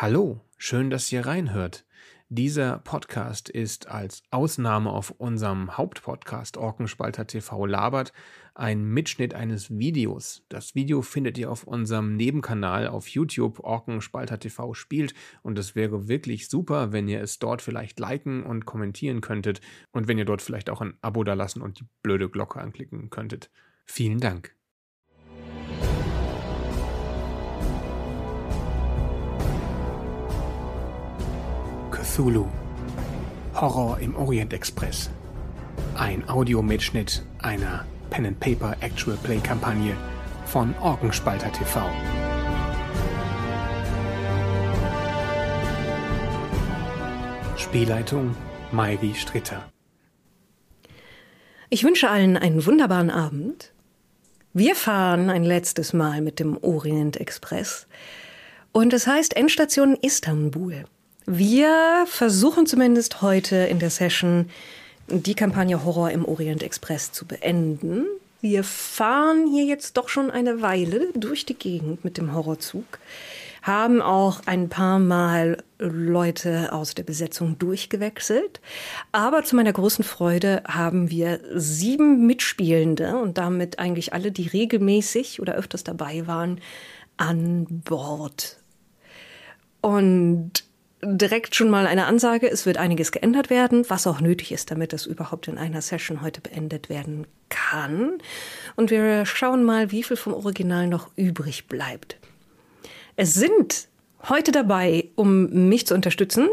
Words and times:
Hallo, 0.00 0.40
schön, 0.56 0.90
dass 0.90 1.10
ihr 1.10 1.26
reinhört. 1.26 1.84
Dieser 2.28 2.78
Podcast 2.78 3.48
ist 3.48 3.88
als 3.88 4.22
Ausnahme 4.30 4.92
auf 4.92 5.10
unserem 5.10 5.76
Hauptpodcast 5.76 6.56
Orkenspalter 6.56 7.26
TV 7.26 7.66
labert 7.66 8.12
ein 8.54 8.84
Mitschnitt 8.84 9.34
eines 9.34 9.76
Videos. 9.76 10.44
Das 10.50 10.76
Video 10.76 11.02
findet 11.02 11.36
ihr 11.36 11.50
auf 11.50 11.64
unserem 11.64 12.14
Nebenkanal 12.14 12.86
auf 12.86 13.08
YouTube 13.08 13.58
Orkenspalter 13.58 14.38
TV 14.38 14.72
spielt 14.72 15.14
und 15.42 15.58
es 15.58 15.74
wäre 15.74 16.06
wirklich 16.06 16.48
super, 16.48 16.92
wenn 16.92 17.08
ihr 17.08 17.20
es 17.20 17.40
dort 17.40 17.60
vielleicht 17.60 17.98
liken 17.98 18.44
und 18.44 18.66
kommentieren 18.66 19.20
könntet 19.20 19.60
und 19.90 20.06
wenn 20.06 20.16
ihr 20.16 20.24
dort 20.24 20.42
vielleicht 20.42 20.70
auch 20.70 20.80
ein 20.80 20.96
Abo 21.00 21.24
dalassen 21.24 21.60
und 21.60 21.80
die 21.80 21.86
blöde 22.02 22.28
Glocke 22.28 22.60
anklicken 22.60 23.10
könntet. 23.10 23.50
Vielen 23.84 24.20
Dank. 24.20 24.57
Cthulhu. 32.18 32.48
Horror 33.54 34.00
im 34.00 34.16
Orient 34.16 34.52
Express. 34.52 35.08
Ein 35.94 36.28
Audiomitschnitt 36.28 37.22
einer 37.38 37.84
Pen 38.10 38.26
and 38.26 38.40
Paper 38.40 38.76
Actual 38.80 39.16
Play 39.22 39.38
Kampagne 39.38 39.96
von 40.44 40.74
Orgenspalter 40.80 41.52
TV. 41.52 41.80
Spielleitung 47.56 48.34
Mairi 48.72 49.14
Stritter. 49.14 49.70
Ich 51.70 51.84
wünsche 51.84 52.10
allen 52.10 52.36
einen 52.36 52.66
wunderbaren 52.66 53.10
Abend. 53.10 53.72
Wir 54.52 54.74
fahren 54.74 55.30
ein 55.30 55.44
letztes 55.44 55.92
Mal 55.92 56.20
mit 56.20 56.40
dem 56.40 56.58
Orient 56.64 57.16
Express 57.20 57.86
und 58.72 58.92
es 58.92 59.06
heißt 59.06 59.36
Endstation 59.36 59.94
Istanbul. 60.02 60.84
Wir 61.30 62.06
versuchen 62.06 62.64
zumindest 62.64 63.20
heute 63.20 63.56
in 63.56 63.78
der 63.78 63.90
Session 63.90 64.48
die 65.08 65.34
Kampagne 65.34 65.84
Horror 65.84 66.10
im 66.10 66.24
Orient 66.24 66.62
Express 66.62 67.12
zu 67.12 67.26
beenden. 67.26 68.06
Wir 68.40 68.64
fahren 68.64 69.46
hier 69.46 69.66
jetzt 69.66 69.98
doch 69.98 70.08
schon 70.08 70.30
eine 70.30 70.62
Weile 70.62 71.12
durch 71.14 71.44
die 71.44 71.52
Gegend 71.52 72.02
mit 72.02 72.16
dem 72.16 72.32
Horrorzug, 72.32 72.98
haben 73.60 74.00
auch 74.00 74.40
ein 74.46 74.70
paar 74.70 74.98
Mal 74.98 75.62
Leute 75.78 76.72
aus 76.72 76.94
der 76.94 77.02
Besetzung 77.02 77.58
durchgewechselt. 77.58 78.62
Aber 79.12 79.44
zu 79.44 79.54
meiner 79.54 79.74
großen 79.74 80.04
Freude 80.04 80.62
haben 80.66 81.10
wir 81.10 81.40
sieben 81.54 82.26
Mitspielende 82.26 83.18
und 83.18 83.36
damit 83.36 83.78
eigentlich 83.78 84.14
alle, 84.14 84.32
die 84.32 84.46
regelmäßig 84.46 85.42
oder 85.42 85.56
öfters 85.56 85.84
dabei 85.84 86.26
waren, 86.26 86.58
an 87.18 87.66
Bord. 87.84 88.56
Und 89.82 90.64
direkt 91.02 91.54
schon 91.54 91.70
mal 91.70 91.86
eine 91.86 92.06
Ansage, 92.06 92.50
es 92.50 92.66
wird 92.66 92.76
einiges 92.76 93.12
geändert 93.12 93.50
werden, 93.50 93.84
was 93.88 94.06
auch 94.06 94.20
nötig 94.20 94.52
ist, 94.52 94.70
damit 94.70 94.92
das 94.92 95.06
überhaupt 95.06 95.48
in 95.48 95.58
einer 95.58 95.80
Session 95.80 96.22
heute 96.22 96.40
beendet 96.40 96.88
werden 96.88 97.26
kann. 97.48 98.18
Und 98.76 98.90
wir 98.90 99.24
schauen 99.24 99.64
mal, 99.64 99.92
wie 99.92 100.02
viel 100.02 100.16
vom 100.16 100.34
Original 100.34 100.88
noch 100.88 101.10
übrig 101.16 101.66
bleibt. 101.66 102.16
Es 103.16 103.34
sind 103.34 103.88
heute 104.28 104.52
dabei, 104.52 105.08
um 105.14 105.68
mich 105.68 105.86
zu 105.86 105.94
unterstützen, 105.94 106.48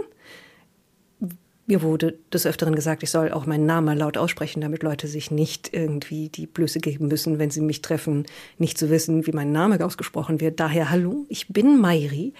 mir 1.67 1.81
wurde 1.81 2.17
des 2.31 2.45
Öfteren 2.45 2.75
gesagt, 2.75 3.01
ich 3.03 3.09
soll 3.09 3.31
auch 3.31 3.45
meinen 3.45 3.65
Namen 3.65 3.97
laut 3.97 4.17
aussprechen, 4.17 4.61
damit 4.61 4.83
Leute 4.83 5.07
sich 5.07 5.31
nicht 5.31 5.73
irgendwie 5.73 6.29
die 6.29 6.45
Blöße 6.45 6.79
geben 6.79 7.07
müssen, 7.07 7.39
wenn 7.39 7.49
sie 7.49 7.61
mich 7.61 7.81
treffen, 7.81 8.25
nicht 8.57 8.77
zu 8.77 8.89
wissen, 8.89 9.25
wie 9.25 9.31
mein 9.31 9.51
Name 9.51 9.83
ausgesprochen 9.83 10.39
wird. 10.39 10.59
Daher 10.59 10.91
hallo, 10.91 11.25
ich 11.27 11.47
bin 11.47 11.79
Mairi 11.79 12.33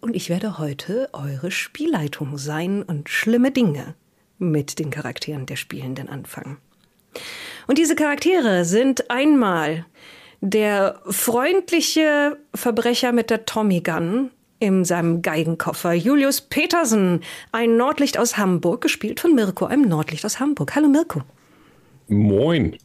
und 0.00 0.14
ich 0.14 0.28
werde 0.28 0.58
heute 0.58 1.08
eure 1.12 1.50
Spielleitung 1.50 2.36
sein 2.36 2.82
und 2.82 3.08
schlimme 3.08 3.50
Dinge 3.50 3.94
mit 4.38 4.78
den 4.78 4.90
Charakteren 4.90 5.46
der 5.46 5.56
Spielenden 5.56 6.08
anfangen. 6.08 6.58
Und 7.66 7.78
diese 7.78 7.96
Charaktere 7.96 8.64
sind 8.66 9.10
einmal 9.10 9.86
der 10.42 11.00
freundliche 11.08 12.36
Verbrecher 12.54 13.12
mit 13.12 13.30
der 13.30 13.46
Tommy 13.46 13.80
Gun, 13.80 14.30
in 14.58 14.84
seinem 14.84 15.22
Geigenkoffer 15.22 15.92
Julius 15.92 16.40
Petersen, 16.40 17.20
ein 17.52 17.76
Nordlicht 17.76 18.18
aus 18.18 18.36
Hamburg, 18.38 18.80
gespielt 18.80 19.20
von 19.20 19.34
Mirko, 19.34 19.66
einem 19.66 19.88
Nordlicht 19.88 20.24
aus 20.24 20.40
Hamburg. 20.40 20.74
Hallo 20.74 20.88
Mirko. 20.88 21.22
Moin. 22.08 22.76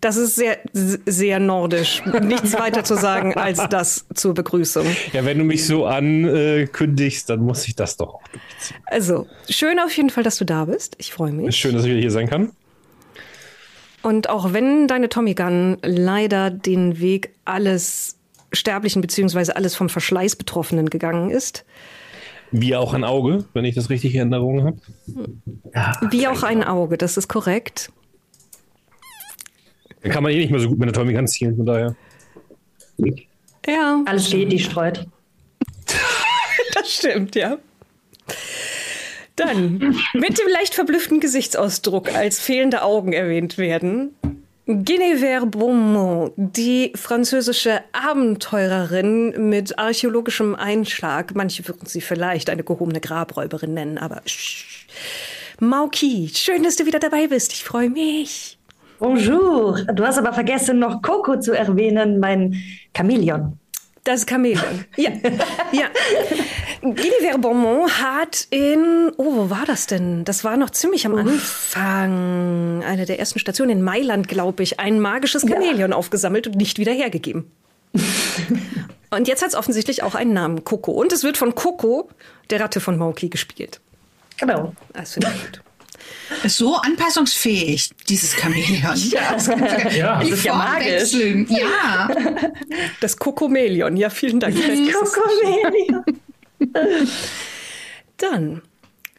Das 0.00 0.16
ist 0.16 0.36
sehr, 0.36 0.58
sehr 0.72 1.40
nordisch. 1.40 2.04
Nichts 2.22 2.52
weiter 2.52 2.84
zu 2.84 2.94
sagen 2.94 3.34
als 3.34 3.68
das 3.68 4.06
zur 4.14 4.32
Begrüßung. 4.32 4.86
Ja, 5.12 5.24
wenn 5.24 5.38
du 5.38 5.44
mich 5.44 5.66
so 5.66 5.86
ankündigst, 5.86 7.28
dann 7.28 7.40
muss 7.40 7.66
ich 7.66 7.74
das 7.74 7.96
doch 7.96 8.14
auch 8.14 8.22
durchziehen. 8.28 8.76
Also, 8.86 9.26
schön 9.48 9.80
auf 9.80 9.92
jeden 9.96 10.10
Fall, 10.10 10.22
dass 10.22 10.36
du 10.36 10.44
da 10.44 10.66
bist. 10.66 10.94
Ich 10.98 11.12
freue 11.12 11.32
mich. 11.32 11.56
Schön, 11.56 11.74
dass 11.74 11.82
ich 11.82 11.90
wieder 11.90 12.00
hier 12.00 12.12
sein 12.12 12.28
kann. 12.28 12.52
Und 14.02 14.30
auch 14.30 14.52
wenn 14.52 14.86
deine 14.86 15.08
Tommy 15.08 15.34
Gun 15.34 15.78
leider 15.82 16.50
den 16.50 17.00
Weg 17.00 17.34
alles 17.44 18.17
Sterblichen 18.52 19.02
beziehungsweise 19.02 19.56
alles 19.56 19.74
vom 19.74 19.88
Verschleiß 19.88 20.36
Betroffenen 20.36 20.90
gegangen 20.90 21.30
ist. 21.30 21.64
Wie 22.50 22.74
auch 22.74 22.94
ein 22.94 23.04
Auge, 23.04 23.44
wenn 23.52 23.64
ich 23.64 23.74
das 23.74 23.90
richtig 23.90 24.14
in 24.14 24.20
Erinnerung 24.20 24.64
habe. 24.64 24.78
Ja, 25.74 25.92
Wie 26.10 26.26
auch 26.26 26.42
ein 26.42 26.64
Auge, 26.64 26.96
das 26.96 27.16
ist 27.16 27.28
korrekt. 27.28 27.92
Da 30.02 30.08
kann 30.08 30.22
man 30.22 30.32
eh 30.32 30.38
nicht 30.38 30.50
mehr 30.50 30.60
so 30.60 30.68
gut 30.68 30.78
mit 30.78 30.88
der 30.88 30.94
Tommy 30.94 31.12
Gun 31.12 31.26
zielen, 31.26 31.56
von 31.56 31.66
daher. 31.66 31.96
Ja. 33.66 34.02
Alles 34.06 34.28
steht, 34.28 34.50
die 34.50 34.58
streut. 34.58 35.06
das 36.74 36.90
stimmt, 36.90 37.34
ja. 37.34 37.58
Dann, 39.36 39.96
mit 40.14 40.38
dem 40.38 40.48
leicht 40.52 40.74
verblüfften 40.74 41.20
Gesichtsausdruck 41.20 42.14
als 42.14 42.40
fehlende 42.40 42.82
Augen 42.82 43.12
erwähnt 43.12 43.56
werden, 43.58 44.14
Guinevere 44.70 45.46
Beaumont, 45.46 46.34
die 46.36 46.92
französische 46.94 47.80
Abenteurerin 47.92 49.48
mit 49.48 49.78
archäologischem 49.78 50.54
Einschlag. 50.54 51.34
Manche 51.34 51.66
würden 51.66 51.86
sie 51.86 52.02
vielleicht 52.02 52.50
eine 52.50 52.62
gehobene 52.62 53.00
Grabräuberin 53.00 53.72
nennen, 53.72 53.96
aber 53.96 54.20
sch. 54.26 54.86
Mauki, 55.58 56.30
schön, 56.34 56.64
dass 56.64 56.76
du 56.76 56.84
wieder 56.84 56.98
dabei 56.98 57.28
bist. 57.28 57.54
Ich 57.54 57.64
freue 57.64 57.88
mich. 57.88 58.58
Bonjour. 58.98 59.86
Du 59.94 60.04
hast 60.04 60.18
aber 60.18 60.34
vergessen, 60.34 60.80
noch 60.80 61.00
Coco 61.00 61.40
zu 61.40 61.52
erwähnen, 61.52 62.20
mein 62.20 62.62
Chamäleon. 62.94 63.58
Das 64.04 64.26
Chamäleon. 64.28 64.84
Ja. 64.96 65.10
ja. 65.72 65.86
Guinevere 66.80 67.38
Beaumont 67.38 68.00
hat 68.00 68.46
in, 68.50 69.10
oh, 69.16 69.34
wo 69.34 69.50
war 69.50 69.64
das 69.66 69.86
denn? 69.86 70.24
Das 70.24 70.44
war 70.44 70.56
noch 70.56 70.70
ziemlich 70.70 71.04
am 71.06 71.14
Anfang, 71.14 72.82
eine 72.84 73.04
der 73.04 73.18
ersten 73.18 73.38
Stationen 73.38 73.70
in 73.70 73.82
Mailand, 73.82 74.28
glaube 74.28 74.62
ich, 74.62 74.80
ein 74.80 75.00
magisches 75.00 75.42
Chamäleon 75.42 75.90
ja. 75.90 75.96
aufgesammelt 75.96 76.46
und 76.46 76.56
nicht 76.56 76.78
wieder 76.78 76.92
hergegeben. 76.92 77.50
und 79.10 79.28
jetzt 79.28 79.42
hat 79.42 79.48
es 79.48 79.54
offensichtlich 79.54 80.02
auch 80.02 80.14
einen 80.14 80.32
Namen, 80.32 80.64
Coco. 80.64 80.92
Und 80.92 81.12
es 81.12 81.24
wird 81.24 81.36
von 81.36 81.54
Coco, 81.54 82.08
der 82.50 82.60
Ratte 82.60 82.80
von 82.80 82.96
Mauki, 82.96 83.28
gespielt. 83.28 83.80
Genau. 84.38 84.74
Das 84.92 85.14
finde 85.14 85.32
ich 85.34 85.44
gut. 85.44 85.62
So 86.46 86.76
anpassungsfähig, 86.76 87.90
dieses 88.08 88.34
Chamäleon. 88.34 88.96
Ja, 89.10 89.36
ja. 89.90 90.20
Die 90.20 90.30
das 90.30 90.38
ist 90.38 90.44
ja 90.44 90.54
magisch. 90.54 91.12
Ja. 91.48 92.08
Das 93.00 93.16
Kokomelion. 93.16 93.96
Ja, 93.96 94.10
vielen 94.10 94.40
Dank. 94.40 94.54
Kokomelion. 94.54 96.04
Dann 98.16 98.62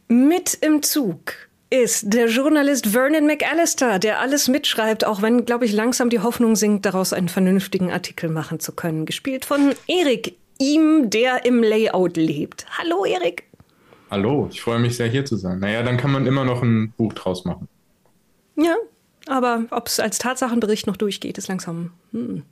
mit 0.07 0.55
im 0.61 0.81
Zug 0.83 1.33
ist 1.69 2.13
der 2.13 2.27
Journalist 2.27 2.87
Vernon 2.87 3.27
McAllister, 3.27 3.99
der 3.99 4.19
alles 4.19 4.47
mitschreibt, 4.47 5.05
auch 5.05 5.21
wenn, 5.21 5.45
glaube 5.45 5.65
ich, 5.65 5.71
langsam 5.71 6.09
die 6.09 6.19
Hoffnung 6.19 6.55
sinkt, 6.55 6.85
daraus 6.85 7.13
einen 7.13 7.29
vernünftigen 7.29 7.91
Artikel 7.91 8.29
machen 8.29 8.59
zu 8.59 8.71
können. 8.71 9.05
Gespielt 9.05 9.45
von 9.45 9.75
Erik, 9.87 10.35
ihm, 10.57 11.09
der 11.09 11.45
im 11.45 11.61
Layout 11.61 12.17
lebt. 12.17 12.65
Hallo, 12.77 13.05
Erik. 13.05 13.48
Hallo, 14.09 14.49
ich 14.51 14.61
freue 14.61 14.79
mich 14.79 14.97
sehr, 14.97 15.07
hier 15.07 15.23
zu 15.23 15.35
sein. 15.35 15.59
Naja, 15.59 15.83
dann 15.83 15.97
kann 15.97 16.11
man 16.11 16.25
immer 16.25 16.43
noch 16.43 16.63
ein 16.63 16.91
Buch 16.97 17.13
draus 17.13 17.45
machen. 17.45 17.67
Ja, 18.55 18.75
aber 19.27 19.65
ob 19.69 19.87
es 19.87 19.99
als 19.99 20.17
Tatsachenbericht 20.17 20.87
noch 20.87 20.97
durchgeht, 20.97 21.37
ist 21.37 21.47
langsam. 21.47 21.91
Hm. 22.11 22.43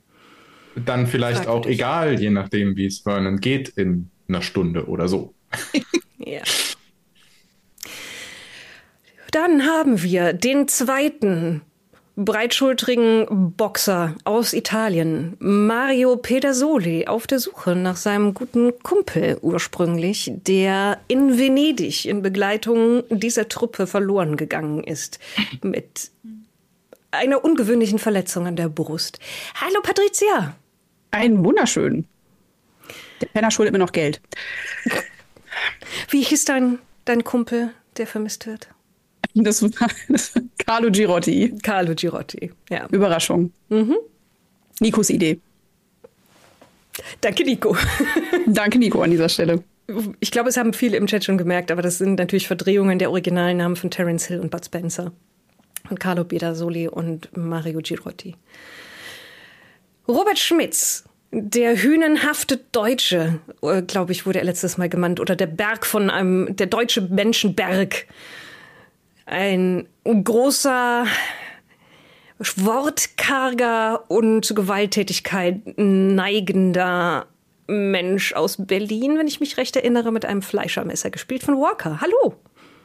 Dann 0.76 1.08
vielleicht 1.08 1.48
auch 1.48 1.66
egal, 1.66 2.20
je 2.20 2.30
nachdem, 2.30 2.76
wie 2.76 2.86
es 2.86 3.00
Vernon 3.00 3.40
geht 3.40 3.70
in 3.70 4.10
einer 4.28 4.42
Stunde 4.42 4.86
oder 4.86 5.08
so. 5.08 5.34
ja. 6.18 6.42
Dann 9.32 9.66
haben 9.66 10.02
wir 10.02 10.32
den 10.32 10.68
zweiten 10.68 11.62
breitschultrigen 12.24 13.54
Boxer 13.56 14.16
aus 14.24 14.52
Italien, 14.52 15.36
Mario 15.38 16.16
Pedersoli, 16.16 17.06
auf 17.06 17.28
der 17.28 17.38
Suche 17.38 17.76
nach 17.76 17.96
seinem 17.96 18.34
guten 18.34 18.76
Kumpel 18.82 19.38
ursprünglich, 19.40 20.32
der 20.34 20.98
in 21.06 21.38
Venedig 21.38 22.06
in 22.06 22.22
Begleitung 22.22 23.04
dieser 23.08 23.48
Truppe 23.48 23.86
verloren 23.86 24.36
gegangen 24.36 24.82
ist 24.82 25.20
mit 25.62 26.10
einer 27.12 27.44
ungewöhnlichen 27.44 28.00
Verletzung 28.00 28.48
an 28.48 28.56
der 28.56 28.68
Brust. 28.68 29.20
Hallo 29.54 29.80
Patricia. 29.80 30.56
Einen 31.12 31.44
wunderschönen. 31.44 32.08
Der 33.20 33.26
Penner 33.26 33.52
schuldet 33.52 33.72
mir 33.72 33.78
noch 33.78 33.92
Geld. 33.92 34.20
Wie 36.10 36.22
hieß 36.22 36.46
dein, 36.46 36.80
dein 37.04 37.22
Kumpel, 37.22 37.70
der 37.96 38.08
vermisst 38.08 38.46
wird? 38.46 38.68
Das 39.34 39.62
war, 39.62 39.70
das 40.08 40.34
war 40.34 40.42
Carlo 40.66 40.90
Girotti. 40.90 41.54
Carlo 41.62 41.94
Girotti, 41.94 42.50
ja. 42.70 42.86
Überraschung. 42.90 43.52
Mhm. 43.68 43.96
Nikos 44.80 45.10
Idee. 45.10 45.40
Danke, 47.20 47.44
Nico. 47.44 47.76
Danke, 48.46 48.78
Nico, 48.78 49.02
an 49.02 49.10
dieser 49.10 49.28
Stelle. 49.28 49.62
Ich 50.20 50.30
glaube, 50.30 50.48
es 50.48 50.56
haben 50.56 50.72
viele 50.72 50.96
im 50.96 51.06
Chat 51.06 51.24
schon 51.24 51.38
gemerkt, 51.38 51.70
aber 51.70 51.82
das 51.82 51.98
sind 51.98 52.18
natürlich 52.18 52.46
Verdrehungen 52.46 52.98
der 52.98 53.10
originalen 53.10 53.58
Namen 53.58 53.76
von 53.76 53.90
Terence 53.90 54.26
Hill 54.26 54.40
und 54.40 54.50
Bud 54.50 54.64
Spencer. 54.64 55.12
Und 55.88 56.00
Carlo 56.00 56.24
Bedasoli 56.24 56.88
und 56.88 57.34
Mario 57.36 57.80
Girotti. 57.80 58.36
Robert 60.06 60.38
Schmitz, 60.38 61.04
der 61.30 61.82
hünenhafte 61.82 62.60
Deutsche, 62.72 63.40
äh, 63.62 63.82
glaube 63.82 64.12
ich, 64.12 64.26
wurde 64.26 64.40
er 64.40 64.44
letztes 64.44 64.76
Mal 64.76 64.88
genannt, 64.88 65.20
oder 65.20 65.36
der 65.36 65.46
Berg 65.46 65.86
von 65.86 66.10
einem, 66.10 66.54
der 66.56 66.66
deutsche 66.66 67.00
Menschenberg. 67.00 68.06
Ein 69.30 69.86
großer, 70.04 71.04
wortkarger 72.56 74.10
und 74.10 74.42
zu 74.42 74.54
Gewalttätigkeit 74.54 75.76
neigender 75.76 77.26
Mensch 77.66 78.32
aus 78.32 78.56
Berlin, 78.58 79.18
wenn 79.18 79.26
ich 79.26 79.40
mich 79.40 79.58
recht 79.58 79.76
erinnere, 79.76 80.12
mit 80.12 80.24
einem 80.24 80.40
Fleischermesser 80.40 81.10
gespielt 81.10 81.42
von 81.42 81.56
Walker. 81.56 82.00
Hallo. 82.00 82.36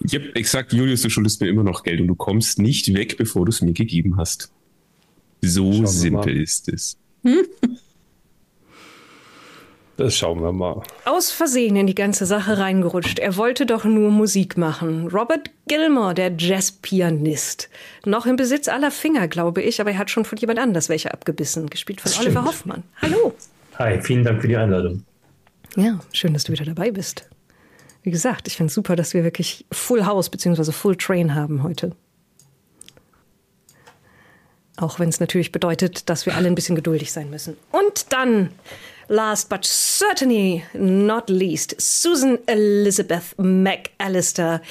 Ich 0.01 0.13
habe 0.15 0.35
exakt, 0.35 0.73
Julius, 0.73 1.03
du 1.03 1.09
schuldest 1.09 1.39
mir 1.39 1.47
immer 1.47 1.63
noch 1.63 1.83
Geld 1.83 2.01
und 2.01 2.07
du 2.07 2.15
kommst 2.15 2.59
nicht 2.59 2.93
weg, 2.93 3.15
bevor 3.17 3.45
du 3.45 3.49
es 3.49 3.61
mir 3.61 3.71
gegeben 3.71 4.17
hast. 4.17 4.51
So 5.39 5.85
simpel 5.85 6.41
ist 6.41 6.67
es. 6.67 6.97
Hm? 7.23 7.45
Das 9.95 10.15
schauen 10.15 10.41
wir 10.41 10.51
mal. 10.51 10.81
Aus 11.05 11.31
Versehen 11.31 11.75
in 11.75 11.85
die 11.85 11.93
ganze 11.93 12.25
Sache 12.25 12.57
reingerutscht. 12.57 13.19
Er 13.19 13.37
wollte 13.37 13.67
doch 13.67 13.83
nur 13.83 14.09
Musik 14.09 14.57
machen. 14.57 15.07
Robert 15.07 15.51
Gilmore, 15.67 16.15
der 16.15 16.31
Jazzpianist. 16.35 17.69
Noch 18.03 18.25
im 18.25 18.35
Besitz 18.35 18.67
aller 18.67 18.89
Finger, 18.89 19.27
glaube 19.27 19.61
ich, 19.61 19.79
aber 19.79 19.91
er 19.91 19.99
hat 19.99 20.09
schon 20.09 20.25
von 20.25 20.37
jemand 20.39 20.57
anders 20.57 20.89
welche 20.89 21.13
abgebissen. 21.13 21.69
Gespielt 21.69 22.01
von 22.01 22.11
Oliver 22.19 22.43
Hoffmann. 22.43 22.83
Hallo. 23.03 23.33
Hi, 23.77 24.01
vielen 24.01 24.23
Dank 24.23 24.41
für 24.41 24.47
die 24.47 24.57
Einladung. 24.57 25.03
Ja, 25.75 25.99
schön, 26.11 26.33
dass 26.33 26.43
du 26.45 26.51
wieder 26.51 26.65
dabei 26.65 26.89
bist. 26.89 27.29
Wie 28.01 28.11
gesagt, 28.11 28.47
ich 28.47 28.57
finde 28.57 28.69
es 28.69 28.73
super, 28.73 28.95
dass 28.95 29.13
wir 29.13 29.23
wirklich 29.23 29.65
Full 29.71 30.05
House 30.05 30.29
bzw. 30.29 30.71
Full 30.71 30.95
Train 30.95 31.35
haben 31.35 31.61
heute. 31.61 31.95
Auch 34.77 34.99
wenn 34.99 35.09
es 35.09 35.19
natürlich 35.19 35.51
bedeutet, 35.51 36.09
dass 36.09 36.25
wir 36.25 36.35
alle 36.35 36.47
ein 36.47 36.55
bisschen 36.55 36.75
geduldig 36.75 37.11
sein 37.11 37.29
müssen. 37.29 37.57
Und 37.71 38.11
dann 38.11 38.49
Last 39.07 39.50
but 39.50 39.65
certainly 39.65 40.63
not 40.73 41.29
least, 41.29 41.75
Susan 41.79 42.39
Elizabeth 42.47 43.35
McAllister, 43.38 44.61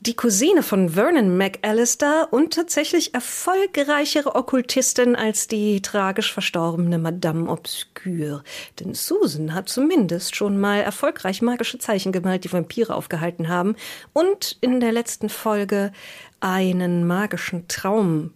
die 0.00 0.14
Cousine 0.14 0.62
von 0.62 0.90
Vernon 0.90 1.36
McAllister 1.36 2.28
und 2.32 2.54
tatsächlich 2.54 3.14
erfolgreichere 3.14 4.34
Okkultistin 4.34 5.14
als 5.14 5.46
die 5.46 5.80
tragisch 5.80 6.32
verstorbene 6.32 6.98
Madame 6.98 7.48
Obscure. 7.48 8.42
Denn 8.80 8.94
Susan 8.94 9.54
hat 9.54 9.68
zumindest 9.68 10.34
schon 10.34 10.58
mal 10.58 10.80
erfolgreich 10.80 11.40
magische 11.40 11.78
Zeichen 11.78 12.10
gemalt, 12.10 12.44
die 12.44 12.52
Vampire 12.52 12.94
aufgehalten 12.94 13.48
haben 13.48 13.76
und 14.12 14.56
in 14.60 14.80
der 14.80 14.92
letzten 14.92 15.28
Folge 15.28 15.92
einen 16.40 17.06
magischen 17.06 17.68
Traum 17.68 18.32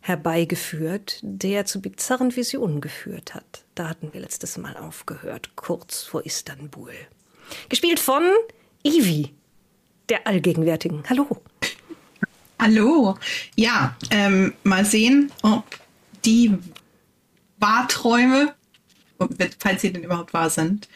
herbeigeführt, 0.00 1.20
der 1.22 1.64
zu 1.64 1.80
bizarren 1.80 2.34
Visionen 2.34 2.80
geführt 2.80 3.34
hat. 3.34 3.64
Da 3.74 3.88
hatten 3.88 4.12
wir 4.12 4.20
letztes 4.20 4.56
Mal 4.58 4.76
aufgehört, 4.76 5.50
kurz 5.56 6.02
vor 6.02 6.24
Istanbul. 6.24 6.92
Gespielt 7.68 8.00
von 8.00 8.22
Ivi, 8.82 9.34
der 10.08 10.26
Allgegenwärtigen. 10.26 11.02
Hallo. 11.08 11.42
Hallo. 12.60 13.16
Ja, 13.56 13.96
ähm, 14.10 14.54
mal 14.64 14.84
sehen, 14.84 15.30
ob 15.42 15.64
die 16.24 16.56
Wahrträume, 17.58 18.54
falls 19.58 19.82
sie 19.82 19.92
denn 19.92 20.02
überhaupt 20.02 20.32
wahr 20.32 20.50
sind, 20.50 20.88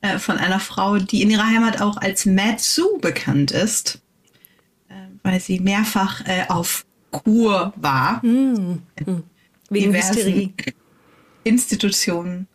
äh, 0.00 0.18
von 0.18 0.38
einer 0.38 0.60
Frau, 0.60 0.96
die 0.96 1.22
in 1.22 1.30
ihrer 1.30 1.46
Heimat 1.46 1.80
auch 1.80 1.96
als 1.98 2.24
Mad 2.26 2.56
Sue 2.58 2.98
bekannt 3.00 3.50
ist, 3.50 4.00
äh, 4.88 4.94
weil 5.22 5.40
sie 5.40 5.60
mehrfach 5.60 6.26
äh, 6.26 6.46
auf 6.48 6.86
Kur 7.10 7.72
war. 7.76 8.22
Hm. 8.22 8.82
Hm. 9.04 9.22
Wegen 9.70 9.94
Hysterie. 9.94 10.52
Institutionen. 11.44 12.48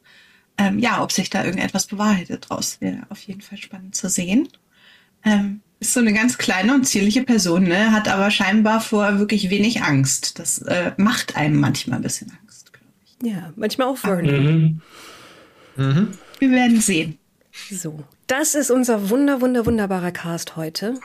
Ähm, 0.58 0.80
ja, 0.80 1.02
ob 1.04 1.12
sich 1.12 1.30
da 1.30 1.44
irgendetwas 1.44 1.88
bewahrheitet 1.88 2.50
draus, 2.50 2.78
wäre 2.80 3.04
auf 3.10 3.22
jeden 3.22 3.42
Fall 3.42 3.58
spannend 3.58 3.96
zu 3.96 4.10
sehen. 4.10 4.48
Ähm, 5.24 5.62
ist 5.80 5.94
so 5.94 6.00
eine 6.00 6.14
ganz 6.14 6.38
kleine 6.38 6.74
und 6.74 6.86
zierliche 6.86 7.24
Person, 7.24 7.64
ne? 7.64 7.92
hat 7.92 8.08
aber 8.08 8.32
scheinbar 8.32 8.80
vor 8.80 9.20
wirklich 9.20 9.50
wenig 9.50 9.82
Angst. 9.82 10.40
Das 10.40 10.60
äh, 10.60 10.94
macht 10.98 11.36
einem 11.36 11.60
manchmal 11.60 12.00
ein 12.00 12.04
bisschen 12.04 12.32
Angst, 12.42 12.72
glaube 12.72 12.88
ich. 13.04 13.32
Ja, 13.32 13.52
manchmal 13.56 13.88
auch 13.88 13.98
Vernon. 13.98 14.82
Mhm. 15.76 15.86
Mhm. 15.86 16.08
Wir 16.40 16.52
werden 16.52 16.80
sehen. 16.80 17.18
So, 17.70 18.04
das 18.28 18.56
ist 18.56 18.72
unser 18.72 19.10
wunder, 19.10 19.42
wunder, 19.42 19.66
wunderbarer 19.66 20.12
Cast 20.12 20.56
heute. 20.56 20.96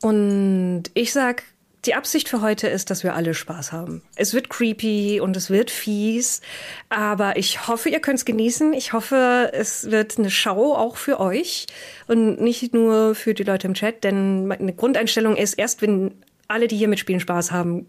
Und 0.00 0.84
ich 0.94 1.12
sag 1.12 1.42
die 1.84 1.94
Absicht 1.94 2.28
für 2.28 2.40
heute 2.40 2.68
ist, 2.68 2.90
dass 2.90 3.04
wir 3.04 3.14
alle 3.14 3.34
Spaß 3.34 3.72
haben. 3.72 4.02
Es 4.16 4.34
wird 4.34 4.50
creepy 4.50 5.20
und 5.20 5.36
es 5.36 5.48
wird 5.50 5.70
fies, 5.70 6.40
aber 6.88 7.36
ich 7.36 7.68
hoffe, 7.68 7.88
ihr 7.88 8.00
könnt 8.00 8.18
es 8.18 8.24
genießen. 8.24 8.72
Ich 8.72 8.92
hoffe, 8.92 9.50
es 9.52 9.90
wird 9.90 10.18
eine 10.18 10.30
Schau 10.30 10.74
auch 10.74 10.96
für 10.96 11.20
euch 11.20 11.66
und 12.06 12.40
nicht 12.40 12.74
nur 12.74 13.14
für 13.14 13.34
die 13.34 13.44
Leute 13.44 13.68
im 13.68 13.74
Chat, 13.74 14.04
denn 14.04 14.50
eine 14.50 14.72
Grundeinstellung 14.72 15.36
ist, 15.36 15.54
erst 15.54 15.80
wenn 15.82 16.14
alle, 16.48 16.66
die 16.66 16.76
hier 16.76 16.88
mitspielen, 16.88 17.20
Spaß 17.20 17.52
haben, 17.52 17.86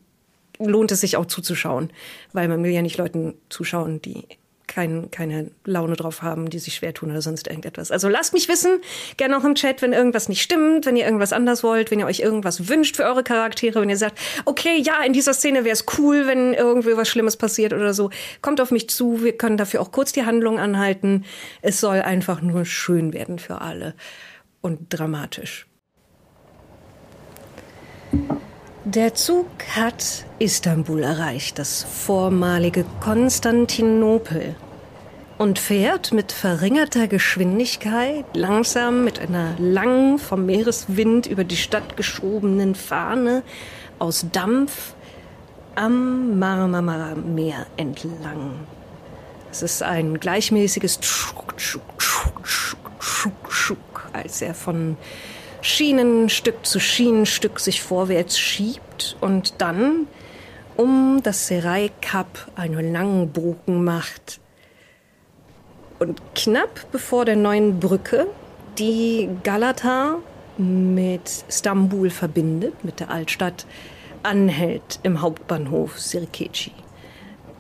lohnt 0.60 0.92
es 0.92 1.02
sich 1.02 1.18
auch 1.18 1.26
zuzuschauen, 1.26 1.92
weil 2.34 2.48
man 2.48 2.64
will 2.64 2.72
ja 2.72 2.82
nicht 2.82 2.98
Leuten 2.98 3.34
zuschauen, 3.50 4.02
die 4.02 4.26
kein, 4.70 5.12
keine 5.12 5.52
Laune 5.66 5.98
drauf 5.98 6.22
haben, 6.22 6.50
die 6.50 6.60
sich 6.60 6.76
schwer 6.76 6.94
tun 6.94 7.12
oder 7.12 7.22
sonst 7.22 7.48
irgendetwas. 7.48 7.92
Also 7.92 8.08
lasst 8.08 8.34
mich 8.34 8.48
wissen, 8.48 8.80
gerne 9.18 9.38
auch 9.38 9.44
im 9.44 9.56
Chat, 9.56 9.82
wenn 9.82 9.92
irgendwas 9.92 10.30
nicht 10.30 10.42
stimmt, 10.42 10.86
wenn 10.86 10.96
ihr 10.96 11.04
irgendwas 11.04 11.34
anders 11.34 11.64
wollt, 11.64 11.92
wenn 11.92 12.00
ihr 12.00 12.06
euch 12.06 12.22
irgendwas 12.22 12.70
wünscht 12.70 12.96
für 12.96 13.04
eure 13.04 13.24
Charaktere, 13.24 13.82
wenn 13.82 13.90
ihr 13.90 13.98
sagt, 13.98 14.18
okay, 14.46 14.78
ja, 14.78 15.04
in 15.04 15.12
dieser 15.12 15.34
Szene 15.34 15.66
wäre 15.66 15.74
es 15.74 15.86
cool, 15.98 16.28
wenn 16.28 16.54
irgendwie 16.54 16.96
was 16.96 17.10
Schlimmes 17.10 17.36
passiert 17.36 17.74
oder 17.74 17.94
so. 17.94 18.12
Kommt 18.42 18.62
auf 18.62 18.72
mich 18.72 18.90
zu, 18.90 19.24
wir 19.24 19.36
können 19.36 19.58
dafür 19.58 19.82
auch 19.82 19.92
kurz 19.92 20.14
die 20.14 20.26
Handlung 20.26 20.60
anhalten. 20.60 21.26
Es 21.62 21.82
soll 21.82 22.02
einfach 22.02 22.42
nur 22.42 22.64
schön 22.64 23.12
werden 23.12 23.40
für 23.40 23.60
alle 23.62 23.96
und 24.62 24.88
dramatisch. 24.90 25.68
Der 28.86 29.14
Zug 29.14 29.46
hat 29.76 30.26
Istanbul 30.40 31.04
erreicht, 31.04 31.60
das 31.60 31.84
vormalige 31.84 32.86
Konstantinopel, 33.02 34.56
und 35.40 35.58
fährt 35.58 36.12
mit 36.12 36.34
verringerter 36.34 37.08
Geschwindigkeit 37.08 38.26
langsam 38.34 39.06
mit 39.06 39.20
einer 39.20 39.56
langen, 39.58 40.20
vom 40.20 40.46
Meereswind 40.46 41.28
über 41.28 41.46
die 41.46 41.56
Stadt 41.56 41.96
geschobenen 41.96 42.76
Fahne 42.76 43.44
aus 44.00 44.26
Dampf 44.34 44.94
am 45.76 46.38
Marmara-Meer 46.40 47.66
entlang. 47.78 48.60
Es 49.50 49.62
ist 49.62 49.82
ein 49.82 50.20
gleichmäßiges 50.20 51.00
Tschuk, 51.00 51.56
Tschuk, 51.56 51.98
Tschuk, 51.98 52.44
Tschuk, 53.00 53.50
Tschuk, 53.50 54.10
als 54.12 54.42
er 54.42 54.54
von 54.54 54.98
Schienenstück 55.62 56.66
zu 56.66 56.82
Schienenstück 56.82 57.62
sich 57.62 57.82
vorwärts 57.82 58.38
schiebt 58.38 59.16
und 59.22 59.62
dann 59.62 60.08
um 60.76 61.22
das 61.24 61.48
Serai 61.48 61.92
Kap 62.02 62.52
einen 62.56 62.92
langen 62.92 63.32
Bogen 63.32 63.86
macht. 63.86 64.42
Und 66.00 66.22
knapp 66.34 66.92
bevor 66.92 67.26
der 67.26 67.36
neuen 67.36 67.80
Brücke, 67.80 68.28
die 68.78 69.30
Galata 69.44 70.16
mit 70.58 71.44
Stambul 71.50 72.10
verbindet, 72.10 72.84
mit 72.84 73.00
der 73.00 73.10
Altstadt, 73.10 73.66
anhält 74.24 75.00
im 75.04 75.22
Hauptbahnhof 75.22 76.00
Sirkeci. 76.00 76.72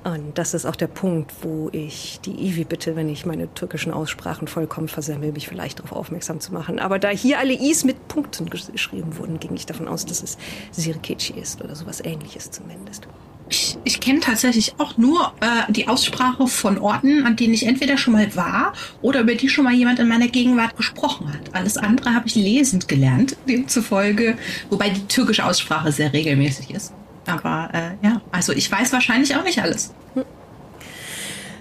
Und 0.03 0.37
das 0.37 0.53
ist 0.53 0.65
auch 0.65 0.77
der 0.77 0.87
Punkt, 0.87 1.31
wo 1.41 1.69
ich 1.73 2.21
die 2.21 2.47
Ivi 2.47 2.63
bitte, 2.63 2.95
wenn 2.95 3.09
ich 3.09 3.25
meine 3.25 3.53
türkischen 3.53 3.91
Aussprachen 3.91 4.47
vollkommen 4.47 4.87
versemmel, 4.87 5.33
mich 5.33 5.47
vielleicht 5.47 5.79
darauf 5.79 5.91
aufmerksam 5.91 6.39
zu 6.39 6.53
machen. 6.53 6.79
Aber 6.79 6.99
da 6.99 7.09
hier 7.09 7.39
alle 7.39 7.53
Is 7.53 7.83
mit 7.83 7.98
Punkten 8.23 8.49
geschrieben 8.49 9.17
wurden, 9.17 9.39
ging 9.39 9.55
ich 9.55 9.65
davon 9.65 9.87
aus, 9.87 10.05
dass 10.05 10.21
es 10.21 10.37
Sirkeci 10.71 11.33
ist 11.33 11.61
oder 11.61 11.75
sowas 11.75 12.01
ähnliches 12.03 12.51
zumindest. 12.51 13.07
Ich, 13.51 13.77
ich 13.83 13.99
kenne 13.99 14.19
tatsächlich 14.19 14.75
auch 14.77 14.97
nur 14.97 15.33
äh, 15.41 15.71
die 15.71 15.87
Aussprache 15.87 16.47
von 16.47 16.77
Orten, 16.77 17.25
an 17.25 17.35
denen 17.35 17.53
ich 17.53 17.65
entweder 17.65 17.97
schon 17.97 18.13
mal 18.13 18.35
war 18.35 18.73
oder 19.01 19.21
über 19.21 19.33
die 19.33 19.49
schon 19.49 19.63
mal 19.63 19.73
jemand 19.73 19.97
in 19.97 20.07
meiner 20.07 20.27
Gegenwart 20.27 20.77
gesprochen 20.77 21.33
hat. 21.33 21.55
Alles 21.55 21.77
andere 21.77 22.13
habe 22.13 22.27
ich 22.27 22.35
lesend 22.35 22.87
gelernt, 22.87 23.35
demzufolge, 23.47 24.37
wobei 24.69 24.89
die 24.89 25.07
türkische 25.07 25.45
Aussprache 25.45 25.91
sehr 25.91 26.13
regelmäßig 26.13 26.69
ist. 26.71 26.93
Aber 27.25 27.69
äh, 27.73 28.05
ja, 28.05 28.21
also 28.31 28.53
ich 28.53 28.71
weiß 28.71 28.93
wahrscheinlich 28.93 29.35
auch 29.35 29.43
nicht 29.43 29.61
alles. 29.61 29.93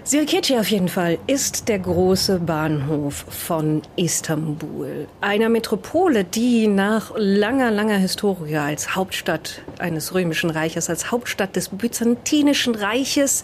Sirkeci 0.09 0.57
auf 0.57 0.71
jeden 0.71 0.89
Fall 0.89 1.19
ist 1.27 1.69
der 1.69 1.81
große 1.81 2.39
Bahnhof 2.39 3.27
von 3.29 3.83
Istanbul. 3.97 5.07
Einer 5.21 5.51
Metropole, 5.51 6.25
die 6.25 6.67
nach 6.67 7.13
langer, 7.15 7.71
langer 7.71 7.99
Historie 7.99 8.57
als 8.57 8.97
Hauptstadt 8.97 9.61
eines 9.79 10.15
römischen 10.15 10.49
Reiches, 10.49 10.89
als 10.89 11.11
Hauptstadt 11.11 11.57
des 11.57 11.69
byzantinischen 11.69 12.75
Reiches, 12.75 13.43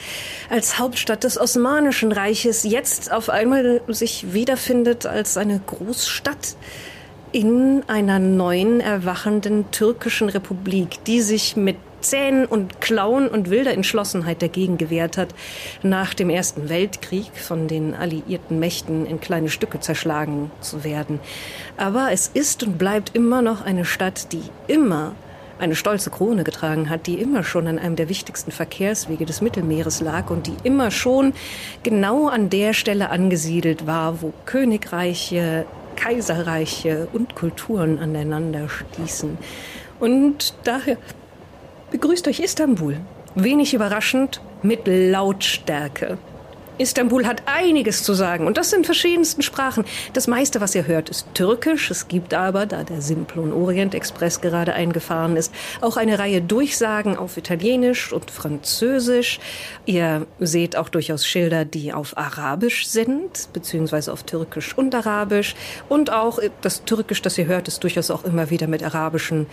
als 0.48 0.78
Hauptstadt 0.78 1.24
des 1.24 1.38
osmanischen 1.38 2.12
Reiches 2.12 2.62
jetzt 2.62 3.12
auf 3.12 3.28
einmal 3.28 3.82
sich 3.88 4.32
wiederfindet 4.32 5.04
als 5.04 5.36
eine 5.36 5.60
Großstadt 5.66 6.56
in 7.32 7.82
einer 7.88 8.18
neuen, 8.18 8.80
erwachenden 8.80 9.70
türkischen 9.70 10.30
Republik, 10.30 11.04
die 11.04 11.20
sich 11.20 11.56
mit 11.56 11.76
Zähnen 12.04 12.46
und 12.46 12.80
Klauen 12.80 13.28
und 13.28 13.50
wilder 13.50 13.72
Entschlossenheit 13.72 14.42
dagegen 14.42 14.78
gewehrt 14.78 15.16
hat, 15.16 15.34
nach 15.82 16.14
dem 16.14 16.30
Ersten 16.30 16.68
Weltkrieg 16.68 17.32
von 17.34 17.66
den 17.66 17.94
alliierten 17.94 18.58
Mächten 18.58 19.06
in 19.06 19.20
kleine 19.20 19.48
Stücke 19.48 19.80
zerschlagen 19.80 20.50
zu 20.60 20.84
werden. 20.84 21.18
Aber 21.76 22.12
es 22.12 22.28
ist 22.32 22.62
und 22.62 22.78
bleibt 22.78 23.16
immer 23.16 23.42
noch 23.42 23.64
eine 23.64 23.84
Stadt, 23.84 24.32
die 24.32 24.42
immer 24.68 25.14
eine 25.58 25.76
stolze 25.76 26.10
Krone 26.10 26.44
getragen 26.44 26.90
hat, 26.90 27.06
die 27.06 27.14
immer 27.14 27.44
schon 27.44 27.66
an 27.66 27.78
einem 27.78 27.96
der 27.96 28.08
wichtigsten 28.08 28.50
Verkehrswege 28.50 29.24
des 29.24 29.40
Mittelmeeres 29.40 30.00
lag 30.00 30.30
und 30.30 30.46
die 30.46 30.56
immer 30.62 30.90
schon 30.90 31.32
genau 31.82 32.28
an 32.28 32.50
der 32.50 32.74
Stelle 32.74 33.10
angesiedelt 33.10 33.86
war, 33.86 34.20
wo 34.20 34.32
Königreiche, 34.46 35.64
Kaiserreiche 35.96 37.08
und 37.12 37.34
Kulturen 37.34 37.98
aneinander 37.98 38.68
stießen. 38.68 39.38
Und 40.00 40.54
daher 40.64 40.98
begrüßt 41.94 42.26
euch 42.26 42.40
Istanbul. 42.40 42.96
Wenig 43.36 43.72
überraschend 43.72 44.40
mit 44.62 44.80
Lautstärke. 44.86 46.18
Istanbul 46.76 47.24
hat 47.24 47.44
einiges 47.46 48.02
zu 48.02 48.14
sagen 48.14 48.48
und 48.48 48.56
das 48.56 48.72
in 48.72 48.82
verschiedensten 48.82 49.42
Sprachen. 49.42 49.84
Das 50.12 50.26
meiste, 50.26 50.60
was 50.60 50.74
ihr 50.74 50.88
hört, 50.88 51.08
ist 51.08 51.28
türkisch. 51.34 51.92
Es 51.92 52.08
gibt 52.08 52.34
aber, 52.34 52.66
da 52.66 52.82
der 52.82 53.00
Simplon 53.00 53.52
Orient 53.52 53.94
Express 53.94 54.40
gerade 54.40 54.74
eingefahren 54.74 55.36
ist, 55.36 55.54
auch 55.82 55.96
eine 55.96 56.18
Reihe 56.18 56.42
Durchsagen 56.42 57.16
auf 57.16 57.36
Italienisch 57.36 58.12
und 58.12 58.28
Französisch. 58.28 59.38
Ihr 59.86 60.26
seht 60.40 60.74
auch 60.74 60.88
durchaus 60.88 61.24
Schilder, 61.24 61.64
die 61.64 61.92
auf 61.92 62.18
Arabisch 62.18 62.88
sind, 62.88 63.50
beziehungsweise 63.52 64.12
auf 64.12 64.24
Türkisch 64.24 64.76
und 64.76 64.96
Arabisch. 64.96 65.54
Und 65.88 66.10
auch 66.10 66.40
das 66.60 66.84
Türkisch, 66.84 67.22
das 67.22 67.38
ihr 67.38 67.46
hört, 67.46 67.68
ist 67.68 67.84
durchaus 67.84 68.10
auch 68.10 68.24
immer 68.24 68.50
wieder 68.50 68.66
mit 68.66 68.82
arabischen 68.82 69.46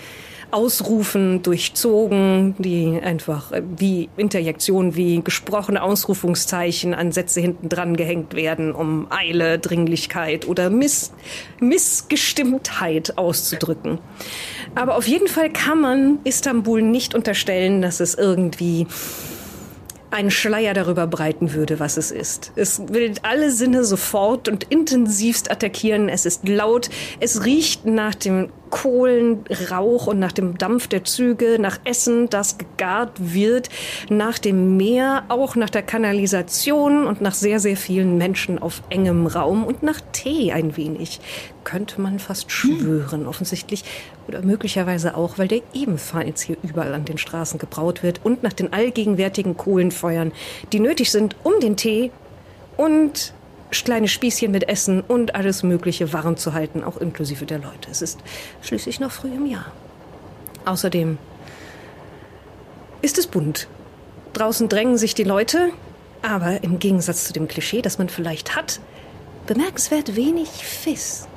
Ausrufen 0.51 1.41
durchzogen, 1.43 2.55
die 2.59 2.99
einfach 3.01 3.51
äh, 3.51 3.61
wie 3.77 4.09
Interjektionen, 4.17 4.95
wie 4.95 5.21
gesprochene 5.21 5.81
Ausrufungszeichen 5.81 6.93
an 6.93 7.11
Sätze 7.11 7.41
hinten 7.41 7.69
dran 7.69 7.95
gehängt 7.95 8.35
werden, 8.35 8.73
um 8.73 9.07
Eile, 9.09 9.59
Dringlichkeit 9.59 10.47
oder 10.47 10.69
Miss, 10.69 11.11
Missgestimmtheit 11.59 13.17
auszudrücken. 13.17 13.99
Aber 14.75 14.95
auf 14.95 15.07
jeden 15.07 15.27
Fall 15.27 15.51
kann 15.51 15.81
man 15.81 16.19
Istanbul 16.23 16.81
nicht 16.81 17.15
unterstellen, 17.15 17.81
dass 17.81 17.99
es 17.99 18.15
irgendwie 18.15 18.87
einen 20.11 20.31
Schleier 20.31 20.73
darüber 20.73 21.07
breiten 21.07 21.53
würde, 21.53 21.79
was 21.79 21.97
es 21.97 22.11
ist. 22.11 22.51
Es 22.55 22.81
will 22.89 23.13
alle 23.23 23.49
Sinne 23.49 23.83
sofort 23.83 24.49
und 24.49 24.65
intensivst 24.65 25.49
attackieren. 25.49 26.09
Es 26.09 26.25
ist 26.25 26.47
laut. 26.47 26.89
Es 27.19 27.45
riecht 27.45 27.85
nach 27.85 28.13
dem 28.13 28.49
Kohlenrauch 28.71 30.07
und 30.07 30.17
nach 30.17 30.31
dem 30.31 30.57
Dampf 30.57 30.87
der 30.87 31.03
Züge, 31.03 31.57
nach 31.59 31.79
Essen, 31.83 32.29
das 32.29 32.57
gegart 32.57 33.11
wird, 33.17 33.69
nach 34.09 34.39
dem 34.39 34.77
Meer, 34.77 35.23
auch 35.27 35.55
nach 35.55 35.69
der 35.69 35.83
Kanalisation 35.83 37.05
und 37.05 37.21
nach 37.21 37.35
sehr, 37.35 37.59
sehr 37.59 37.77
vielen 37.77 38.17
Menschen 38.17 38.57
auf 38.57 38.81
engem 38.89 39.27
Raum 39.27 39.63
und 39.65 39.83
nach 39.83 40.01
Tee 40.11 40.51
ein 40.51 40.75
wenig. 40.75 41.19
Könnte 41.63 42.01
man 42.01 42.17
fast 42.17 42.51
schwören, 42.51 43.27
offensichtlich. 43.27 43.83
Oder 44.27 44.41
möglicherweise 44.41 45.15
auch, 45.15 45.37
weil 45.37 45.47
der 45.47 45.61
ebenfalls 45.73 46.41
hier 46.41 46.57
überall 46.63 46.93
an 46.93 47.05
den 47.05 47.19
Straßen 47.19 47.59
gebraut 47.59 48.01
wird 48.01 48.21
und 48.23 48.41
nach 48.41 48.53
den 48.53 48.73
allgegenwärtigen 48.73 49.57
Kohlenfeuern, 49.57 50.31
die 50.71 50.79
nötig 50.79 51.11
sind, 51.11 51.35
um 51.43 51.59
den 51.61 51.75
Tee 51.77 52.11
und 52.77 53.33
kleine 53.71 54.07
Spießchen 54.07 54.51
mit 54.51 54.67
Essen 54.67 55.01
und 55.01 55.35
alles 55.35 55.63
Mögliche 55.63 56.13
warm 56.13 56.37
zu 56.37 56.53
halten, 56.53 56.83
auch 56.83 56.97
inklusive 56.97 57.45
der 57.45 57.59
Leute. 57.59 57.89
Es 57.89 58.01
ist 58.01 58.19
schließlich 58.61 58.99
noch 58.99 59.11
früh 59.11 59.29
im 59.29 59.45
Jahr. 59.45 59.71
Außerdem 60.65 61.17
ist 63.01 63.17
es 63.17 63.27
bunt. 63.27 63.67
Draußen 64.33 64.69
drängen 64.69 64.97
sich 64.97 65.15
die 65.15 65.23
Leute, 65.23 65.71
aber 66.21 66.63
im 66.63 66.79
Gegensatz 66.79 67.25
zu 67.25 67.33
dem 67.33 67.47
Klischee, 67.47 67.81
das 67.81 67.97
man 67.97 68.09
vielleicht 68.09 68.55
hat, 68.55 68.79
bemerkenswert 69.47 70.15
wenig 70.15 70.49
Fiss, 70.49 71.27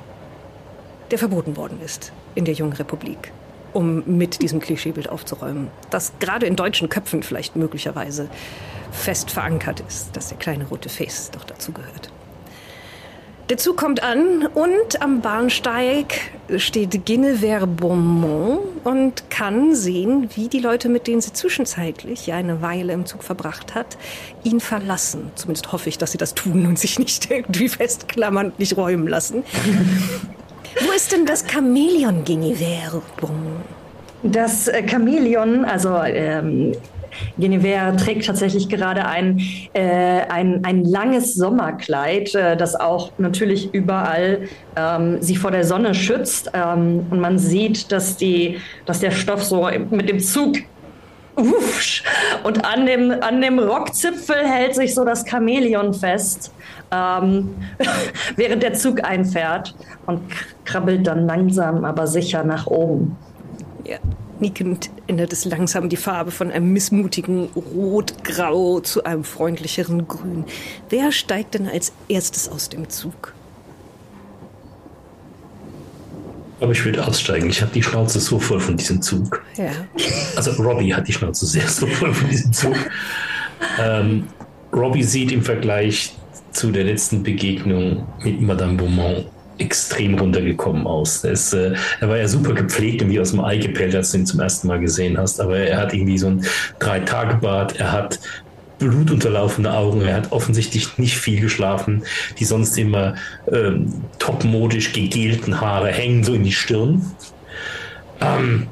der 1.11 1.17
verboten 1.17 1.57
worden 1.57 1.79
ist 1.83 2.11
in 2.35 2.45
der 2.45 2.53
jungen 2.53 2.73
Republik, 2.73 3.31
um 3.73 4.17
mit 4.17 4.41
diesem 4.41 4.59
Klischeebild 4.59 5.09
aufzuräumen, 5.09 5.69
das 5.89 6.13
gerade 6.19 6.45
in 6.45 6.55
deutschen 6.55 6.89
Köpfen 6.89 7.23
vielleicht 7.23 7.55
möglicherweise 7.55 8.29
fest 8.91 9.31
verankert 9.31 9.81
ist, 9.87 10.15
dass 10.15 10.29
der 10.29 10.37
kleine 10.37 10.65
rote 10.67 10.89
Face 10.89 11.31
doch 11.31 11.43
dazu 11.43 11.71
gehört. 11.71 12.11
Der 13.49 13.57
Zug 13.57 13.77
kommt 13.77 14.01
an 14.01 14.47
und 14.55 15.03
am 15.03 15.21
Bahnsteig 15.21 16.31
steht 16.57 17.05
Guinevere 17.05 17.67
Beaumont 17.67 18.59
und 18.83 19.29
kann 19.29 19.75
sehen, 19.75 20.31
wie 20.33 20.47
die 20.47 20.59
Leute, 20.59 20.89
mit 20.89 21.05
denen 21.05 21.21
sie 21.21 21.31
zwischenzeitlich 21.31 22.33
eine 22.33 22.63
Weile 22.63 22.93
im 22.93 23.05
Zug 23.05 23.23
verbracht 23.23 23.75
hat, 23.75 23.97
ihn 24.43 24.59
verlassen. 24.59 25.29
Zumindest 25.35 25.71
hoffe 25.71 25.89
ich, 25.89 25.99
dass 25.99 26.11
sie 26.11 26.17
das 26.17 26.33
tun 26.33 26.65
und 26.65 26.79
sich 26.79 26.97
nicht 26.97 27.29
irgendwie 27.29 27.69
festklammern 27.69 28.47
und 28.47 28.57
nicht 28.57 28.77
räumen 28.77 29.07
lassen. 29.07 29.43
Wo 30.81 30.91
ist 30.95 31.11
denn 31.11 31.27
das 31.27 31.45
Chamäleon 31.47 32.25
Guinevere 32.25 33.03
Beaumont? 33.17 33.63
Das 34.23 34.67
äh, 34.67 34.87
Chamäleon, 34.87 35.65
also 35.65 35.95
ähm, 36.03 36.75
Genevieve 37.37 37.95
trägt 37.97 38.25
tatsächlich 38.25 38.69
gerade 38.69 39.05
ein, 39.05 39.41
äh, 39.73 40.21
ein, 40.29 40.63
ein 40.63 40.83
langes 40.83 41.35
Sommerkleid, 41.35 42.33
äh, 42.35 42.57
das 42.57 42.75
auch 42.75 43.11
natürlich 43.17 43.73
überall 43.73 44.47
ähm, 44.75 45.21
sie 45.21 45.35
vor 45.35 45.51
der 45.51 45.63
Sonne 45.63 45.93
schützt. 45.93 46.51
Ähm, 46.53 47.05
und 47.09 47.19
man 47.19 47.37
sieht, 47.37 47.91
dass, 47.91 48.17
die, 48.17 48.59
dass 48.85 48.99
der 48.99 49.11
Stoff 49.11 49.43
so 49.43 49.69
mit 49.89 50.09
dem 50.09 50.19
Zug 50.19 50.57
und 52.43 52.65
an 52.65 52.85
dem, 52.85 53.11
an 53.11 53.41
dem 53.41 53.59
Rockzipfel 53.59 54.37
hält 54.37 54.75
sich 54.75 54.95
so 54.95 55.03
das 55.03 55.25
Chamäleon 55.29 55.93
fest, 55.93 56.53
ähm, 56.91 57.55
während 58.37 58.63
der 58.63 58.73
Zug 58.73 59.03
einfährt 59.03 59.75
und 60.05 60.21
krabbelt 60.63 61.05
dann 61.05 61.25
langsam, 61.27 61.83
aber 61.83 62.07
sicher 62.07 62.43
nach 62.43 62.67
oben. 62.67 63.17
Ja, 63.83 63.97
Nickend 64.39 64.89
ändert 65.07 65.31
es 65.31 65.45
langsam 65.45 65.87
die 65.87 65.95
Farbe 65.95 66.31
von 66.31 66.51
einem 66.51 66.73
missmutigen 66.73 67.49
Rot-Grau 67.55 68.81
zu 68.81 69.03
einem 69.05 69.23
freundlicheren 69.23 70.07
Grün. 70.07 70.43
Wer 70.89 71.11
steigt 71.11 71.53
denn 71.53 71.67
als 71.67 71.93
erstes 72.09 72.49
aus 72.49 72.67
dem 72.67 72.89
Zug? 72.89 73.33
Aber 76.59 76.71
ich 76.71 76.83
würde 76.83 77.05
aussteigen. 77.05 77.49
Ich 77.49 77.61
habe 77.61 77.71
die 77.73 77.83
Schnauze 77.83 78.19
so 78.19 78.39
voll 78.39 78.59
von 78.59 78.77
diesem 78.77 79.01
Zug. 79.01 79.43
Ja. 79.55 79.71
Also 80.35 80.51
Robbie 80.61 80.93
hat 80.93 81.07
die 81.07 81.13
Schnauze 81.13 81.45
sehr 81.45 81.67
so 81.67 81.85
voll 81.87 82.13
von 82.13 82.29
diesem 82.29 82.51
Zug. 82.51 82.75
ähm, 83.79 84.27
Robbie 84.73 85.03
sieht 85.03 85.31
im 85.31 85.43
Vergleich 85.43 86.13
zu 86.51 86.71
der 86.71 86.85
letzten 86.85 87.23
Begegnung 87.23 88.07
mit 88.23 88.41
Madame 88.41 88.75
Beaumont 88.75 89.27
extrem 89.57 90.17
runtergekommen 90.17 90.85
aus. 90.85 91.23
Er, 91.23 91.31
ist, 91.31 91.53
äh, 91.53 91.75
er 91.99 92.09
war 92.09 92.17
ja 92.17 92.27
super 92.27 92.53
gepflegt 92.53 93.01
und 93.01 93.09
wie 93.09 93.19
aus 93.19 93.31
dem 93.31 93.43
Ei 93.43 93.57
gepellt, 93.57 93.95
als 93.95 94.11
du 94.11 94.19
ihn 94.19 94.25
zum 94.25 94.39
ersten 94.39 94.67
Mal 94.67 94.79
gesehen 94.79 95.17
hast. 95.17 95.39
Aber 95.39 95.57
er 95.57 95.77
hat 95.77 95.93
irgendwie 95.93 96.17
so 96.17 96.27
ein 96.27 96.45
Drei-Tage-Bart, 96.79 97.79
er 97.79 97.91
hat 97.91 98.19
blutunterlaufene 98.79 99.73
Augen, 99.73 100.01
er 100.01 100.15
hat 100.15 100.31
offensichtlich 100.31 100.97
nicht 100.97 101.17
viel 101.17 101.39
geschlafen. 101.39 102.03
Die 102.39 102.45
sonst 102.45 102.77
immer 102.77 103.15
ähm, 103.51 103.93
topmodisch 104.19 104.93
gegelten 104.93 105.61
Haare 105.61 105.89
hängen 105.89 106.23
so 106.23 106.33
in 106.33 106.43
die 106.43 106.51
Stirn. 106.51 107.05
Ähm, 108.21 108.67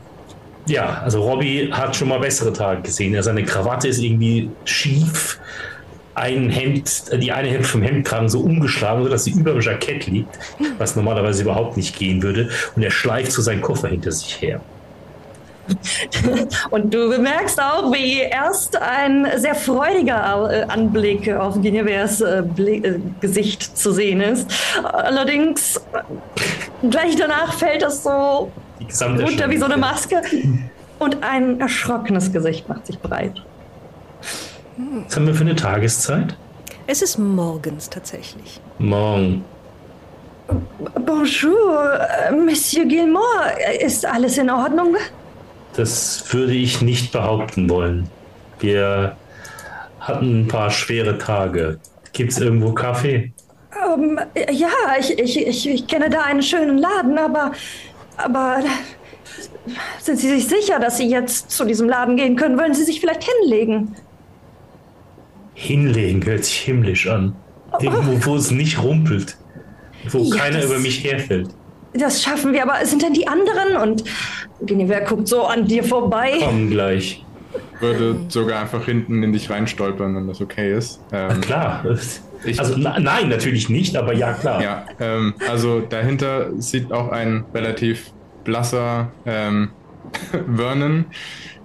ja, 0.65 1.01
also 1.03 1.21
Robbie 1.21 1.71
hat 1.71 1.95
schon 1.95 2.07
mal 2.07 2.19
bessere 2.19 2.53
Tage 2.53 2.81
gesehen. 2.81 3.21
seine 3.21 3.43
Krawatte 3.43 3.87
ist 3.87 3.99
irgendwie 3.99 4.49
schief 4.63 5.39
ein 6.15 6.49
Hemd, 6.49 7.11
die 7.21 7.31
eine 7.31 7.47
Hemd 7.49 7.65
vom 7.65 7.81
Hemdkragen 7.81 8.29
so 8.29 8.39
umgeschlagen, 8.41 9.03
sodass 9.03 9.23
sie 9.23 9.31
über 9.31 9.51
dem 9.51 9.61
Jackett 9.61 10.07
liegt, 10.07 10.37
was 10.77 10.95
normalerweise 10.95 11.43
überhaupt 11.43 11.77
nicht 11.77 11.97
gehen 11.97 12.21
würde. 12.21 12.49
Und 12.75 12.83
er 12.83 12.91
schleift 12.91 13.31
so 13.31 13.41
seinen 13.41 13.61
Koffer 13.61 13.87
hinter 13.87 14.11
sich 14.11 14.41
her. 14.41 14.61
Und 16.71 16.93
du 16.93 17.09
bemerkst 17.09 17.61
auch, 17.61 17.91
wie 17.93 18.19
erst 18.19 18.75
ein 18.75 19.27
sehr 19.37 19.55
freudiger 19.55 20.49
äh, 20.51 20.63
Anblick 20.63 21.31
auf 21.31 21.61
Genevers 21.61 22.21
äh, 22.21 22.39
äh, 22.39 22.99
Gesicht 23.21 23.77
zu 23.77 23.91
sehen 23.91 24.21
ist. 24.21 24.51
Allerdings 24.83 25.79
gleich 26.89 27.15
danach 27.15 27.53
fällt 27.53 27.81
das 27.81 28.03
so 28.03 28.51
runter 28.99 29.49
wie 29.49 29.57
so 29.57 29.65
eine 29.65 29.77
Maske 29.77 30.21
und 30.99 31.23
ein 31.23 31.59
erschrockenes 31.59 32.31
Gesicht 32.31 32.67
macht 32.67 32.85
sich 32.87 32.99
breit. 32.99 33.41
Was 34.77 35.15
haben 35.15 35.27
wir 35.27 35.35
für 35.35 35.41
eine 35.41 35.55
Tageszeit? 35.55 36.35
Es 36.87 37.01
ist 37.01 37.17
morgens 37.17 37.89
tatsächlich. 37.89 38.59
Morgen. 38.79 39.43
Bonjour, 41.05 41.99
äh, 42.27 42.31
Monsieur 42.31 42.85
Gilmore. 42.85 43.53
Ist 43.79 44.05
alles 44.05 44.37
in 44.37 44.49
Ordnung? 44.49 44.95
Das 45.75 46.23
würde 46.33 46.53
ich 46.53 46.81
nicht 46.81 47.11
behaupten 47.11 47.69
wollen. 47.69 48.09
Wir 48.59 49.15
hatten 49.99 50.41
ein 50.41 50.47
paar 50.47 50.69
schwere 50.69 51.17
Tage. 51.17 51.79
Gibt 52.11 52.31
es 52.31 52.39
irgendwo 52.39 52.73
Kaffee? 52.73 53.31
Ähm, 53.95 54.19
ja, 54.51 54.69
ich, 54.99 55.17
ich, 55.17 55.47
ich, 55.47 55.69
ich 55.69 55.87
kenne 55.87 56.09
da 56.09 56.21
einen 56.21 56.43
schönen 56.43 56.77
Laden, 56.77 57.17
aber, 57.17 57.53
aber 58.17 58.59
sind 59.99 60.19
Sie 60.19 60.29
sich 60.29 60.47
sicher, 60.47 60.79
dass 60.79 60.97
Sie 60.97 61.09
jetzt 61.09 61.51
zu 61.51 61.65
diesem 61.65 61.87
Laden 61.87 62.17
gehen 62.17 62.35
können? 62.35 62.59
Wollen 62.59 62.73
Sie 62.73 62.83
sich 62.83 62.99
vielleicht 62.99 63.23
hinlegen? 63.23 63.95
Hinlegen 65.63 66.25
hört 66.25 66.45
sich 66.45 66.57
himmlisch 66.59 67.07
an. 67.07 67.35
Irgendwo, 67.81 68.25
wo 68.25 68.35
es 68.35 68.51
nicht 68.51 68.81
rumpelt. 68.81 69.37
Wo 70.09 70.19
Ja, 70.23 70.35
keiner 70.35 70.57
das- 70.57 70.65
über 70.69 70.79
mich 70.79 71.03
herfällt. 71.03 71.49
Das 71.95 72.23
schaffen 72.23 72.53
wir, 72.53 72.63
aber 72.63 72.83
sind 72.85 73.01
denn 73.03 73.13
die 73.13 73.27
anderen? 73.27 73.77
Und 73.81 74.03
Guinevere 74.65 75.03
guckt 75.05 75.27
so 75.27 75.43
an 75.43 75.67
dir 75.67 75.83
vorbei. 75.83 76.33
Kommen 76.39 76.69
gleich. 76.71 77.23
Würde 77.79 78.15
sogar 78.29 78.61
einfach 78.61 78.85
hinten 78.85 79.21
in 79.21 79.31
dich 79.31 79.49
reinstolpern, 79.49 80.15
wenn 80.15 80.27
das 80.27 80.41
okay 80.41 80.75
ist. 80.75 80.99
Ähm, 81.11 81.41
Klar. 81.41 81.85
Ich- 82.45 82.59
Also 82.59 82.75
na, 82.77 82.99
nein, 82.99 83.29
natürlich 83.29 83.69
nicht, 83.69 83.95
aber 83.95 84.13
ja 84.13 84.33
klar. 84.33 84.61
Ja, 84.61 84.85
ähm, 84.99 85.33
also 85.49 85.81
dahinter 85.81 86.49
sieht 86.57 86.91
auch 86.91 87.09
ein 87.11 87.45
relativ 87.53 88.11
blasser 88.43 89.11
ähm, 89.25 89.69
Vernon, 90.55 91.05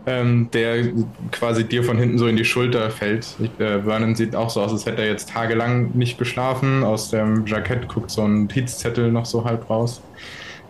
ähm, 0.08 0.48
der 0.52 0.86
quasi 1.32 1.64
dir 1.64 1.84
von 1.84 1.98
hinten 1.98 2.16
so 2.16 2.26
in 2.28 2.36
die 2.36 2.44
Schulter 2.46 2.90
fällt. 2.90 3.26
Ich, 3.38 3.60
äh, 3.60 3.82
Vernon 3.82 4.14
sieht 4.14 4.34
auch 4.34 4.48
so 4.48 4.62
aus, 4.62 4.72
als 4.72 4.86
hätte 4.86 5.02
er 5.02 5.08
jetzt 5.08 5.28
tagelang 5.28 5.90
nicht 5.92 6.16
geschlafen. 6.16 6.82
Aus 6.82 7.10
dem 7.10 7.46
Jackett 7.46 7.88
guckt 7.88 8.10
so 8.10 8.22
ein 8.22 8.44
Notizzettel 8.44 9.12
noch 9.12 9.26
so 9.26 9.44
halb 9.44 9.68
raus. 9.68 10.00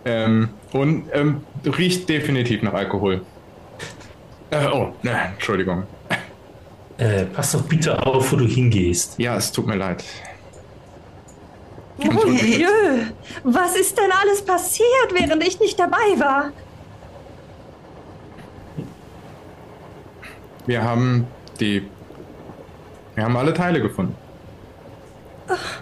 Ähm, 0.04 0.48
und 0.72 1.04
ähm, 1.12 1.42
riecht 1.64 2.08
definitiv 2.08 2.62
nach 2.62 2.74
Alkohol. 2.74 3.22
Äh, 4.50 4.66
oh, 4.72 4.92
ne, 5.02 5.30
Entschuldigung. 5.34 5.84
Äh, 6.96 7.26
pass 7.26 7.52
doch 7.52 7.62
bitte 7.62 8.04
auf, 8.04 8.32
wo 8.32 8.36
du 8.36 8.44
hingehst. 8.44 9.20
Ja, 9.20 9.36
es 9.36 9.52
tut 9.52 9.68
mir 9.68 9.76
leid. 9.76 10.02
Oh, 12.00 12.28
Jö, 12.28 13.04
was 13.44 13.76
ist 13.76 13.96
denn 13.98 14.10
alles 14.20 14.44
passiert, 14.44 15.12
während 15.12 15.46
ich 15.46 15.60
nicht 15.60 15.78
dabei 15.78 16.18
war? 16.18 16.52
Wir 20.68 20.84
haben 20.84 21.26
die. 21.60 21.82
Wir 23.14 23.24
haben 23.24 23.36
alle 23.38 23.54
Teile 23.54 23.80
gefunden. 23.80 24.14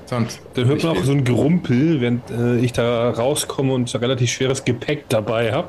Sonst. 0.04 0.40
Dann 0.54 0.66
hört 0.66 0.84
man 0.84 0.96
auch 0.96 1.02
so 1.02 1.10
ein 1.10 1.24
Gerumpel, 1.24 2.00
während 2.00 2.30
äh, 2.30 2.58
ich 2.58 2.72
da 2.72 3.10
rauskomme 3.10 3.74
und 3.74 3.92
relativ 4.00 4.30
schweres 4.30 4.64
Gepäck 4.64 5.08
dabei 5.08 5.52
habe. 5.52 5.68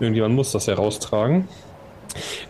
Irgendjemand 0.00 0.34
muss 0.34 0.50
das 0.52 0.64
ja 0.64 0.74
raustragen. 0.74 1.46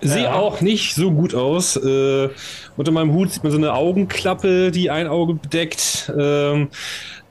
Sehe 0.01 0.25
Ja. 0.25 0.35
auch 0.35 0.61
nicht 0.61 0.95
so 0.95 1.11
gut 1.11 1.35
aus. 1.35 1.75
Äh, 1.77 2.29
unter 2.77 2.93
meinem 2.93 3.13
Hut 3.13 3.33
sieht 3.33 3.43
man 3.43 3.51
so 3.51 3.59
eine 3.59 3.75
Augenklappe, 3.75 4.71
die 4.71 4.91
ein 4.91 5.09
Auge 5.09 5.35
bedeckt. 5.35 6.13
Ähm, 6.17 6.69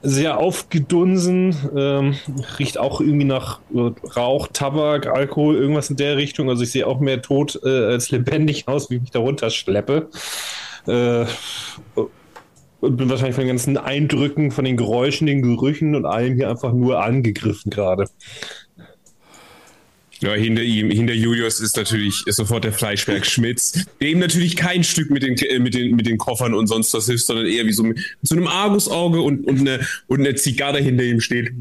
sehr 0.03 0.37
aufgedunsen. 0.37 1.55
Ähm, 1.75 2.15
riecht 2.59 2.77
auch 2.77 3.01
irgendwie 3.01 3.25
nach 3.25 3.61
äh, 3.73 3.91
Rauch, 4.15 4.47
Tabak, 4.51 5.07
Alkohol, 5.07 5.55
irgendwas 5.55 5.89
in 5.89 5.95
der 5.95 6.17
Richtung. 6.17 6.49
Also 6.49 6.63
ich 6.63 6.71
sehe 6.71 6.85
auch 6.85 6.99
mehr 6.99 7.21
tot 7.21 7.59
äh, 7.63 7.85
als 7.85 8.11
lebendig 8.11 8.67
aus, 8.67 8.89
wie 8.89 8.95
ich 8.95 9.01
mich 9.01 9.11
da 9.11 9.19
runterschleppe. 9.19 10.09
Äh, 10.85 11.25
und 12.81 12.97
bin 12.97 13.09
wahrscheinlich 13.09 13.35
von 13.35 13.45
den 13.45 13.55
ganzen 13.55 13.77
Eindrücken, 13.77 14.51
von 14.51 14.65
den 14.65 14.75
Geräuschen, 14.75 15.25
den 15.25 15.41
Gerüchen 15.41 15.95
und 15.95 16.05
allem 16.05 16.35
hier 16.35 16.49
einfach 16.49 16.73
nur 16.73 17.01
angegriffen 17.01 17.69
gerade. 17.69 18.09
Ja, 20.23 20.33
hinter 20.35 20.61
ihm, 20.61 20.89
hinter 20.89 21.13
Julius 21.13 21.59
ist 21.59 21.75
natürlich 21.75 22.23
ist 22.25 22.37
sofort 22.37 22.63
der 22.63 22.71
Fleischberg 22.71 23.25
Schmitz, 23.25 23.85
der 23.99 24.07
ihm 24.07 24.19
natürlich 24.19 24.55
kein 24.55 24.85
Stück 24.85 25.09
mit 25.09 25.21
den, 25.21 25.35
äh, 25.37 25.59
mit 25.59 25.73
den, 25.73 25.97
mit 25.97 26.05
den 26.07 26.17
Koffern 26.17 26.53
und 26.53 26.67
sonst 26.67 26.93
was 26.93 27.07
hilft, 27.07 27.25
sondern 27.25 27.45
eher 27.45 27.65
wie 27.65 27.73
so 27.73 27.83
mit 27.83 27.99
so 28.21 28.33
einem 28.35 28.47
Argusauge 28.47 29.21
und, 29.21 29.45
und, 29.45 29.59
eine, 29.59 29.85
und 30.07 30.21
eine 30.21 30.35
Zigarre 30.35 30.79
hinter 30.79 31.03
ihm 31.03 31.19
steht. 31.19 31.51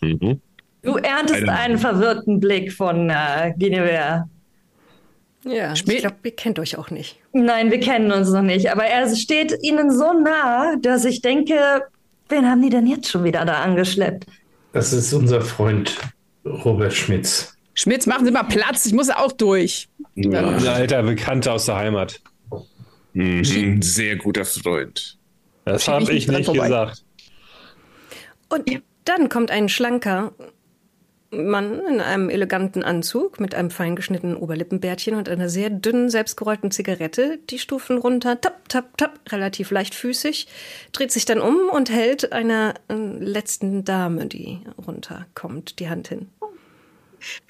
Mhm. 0.00 0.40
Du 0.82 0.94
erntest 0.98 1.42
Eine- 1.42 1.52
einen 1.52 1.78
verwirrten 1.78 2.38
Blick 2.38 2.72
von 2.72 3.10
äh, 3.10 3.52
Guinevere. 3.58 4.28
Ja, 5.44 5.72
ich 5.72 5.84
glaube, 5.84 6.16
ihr 6.22 6.30
kennt 6.36 6.60
euch 6.60 6.78
auch 6.78 6.90
nicht. 6.90 7.16
Nein, 7.32 7.72
wir 7.72 7.80
kennen 7.80 8.12
uns 8.12 8.30
noch 8.30 8.42
nicht, 8.42 8.70
aber 8.70 8.84
er 8.84 9.14
steht 9.16 9.52
ihnen 9.62 9.90
so 9.90 10.12
nah, 10.12 10.76
dass 10.80 11.04
ich 11.04 11.22
denke, 11.22 11.54
wen 12.28 12.46
haben 12.46 12.62
die 12.62 12.70
denn 12.70 12.86
jetzt 12.86 13.10
schon 13.10 13.24
wieder 13.24 13.44
da 13.44 13.62
angeschleppt? 13.62 14.26
Das 14.72 14.92
ist 14.92 15.12
unser 15.12 15.40
Freund 15.40 15.96
Robert 16.64 16.92
Schmitz. 16.92 17.54
Schmitz, 17.74 18.06
machen 18.06 18.24
Sie 18.24 18.32
mal 18.32 18.42
Platz, 18.42 18.86
ich 18.86 18.92
muss 18.92 19.08
auch 19.10 19.32
durch. 19.32 19.88
Ein 20.16 20.34
alter 20.34 21.02
Bekannter 21.02 21.52
aus 21.52 21.66
der 21.66 21.76
Heimat. 21.76 22.20
Mhm. 23.12 23.82
Sehr 23.82 24.16
guter 24.16 24.44
Freund. 24.44 25.16
Das 25.64 25.86
habe 25.86 26.04
ich 26.04 26.10
ich 26.10 26.28
nicht 26.28 26.46
vorbei. 26.46 26.66
gesagt. 26.66 27.04
Und 28.48 28.82
dann 29.04 29.28
kommt 29.28 29.50
ein 29.50 29.68
schlanker 29.68 30.32
Mann 31.30 31.80
in 31.86 32.00
einem 32.00 32.30
eleganten 32.30 32.82
Anzug 32.82 33.38
mit 33.38 33.54
einem 33.54 33.70
fein 33.70 33.96
geschnittenen 33.96 34.36
Oberlippenbärtchen 34.36 35.14
und 35.14 35.28
einer 35.28 35.50
sehr 35.50 35.68
dünnen, 35.68 36.08
selbstgerollten 36.08 36.70
Zigarette, 36.70 37.38
die 37.50 37.58
Stufen 37.58 37.98
runter, 37.98 38.40
tap, 38.40 38.68
tap, 38.68 38.96
tap, 38.96 39.20
relativ 39.30 39.70
leichtfüßig, 39.70 40.48
dreht 40.92 41.12
sich 41.12 41.26
dann 41.26 41.40
um 41.40 41.68
und 41.70 41.90
hält 41.90 42.32
einer 42.32 42.74
äh, 42.88 42.94
letzten 42.94 43.84
Dame, 43.84 44.26
die 44.26 44.60
runterkommt, 44.86 45.78
die 45.80 45.90
Hand 45.90 46.08
hin. 46.08 46.28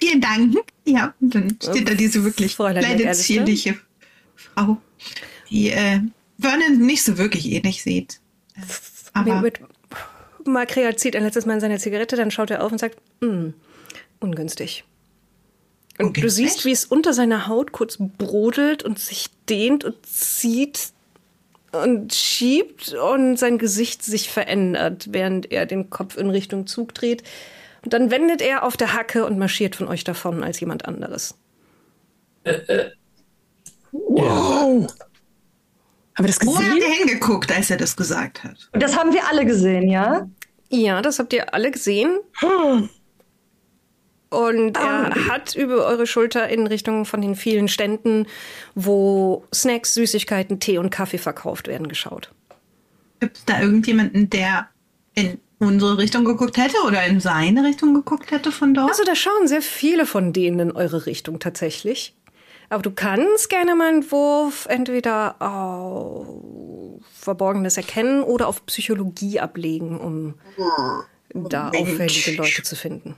Vielen 0.00 0.20
Dank. 0.20 0.56
Ja, 0.84 1.14
und 1.20 1.34
dann 1.34 1.56
steht 1.62 1.88
da 1.88 1.94
diese 1.94 2.24
wirklich 2.24 2.56
kleine, 2.56 3.12
zierliche 3.12 3.76
Frau, 4.34 4.78
die 5.50 5.70
äh, 5.70 6.00
Vernon 6.38 6.78
nicht 6.78 7.02
so 7.02 7.18
wirklich 7.18 7.50
ähnlich 7.50 7.82
sieht. 7.82 8.20
Äh, 8.56 8.60
aber 9.12 9.40
Mit, 9.40 9.60
Makrea 10.44 10.96
zieht 10.96 11.16
ein 11.16 11.24
letztes 11.24 11.46
Mal 11.46 11.60
seine 11.60 11.78
Zigarette, 11.78 12.16
dann 12.16 12.30
schaut 12.30 12.50
er 12.50 12.62
auf 12.64 12.72
und 12.72 12.78
sagt, 12.78 12.96
"Hm, 13.20 13.54
ungünstig. 14.20 14.84
Und 15.98 16.16
du 16.16 16.20
Ungünstig? 16.20 16.46
siehst, 16.52 16.64
wie 16.64 16.70
es 16.70 16.84
unter 16.84 17.12
seiner 17.12 17.48
Haut 17.48 17.72
kurz 17.72 17.98
brodelt 17.98 18.84
und 18.84 18.98
sich 18.98 19.28
dehnt 19.48 19.84
und 19.84 19.96
zieht 20.06 20.92
und 21.72 22.14
schiebt 22.14 22.94
und 22.94 23.36
sein 23.36 23.58
Gesicht 23.58 24.02
sich 24.04 24.30
verändert, 24.30 25.08
während 25.10 25.50
er 25.50 25.66
den 25.66 25.90
Kopf 25.90 26.16
in 26.16 26.30
Richtung 26.30 26.66
Zug 26.66 26.94
dreht. 26.94 27.24
Und 27.84 27.92
dann 27.92 28.10
wendet 28.10 28.42
er 28.42 28.64
auf 28.64 28.76
der 28.76 28.94
Hacke 28.94 29.24
und 29.24 29.38
marschiert 29.38 29.76
von 29.76 29.88
euch 29.88 30.04
davon 30.04 30.42
als 30.42 30.60
jemand 30.60 30.86
anderes. 30.86 31.38
Wow. 33.92 34.86
Haben 36.16 36.26
wir 36.26 36.26
das 36.26 36.44
wo 36.44 36.56
hat 36.56 36.64
gesehen? 36.64 36.82
er 36.82 36.88
hingeguckt, 36.90 37.52
als 37.52 37.70
er 37.70 37.76
das 37.76 37.96
gesagt 37.96 38.42
hat? 38.42 38.68
Und 38.72 38.82
das 38.82 38.96
haben 38.96 39.12
wir 39.12 39.28
alle 39.28 39.46
gesehen, 39.46 39.88
ja? 39.88 40.28
Ja, 40.68 41.00
das 41.00 41.18
habt 41.18 41.32
ihr 41.32 41.54
alle 41.54 41.70
gesehen. 41.70 42.18
Und 44.30 44.76
er 44.76 45.28
hat 45.28 45.54
über 45.54 45.86
eure 45.86 46.06
Schulter 46.06 46.48
in 46.48 46.66
Richtung 46.66 47.04
von 47.04 47.22
den 47.22 47.34
vielen 47.34 47.68
Ständen, 47.68 48.26
wo 48.74 49.44
Snacks, 49.54 49.94
Süßigkeiten, 49.94 50.60
Tee 50.60 50.78
und 50.78 50.90
Kaffee 50.90 51.18
verkauft 51.18 51.68
werden, 51.68 51.88
geschaut. 51.88 52.30
Gibt 53.20 53.38
es 53.38 53.44
da 53.44 53.60
irgendjemanden, 53.60 54.28
der 54.28 54.68
in 55.14 55.40
unsere 55.58 55.98
Richtung 55.98 56.24
geguckt 56.24 56.56
hätte 56.56 56.76
oder 56.86 57.04
in 57.04 57.20
seine 57.20 57.64
Richtung 57.64 57.94
geguckt 57.94 58.30
hätte 58.30 58.52
von 58.52 58.74
dort? 58.74 58.90
Also 58.90 59.04
da 59.04 59.14
schauen 59.14 59.48
sehr 59.48 59.62
viele 59.62 60.06
von 60.06 60.32
denen 60.32 60.60
in 60.60 60.72
eure 60.72 61.06
Richtung 61.06 61.38
tatsächlich. 61.40 62.14
Aber 62.70 62.82
du 62.82 62.90
kannst 62.90 63.48
gerne 63.48 63.74
mal 63.74 63.88
einen 63.88 64.10
Wurf 64.10 64.66
entweder 64.68 65.40
auf 65.40 66.26
Verborgenes 67.14 67.76
erkennen 67.76 68.22
oder 68.22 68.46
auf 68.46 68.64
Psychologie 68.66 69.40
ablegen, 69.40 69.98
um 69.98 70.34
da 71.48 71.70
auffällige 71.70 72.36
Leute 72.36 72.62
zu 72.62 72.76
finden. 72.76 73.14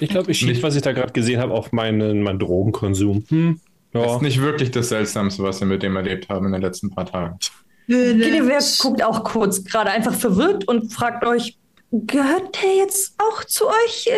Ich 0.00 0.10
glaube, 0.10 0.30
ich 0.30 0.38
schiebe, 0.38 0.62
was 0.62 0.74
ich 0.74 0.82
da 0.82 0.92
gerade 0.92 1.12
gesehen 1.12 1.40
habe, 1.40 1.52
auf 1.52 1.72
meinen, 1.72 2.22
meinen 2.22 2.38
Drogenkonsum. 2.38 3.24
Hm. 3.28 3.60
Das 3.92 4.04
Ja. 4.06 4.16
ist 4.16 4.22
nicht 4.22 4.40
wirklich 4.40 4.70
das 4.72 4.88
Seltsamste, 4.88 5.42
was 5.42 5.60
wir 5.60 5.66
mit 5.66 5.82
dem 5.82 5.94
erlebt 5.96 6.28
haben 6.28 6.46
in 6.46 6.52
den 6.52 6.62
letzten 6.62 6.90
paar 6.90 7.06
Tagen. 7.06 7.38
Guinevere 7.86 8.62
guckt 8.78 9.02
auch 9.02 9.24
kurz 9.24 9.64
gerade 9.64 9.90
einfach 9.90 10.14
verwirrt 10.14 10.66
und 10.66 10.92
fragt 10.92 11.24
euch, 11.26 11.58
gehört 11.90 12.62
der 12.62 12.76
jetzt 12.76 13.14
auch 13.18 13.44
zu 13.44 13.66
euch? 13.68 14.08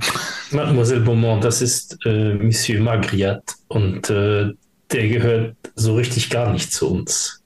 Mademoiselle 0.50 1.00
Beaumont, 1.00 1.44
das 1.44 1.60
ist 1.62 1.98
äh, 2.04 2.34
Monsieur 2.34 2.80
Magriat 2.80 3.42
und 3.68 4.08
äh, 4.10 4.52
der 4.92 5.08
gehört 5.08 5.56
so 5.74 5.96
richtig 5.96 6.30
gar 6.30 6.52
nicht 6.52 6.72
zu 6.72 6.90
uns. 6.90 7.42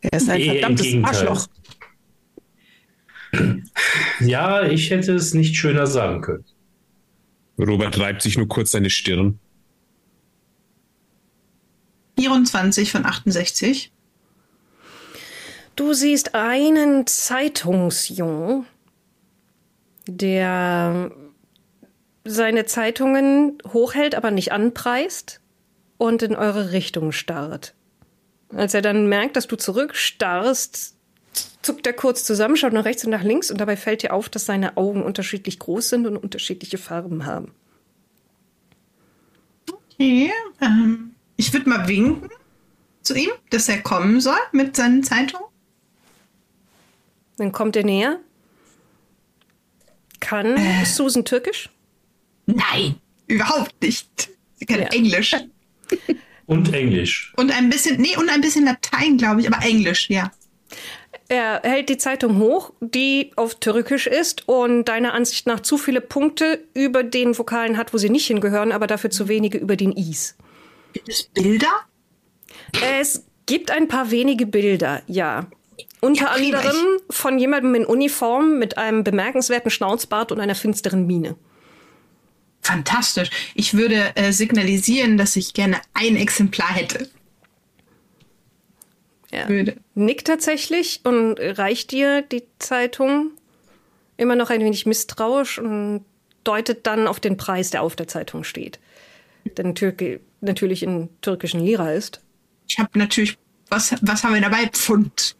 Er 0.00 0.12
ist 0.12 0.30
ein 0.30 0.42
verdammtes. 0.42 0.86
Arschloch. 1.02 1.46
Ja, 4.20 4.64
ich 4.64 4.90
hätte 4.90 5.14
es 5.14 5.34
nicht 5.34 5.54
schöner 5.56 5.86
sagen 5.86 6.20
können. 6.20 6.44
Robert 7.58 7.98
reibt 7.98 8.22
sich 8.22 8.36
nur 8.36 8.48
kurz 8.48 8.72
seine 8.72 8.90
Stirn. 8.90 9.38
24 12.18 12.90
von 12.90 13.06
68. 13.06 13.92
Du 15.80 15.94
siehst 15.94 16.34
einen 16.34 17.06
Zeitungsjungen, 17.06 18.66
der 20.06 21.10
seine 22.22 22.66
Zeitungen 22.66 23.56
hochhält, 23.66 24.14
aber 24.14 24.30
nicht 24.30 24.52
anpreist 24.52 25.40
und 25.96 26.20
in 26.20 26.36
eure 26.36 26.72
Richtung 26.72 27.12
starrt. 27.12 27.72
Als 28.54 28.74
er 28.74 28.82
dann 28.82 29.08
merkt, 29.08 29.36
dass 29.36 29.46
du 29.46 29.56
zurückstarrst, 29.56 30.96
zuckt 31.62 31.86
er 31.86 31.94
kurz 31.94 32.24
zusammen, 32.24 32.58
schaut 32.58 32.74
nach 32.74 32.84
rechts 32.84 33.06
und 33.06 33.10
nach 33.10 33.24
links 33.24 33.50
und 33.50 33.58
dabei 33.58 33.78
fällt 33.78 34.02
dir 34.02 34.12
auf, 34.12 34.28
dass 34.28 34.44
seine 34.44 34.76
Augen 34.76 35.02
unterschiedlich 35.02 35.58
groß 35.58 35.88
sind 35.88 36.06
und 36.06 36.18
unterschiedliche 36.18 36.76
Farben 36.76 37.24
haben. 37.24 37.54
Okay, 39.72 40.30
ähm, 40.60 41.14
ich 41.38 41.50
würde 41.54 41.70
mal 41.70 41.88
winken 41.88 42.28
zu 43.00 43.14
ihm, 43.14 43.30
dass 43.48 43.70
er 43.70 43.80
kommen 43.80 44.20
soll 44.20 44.36
mit 44.52 44.76
seinen 44.76 45.02
Zeitungen. 45.02 45.49
Dann 47.40 47.52
kommt 47.52 47.74
er 47.74 47.84
näher. 47.84 48.20
Kann 50.20 50.58
Susan 50.84 51.24
Türkisch? 51.24 51.70
Nein, 52.44 52.96
überhaupt 53.28 53.74
nicht. 53.80 54.28
Sie 54.56 54.66
kann 54.66 54.80
Ja. 54.80 54.88
Englisch. 54.88 55.34
Und 56.46 56.74
Englisch. 56.74 57.32
Und 57.36 57.50
ein 57.50 57.70
bisschen, 57.70 57.98
nee, 58.00 58.16
und 58.16 58.28
ein 58.28 58.40
bisschen 58.40 58.64
Latein, 58.64 59.16
glaube 59.16 59.40
ich, 59.40 59.46
aber 59.46 59.64
Englisch, 59.64 60.10
ja. 60.10 60.32
Er 61.28 61.60
hält 61.62 61.88
die 61.88 61.96
Zeitung 61.96 62.38
hoch, 62.38 62.72
die 62.80 63.30
auf 63.36 63.54
Türkisch 63.60 64.08
ist 64.08 64.48
und 64.48 64.86
deiner 64.86 65.14
Ansicht 65.14 65.46
nach 65.46 65.60
zu 65.60 65.78
viele 65.78 66.00
Punkte 66.00 66.64
über 66.74 67.04
den 67.04 67.38
Vokalen 67.38 67.76
hat, 67.76 67.94
wo 67.94 67.98
sie 67.98 68.10
nicht 68.10 68.26
hingehören, 68.26 68.72
aber 68.72 68.88
dafür 68.88 69.10
zu 69.10 69.28
wenige 69.28 69.58
über 69.58 69.76
den 69.76 69.92
Is. 69.92 70.36
Gibt 70.92 71.08
es 71.08 71.22
Bilder? 71.22 71.70
Es 72.82 73.24
gibt 73.46 73.70
ein 73.70 73.86
paar 73.86 74.10
wenige 74.10 74.44
Bilder, 74.44 75.02
ja. 75.06 75.46
Unter 76.00 76.24
Ja, 76.26 76.30
anderem 76.32 77.00
von 77.10 77.38
jemandem 77.38 77.74
in 77.74 77.84
Uniform 77.84 78.58
mit 78.58 78.78
einem 78.78 79.04
bemerkenswerten 79.04 79.70
Schnauzbart 79.70 80.32
und 80.32 80.40
einer 80.40 80.54
finsteren 80.54 81.06
Miene. 81.06 81.36
Fantastisch. 82.62 83.30
Ich 83.54 83.74
würde 83.74 84.16
äh, 84.16 84.32
signalisieren, 84.32 85.16
dass 85.18 85.36
ich 85.36 85.54
gerne 85.54 85.80
ein 85.94 86.16
Exemplar 86.16 86.72
hätte. 86.72 87.08
Er 89.30 89.48
Würde. 89.48 89.76
nickt 89.94 90.26
tatsächlich 90.26 91.00
und 91.04 91.34
reicht 91.38 91.92
dir 91.92 92.22
die 92.22 92.44
Zeitung 92.58 93.30
immer 94.16 94.36
noch 94.36 94.50
ein 94.50 94.60
wenig 94.60 94.86
misstrauisch 94.86 95.58
und 95.58 96.04
deutet 96.44 96.86
dann 96.86 97.06
auf 97.06 97.20
den 97.20 97.36
Preis, 97.36 97.70
der 97.70 97.82
auf 97.82 97.96
der 97.96 98.08
Zeitung 98.08 98.44
steht. 98.44 98.78
Denn 99.56 99.74
Türke 99.74 100.20
natürlich 100.40 100.82
in 100.82 101.08
türkischen 101.20 101.60
Lira 101.60 101.92
ist. 101.92 102.20
Ich 102.68 102.78
habe 102.78 102.98
natürlich, 102.98 103.38
was, 103.68 103.94
was 104.02 104.24
haben 104.24 104.34
wir 104.34 104.40
dabei? 104.40 104.68
Pfund. 104.68 105.36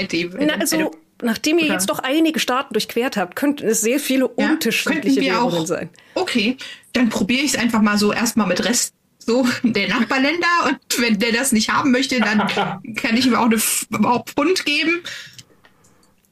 Bei 0.00 0.06
dem. 0.06 0.34
Na, 0.38 0.54
also, 0.54 0.90
nachdem 1.22 1.58
ihr 1.58 1.64
Oder- 1.66 1.74
jetzt 1.74 1.90
doch 1.90 1.98
einige 2.00 2.40
Staaten 2.40 2.72
durchquert 2.72 3.16
habt, 3.16 3.36
könnten 3.36 3.66
es 3.68 3.80
sehr 3.80 4.00
viele 4.00 4.30
Ja, 4.36 4.50
unterschiedliche 4.50 5.20
Währungen 5.20 5.62
auch. 5.62 5.66
sein. 5.66 5.90
Okay, 6.14 6.56
dann 6.92 7.08
probiere 7.08 7.42
ich 7.42 7.54
es 7.54 7.58
einfach 7.58 7.82
mal 7.82 7.98
so 7.98 8.12
erstmal 8.12 8.46
mit 8.46 8.64
Rest 8.64 8.94
so 9.18 9.46
der 9.62 9.88
Nachbarländer 9.88 10.46
und 10.66 10.78
wenn 11.02 11.18
der 11.18 11.32
das 11.32 11.52
nicht 11.52 11.68
haben 11.70 11.90
möchte, 11.92 12.18
dann 12.20 12.38
kann 12.96 13.16
ich 13.16 13.26
ihm 13.26 13.34
auch 13.34 13.44
eine 13.46 13.60
auch 14.06 14.24
Pfund 14.24 14.64
geben. 14.64 15.02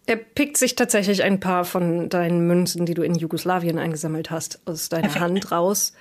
Er 0.07 0.17
pickt 0.17 0.57
sich 0.57 0.75
tatsächlich 0.75 1.23
ein 1.23 1.39
paar 1.39 1.67
von 1.67 2.09
deinen 2.09 2.47
Münzen, 2.47 2.87
die 2.87 2.95
du 2.95 3.03
in 3.03 3.15
Jugoslawien 3.15 3.79
eingesammelt 3.79 4.31
hast, 4.31 4.61
aus 4.65 4.89
deiner 4.89 5.03
Perfekt. 5.03 5.23
Hand 5.23 5.53
raus, 5.53 5.93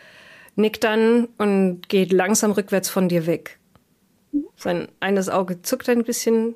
nickt 0.55 0.85
dann 0.85 1.27
und 1.37 1.89
geht 1.89 2.13
langsam 2.13 2.51
rückwärts 2.51 2.89
von 2.89 3.09
dir 3.09 3.25
weg. 3.27 3.59
Sein 4.55 4.87
eines 5.01 5.27
Auge 5.27 5.61
zuckt 5.61 5.89
ein 5.89 6.05
bisschen 6.05 6.55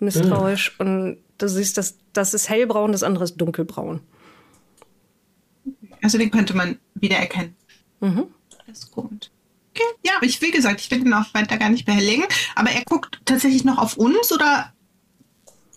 misstrauisch 0.00 0.78
und 0.78 1.18
du 1.38 1.48
siehst, 1.48 1.76
dass 1.78 1.96
das 2.12 2.34
ist 2.34 2.48
hellbraun, 2.48 2.92
das 2.92 3.02
andere 3.02 3.24
ist 3.24 3.36
dunkelbraun. 3.36 4.00
Also 6.02 6.18
den 6.18 6.30
könnte 6.30 6.54
man 6.56 6.78
wiedererkennen. 6.94 7.54
Mhm. 8.00 8.26
Das 8.66 8.78
ist 8.80 8.90
gut. 8.92 9.30
Okay, 9.74 9.82
ja, 10.04 10.14
ich 10.22 10.40
wie 10.40 10.50
gesagt, 10.50 10.80
ich 10.80 10.90
will 10.90 11.00
ihn 11.00 11.12
auch 11.12 11.32
weiter 11.34 11.56
gar 11.56 11.68
nicht 11.68 11.86
behelligen, 11.86 12.24
aber 12.54 12.70
er 12.70 12.84
guckt 12.84 13.20
tatsächlich 13.24 13.64
noch 13.64 13.78
auf 13.78 13.96
uns 13.96 14.32
oder 14.32 14.72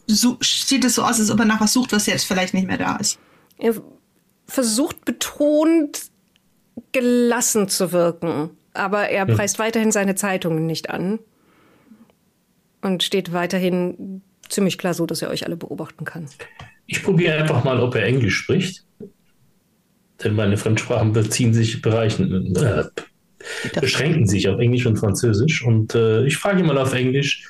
so, 0.08 0.38
sieht 0.42 0.84
es 0.84 0.96
so 0.96 1.04
aus, 1.04 1.20
als 1.20 1.32
ob 1.32 1.40
er 1.40 1.46
nach 1.46 1.62
was 1.62 1.74
sucht, 1.74 1.94
was 1.94 2.06
jetzt 2.06 2.26
vielleicht 2.26 2.54
nicht 2.54 2.68
mehr 2.68 2.78
da 2.78 2.98
ist. 2.98 3.20
Er 3.58 3.76
versucht 4.48 5.06
betont 5.06 6.12
gelassen 6.92 7.70
zu 7.70 7.92
wirken, 7.92 8.52
aber 8.74 9.10
er 9.10 9.26
preist 9.26 9.60
weiterhin 9.60 9.92
seine 9.92 10.16
Zeitungen 10.16 10.66
nicht 10.66 10.90
an 10.90 11.20
und 12.82 13.04
steht 13.04 13.34
weiterhin 13.34 14.22
ziemlich 14.50 14.78
klar 14.78 14.94
so, 14.94 15.06
dass 15.06 15.22
er 15.22 15.30
euch 15.30 15.46
alle 15.46 15.56
beobachten 15.58 16.06
kann. 16.06 16.26
Ich 16.88 17.04
probiere 17.04 17.38
einfach 17.38 17.64
mal, 17.64 17.80
ob 17.80 17.96
er 17.96 18.04
Englisch 18.06 18.36
spricht. 18.38 18.86
Denn 20.24 20.36
meine 20.36 20.58
Fremdsprachen 20.58 21.14
beziehen 21.14 21.54
sich, 21.54 21.82
bereichen, 21.82 22.56
äh, 22.56 22.84
beschränken 23.80 24.28
sich 24.28 24.48
auf 24.50 24.60
Englisch 24.60 24.86
und 24.86 24.98
Französisch. 24.98 25.64
Und 25.64 25.96
äh, 25.96 26.26
ich 26.26 26.38
frage 26.38 26.60
ihn 26.60 26.68
mal 26.68 26.78
auf 26.78 26.94
Englisch, 26.94 27.48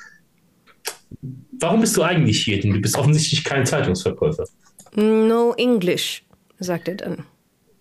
warum 1.58 1.80
bist 1.80 1.96
du 1.96 2.02
eigentlich 2.02 2.42
hier? 2.42 2.60
Denn 2.60 2.72
du 2.72 2.80
bist 2.80 2.96
offensichtlich 2.96 3.44
kein 3.44 3.66
Zeitungsverkäufer. 3.66 4.46
No 4.94 5.52
English, 5.56 6.24
sagt 6.58 6.88
er 6.88 6.94
dann. 6.96 7.24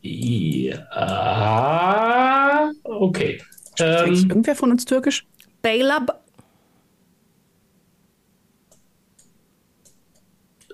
Ja, 0.01 0.81
okay. 2.83 3.41
Spricht 3.75 4.23
Ähm, 4.23 4.29
irgendwer 4.29 4.55
von 4.55 4.71
uns 4.71 4.85
Türkisch? 4.85 5.25
Bailab, 5.61 6.20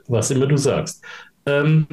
was 0.07 0.31
immer 0.31 0.45
du 0.47 0.57
sagst. 0.57 1.03
Ähm, 1.45 1.85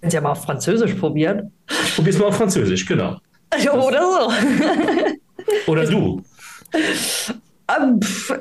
Wenn 0.00 0.10
Sie 0.10 0.14
ja 0.16 0.20
mal 0.20 0.32
auf 0.32 0.42
Französisch 0.44 0.94
probieren. 0.94 1.52
ich 1.68 1.94
probiere 1.94 2.14
es 2.14 2.20
mal 2.20 2.26
auf 2.26 2.36
Französisch, 2.36 2.86
genau. 2.86 3.18
Oder 3.74 4.02
so. 4.02 4.32
Oder 5.72 5.84
du. 5.86 6.22
Ähm, 7.68 8.00
pff, 8.00 8.38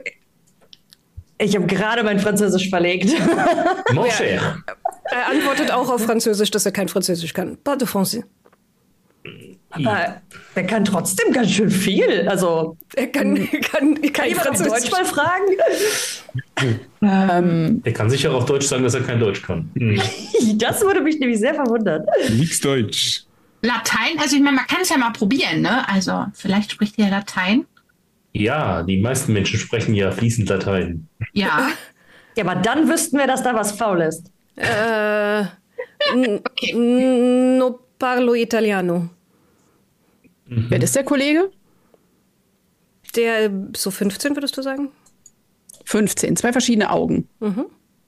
Ich 1.37 1.55
habe 1.55 1.65
gerade 1.67 2.03
mein 2.03 2.19
Französisch 2.19 2.69
verlegt. 2.69 3.11
Mon 3.93 4.09
cher. 4.09 4.57
er 5.11 5.29
antwortet 5.29 5.71
auch 5.71 5.89
auf 5.89 6.03
Französisch, 6.03 6.51
dass 6.51 6.65
er 6.65 6.71
kein 6.71 6.87
Französisch 6.87 7.33
kann. 7.33 7.57
Pas 7.63 7.77
de 7.77 7.87
français. 7.87 8.23
Aber 9.71 10.21
er 10.55 10.63
kann 10.63 10.85
trotzdem 10.85 11.33
ganz 11.33 11.51
schön 11.51 11.69
viel. 11.69 12.27
Also, 12.29 12.77
Er 12.95 13.07
kann, 13.07 13.35
kann, 13.61 13.99
kann 14.01 14.13
kann 14.13 14.27
jemand 14.29 14.47
auf. 14.49 14.61
Deutsch 14.61 14.91
mal 14.91 15.05
fragen? 15.05 15.43
Ähm, 17.01 17.81
Er 17.83 17.93
kann 17.93 18.09
sicher 18.09 18.33
auf 18.33 18.45
Deutsch 18.45 18.65
sagen, 18.65 18.83
dass 18.83 18.95
er 18.95 19.01
kein 19.03 19.19
Deutsch 19.19 19.41
kann. 19.41 19.69
Hm. 19.77 20.01
Das 20.57 20.81
würde 20.81 21.01
mich 21.01 21.19
nämlich 21.19 21.39
sehr 21.39 21.53
verwundern. 21.53 22.03
Nix 22.29 22.59
Deutsch. 22.61 23.23
Latein, 23.61 24.17
also 24.19 24.35
ich 24.35 24.41
meine, 24.41 24.55
man 24.55 24.67
kann 24.67 24.81
es 24.81 24.89
ja 24.89 24.97
mal 24.97 25.11
probieren, 25.11 25.61
ne? 25.61 25.87
Also 25.89 26.25
vielleicht 26.33 26.71
spricht 26.71 26.97
er 26.97 27.09
Latein. 27.09 27.65
Ja, 28.33 28.83
die 28.83 28.97
meisten 28.99 29.33
Menschen 29.33 29.59
sprechen 29.59 29.93
ja 29.93 30.11
fließend 30.11 30.49
Latein. 30.49 31.07
Ja. 31.33 31.69
Ja, 32.35 32.43
aber 32.43 32.55
dann 32.55 32.87
wüssten 32.89 33.17
wir, 33.17 33.27
dass 33.27 33.43
da 33.43 33.53
was 33.53 33.71
faul 33.73 34.01
ist. 34.01 34.31
Äh, 34.55 35.43
Okay. 36.13 36.73
no 36.73 37.79
parlo 37.97 38.33
italiano. 38.35 39.09
Wer 40.45 40.81
ist 40.81 40.95
der 40.95 41.03
Kollege? 41.03 41.51
Der 43.15 43.51
so 43.75 43.91
15, 43.91 44.35
würdest 44.35 44.57
du 44.57 44.61
sagen? 44.61 44.89
15. 45.85 46.35
Zwei 46.35 46.51
verschiedene 46.51 46.89
Augen. 46.89 47.29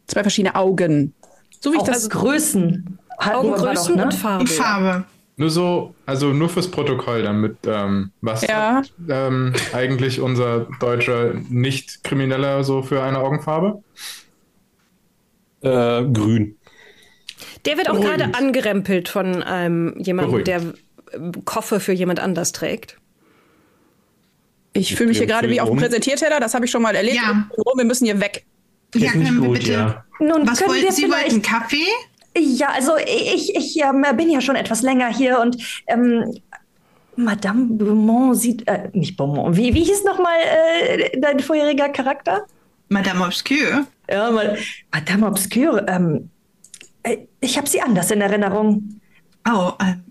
Zwei 0.08 0.21
verschiedene 0.21 0.56
Augen. 0.56 1.13
So 1.60 1.71
wie 1.71 1.78
ich 1.78 1.84
das. 1.84 2.04
das 2.04 2.10
Größen. 2.10 3.00
Augengrößen 3.17 3.95
ne? 3.95 4.06
und 4.06 4.13
Farbe. 4.13 4.41
Und 4.41 4.50
Farbe. 4.50 5.06
Nur 5.39 5.52
so, 5.52 5.93
also 6.08 6.34
nur 6.34 6.50
fürs 6.50 6.69
Protokoll, 6.69 7.21
damit, 7.21 7.58
ähm, 7.67 8.12
was 8.21 8.41
Ja. 8.41 8.78
hat, 8.78 8.91
ähm, 9.08 9.54
eigentlich 9.71 10.19
unser 10.19 10.67
deutscher 10.80 11.34
Nicht-Krimineller 11.50 12.63
so 12.63 12.82
für 12.82 13.04
eine 13.04 13.19
Augenfarbe? 13.19 13.84
Äh, 15.62 16.06
grün. 16.06 16.58
Der 17.65 17.78
wird 17.78 17.89
auch 17.89 18.00
gerade 18.00 18.34
angerempelt 18.34 19.10
von 19.10 19.43
einem 19.43 19.95
jemandem, 20.00 20.43
der 20.43 20.62
Koffer 21.46 21.80
für 21.80 21.93
jemand 21.93 22.20
anders 22.20 22.52
trägt. 22.52 22.98
Ich 24.74 24.96
fühle 24.96 25.10
mich 25.10 25.17
hier 25.17 25.28
gerade 25.28 25.50
wie 25.50 25.60
auf 25.60 25.70
dem. 25.70 25.78
Präsentierteller, 25.78 26.39
das 26.39 26.54
habe 26.54 26.65
ich 26.65 26.72
schon 26.72 26.82
mal 26.82 26.96
erlebt. 26.96 27.15
Ja. 27.15 27.50
Oh, 27.58 27.76
wir 27.76 27.86
müssen 27.86 28.06
hier 28.06 28.20
weg. 28.20 28.46
Ja, 28.96 29.12
können 29.12 29.41
wir 29.41 29.48
gut, 29.48 29.60
bitte. 29.60 29.72
ja. 29.74 30.06
Nun, 30.20 30.48
Was 30.48 30.60
können 30.60 30.72
wollten 30.72 30.84
wir 30.86 30.91
Sie? 30.91 31.04
Wollten 31.04 31.41
vielleicht... 31.41 31.43
Kaffee? 31.43 31.88
Ja, 32.38 32.70
also 32.70 32.93
ich, 32.98 33.56
ich 33.56 33.80
ähm, 33.82 34.06
bin 34.15 34.30
ja 34.30 34.41
schon 34.41 34.56
etwas 34.56 34.84
länger 34.84 35.08
hier 35.13 35.39
und 35.39 35.58
ähm, 35.88 36.39
Madame 37.15 37.65
Beaumont 37.72 38.38
sieht... 38.38 38.67
Äh, 38.67 38.89
nicht 38.93 39.17
Beaumont. 39.17 39.58
Wie, 39.58 39.74
wie 39.74 39.84
hieß 39.84 40.04
nochmal 40.04 40.38
äh, 40.88 41.20
dein 41.20 41.39
vorheriger 41.39 41.89
Charakter? 41.89 42.46
Madame 42.89 43.26
Obscure? 43.26 43.88
Ja, 44.10 44.32
mal, 44.32 44.58
Madame 44.93 45.28
Obscure. 45.28 45.86
Ähm, 45.88 46.30
äh, 47.04 47.17
ich 47.41 47.58
habe 47.58 47.67
sie 47.67 47.82
anders 47.82 48.12
in 48.12 48.22
Erinnerung. 48.22 49.02
Oh, 49.50 49.72
ähm, 49.82 50.04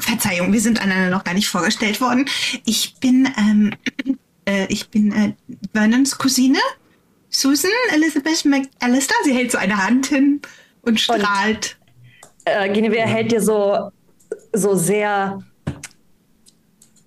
Verzeihung, 0.00 0.52
wir 0.52 0.60
sind 0.60 0.80
einander 0.80 1.10
noch 1.10 1.24
gar 1.24 1.34
nicht 1.34 1.48
vorgestellt 1.48 2.00
worden. 2.00 2.28
Ich 2.64 2.94
bin 3.00 3.28
ähm, 3.36 3.72
äh, 4.44 4.66
ich 4.68 4.88
bin 4.88 5.12
äh, 5.12 5.32
Vernons 5.72 6.16
Cousine, 6.18 6.58
Susan 7.30 7.70
Elizabeth 7.92 8.44
McAllister. 8.44 9.14
Sie 9.24 9.34
hält 9.34 9.50
so 9.50 9.58
eine 9.58 9.84
Hand 9.84 10.06
hin 10.06 10.40
und 10.82 11.00
strahlt. 11.00 11.78
Und, 12.44 12.52
äh, 12.52 12.72
Guinevere 12.72 13.06
hält 13.06 13.32
dir 13.32 13.42
so, 13.42 13.90
so 14.52 14.76
sehr 14.76 15.42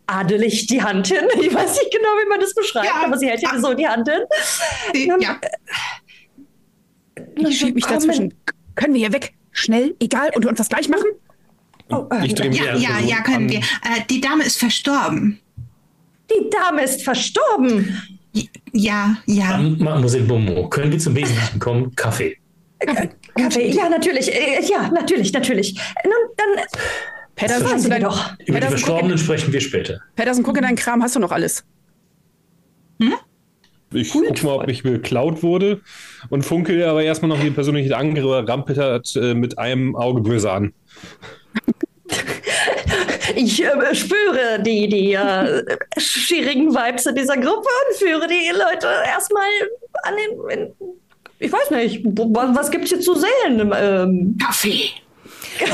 adelig 0.08 0.68
die 0.68 0.82
Hand 0.82 1.08
hin. 1.08 1.28
Ich 1.40 1.54
weiß 1.54 1.78
nicht 1.78 1.92
genau, 1.92 2.10
wie 2.22 2.28
man 2.28 2.40
das 2.40 2.54
beschreibt, 2.54 2.86
ja, 2.86 3.06
aber 3.06 3.18
sie 3.18 3.28
hält 3.28 3.42
dir 3.42 3.60
so 3.60 3.74
die 3.74 3.88
Hand 3.88 4.10
hin. 4.10 4.22
Sie, 4.94 5.08
ja. 5.20 5.40
Ich 7.36 7.60
schieb 7.60 7.76
mich 7.76 7.86
dazwischen. 7.86 8.34
Können 8.76 8.94
wir 8.94 9.00
hier 9.00 9.14
weg? 9.14 9.34
Schnell, 9.52 9.96
egal, 10.00 10.32
und 10.36 10.46
uns 10.46 10.58
das 10.58 10.70
gleich 10.70 10.90
machen? 10.90 11.08
Oh, 11.92 12.08
äh, 12.12 12.28
ja, 12.28 12.76
ja, 12.76 13.00
ja, 13.00 13.22
können 13.22 13.50
wir. 13.50 13.60
Äh, 13.60 14.02
die 14.10 14.22
Dame 14.22 14.44
ist 14.44 14.60
verstorben. 14.60 15.40
Die 16.30 16.50
Dame 16.50 16.84
ist 16.84 17.04
verstorben. 17.04 18.02
Ja, 18.74 19.18
ja. 19.26 19.58
Mademoiselle 19.58 20.26
Beaumont, 20.26 20.70
können 20.70 20.92
wir 20.92 21.00
zum 21.00 21.16
Wesentlichen 21.16 21.60
kommen? 21.60 21.96
Kaffee. 21.96 22.38
Kaffee, 22.80 23.10
Kaffee. 23.36 23.70
ja, 23.72 23.90
natürlich. 23.90 24.32
Äh, 24.34 24.62
ja, 24.70 24.90
natürlich, 24.90 25.34
natürlich. 25.34 25.74
Nun, 26.04 26.14
dann. 26.38 26.66
Pedersen, 27.36 27.68
hast 27.68 27.86
du 27.86 27.90
dein, 27.90 28.02
doch. 28.04 28.34
Über 28.34 28.46
Pedersen, 28.46 28.62
die 28.62 28.68
Verstorbenen 28.68 29.18
sprechen 29.18 29.52
wir 29.52 29.62
später. 29.62 30.00
Pedersen, 30.16 30.44
guck 30.44 30.58
in 30.58 30.64
deinen 30.64 30.76
Kram, 30.76 31.02
hast 31.02 31.16
du 31.16 31.20
noch 31.20 31.32
alles? 31.32 31.64
Hm? 33.02 33.14
Ich 33.94 34.12
Gut. 34.12 34.26
guck 34.28 34.44
mal, 34.44 34.56
ob 34.56 34.68
ich 34.68 34.84
geklaut 34.84 35.42
wurde 35.42 35.82
und 36.30 36.44
funkel 36.44 36.84
aber 36.84 37.02
erstmal 37.04 37.30
noch 37.30 37.40
die 37.40 37.50
persönliche 37.50 37.98
Angriff 37.98 38.48
rampelt 38.48 39.16
äh, 39.16 39.34
mit 39.34 39.58
einem 39.58 39.96
Auge 39.96 40.22
böse 40.22 40.52
an. 40.52 40.74
Ich 43.36 43.64
äh, 43.64 43.96
spüre 43.96 44.60
die, 44.60 44.88
die 44.88 45.14
äh, 45.14 45.64
schwierigen 45.98 46.74
Vibes 46.74 47.06
in 47.06 47.16
dieser 47.16 47.38
Gruppe 47.38 47.68
und 47.88 47.98
führe 47.98 48.28
die 48.28 48.50
Leute 48.52 48.88
erstmal 49.06 49.48
an 50.04 50.16
den. 50.16 50.50
In, 50.50 50.74
ich 51.40 51.52
weiß 51.52 51.72
nicht, 51.72 52.04
was 52.04 52.72
gibt 52.72 52.86
es 52.86 52.90
hier 52.90 53.00
zu 53.00 53.16
sehen? 53.16 53.72
Ähm, 53.76 54.38
Kaffee. 54.44 54.90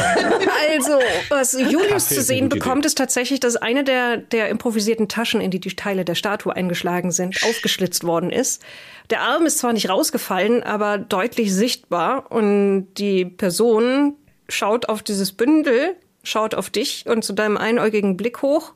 Also, 0.72 1.00
was 1.30 1.54
Julius 1.54 2.10
zu 2.10 2.22
sehen 2.22 2.50
bekommt, 2.50 2.86
ist 2.86 2.98
tatsächlich, 2.98 3.40
dass 3.40 3.56
eine 3.56 3.84
der, 3.84 4.18
der 4.18 4.50
improvisierten 4.50 5.08
Taschen, 5.08 5.42
in 5.42 5.52
die 5.52 5.60
die 5.60 5.76
Teile 5.76 6.06
der 6.06 6.16
Statue 6.16 6.56
eingeschlagen 6.56 7.12
sind, 7.12 7.44
aufgeschlitzt 7.44 8.04
worden 8.04 8.32
ist. 8.32 8.64
Der 9.12 9.22
Arm 9.22 9.46
ist 9.46 9.60
zwar 9.60 9.74
nicht 9.74 9.90
rausgefallen, 9.90 10.64
aber 10.64 10.98
deutlich 10.98 11.54
sichtbar 11.54 12.32
und 12.32 12.88
die 12.96 13.26
Person 13.26 14.16
schaut 14.48 14.90
auf 14.90 15.04
dieses 15.04 15.32
Bündel, 15.32 15.96
schaut 16.24 16.56
auf 16.56 16.70
dich 16.70 17.06
und 17.08 17.24
zu 17.24 17.34
deinem 17.34 17.58
einäugigen 17.58 18.18
Blick 18.18 18.42
hoch 18.42 18.74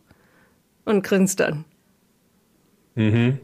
und 0.86 1.04
grinst 1.04 1.40
dann. 1.40 1.66
Mhm. 2.96 3.40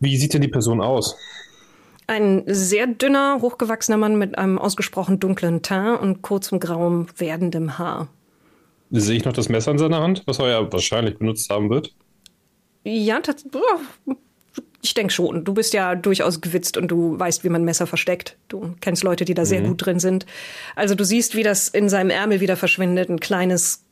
Wie 0.00 0.16
sieht 0.16 0.34
denn 0.34 0.42
die 0.42 0.48
Person 0.48 0.80
aus? 0.80 1.16
Ein 2.06 2.44
sehr 2.46 2.86
dünner, 2.86 3.40
hochgewachsener 3.42 3.98
Mann 3.98 4.16
mit 4.16 4.38
einem 4.38 4.58
ausgesprochen 4.58 5.20
dunklen 5.20 5.62
Teint 5.62 6.00
und 6.00 6.22
kurzem 6.22 6.60
grauem 6.60 7.06
werdendem 7.16 7.78
Haar. 7.78 8.08
Sehe 8.90 9.16
ich 9.16 9.24
noch 9.24 9.34
das 9.34 9.50
Messer 9.50 9.72
in 9.72 9.78
seiner 9.78 10.00
Hand, 10.00 10.22
was 10.26 10.38
er 10.38 10.48
ja 10.48 10.72
wahrscheinlich 10.72 11.18
benutzt 11.18 11.50
haben 11.50 11.68
wird? 11.68 11.94
Ja, 12.84 13.20
ich 14.80 14.94
denke 14.94 15.12
schon. 15.12 15.44
Du 15.44 15.54
bist 15.54 15.72
ja 15.72 15.94
durchaus 15.94 16.40
gewitzt 16.40 16.76
und 16.76 16.88
du 16.88 17.18
weißt, 17.18 17.42
wie 17.44 17.48
man 17.48 17.64
Messer 17.64 17.86
versteckt. 17.86 18.36
Du 18.48 18.74
kennst 18.80 19.02
Leute, 19.02 19.24
die 19.24 19.34
da 19.34 19.44
sehr 19.44 19.60
mhm. 19.60 19.68
gut 19.68 19.86
drin 19.86 19.98
sind. 19.98 20.26
Also 20.76 20.94
du 20.94 21.04
siehst, 21.04 21.34
wie 21.34 21.42
das 21.42 21.68
in 21.68 21.88
seinem 21.88 22.10
Ärmel 22.10 22.40
wieder 22.40 22.56
verschwindet. 22.56 23.08
Ein 23.10 23.20
kleines, 23.20 23.82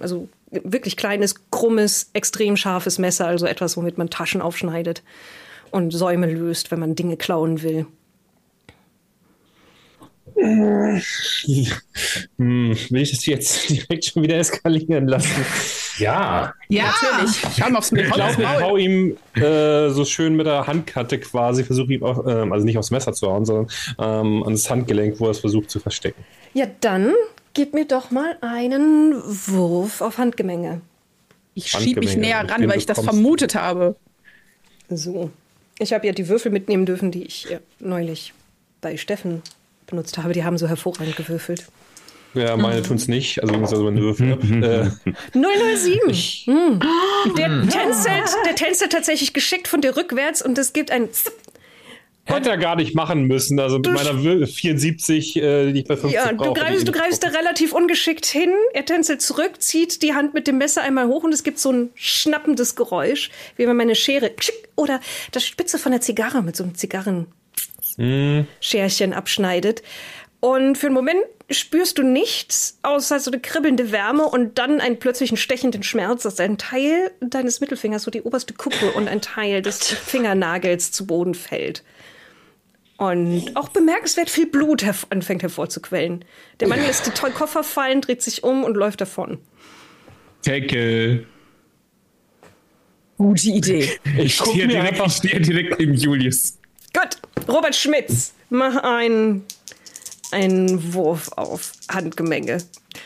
also 0.00 0.28
wirklich 0.50 0.96
kleines, 0.96 1.34
krummes, 1.50 2.10
extrem 2.12 2.56
scharfes 2.56 2.98
Messer, 2.98 3.26
also 3.26 3.46
etwas, 3.46 3.76
womit 3.76 3.98
man 3.98 4.10
Taschen 4.10 4.40
aufschneidet 4.40 5.02
und 5.70 5.90
Säume 5.92 6.26
löst, 6.26 6.70
wenn 6.70 6.80
man 6.80 6.94
Dinge 6.94 7.16
klauen 7.16 7.62
will. 7.62 7.86
Hm, 12.36 12.76
will 12.90 13.02
ich 13.02 13.10
das 13.10 13.26
jetzt 13.26 13.68
direkt 13.70 14.04
schon 14.06 14.22
wieder 14.22 14.38
eskalieren 14.38 15.08
lassen? 15.08 15.44
Ja. 16.00 16.54
Ja, 16.68 16.84
natürlich. 16.84 17.42
Ich, 17.56 17.64
aufs 17.64 17.92
ich 17.92 18.10
glaube, 18.10 18.42
ich 18.42 18.48
hau 18.48 18.76
ihm 18.76 19.16
äh, 19.34 19.90
so 19.90 20.04
schön 20.04 20.36
mit 20.36 20.46
der 20.46 20.66
Handkante 20.66 21.18
quasi, 21.20 21.64
versuche 21.64 21.92
ihm, 21.92 22.02
auch, 22.02 22.26
äh, 22.26 22.50
also 22.50 22.64
nicht 22.64 22.78
aufs 22.78 22.90
Messer 22.90 23.12
zu 23.12 23.30
hauen, 23.30 23.44
sondern 23.44 23.68
ähm, 23.98 24.42
ans 24.42 24.68
Handgelenk, 24.70 25.20
wo 25.20 25.26
er 25.26 25.32
es 25.32 25.40
versucht 25.40 25.70
zu 25.70 25.80
verstecken. 25.80 26.24
Ja, 26.54 26.66
dann 26.80 27.12
gib 27.54 27.74
mir 27.74 27.86
doch 27.86 28.10
mal 28.10 28.36
einen 28.40 29.14
Wurf 29.24 30.00
auf 30.00 30.18
Handgemenge. 30.18 30.80
Ich 31.54 31.70
schiebe 31.70 32.00
mich 32.00 32.16
näher 32.16 32.48
ran, 32.48 32.68
weil 32.68 32.78
ich 32.78 32.86
das 32.86 33.00
vermutet 33.00 33.54
habe. 33.54 33.96
So. 34.88 35.30
Ich 35.78 35.92
habe 35.92 36.06
ja 36.06 36.12
die 36.12 36.28
Würfel 36.28 36.52
mitnehmen 36.52 36.86
dürfen, 36.86 37.10
die 37.10 37.24
ich 37.24 37.48
neulich 37.78 38.32
bei 38.80 38.96
Steffen 38.96 39.42
benutzt 39.86 40.18
habe. 40.18 40.32
Die 40.32 40.44
haben 40.44 40.58
so 40.58 40.68
hervorragend 40.68 41.16
gewürfelt. 41.16 41.66
Ja, 42.34 42.56
meine 42.56 42.76
mhm. 42.80 42.84
tun 42.84 42.96
es 42.96 43.08
nicht. 43.08 43.42
Also, 43.42 43.54
also 43.54 43.84
meine 43.84 44.00
Würfel. 44.00 44.36
Mhm. 44.40 44.62
äh. 44.62 44.90
007. 45.32 46.00
Mhm. 46.46 46.80
Der, 47.36 47.48
tänzelt, 47.68 48.36
der 48.46 48.54
tänzelt 48.54 48.92
tatsächlich 48.92 49.32
geschickt 49.32 49.68
von 49.68 49.80
dir 49.80 49.96
rückwärts 49.96 50.42
und 50.42 50.56
es 50.56 50.72
gibt 50.72 50.90
ein 50.90 51.08
Hätte 52.24 52.50
er 52.50 52.58
gar 52.58 52.76
nicht 52.76 52.94
machen 52.94 53.24
müssen. 53.24 53.58
Also 53.58 53.78
mit 53.78 53.92
meiner 53.92 54.46
74, 54.46 55.36
äh, 55.36 55.72
die 55.72 55.80
ich 55.80 55.86
bei 55.86 55.96
50 55.96 56.14
Ja, 56.14 56.32
du 56.32 56.52
greifst, 56.52 56.86
du 56.86 56.92
greifst 56.92 57.24
da 57.24 57.28
relativ 57.28 57.72
ungeschickt 57.72 58.26
hin. 58.26 58.50
Er 58.72 58.84
tänzelt 58.84 59.22
zurück, 59.22 59.60
zieht 59.60 60.02
die 60.02 60.14
Hand 60.14 60.34
mit 60.34 60.46
dem 60.46 60.58
Messer 60.58 60.82
einmal 60.82 61.08
hoch 61.08 61.24
und 61.24 61.32
es 61.32 61.42
gibt 61.42 61.58
so 61.58 61.72
ein 61.72 61.90
schnappendes 61.94 62.76
Geräusch, 62.76 63.30
wie 63.56 63.66
wenn 63.66 63.76
man 63.76 63.86
eine 63.86 63.94
Schere 63.94 64.32
oder 64.76 65.00
das 65.32 65.44
Spitze 65.44 65.78
von 65.78 65.92
der 65.92 66.00
Zigarre 66.00 66.42
mit 66.42 66.56
so 66.56 66.64
einem 66.64 66.74
Zigarrenscherchen 66.74 69.10
mm. 69.10 69.14
abschneidet. 69.14 69.82
Und 70.40 70.78
für 70.78 70.86
einen 70.86 70.94
Moment 70.94 71.20
spürst 71.50 71.98
du 71.98 72.02
nichts, 72.02 72.78
außer 72.82 73.20
so 73.20 73.30
eine 73.30 73.40
kribbelnde 73.40 73.92
Wärme 73.92 74.24
und 74.24 74.58
dann 74.58 74.80
einen 74.80 74.98
plötzlichen 74.98 75.36
stechenden 75.36 75.82
Schmerz, 75.82 76.22
dass 76.22 76.40
ein 76.40 76.56
Teil 76.58 77.10
deines 77.20 77.60
Mittelfingers, 77.60 78.04
so 78.04 78.10
die 78.10 78.22
oberste 78.22 78.54
Kuppe 78.54 78.92
und 78.92 79.08
ein 79.08 79.20
Teil 79.20 79.60
des 79.60 79.86
Fingernagels 79.88 80.92
zu 80.92 81.06
Boden 81.06 81.34
fällt. 81.34 81.82
Und 82.96 83.56
auch 83.56 83.70
bemerkenswert 83.70 84.28
viel 84.28 84.46
Blut 84.46 84.82
herv 84.82 85.06
anfängt 85.08 85.42
hervorzuquellen. 85.42 86.24
Der 86.60 86.68
Mann 86.68 86.80
lässt 86.80 87.06
die 87.06 87.30
Koffer 87.30 87.64
fallen, 87.64 88.02
dreht 88.02 88.20
sich 88.22 88.44
um 88.44 88.62
und 88.62 88.76
läuft 88.76 89.00
davon. 89.00 89.38
Tackle. 90.42 91.24
Gute 93.16 93.48
Idee. 93.48 93.90
Ich 94.18 94.36
stehe 94.36 94.68
direkt, 94.68 95.00
ich 95.06 95.12
steh 95.12 95.38
direkt 95.38 95.78
neben 95.78 95.94
Julius. 95.94 96.58
Gut, 96.92 97.16
Robert 97.48 97.74
Schmitz, 97.74 98.34
mach 98.50 98.82
einen, 98.82 99.44
einen 100.32 100.92
Wurf 100.94 101.30
auf 101.36 101.72
Handgemenge. 101.90 102.58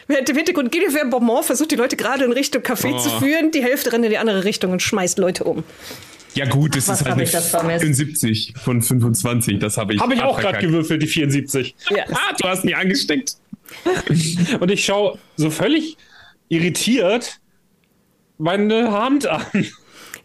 Im 0.09 0.37
Hintergrund 0.37 0.73
geht 0.73 0.91
für 0.91 1.05
Beaumont, 1.07 1.45
versucht 1.45 1.71
die 1.71 1.77
Leute 1.77 1.97
gerade 1.97 2.25
in 2.25 2.33
Richtung 2.33 2.63
Café 2.63 2.95
oh. 2.95 2.99
zu 2.99 3.11
führen. 3.19 3.51
Die 3.51 3.63
Hälfte 3.63 3.93
rennt 3.93 4.05
in 4.05 4.11
die 4.11 4.19
andere 4.19 4.45
Richtung 4.45 4.73
und 4.73 4.83
schmeißt 4.83 5.19
Leute 5.19 5.45
um. 5.45 5.65
Ja 6.35 6.47
gut, 6.47 6.75
das 6.75 6.89
Ach, 6.89 6.95
ist 6.95 7.05
halt 7.05 7.15
eine 7.15 7.79
74 7.79 8.55
von 8.57 8.83
25. 8.83 9.59
Das 9.59 9.77
habe 9.77 9.95
ich. 9.95 10.01
Habe 10.01 10.15
ich 10.15 10.23
auch 10.23 10.41
gerade 10.41 10.59
gewürfelt, 10.59 11.03
die 11.03 11.07
74. 11.07 11.75
Ja. 11.91 12.05
Ah, 12.11 12.35
du 12.39 12.49
hast 12.49 12.65
mich 12.65 12.77
angesteckt. 12.77 13.37
Und 14.61 14.71
ich 14.71 14.85
schaue 14.85 15.19
so 15.37 15.51
völlig 15.51 15.97
irritiert 16.49 17.41
meine 18.39 18.93
Hand 18.93 19.27
an. 19.27 19.43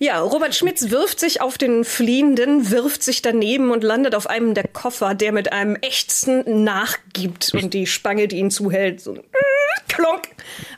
Ja, 0.01 0.21
Robert 0.21 0.55
Schmitz 0.55 0.89
wirft 0.91 1.19
sich 1.19 1.41
auf 1.41 1.57
den 1.57 1.83
Fliehenden, 1.83 2.71
wirft 2.71 3.03
sich 3.03 3.21
daneben 3.21 3.69
und 3.69 3.83
landet 3.83 4.15
auf 4.15 4.27
einem 4.27 4.53
der 4.53 4.65
Koffer, 4.65 5.13
der 5.13 5.33
mit 5.33 5.51
einem 5.51 5.75
Ächzen 5.81 6.63
nachgibt 6.63 7.53
und 7.53 7.73
die 7.73 7.85
Spange, 7.85 8.29
die 8.29 8.37
ihn 8.37 8.49
zuhält, 8.49 9.01
so 9.01 9.17
klonk 9.89 10.29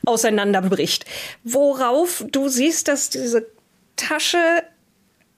auseinanderbricht. 0.06 1.06
Worauf 1.44 2.26
du 2.32 2.50
siehst, 2.50 2.88
dass 2.88 3.12
diese 3.12 3.46
Tasche 3.96 4.64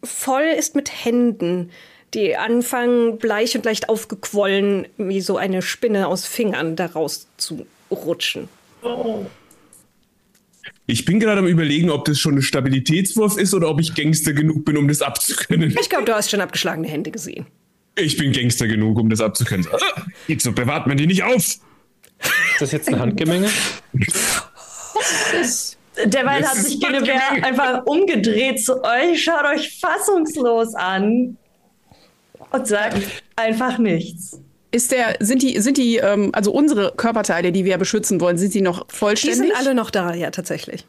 voll 0.01 0.43
ist 0.43 0.75
mit 0.75 0.89
Händen, 1.05 1.71
die 2.13 2.37
anfangen 2.37 3.17
bleich 3.17 3.55
und 3.55 3.65
leicht 3.65 3.89
aufgequollen, 3.89 4.87
wie 4.95 5.19
so 5.19 5.35
eine 5.35 5.61
Spinne 5.61 6.07
aus 6.07 6.25
Fingern 6.25 6.77
daraus 6.77 7.27
zu 7.35 7.65
rutschen. 7.91 8.47
Oh. 8.81 9.25
Ich 10.85 11.05
bin 11.05 11.19
gerade 11.19 11.39
am 11.39 11.47
überlegen, 11.47 11.89
ob 11.89 12.05
das 12.05 12.19
schon 12.19 12.35
ein 12.35 12.41
Stabilitätswurf 12.41 13.37
ist 13.37 13.53
oder 13.53 13.69
ob 13.69 13.79
ich 13.79 13.95
Gangster 13.95 14.33
genug 14.33 14.65
bin, 14.65 14.77
um 14.77 14.87
das 14.87 15.01
abzukönnen. 15.01 15.75
Ich 15.79 15.89
glaube, 15.89 16.05
du 16.05 16.13
hast 16.13 16.29
schon 16.29 16.41
abgeschlagene 16.41 16.87
Hände 16.87 17.11
gesehen. 17.11 17.45
Ich 17.95 18.17
bin 18.17 18.31
Gangster 18.31 18.67
genug, 18.67 18.97
um 18.99 19.09
das 19.09 19.21
abzukönnen. 19.21 19.67
Jetzt 20.27 20.43
so 20.43 20.51
bewahrt 20.51 20.87
man 20.87 20.97
die 20.97 21.07
nicht 21.07 21.23
auf. 21.23 21.35
Ist 21.37 21.61
das 22.59 22.71
jetzt 22.71 22.87
eine 22.87 22.99
Handgemenge? 22.99 23.49
Derweil 26.05 26.47
hat 26.47 26.55
sich 26.55 26.79
Genevieve 26.79 27.43
einfach 27.43 27.85
umgedreht 27.85 28.63
zu 28.63 28.83
euch, 28.83 29.23
schaut 29.23 29.45
euch 29.45 29.79
fassungslos 29.79 30.73
an 30.73 31.37
und 32.51 32.67
sagt 32.67 33.23
einfach 33.35 33.77
nichts. 33.77 34.39
Ist 34.73 34.91
der, 34.91 35.17
sind 35.19 35.43
die, 35.43 35.61
sind 35.61 35.77
die, 35.77 35.97
ähm, 35.97 36.31
also 36.33 36.51
unsere 36.51 36.93
Körperteile, 36.97 37.51
die 37.51 37.63
wir 37.63 37.77
beschützen 37.77 38.19
wollen, 38.19 38.39
sind 38.39 38.55
die 38.55 38.61
noch 38.61 38.87
vollständig? 38.89 39.39
Die 39.39 39.47
sind 39.47 39.55
alle 39.55 39.75
noch 39.75 39.91
da, 39.91 40.15
ja, 40.15 40.31
tatsächlich. 40.31 40.87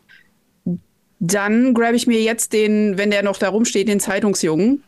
Dann 1.20 1.75
grabe 1.75 1.94
ich 1.94 2.07
mir 2.07 2.23
jetzt 2.23 2.55
den, 2.55 2.97
wenn 2.97 3.11
der 3.11 3.23
noch 3.23 3.37
da 3.37 3.51
rumsteht, 3.51 3.87
den 3.87 4.01
Zeitungsjungen. 4.01 4.83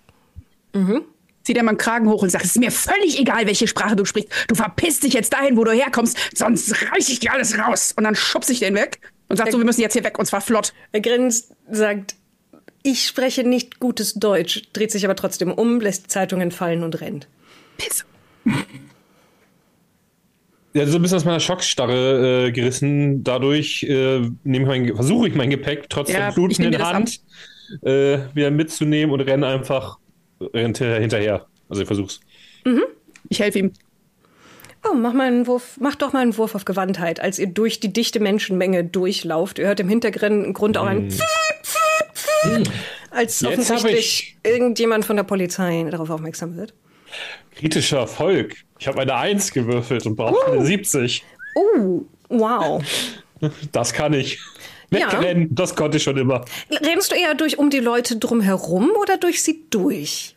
Mhm. 0.73 1.03
Zieht 1.43 1.59
er 1.59 1.63
mal 1.63 1.73
einen 1.73 1.79
Kragen 1.79 2.09
hoch 2.09 2.23
und 2.23 2.31
sagt, 2.31 2.47
es 2.47 2.53
ist 2.53 2.59
mir 2.59 2.71
völlig 2.71 3.21
egal, 3.21 3.47
welche 3.47 3.69
Sprache 3.69 3.97
du 3.97 4.07
sprichst. 4.07 4.31
Du 4.49 4.55
verpisst 4.55 5.03
dich 5.03 5.13
jetzt 5.13 5.35
dahin, 5.35 5.59
wo 5.59 5.65
du 5.65 5.73
herkommst, 5.73 6.17
sonst 6.35 6.75
reiß 6.91 7.11
ich 7.11 7.21
dir 7.21 7.35
alles 7.35 7.59
raus. 7.59 7.93
Und 7.99 8.05
dann 8.05 8.15
schubse 8.15 8.53
ich 8.53 8.61
den 8.61 8.75
weg 8.75 9.01
und 9.29 9.37
sagt 9.37 9.53
so, 9.53 9.59
wir 9.59 9.67
müssen 9.67 9.83
jetzt 9.83 9.93
hier 9.93 10.05
weg 10.05 10.19
und 10.19 10.25
zwar 10.25 10.41
flott. 10.41 10.73
Er 10.93 11.03
grinst, 11.03 11.53
sagt, 11.71 12.15
ich 12.83 13.07
spreche 13.07 13.45
nicht 13.45 13.79
gutes 13.79 14.15
Deutsch, 14.15 14.63
dreht 14.73 14.91
sich 14.91 15.05
aber 15.05 15.17
trotzdem 15.17 15.53
um, 15.53 15.83
lässt 15.83 16.05
die 16.05 16.09
Zeitungen 16.09 16.51
fallen 16.51 16.83
und 16.83 16.99
rennt. 17.03 17.29
Piss. 17.77 18.07
Ja, 20.77 20.87
so 20.87 20.97
ein 20.97 21.03
bisschen 21.03 21.17
aus 21.17 21.25
meiner 21.25 21.41
Schockstarre 21.41 22.49
äh, 22.49 22.53
gerissen. 22.53 23.25
Dadurch 23.25 23.83
äh, 23.85 24.21
nehme 24.45 24.65
ich 24.65 24.67
mein, 24.67 24.95
versuche 24.95 25.29
ich 25.29 25.35
mein 25.35 25.49
Gepäck 25.49 25.89
trotz 25.89 26.11
Ja, 26.11 26.19
der 26.19 26.29
ich 26.29 26.35
Bluten 26.35 26.61
nehm 26.61 26.67
in 26.67 26.73
dir 26.73 26.79
das 26.79 26.93
Hand 26.93 27.21
äh, 27.83 28.19
wieder 28.35 28.51
mitzunehmen 28.51 29.11
und 29.11 29.23
renne 29.23 29.47
einfach 29.47 29.97
hinterher. 30.53 31.47
Also 31.71 31.81
ich 31.81 31.87
versuch's. 31.87 32.21
Ich 33.31 33.41
helfe 33.41 33.59
ihm. 33.59 33.73
Oh, 34.87 34.95
mach 34.95 35.15
mal 35.15 35.29
einen 35.29 35.47
Wurf, 35.47 35.79
mach 35.81 35.95
doch 35.95 36.13
mal 36.13 36.21
einen 36.21 36.37
Wurf 36.37 36.55
auf 36.55 36.67
Gewandtheit, 36.67 37.21
als 37.21 37.39
ihr 37.39 37.47
durch 37.47 37.81
die 37.81 37.91
dichte 37.91 38.21
Menschenmenge 38.21 38.85
durchlauft. 38.85 39.59
Ihr 39.59 39.69
hört 39.69 39.81
im 39.81 39.89
Hintergrund 39.89 40.77
auch 40.77 40.85
ein 40.85 41.09
als 43.11 43.41
Jetzt 43.41 43.51
offensichtlich 43.51 44.37
irgendjemand 44.43 45.07
von 45.07 45.17
der 45.17 45.23
Polizei 45.25 45.87
darauf 45.91 46.11
aufmerksam 46.11 46.55
wird. 46.57 46.75
Kritischer 47.55 47.99
Erfolg. 47.99 48.57
Ich 48.79 48.87
habe 48.87 49.01
eine 49.01 49.15
1 49.15 49.53
gewürfelt 49.53 50.07
und 50.07 50.17
brauche 50.17 50.53
eine 50.53 50.65
70. 50.65 51.25
Oh, 51.55 52.03
wow. 52.29 52.83
Das 53.73 53.93
kann 53.93 54.13
ich. 54.13 54.39
Ja. 54.91 55.13
Wegrennen, 55.13 55.49
das 55.55 55.75
konnte 55.75 55.97
ich 55.97 56.03
schon 56.03 56.17
immer. 56.17 56.45
Rennst 56.71 57.11
du 57.11 57.17
eher 57.17 57.35
durch 57.35 57.59
um 57.59 57.71
die 57.71 57.81
Leute 57.81 58.17
drumherum 58.17 58.91
oder 59.01 59.17
durch 59.17 59.43
sie 59.43 59.65
durch? 59.71 60.37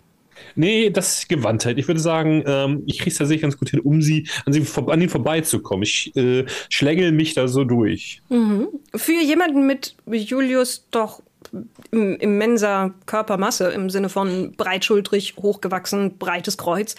Nee, 0.56 0.90
das 0.90 1.20
ist 1.20 1.30
Gewandtheit. 1.30 1.78
Ich 1.78 1.88
würde 1.88 2.00
sagen, 2.00 2.44
ähm, 2.46 2.84
ich 2.88 2.98
kriege 2.98 3.12
es 3.12 3.18
tatsächlich 3.18 3.44
ganz 3.44 3.58
gut 3.58 3.70
hin, 3.70 3.80
um 3.80 4.02
sie 4.02 4.28
an, 4.46 4.54
sie 4.54 4.62
vor, 4.62 4.92
an 4.92 5.00
ihnen 5.00 5.10
vorbeizukommen. 5.10 5.84
Ich 5.84 6.16
äh, 6.16 6.46
schlängel 6.70 7.12
mich 7.12 7.34
da 7.34 7.48
so 7.48 7.64
durch. 7.64 8.22
Für 8.96 9.22
jemanden 9.22 9.68
mit 9.68 9.96
Julius 10.06 10.88
doch 10.92 11.22
immenser 11.92 12.94
Körpermasse 13.06 13.70
im 13.70 13.90
Sinne 13.90 14.10
von 14.10 14.54
breitschultrig, 14.54 15.36
hochgewachsen, 15.38 16.18
breites 16.18 16.58
Kreuz. 16.58 16.96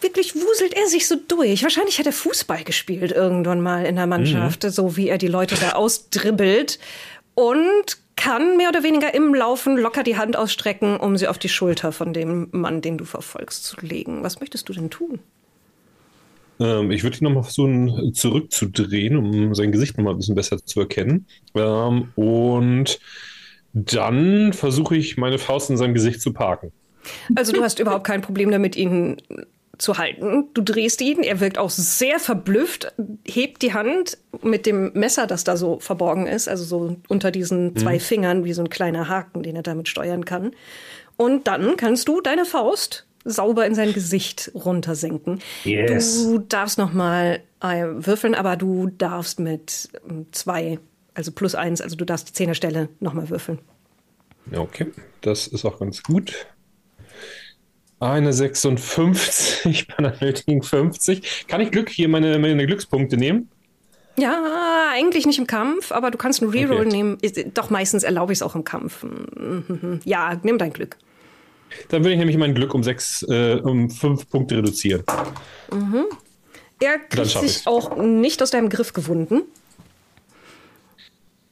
Wirklich 0.00 0.34
wuselt 0.34 0.74
er 0.74 0.86
sich 0.86 1.08
so 1.08 1.16
durch. 1.16 1.62
Wahrscheinlich 1.62 1.98
hat 1.98 2.06
er 2.06 2.12
Fußball 2.12 2.64
gespielt 2.64 3.12
irgendwann 3.12 3.60
mal 3.60 3.86
in 3.86 3.96
der 3.96 4.06
Mannschaft, 4.06 4.62
so 4.62 4.96
wie 4.96 5.08
er 5.08 5.18
die 5.18 5.28
Leute 5.28 5.56
da 5.56 5.72
ausdribbelt 5.72 6.78
und 7.34 7.98
kann 8.16 8.56
mehr 8.56 8.70
oder 8.70 8.82
weniger 8.82 9.14
im 9.14 9.34
Laufen 9.34 9.76
locker 9.76 10.02
die 10.02 10.16
Hand 10.16 10.36
ausstrecken, 10.36 10.96
um 10.96 11.16
sie 11.16 11.28
auf 11.28 11.38
die 11.38 11.48
Schulter 11.48 11.92
von 11.92 12.12
dem 12.12 12.48
Mann, 12.50 12.80
den 12.80 12.98
du 12.98 13.04
verfolgst, 13.04 13.64
zu 13.64 13.76
legen. 13.80 14.22
Was 14.22 14.40
möchtest 14.40 14.68
du 14.68 14.72
denn 14.72 14.90
tun? 14.90 15.20
Ähm, 16.60 16.90
ich 16.90 17.02
würde 17.02 17.18
ihn 17.18 17.24
nochmal 17.24 17.42
versuchen 17.42 18.14
zurückzudrehen, 18.14 19.16
um 19.16 19.54
sein 19.54 19.72
Gesicht 19.72 19.96
nochmal 19.96 20.14
ein 20.14 20.18
bisschen 20.18 20.34
besser 20.34 20.58
zu 20.64 20.80
erkennen. 20.80 21.26
Ähm, 21.54 22.08
und 22.14 22.98
dann 23.72 24.52
versuche 24.52 24.96
ich, 24.96 25.16
meine 25.16 25.38
Faust 25.38 25.70
in 25.70 25.76
seinem 25.76 25.94
Gesicht 25.94 26.20
zu 26.20 26.32
parken. 26.32 26.72
Also 27.34 27.52
du 27.52 27.62
hast 27.62 27.78
überhaupt 27.78 28.04
kein 28.04 28.22
Problem 28.22 28.50
damit, 28.50 28.74
ihn 28.74 29.18
zu 29.78 29.98
halten. 29.98 30.48
Du 30.54 30.62
drehst 30.62 31.00
ihn, 31.00 31.22
er 31.22 31.40
wirkt 31.40 31.58
auch 31.58 31.70
sehr 31.70 32.18
verblüfft, 32.18 32.92
hebt 33.26 33.62
die 33.62 33.74
Hand 33.74 34.18
mit 34.42 34.66
dem 34.66 34.92
Messer, 34.94 35.26
das 35.26 35.44
da 35.44 35.56
so 35.56 35.78
verborgen 35.80 36.26
ist, 36.26 36.48
also 36.48 36.64
so 36.64 36.96
unter 37.08 37.30
diesen 37.30 37.76
zwei 37.76 37.98
Fingern 37.98 38.44
wie 38.44 38.54
so 38.54 38.62
ein 38.62 38.70
kleiner 38.70 39.08
Haken, 39.08 39.42
den 39.42 39.56
er 39.56 39.62
damit 39.62 39.88
steuern 39.88 40.24
kann. 40.24 40.52
Und 41.16 41.46
dann 41.46 41.76
kannst 41.76 42.08
du 42.08 42.20
deine 42.20 42.44
Faust 42.44 43.05
sauber 43.26 43.66
in 43.66 43.74
sein 43.74 43.92
Gesicht 43.92 44.50
runtersenken. 44.54 45.40
Yes. 45.64 46.22
Du 46.24 46.38
darfst 46.38 46.78
noch 46.78 46.92
mal 46.92 47.40
äh, 47.60 47.84
würfeln, 47.90 48.34
aber 48.34 48.56
du 48.56 48.86
darfst 48.88 49.40
mit 49.40 49.88
ähm, 50.08 50.26
zwei, 50.32 50.78
also 51.14 51.32
plus 51.32 51.54
eins, 51.54 51.80
also 51.80 51.96
du 51.96 52.04
darfst 52.04 52.28
die 52.28 52.32
Zehnerstelle 52.32 52.88
noch 53.00 53.12
mal 53.12 53.28
würfeln. 53.28 53.58
Okay, 54.54 54.92
das 55.22 55.48
ist 55.48 55.64
auch 55.64 55.80
ganz 55.80 56.02
gut. 56.02 56.46
Eine 57.98 58.32
56 58.32 59.88
bei 59.88 59.98
einer 59.98 60.14
nötigen 60.20 60.62
50. 60.62 61.46
Kann 61.48 61.60
ich 61.60 61.70
Glück 61.70 61.90
hier 61.90 62.08
meine, 62.08 62.38
meine 62.38 62.66
Glückspunkte 62.66 63.16
nehmen? 63.16 63.50
Ja, 64.18 64.90
eigentlich 64.94 65.26
nicht 65.26 65.38
im 65.38 65.46
Kampf, 65.46 65.92
aber 65.92 66.10
du 66.10 66.16
kannst 66.16 66.42
einen 66.42 66.50
Reroll 66.50 66.86
Okay. 66.86 66.88
nehmen. 66.88 67.18
Doch 67.54 67.68
meistens 67.70 68.02
erlaube 68.02 68.32
ich 68.32 68.38
es 68.38 68.42
auch 68.42 68.54
im 68.54 68.64
Kampf. 68.64 69.02
Mhm. 69.02 70.00
Ja, 70.04 70.38
nimm 70.42 70.56
dein 70.58 70.72
Glück. 70.72 70.96
Dann 71.88 72.02
würde 72.02 72.12
ich 72.12 72.18
nämlich 72.18 72.36
mein 72.38 72.54
Glück 72.54 72.74
um 72.74 72.82
sechs, 72.82 73.22
äh, 73.28 73.60
um 73.62 73.90
fünf 73.90 74.28
Punkte 74.30 74.56
reduzieren. 74.58 75.02
Er 76.80 76.98
Dann 76.98 77.08
kriegt 77.08 77.26
sich 77.30 77.42
ich's. 77.42 77.66
auch 77.66 77.96
nicht 77.96 78.42
aus 78.42 78.50
deinem 78.50 78.68
Griff 78.68 78.92
gewunden. 78.92 79.42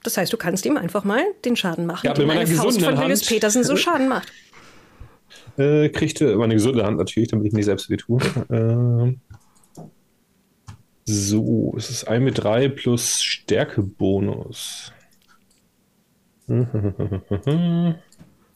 Das 0.03 0.17
heißt, 0.19 0.33
du 0.33 0.37
kannst 0.37 0.67
ihm 0.67 0.77
einfach 0.77 1.05
mal 1.05 1.23
den 1.45 1.57
Schaden 1.57 1.87
machen, 1.87 2.07
Ja, 2.07 2.13
den 2.13 2.31
eine 2.31 2.47
Faust 2.47 2.83
von 2.83 2.95
Julius. 2.97 3.25
Petersen 3.25 3.65
so 3.65 3.77
Schaden 3.77 4.09
macht. 4.09 4.29
Äh, 5.57 5.89
kriegte 5.91 6.35
meine 6.37 6.55
gesunde 6.55 6.85
Hand 6.85 6.99
natürlich, 6.99 7.29
damit 7.29 7.47
ich 7.47 7.53
nicht 7.53 7.67
selbst 7.67 7.89
wehtue. 7.89 8.19
Ähm, 8.51 9.21
so, 11.05 11.75
es 11.77 11.91
ist 11.91 12.09
1 12.09 12.25
mit 12.25 12.43
3 12.43 12.69
plus 12.71 13.23
Stärkebonus. 13.23 14.93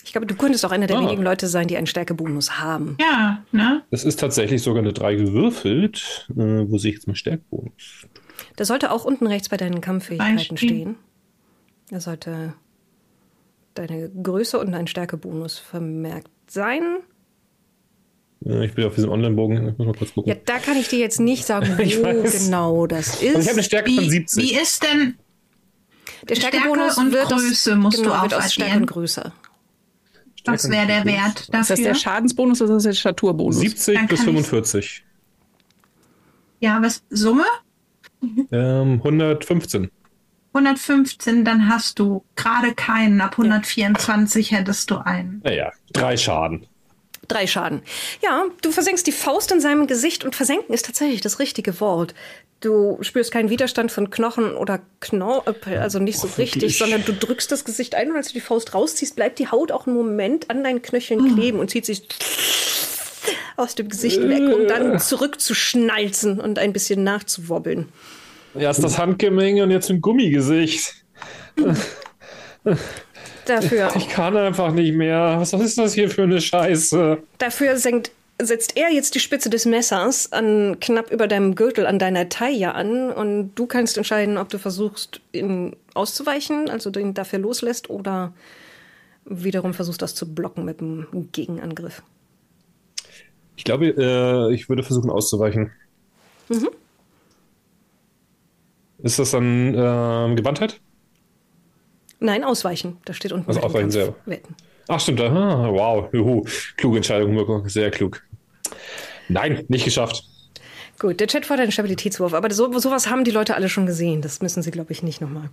Ich 0.09 0.13
glaube, 0.13 0.27
du 0.27 0.35
könntest 0.37 0.65
auch 0.65 0.71
einer 0.71 0.87
der 0.87 0.97
Ah. 0.97 1.03
wenigen 1.03 1.23
Leute 1.23 1.49
sein, 1.49 1.69
die 1.69 1.77
einen 1.77 1.87
Stärkebonus 1.87 2.59
haben. 2.59 2.97
Ja, 2.99 3.45
ne? 3.53 3.83
Das 3.91 4.05
ist 4.05 4.19
tatsächlich 4.19 4.63
sogar 4.63 4.83
eine 4.83 4.95
3 4.95 5.17
gewürfelt. 5.17 6.27
Äh, 6.31 6.65
wo 6.71 6.79
sehe 6.79 6.93
ich 6.93 6.97
jetzt 6.97 7.07
mal 7.07 7.15
Stärkebonus? 7.15 8.07
Der 8.57 8.65
sollte 8.65 8.91
auch 8.91 9.05
unten 9.05 9.27
rechts 9.27 9.51
bei 9.51 9.59
deinen 9.59 9.83
Kampffähigkeiten 9.83 10.57
stehen. 10.57 10.97
Er 11.91 12.01
sollte 12.01 12.55
deine 13.75 14.09
Größe 14.09 14.59
und 14.59 14.73
ein 14.73 14.87
Stärkebonus 14.87 15.59
vermerkt 15.59 16.31
sein. 16.47 16.83
Ich 18.41 18.73
bin 18.73 18.87
auf 18.87 18.95
diesem 18.95 19.11
Online-Bogen. 19.11 19.69
Ich 19.69 19.77
muss 19.77 19.87
mal 19.89 19.95
kurz 19.95 20.15
gucken. 20.15 20.31
Ja, 20.33 20.37
da 20.47 20.59
kann 20.59 20.79
ich 20.79 20.89
dir 20.89 21.01
jetzt 21.01 21.21
nicht 21.21 21.45
sagen, 21.45 21.69
wo 21.77 21.83
Ich 21.83 22.03
weiß. 22.03 22.47
genau 22.47 22.87
das 22.87 23.17
Und 23.17 23.25
ich 23.25 23.29
habe 23.35 23.51
eine 23.51 23.61
ist. 23.61 23.67
Stärke 23.67 23.91
von 23.93 24.05
Wie, 24.05 24.09
70. 24.09 24.43
wie 24.43 24.57
ist 24.57 24.83
denn 24.85 25.19
Der 26.27 26.35
Stärkebonus 26.37 26.93
Stärke 26.95 27.01
und 27.01 27.13
wird 27.13 27.27
aus, 27.27 27.43
Größe 27.43 27.77
musst 27.77 27.99
du 27.99 28.03
genau, 28.05 28.23
wird 28.23 28.33
aus 28.33 28.55
Stärke 28.55 28.77
und 28.79 28.87
Größe. 28.87 29.33
Was 30.45 30.71
wäre 30.71 30.87
der 30.87 31.05
Wert 31.05 31.41
Ist 31.41 31.53
das 31.55 31.69
dafür? 31.69 31.85
der 31.85 31.95
Schadensbonus 31.95 32.63
oder 32.63 32.77
ist 32.77 32.85
das 32.87 32.95
der 32.95 32.99
Staturbonus? 33.01 33.57
70 33.59 33.95
Dann 33.97 34.07
plus 34.09 34.25
kann 34.25 34.29
ich's- 34.37 34.49
45. 34.49 35.05
ja, 36.61 36.81
was? 36.83 37.03
Summe? 37.11 37.45
Ähm, 38.51 39.01
115. 39.03 39.91
115, 40.53 41.45
dann 41.45 41.69
hast 41.69 41.99
du 41.99 42.25
gerade 42.35 42.75
keinen. 42.75 43.21
Ab 43.21 43.33
124 43.39 44.51
hättest 44.53 44.91
du 44.91 44.97
einen. 44.97 45.41
Naja, 45.45 45.71
drei 45.93 46.17
Schaden. 46.17 46.67
Drei 47.29 47.47
Schaden. 47.47 47.83
Ja, 48.23 48.45
du 48.63 48.73
versenkst 48.73 49.07
die 49.07 49.13
Faust 49.13 49.53
in 49.53 49.61
seinem 49.61 49.87
Gesicht 49.87 50.25
und 50.25 50.35
versenken 50.35 50.73
ist 50.75 50.87
tatsächlich 50.87 51.21
das 51.21 51.39
richtige 51.39 51.79
Wort. 51.81 52.15
Du 52.61 52.99
spürst 53.03 53.31
keinen 53.31 53.51
Widerstand 53.51 53.93
von 53.93 54.11
Knochen 54.11 54.57
oder 54.57 54.81
Knorpel, 55.01 55.79
also 55.79 56.01
nicht 56.01 56.19
so 56.19 56.27
richtig, 56.27 56.63
wirklich? 56.63 56.79
sondern 56.79 57.05
du 57.05 57.13
drückst 57.13 57.53
das 57.53 57.65
Gesicht 57.65 57.95
ein 57.95 58.11
und 58.11 58.17
als 58.17 58.29
du 58.29 58.35
die 58.35 58.41
Faust 58.41 58.75
rausziehst, 58.75 59.15
bleibt 59.15 59.39
die 59.39 59.49
Haut 59.49 59.71
auch 59.71 59.87
einen 59.87 59.95
Moment 59.95 60.51
an 60.51 60.65
deinen 60.65 60.83
Knöcheln 60.83 61.35
kleben 61.35 61.61
und 61.61 61.71
zieht 61.71 61.87
sich 61.87 62.09
aus 63.57 63.77
dem 63.77 63.89
Gesicht 63.89 64.21
weg, 64.29 64.43
um 64.53 64.67
dann 64.67 64.99
zurückzuschnalzen 64.99 66.41
und 66.41 66.59
ein 66.59 66.73
bisschen 66.73 67.05
nachzuwobbeln. 67.05 67.89
Erst 68.59 68.83
das 68.83 68.99
Handgemenge 68.99 69.63
und 69.63 69.71
jetzt 69.71 69.91
ein 69.91 70.01
Gummigesicht. 70.01 70.95
Dafür 73.45 73.93
Ich 73.97 74.09
kann 74.09 74.37
einfach 74.37 74.73
nicht 74.73 74.95
mehr. 74.95 75.37
Was 75.39 75.53
ist 75.53 75.79
das 75.79 75.95
hier 75.95 76.11
für 76.11 76.25
eine 76.25 76.41
Scheiße? 76.41 77.19
Dafür 77.39 77.77
senkt, 77.77 78.11
setzt 78.41 78.77
er 78.77 78.91
jetzt 78.91 79.15
die 79.15 79.21
Spitze 79.21 79.51
des 79.51 79.67
Messers 79.67 80.33
an 80.33 80.79
knapp 80.81 81.11
über 81.11 81.27
deinem 81.27 81.55
Gürtel 81.55 81.87
an 81.87 81.99
deiner 81.99 82.29
Taille 82.29 82.75
an 82.75 83.11
und 83.11 83.55
du 83.55 83.67
kannst 83.67 83.97
entscheiden, 83.97 84.39
ob 84.39 84.49
du 84.49 84.59
versuchst, 84.59 85.21
ihn 85.33 85.75
auszuweichen, 85.95 86.71
also 86.71 86.91
den 86.91 87.15
dafür 87.15 87.41
loslässt 87.41 87.91
oder 87.91 88.33
wiederum 89.25 89.75
versuchst, 89.75 90.01
das 90.03 90.15
zu 90.15 90.33
blocken 90.33 90.65
mit 90.65 90.81
einem 90.81 91.29
Gegenangriff. 91.33 92.03
Ich 93.57 93.65
glaube, 93.65 93.89
äh, 93.89 94.55
ich 94.55 94.69
würde 94.69 94.85
versuchen 94.85 95.11
auszuweichen. 95.11 95.73
Mhm. 96.49 96.69
Ist 98.99 99.19
das 99.19 99.33
dann 99.33 99.75
ähm, 99.77 100.37
Gewandtheit? 100.37 100.81
Nein, 102.21 102.45
ausweichen. 102.45 102.99
Da 103.05 103.13
steht 103.13 103.33
unten. 103.33 103.49
Also 103.49 103.61
ausweichen 103.61 103.91
selber. 103.91 104.15
Ach, 104.89 104.99
stimmt. 104.99 105.21
Ah, 105.21 105.69
wow. 105.71 106.09
Juhu. 106.13 106.45
Kluge 106.77 106.97
Entscheidung, 106.97 107.35
Mirko. 107.35 107.63
Sehr 107.69 107.91
klug. 107.91 108.23
Nein, 109.29 109.65
nicht 109.69 109.85
geschafft. 109.85 110.25
Gut, 110.99 111.21
der 111.21 111.29
Chat 111.29 111.47
fordert 111.47 111.65
einen 111.65 111.73
Stabilitätswurf, 111.73 112.35
aber 112.35 112.53
so, 112.53 112.77
sowas 112.79 113.09
haben 113.09 113.25
die 113.25 113.31
Leute 113.31 113.55
alle 113.55 113.69
schon 113.69 113.87
gesehen. 113.87 114.21
Das 114.21 114.43
müssen 114.43 114.63
sie, 114.63 114.71
glaube 114.71 114.93
ich, 114.93 115.03
nicht 115.03 115.21
nochmal. 115.21 115.51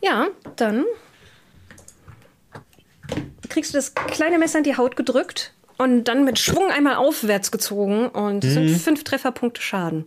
Ja, 0.00 0.28
dann 0.56 0.84
kriegst 3.48 3.74
du 3.74 3.78
das 3.78 3.94
kleine 3.94 4.38
Messer 4.38 4.58
in 4.58 4.64
die 4.64 4.76
Haut 4.76 4.96
gedrückt 4.96 5.52
und 5.76 6.04
dann 6.04 6.24
mit 6.24 6.38
Schwung 6.38 6.70
einmal 6.70 6.94
aufwärts 6.94 7.50
gezogen 7.50 8.08
und 8.08 8.44
es 8.44 8.54
sind 8.54 8.68
fünf 8.70 9.04
Trefferpunkte 9.04 9.60
Schaden. 9.60 10.06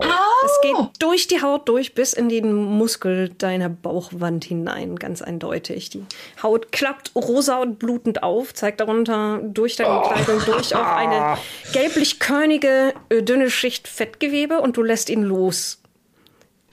Es 0.00 0.60
geht 0.60 0.74
durch 0.98 1.28
die 1.28 1.40
Haut 1.40 1.68
durch 1.68 1.94
bis 1.94 2.12
in 2.12 2.28
den 2.28 2.52
Muskel 2.52 3.28
deiner 3.28 3.68
Bauchwand 3.68 4.44
hinein, 4.44 4.96
ganz 4.96 5.22
eindeutig. 5.22 5.90
Die 5.90 6.04
Haut 6.42 6.72
klappt 6.72 7.12
rosa 7.14 7.60
und 7.60 7.78
blutend 7.78 8.22
auf, 8.24 8.52
zeigt 8.54 8.80
darunter 8.80 9.40
durch 9.42 9.76
deine 9.76 10.02
Kleidung 10.02 10.40
durch 10.44 10.74
auch 10.74 10.96
eine 10.96 11.38
gelblich-körnige, 11.72 12.92
äh, 13.08 13.22
dünne 13.22 13.50
Schicht 13.50 13.86
Fettgewebe 13.86 14.60
und 14.60 14.76
du 14.76 14.82
lässt 14.82 15.10
ihn 15.10 15.22
los. 15.22 15.80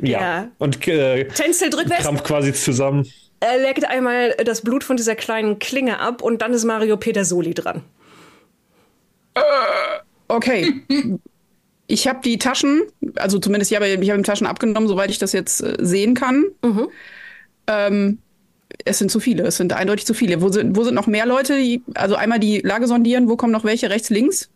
Ja. 0.02 0.48
Und 0.58 0.88
äh, 0.88 1.28
Tänzelt 1.28 1.78
rückwärts, 1.78 2.04
krampft 2.04 2.24
quasi 2.24 2.54
zusammen. 2.54 3.08
er 3.40 3.60
leckt 3.60 3.86
einmal 3.86 4.32
das 4.44 4.62
Blut 4.62 4.84
von 4.84 4.98
dieser 4.98 5.16
kleinen 5.16 5.60
Klinge 5.60 6.00
ab 6.00 6.24
und 6.24 6.42
dann 6.42 6.54
ist 6.54 6.66
Mario 6.66 6.98
Petersoli 6.98 7.54
dran. 7.54 7.84
Okay. 10.28 10.82
Ich 11.92 12.08
habe 12.08 12.20
die 12.24 12.38
Taschen, 12.38 12.84
also 13.16 13.38
zumindest 13.38 13.72
ich 13.72 13.76
habe, 13.76 13.88
ich 13.88 14.10
habe 14.10 14.22
die 14.22 14.26
Taschen 14.26 14.48
abgenommen, 14.48 14.88
soweit 14.88 15.12
ich 15.12 15.20
das 15.20 15.34
jetzt 15.34 15.62
äh, 15.62 15.76
sehen 15.82 16.14
kann. 16.14 16.46
Ähm, 17.68 18.20
es 18.86 19.00
sind 19.00 19.12
zu 19.12 19.20
viele, 19.20 19.44
es 19.44 19.58
sind 19.58 19.74
eindeutig 19.74 20.06
zu 20.06 20.14
viele. 20.14 20.42
Wo 20.42 20.50
sind, 20.50 20.78
wo 20.78 20.84
sind 20.84 20.96
noch 20.96 21.08
mehr 21.08 21.26
Leute? 21.26 21.58
Die, 21.58 21.84
also 21.96 22.16
einmal 22.16 22.40
die 22.40 22.60
Lage 22.60 22.88
sondieren, 22.88 23.28
wo 23.28 23.36
kommen 23.36 23.52
noch 23.52 23.66
welche? 23.66 23.90
Rechts, 23.90 24.10
links? 24.10 24.50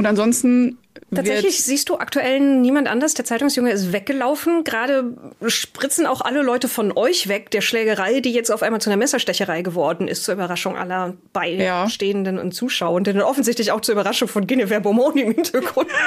Und 0.00 0.06
ansonsten. 0.06 0.78
Tatsächlich 1.14 1.62
siehst 1.62 1.90
du 1.90 1.98
aktuell 1.98 2.40
niemand 2.40 2.88
anders. 2.88 3.12
Der 3.12 3.26
Zeitungsjunge 3.26 3.70
ist 3.70 3.92
weggelaufen. 3.92 4.64
Gerade 4.64 5.14
spritzen 5.46 6.06
auch 6.06 6.22
alle 6.22 6.40
Leute 6.40 6.68
von 6.68 6.96
euch 6.96 7.28
weg. 7.28 7.50
Der 7.50 7.60
Schlägerei, 7.60 8.20
die 8.20 8.32
jetzt 8.32 8.50
auf 8.50 8.62
einmal 8.62 8.80
zu 8.80 8.88
einer 8.88 8.96
Messerstecherei 8.96 9.60
geworden 9.60 10.08
ist, 10.08 10.24
zur 10.24 10.32
Überraschung 10.32 10.78
aller 10.78 11.12
Beistehenden 11.34 12.38
und 12.38 12.52
Zuschauenden. 12.52 13.18
Und 13.18 13.24
offensichtlich 13.24 13.72
auch 13.72 13.82
zur 13.82 13.92
Überraschung 13.92 14.26
von 14.26 14.46
Guinevere 14.46 14.80
Beaumont 14.80 15.16
im 15.16 15.34
Hintergrund. 15.34 15.90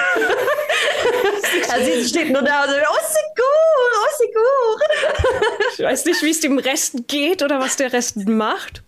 Also 1.70 1.86
sie 1.86 2.08
steht 2.08 2.32
nur 2.32 2.42
da 2.42 2.64
und 2.64 2.70
so, 2.70 2.76
oh, 2.76 3.06
Segur, 3.14 3.46
oh, 3.94 4.18
Segur. 4.18 5.54
Ich 5.74 5.84
weiß 5.84 6.06
nicht, 6.06 6.24
wie 6.24 6.30
es 6.30 6.40
dem 6.40 6.58
Rest 6.58 7.08
geht 7.08 7.44
oder 7.44 7.60
was 7.60 7.76
der 7.76 7.94
Rest 7.94 8.28
macht. 8.28 8.82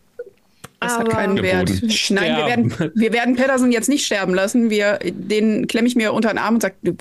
Das 0.86 0.98
hat 0.98 1.08
Aber- 1.08 1.12
keinen 1.18 1.36
Der 1.36 1.44
Wert. 1.44 1.70
Nein, 2.10 2.36
wir 2.38 2.46
werden, 2.46 2.92
wir 2.96 3.14
werden 3.14 3.36
Pedersen 3.36 3.72
jetzt 3.72 3.90
nicht 3.90 4.06
sterben 4.06 4.34
lassen. 4.34 4.70
Wir, 4.70 5.00
den 5.04 5.68
klemme 5.68 5.88
ich 5.88 5.96
mir 5.96 6.14
unter 6.14 6.30
den 6.30 6.38
Arm 6.38 6.56
und 6.56 6.62
sage, 6.62 6.76
wer, 6.84 6.96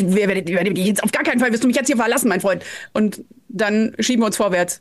wer, 0.00 0.28
wer, 0.28 0.46
wer, 0.46 0.72
jetzt 0.72 1.02
auf 1.02 1.12
gar 1.12 1.22
keinen 1.24 1.40
Fall 1.40 1.52
wirst 1.52 1.62
du 1.64 1.68
mich 1.68 1.76
jetzt 1.76 1.86
hier 1.88 1.96
verlassen, 1.96 2.28
mein 2.28 2.40
Freund. 2.40 2.64
Und 2.92 3.22
dann 3.48 3.94
schieben 3.98 4.22
wir 4.22 4.26
uns 4.26 4.36
vorwärts. 4.36 4.80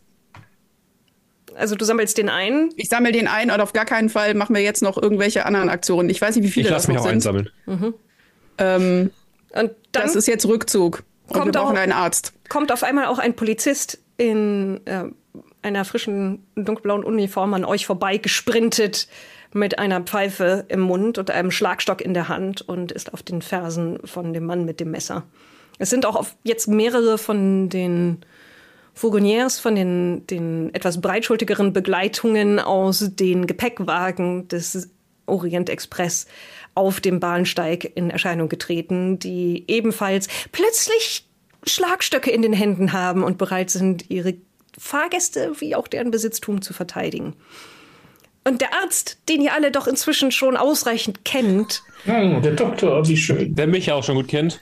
Also 1.55 1.75
du 1.75 1.85
sammelst 1.85 2.17
den 2.17 2.29
ein. 2.29 2.69
Ich 2.77 2.89
sammle 2.89 3.11
den 3.11 3.27
ein 3.27 3.51
und 3.51 3.59
auf 3.61 3.73
gar 3.73 3.85
keinen 3.85 4.09
Fall 4.09 4.33
machen 4.33 4.55
wir 4.55 4.63
jetzt 4.63 4.81
noch 4.81 4.99
irgendwelche 5.01 5.45
anderen 5.45 5.69
Aktionen. 5.69 6.09
Ich 6.09 6.19
weiß 6.19 6.35
nicht, 6.35 6.45
wie 6.45 6.49
viele 6.51 6.67
Ich 6.69 6.73
das 6.73 6.87
lasse 6.87 6.91
mich 6.91 6.95
noch 6.97 7.03
auch 7.03 7.09
sind. 7.09 7.15
einsammeln. 7.15 7.49
Ähm, 8.57 9.11
Und 9.53 9.71
dann 9.91 10.03
das 10.03 10.15
ist 10.15 10.27
jetzt 10.27 10.45
Rückzug. 10.47 11.03
Und 11.27 11.33
Kommt 11.33 11.45
wir 11.47 11.51
brauchen 11.61 11.77
auch- 11.77 11.81
einen 11.81 11.91
Arzt. 11.91 12.33
kommt 12.49 12.71
auf 12.71 12.83
einmal 12.83 13.05
auch 13.05 13.19
ein 13.19 13.35
Polizist 13.35 13.99
in 14.17 14.79
äh, 14.85 15.05
einer 15.63 15.85
frischen 15.85 16.45
dunkelblauen 16.55 17.03
Uniform 17.03 17.53
an 17.53 17.65
euch 17.65 17.85
vorbei 17.85 18.17
gesprintet 18.17 19.07
mit 19.53 19.79
einer 19.79 20.01
Pfeife 20.01 20.65
im 20.67 20.81
Mund 20.81 21.17
und 21.17 21.31
einem 21.31 21.51
Schlagstock 21.51 22.01
in 22.01 22.13
der 22.13 22.27
Hand 22.27 22.61
und 22.61 22.91
ist 22.91 23.13
auf 23.13 23.23
den 23.23 23.41
Fersen 23.41 23.99
von 24.05 24.33
dem 24.33 24.45
Mann 24.45 24.65
mit 24.65 24.79
dem 24.79 24.91
Messer. 24.91 25.23
Es 25.79 25.89
sind 25.89 26.05
auch 26.05 26.25
jetzt 26.43 26.67
mehrere 26.67 27.17
von 27.17 27.69
den 27.69 28.19
Fourgonniers, 28.93 29.59
von 29.59 29.75
den, 29.75 30.25
den 30.27 30.73
etwas 30.73 31.01
breitschultigeren 31.01 31.73
Begleitungen 31.73 32.59
aus 32.59 33.09
den 33.13 33.47
Gepäckwagen 33.47 34.47
des 34.47 34.89
Orient 35.25 35.69
Express 35.69 36.27
auf 36.75 36.99
dem 36.99 37.19
Bahnsteig 37.19 37.91
in 37.95 38.09
Erscheinung 38.09 38.49
getreten, 38.49 39.19
die 39.19 39.63
ebenfalls 39.67 40.27
plötzlich 40.51 41.25
Schlagstöcke 41.65 42.29
in 42.29 42.41
den 42.41 42.53
Händen 42.53 42.93
haben 42.93 43.23
und 43.23 43.37
bereit 43.37 43.69
sind, 43.69 44.09
ihre 44.09 44.35
Fahrgäste 44.77 45.53
wie 45.59 45.75
auch 45.75 45.87
deren 45.87 46.11
Besitztum 46.11 46.61
zu 46.61 46.73
verteidigen. 46.73 47.35
Und 48.45 48.59
der 48.59 48.73
Arzt, 48.73 49.17
den 49.29 49.41
ihr 49.41 49.53
alle 49.53 49.71
doch 49.71 49.87
inzwischen 49.87 50.31
schon 50.31 50.57
ausreichend 50.57 51.23
kennt, 51.23 51.81
Hm, 52.05 52.41
der 52.41 52.51
Doktor, 52.51 53.07
wie 53.07 53.15
schön. 53.15 53.55
Der 53.55 53.67
mich 53.67 53.85
ja 53.85 53.95
auch 53.95 54.03
schon 54.03 54.15
gut 54.15 54.27
kennt. 54.27 54.59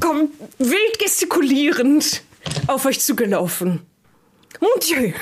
kommt 0.00 0.30
wild 0.58 0.98
gestikulierend 0.98 2.22
auf 2.66 2.84
euch 2.84 3.00
zugelaufen. 3.00 3.80
Mon 4.60 4.70
Dieu, 4.86 5.12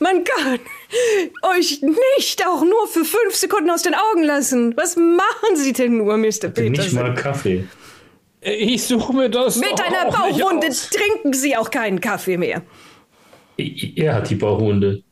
man 0.00 0.24
kann 0.24 0.58
euch 1.58 1.82
nicht 2.16 2.46
auch 2.46 2.62
nur 2.62 2.88
für 2.88 3.04
fünf 3.04 3.34
Sekunden 3.34 3.70
aus 3.70 3.82
den 3.82 3.94
Augen 3.94 4.22
lassen. 4.22 4.74
Was 4.76 4.96
machen 4.96 5.54
Sie 5.56 5.72
denn 5.74 5.98
nur, 5.98 6.16
Mr. 6.16 6.24
Nicht 6.24 6.54
Peterson? 6.54 6.94
mal 6.94 7.14
Kaffee. 7.14 7.64
Ich 8.40 8.84
suche 8.84 9.12
mir 9.12 9.28
das 9.28 9.56
Mit 9.56 9.78
einer 9.80 10.06
nicht 10.06 10.42
aus. 10.42 10.90
trinken 10.90 11.32
Sie 11.34 11.56
auch 11.56 11.70
keinen 11.70 12.00
Kaffee 12.00 12.38
mehr. 12.38 12.62
Er 13.56 14.14
hat 14.14 14.30
die 14.30 14.34
Bauchwunde. 14.34 15.02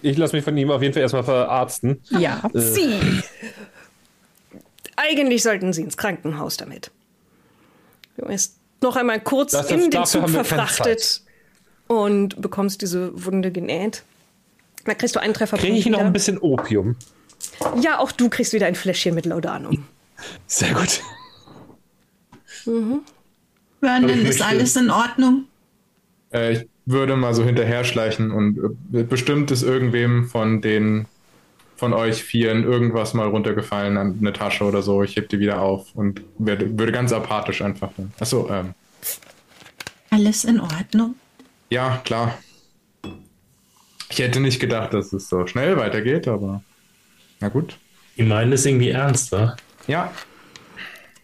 Ich 0.00 0.16
lasse 0.16 0.36
mich 0.36 0.44
von 0.44 0.56
ihm 0.56 0.70
auf 0.70 0.80
jeden 0.80 0.94
Fall 0.94 1.02
erstmal 1.02 1.24
verarzten. 1.24 2.00
Ja. 2.10 2.48
Sie. 2.54 3.00
Eigentlich 4.96 5.42
sollten 5.42 5.72
Sie 5.72 5.82
ins 5.82 5.96
Krankenhaus 5.96 6.56
damit. 6.56 6.90
Du 8.16 8.26
bist 8.26 8.56
noch 8.80 8.96
einmal 8.96 9.20
kurz 9.20 9.52
Das- 9.52 9.70
in 9.70 9.90
den 9.90 10.04
Zug 10.04 10.28
verfrachtet 10.28 11.22
und 11.88 12.40
bekommst 12.40 12.82
diese 12.82 13.24
Wunde 13.24 13.50
genäht. 13.50 14.02
Da 14.84 14.94
kriegst 14.94 15.16
du 15.16 15.20
einen 15.20 15.34
Treffer. 15.34 15.56
Kriege 15.58 15.76
ich 15.76 15.86
noch 15.86 16.00
ein 16.00 16.12
bisschen 16.12 16.38
Opium? 16.38 16.96
Ja, 17.80 17.98
auch 17.98 18.12
du 18.12 18.28
kriegst 18.28 18.52
wieder 18.52 18.66
ein 18.66 18.74
Fläschchen 18.74 19.14
mit 19.14 19.26
Laudanum. 19.26 19.86
Sehr 20.46 20.72
gut. 20.74 21.00
Vernon, 22.64 24.10
ich 24.10 24.24
ist 24.28 24.42
alles 24.42 24.76
in 24.76 24.90
Ordnung? 24.90 25.44
Äh, 26.32 26.52
ich 26.52 26.68
würde 26.86 27.16
mal 27.16 27.34
so 27.34 27.44
hinterher 27.44 27.84
schleichen 27.84 28.30
und 28.32 28.58
äh, 28.94 29.02
bestimmt 29.02 29.50
ist 29.50 29.62
irgendwem 29.62 30.26
von 30.28 30.60
den 30.60 31.06
von 31.76 31.92
euch 31.92 32.24
vieren 32.24 32.64
irgendwas 32.64 33.14
mal 33.14 33.28
runtergefallen 33.28 33.96
an 33.98 34.16
eine 34.20 34.32
Tasche 34.32 34.64
oder 34.64 34.82
so. 34.82 35.04
Ich 35.04 35.14
heb 35.16 35.28
die 35.28 35.38
wieder 35.38 35.60
auf 35.62 35.94
und 35.94 36.22
werde, 36.38 36.76
würde 36.76 36.90
ganz 36.90 37.12
apathisch 37.12 37.62
einfach. 37.62 37.90
dann- 37.96 38.12
Achso, 38.18 38.48
ähm, 38.50 38.74
Alles 40.10 40.44
in 40.44 40.58
Ordnung? 40.60 41.14
ja, 41.70 42.00
klar. 42.04 42.36
Ich 44.10 44.18
hätte 44.18 44.40
nicht 44.40 44.58
gedacht, 44.58 44.92
dass 44.94 45.12
es 45.12 45.28
so 45.28 45.46
schnell 45.46 45.76
weitergeht, 45.76 46.26
aber 46.26 46.62
na 47.40 47.48
gut. 47.48 47.78
Die 48.16 48.22
meinen 48.24 48.52
es 48.52 48.66
irgendwie 48.66 48.88
ernst, 48.90 49.30
wa? 49.32 49.54
Ja, 49.86 50.12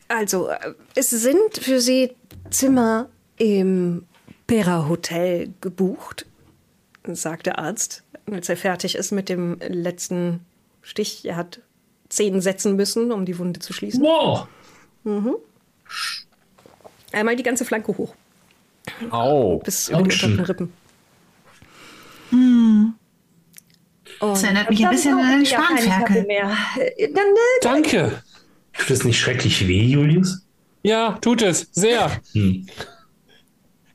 Also, 0.07 0.49
äh, 0.51 0.75
es 0.95 1.11
sind 1.11 1.57
für 1.61 1.81
Sie 1.81 2.13
Zimmer 2.51 3.09
im 3.39 4.05
Pera 4.47 4.89
Hotel 4.89 5.53
gebucht, 5.61 6.27
sagt 7.07 7.47
der 7.47 7.59
Arzt, 7.59 8.03
als 8.31 8.49
er 8.49 8.57
fertig 8.57 8.95
ist 8.95 9.13
mit 9.13 9.29
dem 9.29 9.59
letzten 9.69 10.41
Stich. 10.83 11.25
Er 11.25 11.37
hat 11.37 11.61
zehn 12.09 12.41
setzen 12.41 12.77
müssen, 12.77 13.11
um 13.13 13.25
die 13.25 13.39
Wunde 13.39 13.61
zu 13.61 13.73
schließen. 13.73 14.03
Wow! 14.03 14.47
Einmal 17.13 17.37
die 17.37 17.43
ganze 17.43 17.65
Flanke 17.65 17.97
hoch, 17.97 18.15
Au. 19.11 19.59
bis 19.59 19.89
über 19.89 20.03
die 20.03 20.25
unteren 20.25 20.41
Rippen. 20.41 20.73
Das 24.21 24.43
erinnert 24.43 24.71
mich 24.71 24.85
ein 24.85 24.91
bisschen 24.91 25.19
an 25.19 25.45
Kaffee 25.45 25.47
Spanferkel. 25.47 26.25
mehr. 26.27 26.57
Äh, 26.97 27.13
Dann, 27.13 27.27
äh, 27.27 27.61
Danke. 27.63 28.23
Tut 28.73 28.91
das 28.91 29.05
nicht 29.05 29.19
schrecklich 29.21 29.67
weh, 29.69 29.83
Julius? 29.85 30.45
Ja, 30.83 31.13
tut 31.21 31.43
es. 31.43 31.69
Sehr. 31.73 32.11
Hm. 32.33 32.67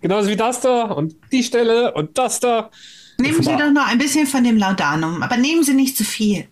Genauso 0.02 0.30
wie 0.30 0.36
das 0.36 0.62
da 0.62 0.84
und 0.84 1.16
die 1.32 1.44
Stelle 1.44 1.94
und 1.94 2.18
das 2.18 2.40
da. 2.40 2.72
Nehmen 3.20 3.44
Sie 3.44 3.52
doch 3.56 3.72
noch 3.72 3.88
ein 3.88 3.98
bisschen 3.98 4.28
von 4.28 4.44
dem 4.44 4.58
Laudanum, 4.58 5.22
aber 5.24 5.36
nehmen 5.38 5.64
Sie 5.64 5.74
nicht 5.74 5.98
zu 5.98 6.04
viel. 6.06 6.48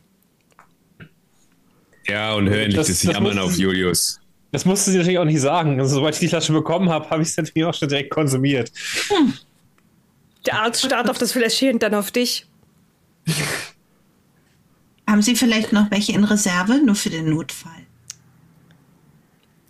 Ja, 2.06 2.34
und 2.34 2.50
hör 2.50 2.58
endlich 2.60 2.76
Das- 2.76 2.88
das, 2.88 3.02
das 3.02 3.14
Jammern 3.14 3.40
auf 3.40 3.58
Julius. 3.58 4.20
Das 4.54 4.64
musste 4.64 4.92
sie 4.92 4.98
natürlich 4.98 5.20
auch 5.20 5.26
nicht 5.26 5.42
sagen. 5.42 5.80
Also, 5.80 5.96
sobald 5.96 6.16
ich 6.16 6.22
die 6.22 6.28
Flasche 6.30 6.54
bekommen 6.54 6.90
habe, 6.90 7.10
habe 7.10 7.22
ich 7.22 7.28
es 7.30 7.38
natürlich 7.38 7.66
auch 7.66 7.74
schon 7.74 7.90
direkt 7.90 8.12
konsumiert. 8.12 8.72
Der 10.46 10.62
Arzt 10.62 10.84
starrt 10.86 11.10
auf 11.10 11.18
das 11.18 11.34
Fläschchen, 11.34 11.80
dann 11.80 11.94
auf 11.94 12.12
dich. 12.12 12.48
Haben 15.06 15.22
Sie 15.22 15.36
vielleicht 15.36 15.74
noch 15.74 15.92
welche 15.92 16.14
in 16.14 16.24
Reserve, 16.24 16.82
nur 16.84 16.96
für 16.96 17.10
den 17.10 17.30
Notfall? 17.30 17.87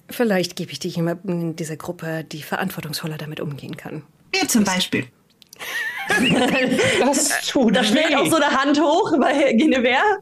Vielleicht 0.09 0.55
gebe 0.55 0.71
ich 0.71 0.79
dir 0.79 0.89
jemanden 0.89 1.41
in 1.41 1.55
dieser 1.55 1.75
Gruppe, 1.75 2.23
die 2.23 2.41
verantwortungsvoller 2.41 3.17
damit 3.17 3.39
umgehen 3.39 3.75
kann. 3.77 4.03
Mir 4.33 4.47
zum 4.47 4.63
Beispiel. 4.63 5.05
Das 6.99 7.47
tut 7.47 7.75
da 7.75 7.83
schlägt 7.83 8.15
auch 8.15 8.25
so 8.27 8.37
eine 8.37 8.49
Hand 8.49 8.79
hoch 8.79 9.11
bei 9.19 9.53
Guinevere. 9.53 10.19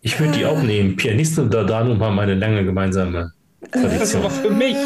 Ich 0.00 0.18
würde 0.18 0.32
die 0.32 0.44
auch 0.46 0.60
nehmen. 0.62 0.96
Pianisten 0.96 1.44
und 1.44 1.54
Dardanum 1.54 2.02
haben 2.02 2.18
eine 2.18 2.34
lange 2.34 2.64
gemeinsame 2.64 3.32
Das 3.70 3.82
ist 3.82 3.88
Tradition. 3.90 4.22
aber 4.24 4.30
für 4.30 4.50
mich. 4.50 4.76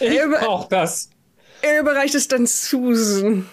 Ich 0.00 0.18
brauch 0.40 0.68
das. 0.68 1.10
Er 1.62 1.80
überreicht 1.80 2.14
es 2.14 2.28
dann 2.28 2.46
Susan. 2.46 3.46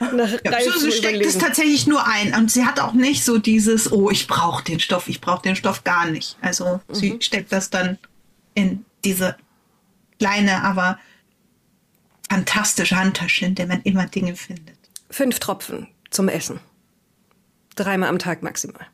Nach 0.00 0.30
Ja, 0.44 0.50
reifem 0.50 0.72
Susan 0.72 0.92
steckt 0.92 1.24
es 1.24 1.38
tatsächlich 1.38 1.86
nur 1.86 2.06
ein 2.06 2.34
und 2.34 2.50
sie 2.50 2.64
hat 2.64 2.80
auch 2.80 2.92
nicht 2.92 3.24
so 3.24 3.38
dieses, 3.38 3.90
oh, 3.90 4.10
ich 4.10 4.26
brauche 4.26 4.64
den 4.64 4.80
Stoff, 4.80 5.08
ich 5.08 5.20
brauche 5.20 5.42
den 5.42 5.56
Stoff 5.56 5.84
gar 5.84 6.06
nicht. 6.06 6.36
Also 6.40 6.80
sie 6.90 7.18
steckt 7.20 7.52
das 7.52 7.70
dann 7.70 7.98
in 8.54 8.84
diese 9.04 9.36
kleine, 10.18 10.62
aber 10.62 10.98
fantastische 12.30 12.96
Handtasche, 12.96 13.46
in 13.46 13.54
der 13.54 13.66
man 13.66 13.82
immer 13.82 14.06
Dinge 14.06 14.36
findet. 14.36 14.76
Fünf 15.10 15.38
Tropfen 15.38 15.88
zum 16.10 16.28
Essen. 16.28 16.60
Dreimal 17.74 18.08
am 18.08 18.18
Tag 18.18 18.42
maximal. 18.42 18.86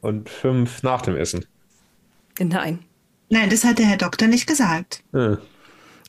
Und 0.00 0.28
fünf 0.28 0.82
nach 0.82 1.02
dem 1.02 1.16
Essen. 1.16 1.44
Nein. 2.38 2.80
Nein, 3.28 3.50
das 3.50 3.64
hat 3.64 3.78
der 3.78 3.86
Herr 3.86 3.96
Doktor 3.96 4.28
nicht 4.28 4.46
gesagt. 4.46 5.02
Ja. 5.12 5.38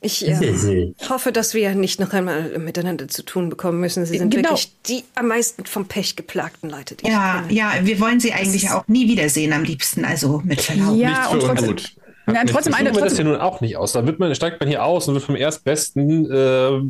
Ich 0.00 0.26
äh, 0.28 0.92
hoffe, 1.08 1.32
dass 1.32 1.54
wir 1.54 1.74
nicht 1.74 1.98
noch 1.98 2.12
einmal 2.12 2.56
miteinander 2.58 3.08
zu 3.08 3.24
tun 3.24 3.48
bekommen 3.48 3.80
müssen. 3.80 4.06
Sie 4.06 4.16
sind 4.18 4.30
Genau. 4.32 4.50
wirklich 4.50 4.72
die 4.86 5.02
am 5.16 5.26
meisten 5.28 5.64
vom 5.66 5.86
Pech 5.86 6.14
geplagten 6.14 6.70
Leute, 6.70 6.94
die 6.94 7.06
Ja, 7.08 7.40
ich 7.42 7.48
kenne. 7.48 7.58
ja, 7.58 7.72
wir 7.86 7.98
wollen 8.00 8.20
sie 8.20 8.32
eigentlich 8.32 8.70
auch 8.70 8.86
nie 8.86 9.08
wiedersehen 9.08 9.52
am 9.52 9.64
liebsten, 9.64 10.04
also 10.04 10.40
mit 10.44 10.60
Verlaub. 10.60 10.96
Ja, 10.96 11.08
Nicht 11.08 11.30
und 11.32 11.40
für 11.40 11.46
trotzdem, 11.48 11.68
ungut. 11.70 11.92
ja, 12.32 12.40
und 12.42 12.50
trotzdem 12.50 12.74
eine, 12.74 12.90
das 12.90 12.96
ja 12.98 13.06
trotzdem, 13.06 13.26
nun 13.26 13.36
auch 13.40 13.60
nicht 13.60 13.76
aus. 13.76 13.92
Da 13.92 14.06
wird 14.06 14.20
man, 14.20 14.32
steigt 14.36 14.60
man 14.60 14.68
hier 14.68 14.84
aus 14.84 15.08
und 15.08 15.14
wird 15.14 15.24
vom 15.24 15.34
erstbesten 15.36 16.30
äh, 16.30 16.80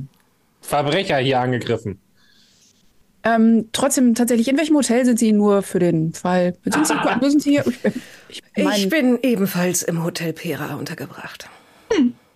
Verbrecher 0.61 1.17
hier 1.17 1.41
angegriffen. 1.41 1.99
ähm, 3.25 3.69
trotzdem 3.73 4.15
tatsächlich, 4.15 4.49
in 4.49 4.59
welchem 4.59 4.77
Hotel 4.77 5.07
sind 5.07 5.19
Sie 5.19 5.33
nur 5.33 5.63
für 5.63 5.79
den 5.79 6.13
Fall? 6.13 6.57
Sind 6.65 6.87
Sie, 6.87 6.95
wo 7.21 7.29
sind 7.31 7.43
Sie 7.43 7.51
hier? 7.53 7.65
Ich, 7.67 7.85
ich, 8.29 8.43
Ich 8.55 8.65
mein, 8.65 8.89
bin 8.91 9.19
ebenfalls 9.23 9.83
im 9.83 10.05
Hotel 10.05 10.35
Pera 10.35 10.75
untergebracht. 10.75 11.49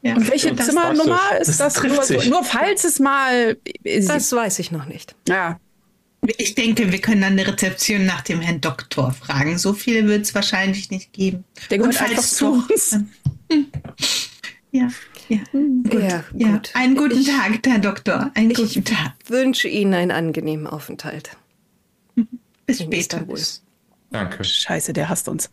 Ja. 0.03 0.17
und 0.17 0.29
welche 0.31 0.53
Das- 0.55 0.67
Zimmernummer 0.67 1.21
ist 1.41 1.49
das 1.49 1.59
das? 1.59 1.75
trifft 1.75 1.95
Nur, 1.95 2.05
sich. 2.05 2.29
nur 2.29 2.43
falls 2.45 2.85
es 2.85 2.99
mal. 2.99 3.57
Das 3.85 4.33
weiß 4.33 4.59
ich 4.59 4.71
noch 4.73 4.87
nicht. 4.87 5.15
ja, 5.29 5.59
Ich 6.39 6.55
denke, 6.55 6.91
wir 6.93 7.01
können 7.01 7.23
an 7.25 7.37
der 7.37 7.47
Rezeption 7.49 8.05
nach 8.07 8.21
dem 8.23 8.41
Herrn 8.41 8.61
Doktor 8.61 9.13
fragen. 9.13 9.59
So 9.59 9.73
viele 9.73 10.07
wird 10.09 10.23
es 10.23 10.35
wahrscheinlich 10.35 10.91
nicht 10.91 11.13
geben. 11.13 11.45
Der 11.71 11.79
gehört 11.79 11.95
falls 11.97 12.11
einfach 12.11 12.23
zu 12.25 12.53
uns. 12.69 12.97
Ja, 14.75 14.89
ja. 15.29 15.39
Gut, 15.53 15.93
Ja, 15.93 16.25
ja. 16.35 16.49
gut. 16.53 16.71
Einen 16.75 16.97
guten 16.97 17.21
Ich- 17.21 17.27
Tag, 17.29 17.61
Herr 17.67 17.79
Doktor. 17.79 18.31
Einen 18.35 18.53
Ich 18.53 18.57
guten 18.57 18.85
Tag. 18.85 19.13
wünsche 19.27 19.69
Ihnen 19.69 19.93
einen 19.93 20.11
angenehmen 20.11 20.67
Aufenthalt. 20.67 21.37
Bis 22.67 22.81
in 22.81 22.87
später. 22.87 23.19
Istanbul. 23.19 23.39
Danke. 24.11 24.45
Scheiße, 24.45 24.93
der 24.95 25.11
hasst 25.11 25.29
uns. 25.29 25.51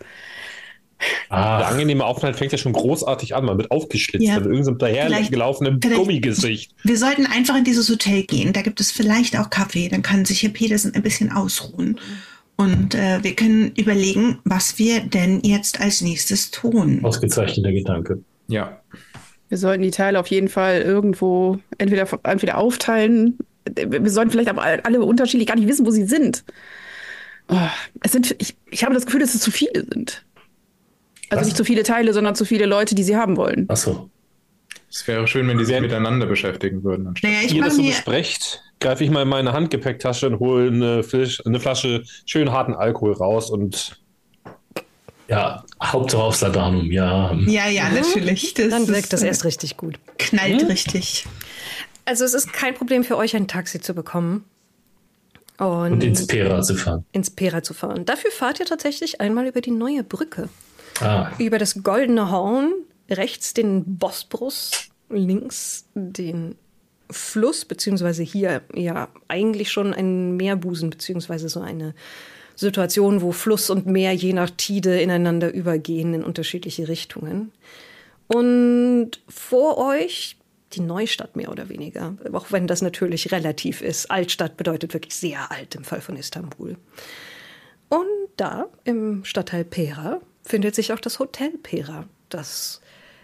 Der 1.30 1.38
Ah, 1.38 1.62
angenehme 1.70 2.04
Aufenthalt 2.04 2.36
fängt 2.36 2.52
ja 2.52 2.58
schon 2.58 2.74
großartig 2.74 3.36
an. 3.36 3.46
Man 3.46 3.58
wird 3.58 3.72
aufgeschlitzt 3.72 4.26
Ja. 4.26 4.36
von 4.36 4.46
irgendeinem 4.46 4.78
dahergelaufenen 4.80 5.80
Gummigesicht. 5.80 6.74
Wir 6.84 6.98
sollten 6.98 7.26
einfach 7.26 7.56
in 7.58 7.64
dieses 7.64 7.90
Hotel 7.90 8.24
gehen. 8.24 8.52
Da 8.54 8.62
gibt 8.62 8.82
es 8.82 8.92
vielleicht 8.92 9.38
auch 9.38 9.50
Kaffee. 9.50 9.88
Dann 9.90 10.02
kann 10.02 10.26
sich 10.26 10.44
Herr 10.44 10.50
Petersen 10.50 10.94
ein 10.94 11.02
bisschen 11.02 11.32
ausruhen. 11.32 12.00
Und 12.58 12.96
äh, 12.96 13.20
wir 13.24 13.36
können 13.36 13.72
überlegen, 13.78 14.40
was 14.44 14.78
wir 14.78 15.00
denn 15.00 15.40
jetzt 15.44 15.80
als 15.80 16.02
nächstes 16.02 16.52
tun. 16.52 17.00
ausgezeichneter 17.04 17.72
Gedanke. 17.72 18.22
Ja. 18.48 18.82
Wir 19.48 19.58
sollten 19.58 19.82
die 19.84 19.92
Teile 19.92 20.20
auf 20.20 20.28
jeden 20.28 20.50
Fall 20.50 20.82
irgendwo 20.82 21.60
entweder, 21.78 22.06
entweder 22.24 22.58
aufteilen. 22.58 23.38
Wir 23.74 24.10
sollten 24.12 24.32
vielleicht 24.32 24.50
aber 24.50 24.64
alle 24.64 25.02
unterschiedlich 25.02 25.48
gar 25.48 25.56
nicht 25.56 25.68
wissen, 25.70 25.86
wo 25.86 25.92
sie 25.92 26.06
sind. 26.06 26.44
Oh, 27.48 27.56
es 28.04 28.12
sind 28.12 28.36
ich, 28.40 28.56
ich 28.70 28.84
habe 28.84 28.94
das 28.94 29.06
Gefühl, 29.06 29.22
dass 29.22 29.34
es 29.34 29.42
zu 29.42 29.50
viele 29.52 29.86
sind. 29.92 30.24
Also 31.30 31.42
Was? 31.42 31.48
nicht 31.48 31.58
zu 31.58 31.64
viele 31.64 31.84
Teile, 31.84 32.14
sondern 32.14 32.36
zu 32.36 32.46
viele 32.46 32.66
Leute, 32.66 32.96
die 32.96 33.04
sie 33.04 33.16
haben 33.16 33.38
wollen. 33.38 33.70
Achso. 33.70 34.10
Es 34.92 35.08
wäre 35.08 35.28
schön, 35.28 35.48
wenn 35.48 35.58
die 35.60 35.66
sich 35.66 35.80
miteinander 35.80 36.26
beschäftigen 36.26 36.84
würden. 36.84 37.14
Naja, 37.22 37.38
ich 37.46 37.54
ihr 37.54 37.64
das 37.64 37.76
so 37.76 37.84
besprecht, 37.84 38.64
greife 38.80 39.04
ich 39.04 39.12
mal 39.12 39.22
in 39.22 39.28
meine 39.28 39.54
Handgepäcktasche 39.54 40.28
und 40.28 40.40
hole 40.40 40.68
eine, 40.68 41.04
Fisch, 41.04 41.46
eine 41.46 41.60
Flasche 41.60 42.04
schön 42.26 42.52
harten 42.52 42.74
Alkohol 42.74 43.14
raus 43.14 43.52
und 43.52 44.00
Ja, 45.28 45.64
Hauptsache 45.84 46.24
aufs 46.24 46.42
Ladanum, 46.42 46.92
ja. 46.92 47.32
ja, 47.46 47.68
ja, 47.68 47.90
natürlich. 47.90 48.56
Das 48.56 48.70
Dann 48.70 48.88
wirkt 48.88 49.14
das 49.14 49.22
äh, 49.22 49.28
erst 49.28 49.46
richtig 49.46 49.78
gut. 49.78 50.00
Knallt 50.18 50.68
richtig. 50.68 51.28
Also 52.06 52.26
es 52.26 52.34
ist 52.34 52.52
kein 52.52 52.74
Problem 52.74 53.04
für 53.04 53.16
euch, 53.16 53.36
ein 53.36 53.48
Taxi 53.48 53.80
zu 53.80 53.94
bekommen 53.94 54.44
und, 55.60 55.68
Und 55.92 56.04
ins 56.04 56.26
Pera 56.26 56.64
zu 56.64 56.74
fahren. 56.74 57.06
ins 57.12 57.30
Pera 57.30 57.62
zu 57.62 57.76
fahren. 57.76 58.06
Dafür 58.06 58.32
fahrt 58.32 58.60
ihr 58.60 58.66
tatsächlich 58.66 59.22
einmal 59.22 59.46
über 59.46 59.62
die 59.62 59.70
neue 59.72 60.04
Brücke. 60.04 60.50
Ah, 61.02 61.32
Über 61.38 61.58
das 61.58 61.84
Goldene 61.84 62.32
Horn, 62.32 62.74
rechts 63.10 63.54
den 63.54 63.98
Bosporus, 63.98 64.90
links 65.10 65.88
den 65.94 66.56
Fluss, 67.10 67.66
beziehungsweise 67.66 68.24
hier 68.24 68.62
ja 68.74 69.10
eigentlich 69.28 69.72
schon 69.72 69.94
ein 69.94 70.38
Meerbusen, 70.38 70.90
beziehungsweise 70.90 71.50
so 71.50 71.60
eine 71.62 71.96
Situation, 72.56 73.22
wo 73.22 73.32
Fluss 73.32 73.70
und 73.70 73.88
Meer 73.88 74.14
je 74.14 74.34
nach 74.34 74.50
Tide 74.50 75.02
ineinander 75.02 75.54
übergehen 75.54 76.14
in 76.14 76.24
unterschiedliche 76.24 76.88
Richtungen. 76.88 77.52
Und 78.28 79.12
vor 79.28 79.78
euch 79.78 80.38
die 80.74 80.82
Neustadt 80.82 81.36
mehr 81.36 81.52
oder 81.52 81.70
weniger, 81.70 82.16
auch 82.32 82.52
wenn 82.52 82.68
das 82.68 82.82
natürlich 82.82 83.32
relativ 83.32 83.82
ist. 83.82 84.12
Altstadt 84.12 84.56
bedeutet 84.56 84.94
wirklich 84.94 85.16
sehr 85.16 85.52
alt 85.52 85.74
im 85.74 85.84
Fall 85.84 86.02
von 86.02 86.16
Istanbul. 86.16 86.76
Und 87.90 88.06
da 88.38 88.68
im 88.84 89.26
Stadtteil 89.26 89.64
Pera 89.64 90.22
findet 90.50 90.76
sich 90.76 90.92
auch 90.92 91.00
das 91.00 91.20
Hotel 91.20 91.52
Pera, 91.62 92.06
das 92.30 92.82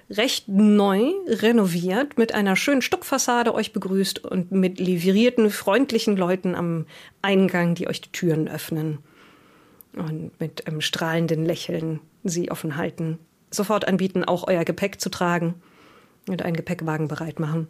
recht 0.10 0.48
neu 0.48 1.12
renoviert 1.28 2.18
mit 2.18 2.34
einer 2.34 2.56
schönen 2.56 2.84
Stuckfassade 2.84 3.54
euch 3.54 3.74
begrüßt 3.74 4.24
und 4.24 4.52
mit 4.52 4.80
livrierten, 4.80 5.50
freundlichen 5.50 6.16
Leuten 6.16 6.54
am 6.54 6.86
Eingang, 7.24 7.74
die 7.74 7.88
euch 7.88 8.02
die 8.02 8.12
Türen 8.12 8.48
öffnen 8.48 9.00
und 9.94 10.40
mit 10.40 10.68
einem 10.68 10.82
strahlenden 10.82 11.44
Lächeln 11.44 12.02
sie 12.24 12.52
offen 12.52 12.78
halten, 12.78 13.18
sofort 13.50 13.88
anbieten, 13.88 14.24
auch 14.24 14.48
euer 14.48 14.64
Gepäck 14.64 15.02
zu 15.02 15.10
tragen 15.10 15.56
und 16.30 16.44
einen 16.44 16.56
Gepäckwagen 16.56 17.08
bereit 17.08 17.40
machen. 17.40 17.68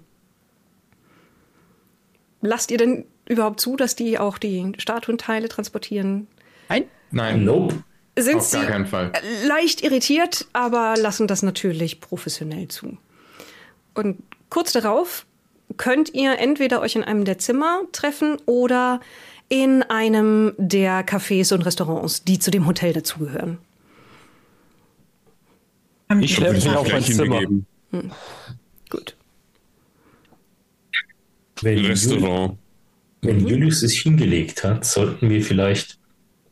Lasst 2.41 2.70
ihr 2.72 2.78
denn 2.78 3.06
überhaupt 3.28 3.60
zu, 3.60 3.78
dass 3.78 3.95
die 3.95 4.20
auch 4.20 4.38
die 4.38 4.74
Statuenteile 4.78 5.47
transportieren? 5.47 6.28
Nein? 6.68 6.86
Nein, 7.12 7.45
nope. 7.45 7.84
Sind 8.18 8.38
auf 8.38 8.43
sie 8.45 8.57
gar 8.57 8.68
keinen 8.68 8.86
Fall. 8.86 9.11
leicht 9.45 9.84
irritiert, 9.84 10.45
aber 10.53 10.95
lassen 10.97 11.28
das 11.28 11.43
natürlich 11.43 11.99
professionell 11.99 12.68
zu. 12.70 12.97
Und 13.93 14.22
kurz 14.49 14.72
darauf 14.72 15.26
könnt 15.78 16.13
ihr 16.13 16.38
entweder 16.39 16.80
euch 16.82 16.95
in 16.95 17.03
einem 17.03 17.26
der 17.26 17.39
Zimmer 17.39 17.82
treffen 17.91 18.38
oder 18.45 19.01
in 19.49 19.84
einem 19.84 20.53
der 20.57 21.05
Cafés 21.05 21.53
und 21.53 21.61
Restaurants, 21.63 22.24
die 22.24 22.39
zu 22.39 22.51
dem 22.51 22.66
Hotel 22.68 22.93
dazugehören. 22.93 23.57
Ich 26.22 26.39
Würde 26.39 26.53
mich 26.53 26.66
ich 26.66 26.72
auf 26.76 26.91
mein 26.91 27.03
Zimmer. 27.03 27.39
hinbegeben. 27.39 27.66
Gut. 28.89 29.16
Wenn, 31.61 31.86
Restaurant. 31.86 32.57
wenn 33.22 33.47
Julius 33.47 33.80
sich 33.80 34.01
hingelegt 34.01 34.63
hat, 34.63 34.86
sollten 34.86 35.30
wir 35.30 35.41
vielleicht 35.41 35.97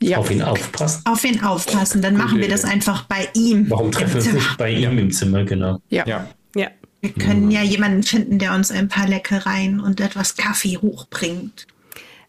Ja. 0.03 0.17
auf 0.17 0.29
ihn 0.31 0.41
aufpassen. 0.41 1.01
auf 1.05 1.23
ihn 1.23 1.41
aufpassen, 1.43 2.01
dann 2.01 2.15
machen 2.17 2.37
wir 2.37 2.45
Idee. 2.45 2.51
das 2.53 2.65
einfach 2.65 3.03
bei 3.03 3.29
ihm. 3.33 3.69
Warum 3.69 3.91
treffen 3.91 4.13
wir 4.15 4.21
uns 4.21 4.33
nicht 4.33 4.57
bei 4.57 4.71
ihm 4.71 4.97
im 4.97 5.11
Zimmer, 5.11 5.43
genau. 5.43 5.79
Ja. 5.89 6.05
Ja, 6.07 6.29
Ja. 6.55 6.69
Wir 7.01 7.11
können 7.11 7.51
ja 7.51 7.61
jemanden 7.61 8.03
finden, 8.03 8.39
der 8.39 8.53
uns 8.53 8.71
ein 8.71 8.87
paar 8.87 9.07
Leckereien 9.09 9.81
und 9.81 9.99
etwas 9.99 10.37
Kaffee 10.37 10.77
hochbringt. 10.77 11.67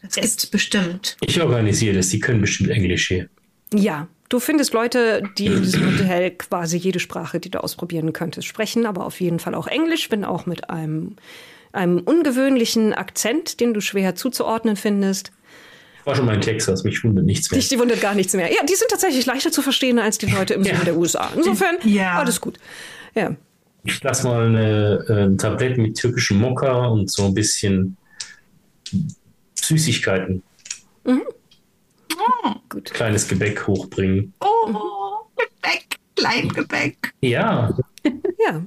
Das 0.02 0.14
gibt's 0.16 0.46
bestimmt. 0.46 1.16
Ich 1.20 1.40
organisiere 1.40 1.94
das, 1.94 2.08
die 2.08 2.18
können 2.18 2.40
bestimmt 2.40 2.70
Englisch 2.70 3.08
hier. 3.08 3.28
Ja, 3.72 4.08
du 4.28 4.40
findest 4.40 4.72
Leute, 4.72 5.22
die 5.38 5.46
in 5.46 5.62
diesem 5.62 5.86
Hotel 5.98 6.32
quasi 6.32 6.76
jede 6.76 6.98
Sprache, 7.00 7.40
die 7.40 7.50
du 7.50 7.62
ausprobieren 7.62 8.12
könntest, 8.12 8.46
sprechen, 8.48 8.84
aber 8.86 9.06
auf 9.06 9.20
jeden 9.20 9.38
Fall 9.38 9.54
auch 9.54 9.66
Englisch, 9.66 10.10
wenn 10.10 10.24
auch 10.24 10.44
mit 10.46 10.68
einem, 10.70 11.16
einem 11.72 11.98
ungewöhnlichen 11.98 12.92
Akzent, 12.92 13.60
den 13.60 13.74
du 13.74 13.80
schwer 13.80 14.14
zuzuordnen 14.14 14.76
findest. 14.76 15.32
Ich 16.04 16.06
war 16.06 16.14
schon 16.16 16.26
mal 16.26 16.34
in 16.34 16.42
Texas, 16.42 16.84
mich 16.84 17.02
wundert 17.02 17.24
nichts 17.24 17.50
mehr. 17.50 17.58
Dich 17.58 17.70
die 17.70 17.78
wundert 17.78 18.02
gar 18.02 18.14
nichts 18.14 18.34
mehr. 18.34 18.52
Ja, 18.52 18.62
die 18.62 18.74
sind 18.74 18.90
tatsächlich 18.90 19.24
leichter 19.24 19.50
zu 19.50 19.62
verstehen 19.62 19.98
als 19.98 20.18
die 20.18 20.26
Leute 20.26 20.52
im 20.52 20.62
Ja. 20.62 20.74
Süden 20.74 20.84
der 20.84 20.96
USA. 20.98 21.30
Insofern, 21.34 21.76
Ja. 21.82 22.18
alles 22.18 22.38
gut. 22.42 22.58
Ja. 23.14 23.34
Ich 23.84 24.02
lasse 24.02 24.26
mal 24.26 24.44
eine, 24.46 25.04
äh, 25.08 25.24
ein 25.24 25.38
Tablett 25.38 25.78
mit 25.78 25.96
türkischem 25.98 26.38
Mokka 26.40 26.88
und 26.88 27.10
so 27.10 27.24
ein 27.24 27.32
bisschen 27.32 27.96
Süßigkeiten, 29.54 30.42
Gut. 32.68 32.92
kleines 32.92 33.26
Gebäck 33.26 33.66
hochbringen. 33.66 34.34
Oh, 34.40 35.24
Gebäck, 35.36 35.96
Kleingebäck. 36.16 37.14
Ja, 37.22 37.74
Ja. 38.04 38.62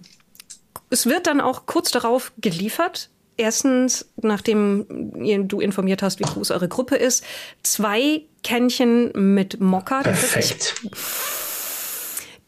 Es 0.89 1.05
wird 1.05 1.27
dann 1.27 1.41
auch 1.41 1.65
kurz 1.67 1.91
darauf 1.91 2.31
geliefert. 2.39 3.09
Erstens, 3.37 4.09
nachdem 4.17 4.85
du 5.47 5.59
informiert 5.59 6.01
hast, 6.01 6.19
wie 6.19 6.23
groß 6.23 6.51
eure 6.51 6.67
Gruppe 6.67 6.95
ist, 6.95 7.23
zwei 7.63 8.23
Kännchen 8.43 9.11
mit 9.13 9.59
Mokka. 9.59 10.01
Der, 10.03 10.11
perfekt. 10.11 10.75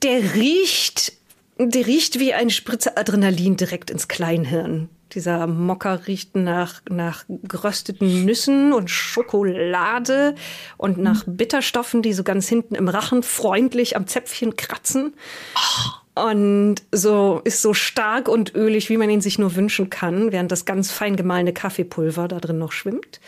der 0.02 0.34
riecht 0.34 1.14
der 1.62 1.86
riecht 1.86 2.20
wie 2.20 2.34
eine 2.34 2.52
Spritze 2.52 2.96
Adrenalin 2.96 3.58
direkt 3.58 3.92
ins 3.92 4.08
Kleinhirn. 4.08 4.88
Dieser 5.12 5.46
Mocker 5.46 6.08
riecht 6.08 6.36
nach, 6.36 6.82
nach 6.90 7.26
gerösteten 7.28 8.24
Nüssen 8.26 8.72
und 8.72 8.90
Schokolade 8.90 10.36
und 10.78 11.00
nach 11.00 11.24
Bitterstoffen, 11.26 12.02
die 12.02 12.14
so 12.14 12.24
ganz 12.24 12.48
hinten 12.48 12.76
im 12.76 12.88
Rachen 12.88 13.24
freundlich 13.24 13.98
am 13.98 14.08
Zäpfchen 14.08 14.56
kratzen. 14.56 15.16
Und 16.26 16.76
so 16.92 17.42
ist 17.44 17.62
so 17.62 17.74
stark 17.74 18.28
und 18.28 18.56
ölig, 18.56 18.90
wie 18.90 18.98
man 18.98 19.10
ihn 19.10 19.22
sich 19.22 19.40
nur 19.40 19.56
wünschen 19.56 19.90
kann, 19.90 20.32
während 20.32 20.52
das 20.52 20.66
ganz 20.66 20.92
fein 20.92 21.16
gemahlene 21.16 21.54
Kaffeepulver 21.54 22.28
da 22.28 22.40
drin 22.40 22.58
noch 22.58 22.72
schwimmt. 22.72 23.20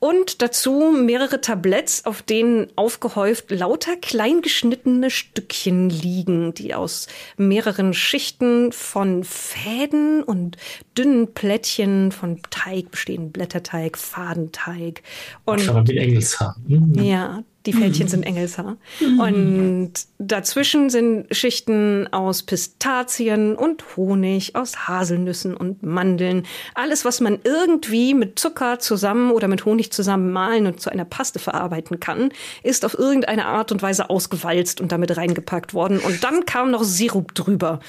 Und 0.00 0.42
dazu 0.42 0.92
mehrere 0.96 1.40
Tabletts, 1.40 2.04
auf 2.04 2.22
denen 2.22 2.68
aufgehäuft 2.76 3.50
lauter 3.50 3.96
kleingeschnittene 3.96 5.10
Stückchen 5.10 5.90
liegen, 5.90 6.54
die 6.54 6.74
aus 6.74 7.08
mehreren 7.36 7.92
Schichten 7.94 8.70
von 8.70 9.24
Fäden 9.24 10.22
und 10.22 10.56
dünnen 10.96 11.34
Plättchen 11.34 12.12
von 12.12 12.40
Teig 12.50 12.92
bestehen. 12.92 13.32
Blätterteig, 13.32 13.98
Fadenteig. 13.98 15.02
Und 15.44 15.74
mit 15.74 15.90
Engelshaar. 15.90 16.54
Mhm. 16.68 17.02
ja, 17.02 17.42
die 17.68 17.74
Fältchen 17.74 18.08
sind 18.08 18.22
Engelshaar. 18.22 18.78
Und 19.00 19.92
dazwischen 20.18 20.88
sind 20.88 21.26
Schichten 21.34 22.10
aus 22.12 22.42
Pistazien 22.42 23.54
und 23.56 23.84
Honig, 23.96 24.56
aus 24.56 24.88
Haselnüssen 24.88 25.54
und 25.54 25.82
Mandeln. 25.82 26.46
Alles, 26.74 27.04
was 27.04 27.20
man 27.20 27.38
irgendwie 27.44 28.14
mit 28.14 28.38
Zucker 28.38 28.78
zusammen 28.78 29.32
oder 29.32 29.48
mit 29.48 29.66
Honig 29.66 29.92
zusammen 29.92 30.32
mahlen 30.32 30.66
und 30.66 30.80
zu 30.80 30.90
einer 30.90 31.04
Paste 31.04 31.38
verarbeiten 31.38 32.00
kann, 32.00 32.30
ist 32.62 32.86
auf 32.86 32.98
irgendeine 32.98 33.44
Art 33.44 33.70
und 33.70 33.82
Weise 33.82 34.08
ausgewalzt 34.08 34.80
und 34.80 34.90
damit 34.90 35.14
reingepackt 35.14 35.74
worden. 35.74 35.98
Und 35.98 36.24
dann 36.24 36.46
kam 36.46 36.70
noch 36.70 36.84
Sirup 36.84 37.34
drüber 37.34 37.80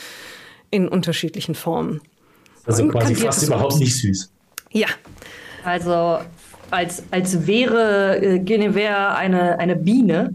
in 0.72 0.90
unterschiedlichen 0.90 1.56
Formen. 1.56 2.02
Also 2.66 2.84
Und 2.84 2.92
quasi 2.92 3.16
fast 3.16 3.44
überhaupt 3.48 3.80
nicht 3.80 3.96
süß. 3.96 4.30
Ja, 4.72 4.88
Also 5.64 6.20
als, 6.72 7.04
als 7.12 7.48
wäre 7.48 8.18
äh, 8.22 8.40
Guinevere 8.40 9.16
eine, 9.16 9.60
eine 9.60 9.76
Biene, 9.76 10.34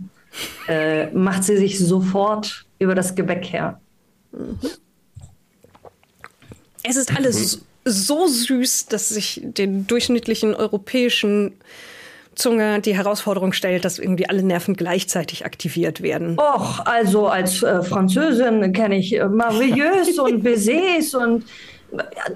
äh, 0.69 1.07
macht 1.13 1.45
sie 1.45 1.57
sich 1.57 1.79
sofort 1.79 2.65
über 2.79 2.95
das 2.95 3.15
Gebäck 3.15 3.45
her. 3.53 3.81
Es 6.83 6.97
ist 6.97 7.17
alles 7.17 7.65
so 7.85 8.27
süß, 8.27 8.87
dass 8.87 9.09
sich 9.09 9.41
den 9.43 9.87
durchschnittlichen 9.87 10.55
europäischen 10.55 11.53
Zunge 12.35 12.81
die 12.81 12.97
Herausforderung 12.97 13.53
stellt, 13.53 13.85
dass 13.85 13.99
irgendwie 13.99 14.29
alle 14.29 14.43
Nerven 14.43 14.75
gleichzeitig 14.75 15.45
aktiviert 15.45 16.03
werden. 16.03 16.37
Och, 16.39 16.81
also 16.85 17.29
als 17.29 17.63
äh, 17.63 17.83
Französin 17.83 18.73
kenne 18.73 18.99
ich 18.99 19.15
äh, 19.15 19.29
Marveilleuse 19.29 20.21
und 20.23 20.43
Baisers 20.43 21.15
und 21.15 21.45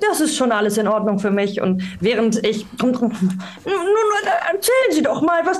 das 0.00 0.20
ist 0.20 0.36
schon 0.36 0.52
alles 0.52 0.76
in 0.78 0.88
Ordnung 0.88 1.18
für 1.18 1.30
mich. 1.30 1.60
Und 1.60 1.82
während 2.00 2.44
ich. 2.46 2.66
Nun, 2.80 2.92
nun, 2.92 3.12
erzählen 4.50 4.90
Sie 4.92 5.02
doch 5.02 5.20
mal, 5.22 5.44
was, 5.46 5.58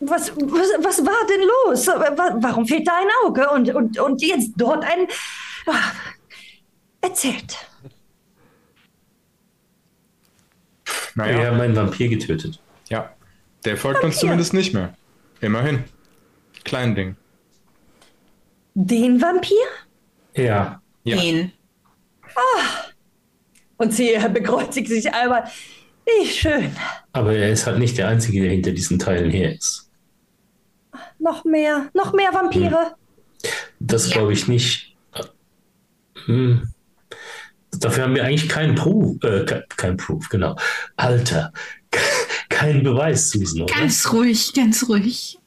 was, 0.00 0.32
was, 0.36 0.68
was 0.84 1.04
war 1.06 1.26
denn 1.28 1.48
los? 1.66 1.86
Wa- 1.86 2.36
Warum 2.40 2.66
fehlt 2.66 2.86
da 2.86 2.92
ein 2.98 3.08
Auge? 3.26 3.48
Und, 3.50 3.74
und, 3.74 3.98
und 3.98 4.22
jetzt 4.22 4.52
dort 4.56 4.84
ein. 4.84 5.06
Ah, 5.66 5.74
Erzählt. 7.02 7.56
Naja, 11.14 11.38
Wir 11.38 11.46
haben 11.48 11.60
einen 11.60 11.76
Vampir 11.76 12.08
getötet. 12.08 12.60
ja. 12.88 13.10
Der 13.66 13.76
folgt 13.76 14.02
uns 14.02 14.18
zumindest 14.18 14.54
nicht 14.54 14.72
mehr. 14.72 14.94
Immerhin. 15.42 15.84
Klein 16.64 16.94
Ding. 16.94 17.16
Den 18.72 19.20
Vampir? 19.20 19.54
Ja. 20.34 20.80
Ja. 21.04 21.16
Den. 21.18 21.52
Und 23.80 23.94
sie 23.94 24.12
äh, 24.12 24.28
bekreuzigt 24.28 24.88
sich 24.88 25.12
einmal. 25.12 25.44
Wie 26.04 26.26
schön. 26.26 26.70
Aber 27.12 27.34
er 27.34 27.50
ist 27.50 27.66
halt 27.66 27.78
nicht 27.78 27.96
der 27.96 28.08
Einzige, 28.08 28.42
der 28.42 28.50
hinter 28.50 28.72
diesen 28.72 28.98
Teilen 28.98 29.30
her 29.30 29.54
ist. 29.54 29.90
Noch 31.18 31.44
mehr, 31.44 31.88
noch 31.94 32.12
mehr 32.12 32.32
Vampire. 32.32 32.94
Das 33.78 34.10
glaube 34.10 34.34
ich 34.34 34.48
nicht. 34.48 34.94
Hm. 36.26 36.68
Dafür 37.72 38.04
haben 38.04 38.14
wir 38.14 38.24
eigentlich 38.24 38.48
keinen 38.48 38.74
Proof, 38.74 39.16
äh, 39.24 39.44
ke- 39.46 39.64
kein 39.76 39.96
Proof, 39.96 40.28
genau. 40.28 40.56
Alter, 40.96 41.52
kein 42.50 42.82
Beweis, 42.82 43.30
Susan, 43.30 43.62
oder? 43.62 43.74
Ganz 43.74 44.12
ruhig, 44.12 44.52
ganz 44.54 44.88
ruhig. 44.88 45.38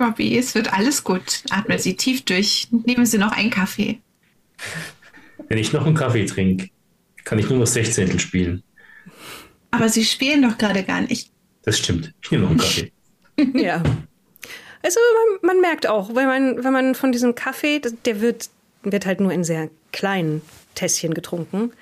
Robbie, 0.00 0.36
es 0.36 0.54
wird 0.56 0.72
alles 0.72 1.04
gut. 1.04 1.42
Atmen 1.50 1.78
Sie 1.78 1.94
tief 1.94 2.24
durch. 2.24 2.66
Nehmen 2.84 3.06
Sie 3.06 3.18
noch 3.18 3.32
einen 3.32 3.50
Kaffee. 3.50 4.00
Wenn 5.48 5.58
ich 5.58 5.72
noch 5.72 5.86
einen 5.86 5.94
Kaffee 5.94 6.24
trinke, 6.26 6.68
kann 7.26 7.38
ich 7.38 7.50
nur 7.50 7.58
noch 7.58 7.66
Sechzehntel 7.66 8.18
spielen. 8.20 8.62
Aber 9.72 9.90
Sie 9.90 10.04
spielen 10.04 10.42
doch 10.42 10.56
gerade 10.56 10.84
gar 10.84 11.02
nicht. 11.02 11.30
Das 11.62 11.76
stimmt. 11.78 12.14
Ich 12.22 12.30
nehme 12.30 12.44
noch 12.44 12.50
einen 12.50 12.60
Kaffee. 12.60 12.92
Ja. 13.52 13.82
Also 14.82 14.98
man, 15.42 15.56
man 15.56 15.60
merkt 15.60 15.86
auch, 15.86 16.14
wenn 16.14 16.26
man, 16.26 16.64
wenn 16.64 16.72
man 16.72 16.94
von 16.94 17.12
diesem 17.12 17.34
Kaffee, 17.34 17.82
der 18.06 18.22
wird, 18.22 18.48
wird 18.82 19.04
halt 19.04 19.20
nur 19.20 19.30
in 19.30 19.44
sehr 19.44 19.68
kleinen 19.92 20.40
Tässchen 20.74 21.12
getrunken. 21.12 21.72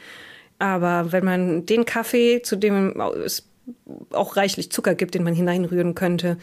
Aber 0.59 1.13
wenn 1.13 1.25
man 1.25 1.65
den 1.65 1.85
Kaffee, 1.85 2.43
zu 2.43 2.57
dem 2.57 3.01
es 3.25 3.47
auch 4.11 4.37
reichlich 4.37 4.73
Zucker 4.73 4.97
gibt, 4.97 5.15
den 5.15 5.23
man 5.23 5.35
hineinrühren 5.35 5.95
könnte, 5.95 6.39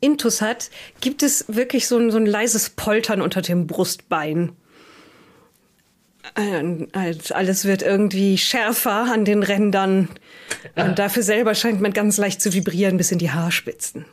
intus 0.00 0.40
hat, 0.40 0.70
gibt 1.00 1.22
es 1.22 1.44
wirklich 1.46 1.86
so 1.86 1.98
ein, 1.98 2.10
so 2.10 2.16
ein 2.16 2.26
leises 2.26 2.70
Poltern 2.70 3.22
unter 3.22 3.42
dem 3.42 3.68
Brustbein. 3.68 4.50
Äh, 6.34 6.86
als 6.92 7.32
Alles 7.32 7.64
wird 7.64 7.82
irgendwie 7.82 8.36
schärfer 8.38 9.12
an 9.12 9.24
den 9.24 9.42
Rändern. 9.42 10.08
Und 10.74 10.98
dafür 10.98 11.22
selber 11.22 11.54
scheint 11.54 11.80
man 11.80 11.92
ganz 11.92 12.16
leicht 12.18 12.40
zu 12.42 12.52
vibrieren 12.52 12.96
bis 12.96 13.12
in 13.12 13.18
die 13.18 13.30
Haarspitzen. 13.30 14.04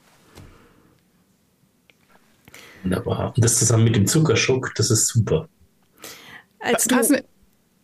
Wunderbar. 2.84 3.34
Und 3.36 3.43
das 3.43 3.57
zusammen 3.59 3.86
mit 3.86 3.95
dem 3.95 4.07
Zuckerschock, 4.07 4.74
das 4.76 4.91
ist 4.91 5.07
super. 5.07 5.47
Als 6.59 6.86
du, 6.86 6.95
Hast 6.95 7.11
du- 7.11 7.24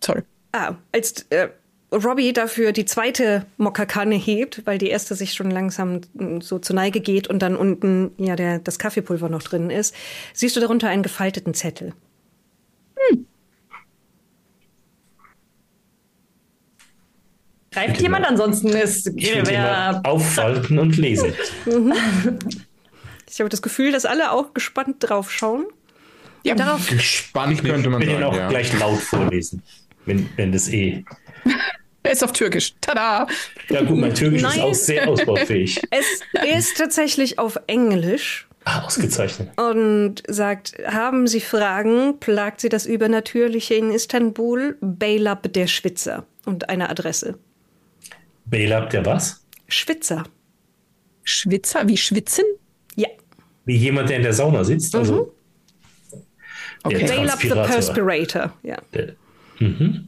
Sorry. 0.03 0.21
ah, 0.51 0.75
als 0.91 1.25
äh, 1.29 1.49
Robbie 1.91 2.33
dafür 2.33 2.71
die 2.71 2.85
zweite 2.85 3.45
Mokkakanne 3.57 4.15
hebt, 4.15 4.65
weil 4.65 4.77
die 4.77 4.89
erste 4.89 5.15
sich 5.15 5.33
schon 5.33 5.51
langsam 5.51 6.01
so 6.41 6.59
zur 6.59 6.75
Neige 6.75 6.99
geht 7.01 7.27
und 7.27 7.39
dann 7.39 7.55
unten 7.55 8.11
ja 8.17 8.35
der, 8.35 8.59
das 8.59 8.77
Kaffeepulver 8.79 9.29
noch 9.29 9.41
drin 9.41 9.69
ist, 9.69 9.95
siehst 10.33 10.55
du 10.55 10.59
darunter 10.59 10.87
einen 10.89 11.03
gefalteten 11.03 11.53
Zettel. 11.53 11.93
Greift 17.71 18.01
jemand, 18.01 18.25
ansonsten 18.25 18.69
ist 18.69 19.11
mal 19.15 20.01
auffalten 20.03 20.79
und 20.79 20.97
lesen. 20.97 21.33
Ich 23.29 23.39
habe 23.39 23.49
das 23.49 23.61
Gefühl, 23.61 23.91
dass 23.91 24.05
alle 24.05 24.31
auch 24.31 24.53
gespannt 24.53 24.97
drauf 24.99 25.31
schauen. 25.31 25.65
Ja, 26.43 26.55
Darauf 26.55 26.87
Gespannt 26.89 27.63
könnte 27.63 27.89
man 27.89 28.01
Ich 28.01 28.07
will 28.07 28.15
ihn 28.15 28.21
sagen, 28.21 28.31
auch 28.33 28.35
ja. 28.37 28.47
gleich 28.47 28.77
laut 28.79 28.99
vorlesen, 28.99 29.61
wenn, 30.05 30.29
wenn 30.37 30.51
das 30.51 30.69
eh. 30.69 31.03
er 32.03 32.11
ist 32.11 32.23
auf 32.23 32.31
Türkisch. 32.31 32.73
Tada! 32.81 33.27
Ja 33.69 33.81
gut, 33.83 33.97
mein 33.97 34.15
Türkisch 34.15 34.41
ist 34.41 34.55
Nein. 34.55 34.61
auch 34.61 34.73
sehr 34.73 35.07
ausbaufähig. 35.07 35.81
es 35.91 36.21
ist 36.57 36.77
tatsächlich 36.77 37.39
auf 37.39 37.59
Englisch 37.67 38.47
Ah, 38.65 38.85
ausgezeichnet. 38.85 39.49
und 39.59 40.23
sagt, 40.27 40.73
haben 40.85 41.27
Sie 41.27 41.39
Fragen, 41.41 42.19
plagt 42.19 42.61
Sie 42.61 42.69
das 42.69 42.85
Übernatürliche 42.85 43.73
in 43.75 43.91
Istanbul, 43.91 44.77
Beylab 44.81 45.51
der 45.53 45.67
Schwitzer 45.67 46.25
und 46.45 46.69
eine 46.69 46.89
Adresse. 46.89 47.37
Belab 48.49 48.89
der 48.89 49.05
was? 49.05 49.45
Schwitzer. 49.67 50.23
Schwitzer, 51.23 51.87
wie 51.87 51.97
schwitzen? 51.97 52.45
Ja. 52.95 53.07
Wie 53.65 53.75
jemand, 53.77 54.09
der 54.09 54.17
in 54.17 54.23
der 54.23 54.33
Sauna 54.33 54.63
sitzt. 54.63 54.95
Also 54.95 55.35
Okay. 56.83 56.99
der 56.99 57.07
Bail 57.07 57.29
up 57.29 57.39
the. 57.41 57.49
Perspirator. 57.49 58.53
Ja. 58.63 58.77
Der, 58.93 59.15
mhm. 59.59 60.07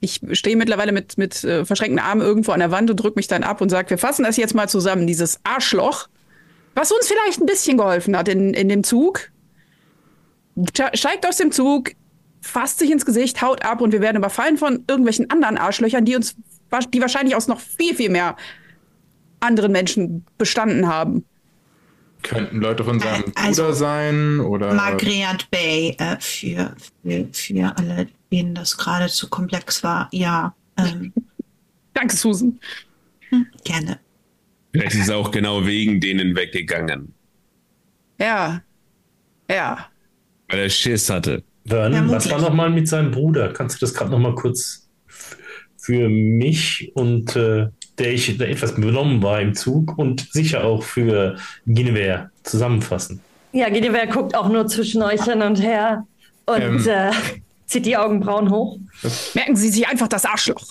Ich 0.00 0.20
stehe 0.32 0.56
mittlerweile 0.56 0.92
mit, 0.92 1.16
mit 1.18 1.42
äh, 1.44 1.64
verschränkten 1.64 1.98
Armen 1.98 2.20
irgendwo 2.22 2.52
an 2.52 2.60
der 2.60 2.70
Wand 2.70 2.90
und 2.90 2.96
drücke 2.96 3.18
mich 3.18 3.28
dann 3.28 3.42
ab 3.42 3.60
und 3.60 3.70
sage, 3.70 3.90
wir 3.90 3.98
fassen 3.98 4.24
das 4.24 4.36
jetzt 4.36 4.54
mal 4.54 4.68
zusammen, 4.68 5.06
dieses 5.06 5.40
Arschloch, 5.44 6.08
was 6.74 6.92
uns 6.92 7.08
vielleicht 7.08 7.40
ein 7.40 7.46
bisschen 7.46 7.78
geholfen 7.78 8.16
hat 8.16 8.28
in, 8.28 8.52
in 8.54 8.68
dem 8.68 8.84
Zug. 8.84 9.30
Ste- 10.70 10.90
Steigt 10.94 11.26
aus 11.26 11.36
dem 11.38 11.50
Zug, 11.52 11.92
fasst 12.46 12.78
sich 12.78 12.90
ins 12.90 13.04
Gesicht, 13.04 13.42
haut 13.42 13.64
ab 13.64 13.80
und 13.80 13.92
wir 13.92 14.00
werden 14.00 14.16
überfallen 14.16 14.56
von 14.56 14.84
irgendwelchen 14.88 15.30
anderen 15.30 15.58
Arschlöchern, 15.58 16.04
die 16.04 16.16
uns, 16.16 16.36
die 16.92 17.00
wahrscheinlich 17.00 17.34
aus 17.36 17.48
noch 17.48 17.60
viel, 17.60 17.94
viel 17.94 18.10
mehr 18.10 18.36
anderen 19.40 19.72
Menschen 19.72 20.24
bestanden 20.38 20.88
haben. 20.88 21.24
Könnten 22.22 22.60
Leute 22.60 22.82
von 22.84 22.98
seinem 22.98 23.24
Also- 23.34 23.62
Bruder 23.64 23.74
sein 23.74 24.40
oder. 24.40 24.74
Margret 24.74 25.48
Bay 25.50 25.94
äh, 25.98 26.16
für, 26.18 26.74
für, 27.02 27.28
für 27.32 27.76
alle, 27.76 28.08
denen 28.32 28.54
das 28.54 28.76
gerade 28.76 29.06
zu 29.08 29.28
komplex 29.28 29.82
war. 29.84 30.08
Ja, 30.12 30.54
ähm, 30.78 31.12
Danke, 31.94 32.16
Susan. 32.16 32.58
gerne. 33.64 33.98
Vielleicht 34.72 34.96
ist 34.96 35.08
er 35.08 35.16
auch 35.16 35.30
genau 35.30 35.64
wegen 35.66 36.00
denen 36.00 36.34
weggegangen, 36.36 37.14
Ja. 38.18 38.62
Ja. 39.48 39.86
weil 40.48 40.58
er 40.60 40.68
Schiss 40.70 41.08
hatte. 41.08 41.42
Vernon, 41.66 42.10
was 42.10 42.30
war 42.30 42.40
nochmal 42.40 42.70
mit 42.70 42.88
seinem 42.88 43.10
Bruder? 43.10 43.52
Kannst 43.52 43.76
du 43.76 43.80
das 43.80 43.94
gerade 43.94 44.10
nochmal 44.10 44.34
kurz 44.34 44.88
für 45.78 46.08
mich 46.08 46.90
und 46.94 47.34
äh, 47.36 47.68
der 47.98 48.12
ich 48.12 48.36
der 48.38 48.50
etwas 48.50 48.74
benommen 48.74 49.22
war 49.22 49.40
im 49.40 49.54
Zug 49.54 49.96
und 49.98 50.28
sicher 50.32 50.64
auch 50.64 50.82
für 50.82 51.36
Guinevere 51.66 52.30
zusammenfassen? 52.42 53.20
Ja, 53.52 53.68
Guinevere 53.68 54.06
guckt 54.08 54.34
auch 54.34 54.48
nur 54.48 54.66
zwischen 54.66 55.02
euch 55.02 55.22
hin 55.24 55.42
und 55.42 55.60
her 55.62 56.06
und 56.46 56.60
Ähm. 56.60 56.86
äh, 56.88 57.10
zieht 57.66 57.86
die 57.86 57.96
Augenbrauen 57.96 58.50
hoch. 58.50 58.78
Merken 59.34 59.56
Sie 59.56 59.70
sich 59.70 59.88
einfach 59.88 60.08
das 60.08 60.24
Arschloch. 60.24 60.62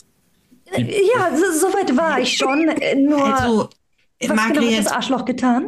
Ja, 0.78 1.36
so, 1.36 1.68
so 1.68 1.74
weit 1.74 1.96
war 1.98 2.20
ich 2.20 2.38
schon. 2.38 2.66
Nur, 3.08 3.24
Also, 3.26 3.58
was 3.64 3.70
genau 4.20 4.42
hat 4.42 4.56
Margret, 4.56 4.80
das 4.80 4.88
Arschloch 4.88 5.26
getan? 5.26 5.68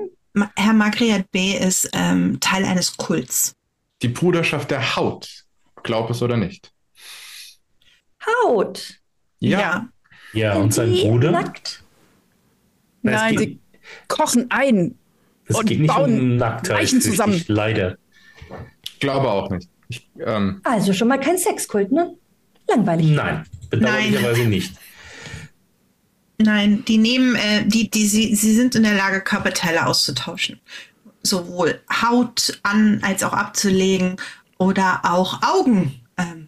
Herr 0.56 0.74
Margret 0.74 1.30
B. 1.32 1.54
ist 1.58 1.90
ähm, 1.94 2.38
Teil 2.40 2.64
eines 2.66 2.96
Kults. 2.98 3.54
Die 4.02 4.10
Bruderschaft 4.10 4.72
der 4.72 4.96
Haut. 4.96 5.44
Glaub 5.84 6.10
es 6.10 6.22
oder 6.22 6.38
nicht. 6.38 6.72
Haut. 8.26 8.96
Ja. 9.40 9.88
Ja, 10.34 10.56
und 10.56 10.74
sein 10.74 10.92
Bruder? 10.92 11.32
Nackt. 11.32 11.84
Nein, 13.02 13.38
sie 13.38 13.60
kochen 14.08 14.48
ein. 14.50 14.98
Es 15.46 15.56
und 15.56 15.66
geht 15.66 15.80
nicht 15.80 15.88
bauen 15.94 16.20
um 16.20 16.38
Nacktheit, 16.38 16.80
Leichen 16.80 17.02
zusammen. 17.02 17.34
richtig, 17.34 17.56
leider. 17.56 17.98
Glaube 19.00 19.30
auch 19.30 19.50
nicht. 19.50 19.70
Ich, 19.88 20.10
ähm, 20.20 20.60
Also 20.64 20.92
schon 20.92 21.08
mal 21.08 21.20
kein 21.20 21.38
Sexkult, 21.38 21.92
ne? 21.92 22.16
Langweilig. 22.68 23.08
Nein, 23.08 23.46
bedauerlicherweise 23.70 24.46
nicht. 24.46 24.74
Nein, 26.40 26.84
die 26.86 26.98
nehmen, 26.98 27.36
äh, 27.36 27.66
die, 27.66 27.90
die, 27.90 28.06
sie, 28.06 28.36
sie 28.36 28.54
sind 28.54 28.76
in 28.76 28.84
der 28.84 28.94
Lage, 28.94 29.22
Körperteile 29.22 29.88
auszutauschen. 29.88 30.60
Sowohl 31.28 31.80
Haut 31.92 32.60
an 32.64 33.00
als 33.04 33.24
auch 33.24 33.34
abzulegen 33.34 34.18
oder 34.58 35.02
auch 35.04 35.42
Augen 35.44 36.02
ähm, 36.18 36.48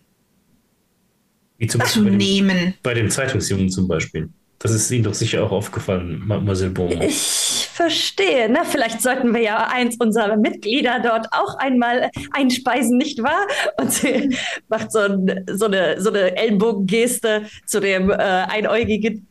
Wie 1.57 1.67
zum 1.67 1.83
zu 1.85 2.03
bei 2.03 2.09
dem, 2.09 2.17
nehmen. 2.17 2.73
bei 2.83 2.93
dem 2.93 3.09
Zeitungsjungen 3.09 3.69
zum 3.69 3.87
Beispiel. 3.87 4.29
Das 4.59 4.71
ist 4.71 4.91
Ihnen 4.91 5.03
doch 5.05 5.13
sicher 5.13 5.43
auch 5.43 5.51
aufgefallen, 5.51 6.21
Mademoiselle 6.25 6.71
Beaumont. 6.71 7.03
Ich 7.03 7.68
verstehe. 7.79 8.49
Na, 8.49 8.65
vielleicht 8.65 9.01
sollten 9.01 9.33
wir 9.33 9.41
ja 9.41 9.67
eins 9.71 9.95
unserer 9.99 10.35
Mitglieder 10.35 10.99
dort 11.01 11.27
auch 11.31 11.57
einmal 11.59 12.09
einspeisen, 12.33 12.97
nicht 12.97 13.23
wahr? 13.23 13.47
Und 13.79 13.93
sie 13.93 14.35
macht 14.67 14.91
so, 14.91 14.99
ein, 14.99 15.45
so, 15.49 15.65
eine, 15.65 15.99
so 16.01 16.09
eine 16.09 16.35
Ellenbogengeste 16.35 17.43
zu 17.65 17.79
dem 17.79 18.09
äh, 18.09 18.15
Einäugigen. 18.15 19.27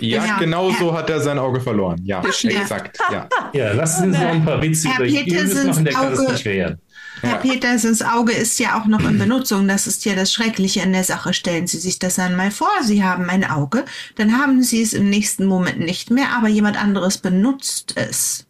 ja, 0.00 0.36
genau 0.38 0.68
Ja. 0.68 0.76
so 0.78 0.92
hat 0.92 1.08
er 1.08 1.20
sein 1.20 1.38
Auge 1.38 1.58
verloren. 1.60 2.00
Ja, 2.04 2.22
exakt. 2.22 2.98
Ja. 3.10 3.26
Ja, 3.54 3.72
lassen 3.72 4.02
Sie 4.02 4.08
uns 4.10 4.18
noch 4.18 4.30
ein 4.30 4.44
paar 4.44 4.60
Witze 4.62 4.88
Herr 4.90 5.06
über 5.06 5.18
Petersens 5.18 5.64
machen, 5.66 5.84
der 5.86 5.94
kann 5.94 6.10
das 6.10 6.20
Auge-. 6.20 6.78
Herr 7.22 7.36
Petersens 7.38 8.02
Auge 8.02 8.32
ist 8.32 8.58
ja 8.58 8.80
auch 8.80 8.86
noch 8.86 9.00
in 9.08 9.18
Benutzung. 9.18 9.68
Das 9.68 9.86
ist 9.86 10.04
ja 10.04 10.14
das 10.14 10.32
Schreckliche 10.32 10.80
in 10.80 10.92
der 10.92 11.04
Sache. 11.04 11.32
Stellen 11.34 11.66
Sie 11.66 11.78
sich 11.78 11.98
das 11.98 12.18
einmal 12.18 12.50
vor. 12.50 12.70
Sie 12.82 13.04
haben 13.04 13.28
ein 13.30 13.44
Auge, 13.48 13.84
dann 14.16 14.38
haben 14.38 14.62
Sie 14.62 14.80
es 14.82 14.92
im 14.92 15.08
nächsten 15.10 15.44
Moment 15.46 15.80
nicht 15.80 16.10
mehr, 16.10 16.30
aber 16.36 16.48
jemand 16.48 16.80
anderes 16.82 17.18
benutzt 17.18 17.94
es. 17.96 18.46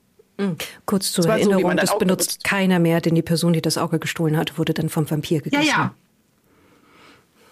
Kurz 0.86 1.12
zur 1.12 1.24
Das 1.26 1.34
so, 1.42 1.50
Erinnerung, 1.50 1.72
ein 1.72 1.76
das 1.76 1.98
benutzt 1.98 2.28
benutzt. 2.38 2.44
keiner 2.44 2.78
mehr, 2.78 3.00
denn 3.02 3.14
die 3.14 3.20
Person, 3.22 3.52
die 3.52 3.60
das 3.60 3.76
Auge 3.76 3.98
gestohlen 3.98 4.36
hatte, 4.38 4.56
wurde 4.56 4.72
dann 4.72 4.88
vom 4.88 5.10
Vampir 5.10 5.38
Ja, 5.38 5.42
gegessen. 5.42 5.66
ja, 5.68 5.94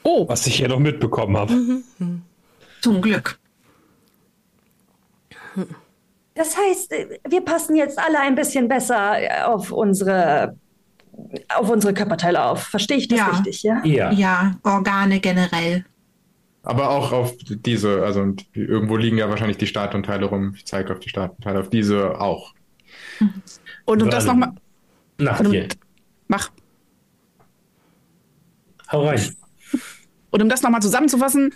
Oh, 0.05 0.27
Was 0.27 0.47
ich 0.47 0.57
hier 0.57 0.69
noch 0.69 0.79
mitbekommen 0.79 1.37
habe. 1.37 1.83
zum 2.81 3.03
Glück. 3.03 3.39
Das 6.35 6.57
heißt, 6.57 6.93
wir 7.29 7.41
passen 7.43 7.75
jetzt 7.77 7.99
alle 7.99 8.21
ein 8.21 8.35
bisschen 8.35 8.69
besser 8.69 9.17
auf 9.53 9.71
unsere, 9.73 10.57
auf 11.55 11.69
unsere 11.71 11.95
Körperteile 11.95 12.43
auf. 12.45 12.63
Verstehe 12.65 12.97
ich 12.97 13.09
das 13.09 13.19
Ja. 13.19 13.27
richtig, 13.29 13.63
ja? 13.63 13.85
Ja, 13.85 14.11
Ja, 14.13 14.57
Organe 14.63 15.21
generell. 15.21 15.85
Aber 16.63 16.91
auch 16.91 17.13
auf 17.13 17.35
diese, 17.47 18.03
also 18.05 18.35
irgendwo 18.53 18.97
liegen 18.97 19.17
ja 19.19 19.29
wahrscheinlich 19.31 19.57
die 19.59 19.67
Startteile 19.67 20.27
rum. 20.27 20.53
Ich 20.57 20.67
zeige 20.67 20.93
auf 20.93 21.01
die 21.01 21.09
Startteile, 21.09 21.61
auf 21.61 21.71
diese 21.71 22.21
auch. 22.21 22.53
und 23.85 24.03
um 24.03 24.11
das 24.11 24.25
nochmal. 24.27 24.53
nach 25.19 25.41
Und- 25.41 25.51
dir. 25.53 25.69
Mach. 26.29 26.51
Hau 28.93 29.07
rein. 29.07 29.21
Und 30.31 30.43
um 30.43 30.49
das 30.49 30.63
nochmal 30.63 30.83
zusammenzufassen, 30.83 31.55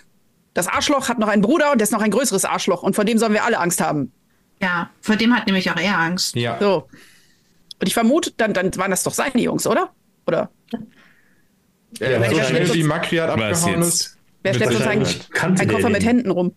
das 0.53 0.67
Arschloch 0.67 1.09
hat 1.09 1.19
noch 1.19 1.27
einen 1.27 1.41
Bruder 1.41 1.71
und 1.71 1.79
der 1.79 1.83
ist 1.83 1.91
noch 1.91 2.01
ein 2.01 2.11
größeres 2.11 2.45
Arschloch. 2.45 2.83
Und 2.83 2.95
vor 2.95 3.05
dem 3.05 3.17
sollen 3.17 3.33
wir 3.33 3.43
alle 3.43 3.59
Angst 3.59 3.81
haben. 3.81 4.11
Ja, 4.61 4.89
vor 5.01 5.15
dem 5.15 5.35
hat 5.35 5.45
nämlich 5.47 5.69
auch 5.71 5.77
er 5.77 5.97
Angst. 5.99 6.35
Ja. 6.35 6.57
So. 6.59 6.87
Und 7.83 7.87
ich 7.87 7.93
vermute, 7.95 8.31
dann, 8.37 8.53
dann 8.53 8.73
waren 8.77 8.91
das 8.91 9.03
doch 9.03 9.11
seine 9.13 9.41
Jungs, 9.41 9.67
oder? 9.67 9.91
Oder? 10.25 10.49
Äh, 11.99 12.13
Ja, 12.13 12.29
so 12.29 12.37
wer 12.37 12.43
schnell 12.45 12.73
wie 12.73 12.79
uns- 12.79 12.87
Makriat 12.87 13.29
abgehauen 13.29 13.81
ist. 13.81 14.17
Wer 14.41 14.53
schleppt 14.53 14.73
uns 14.75 14.87
einen 14.87 15.55
der 15.57 15.67
Koffer 15.67 15.89
mit 15.89 16.01
den? 16.01 16.07
Händen 16.07 16.31
rum? 16.31 16.55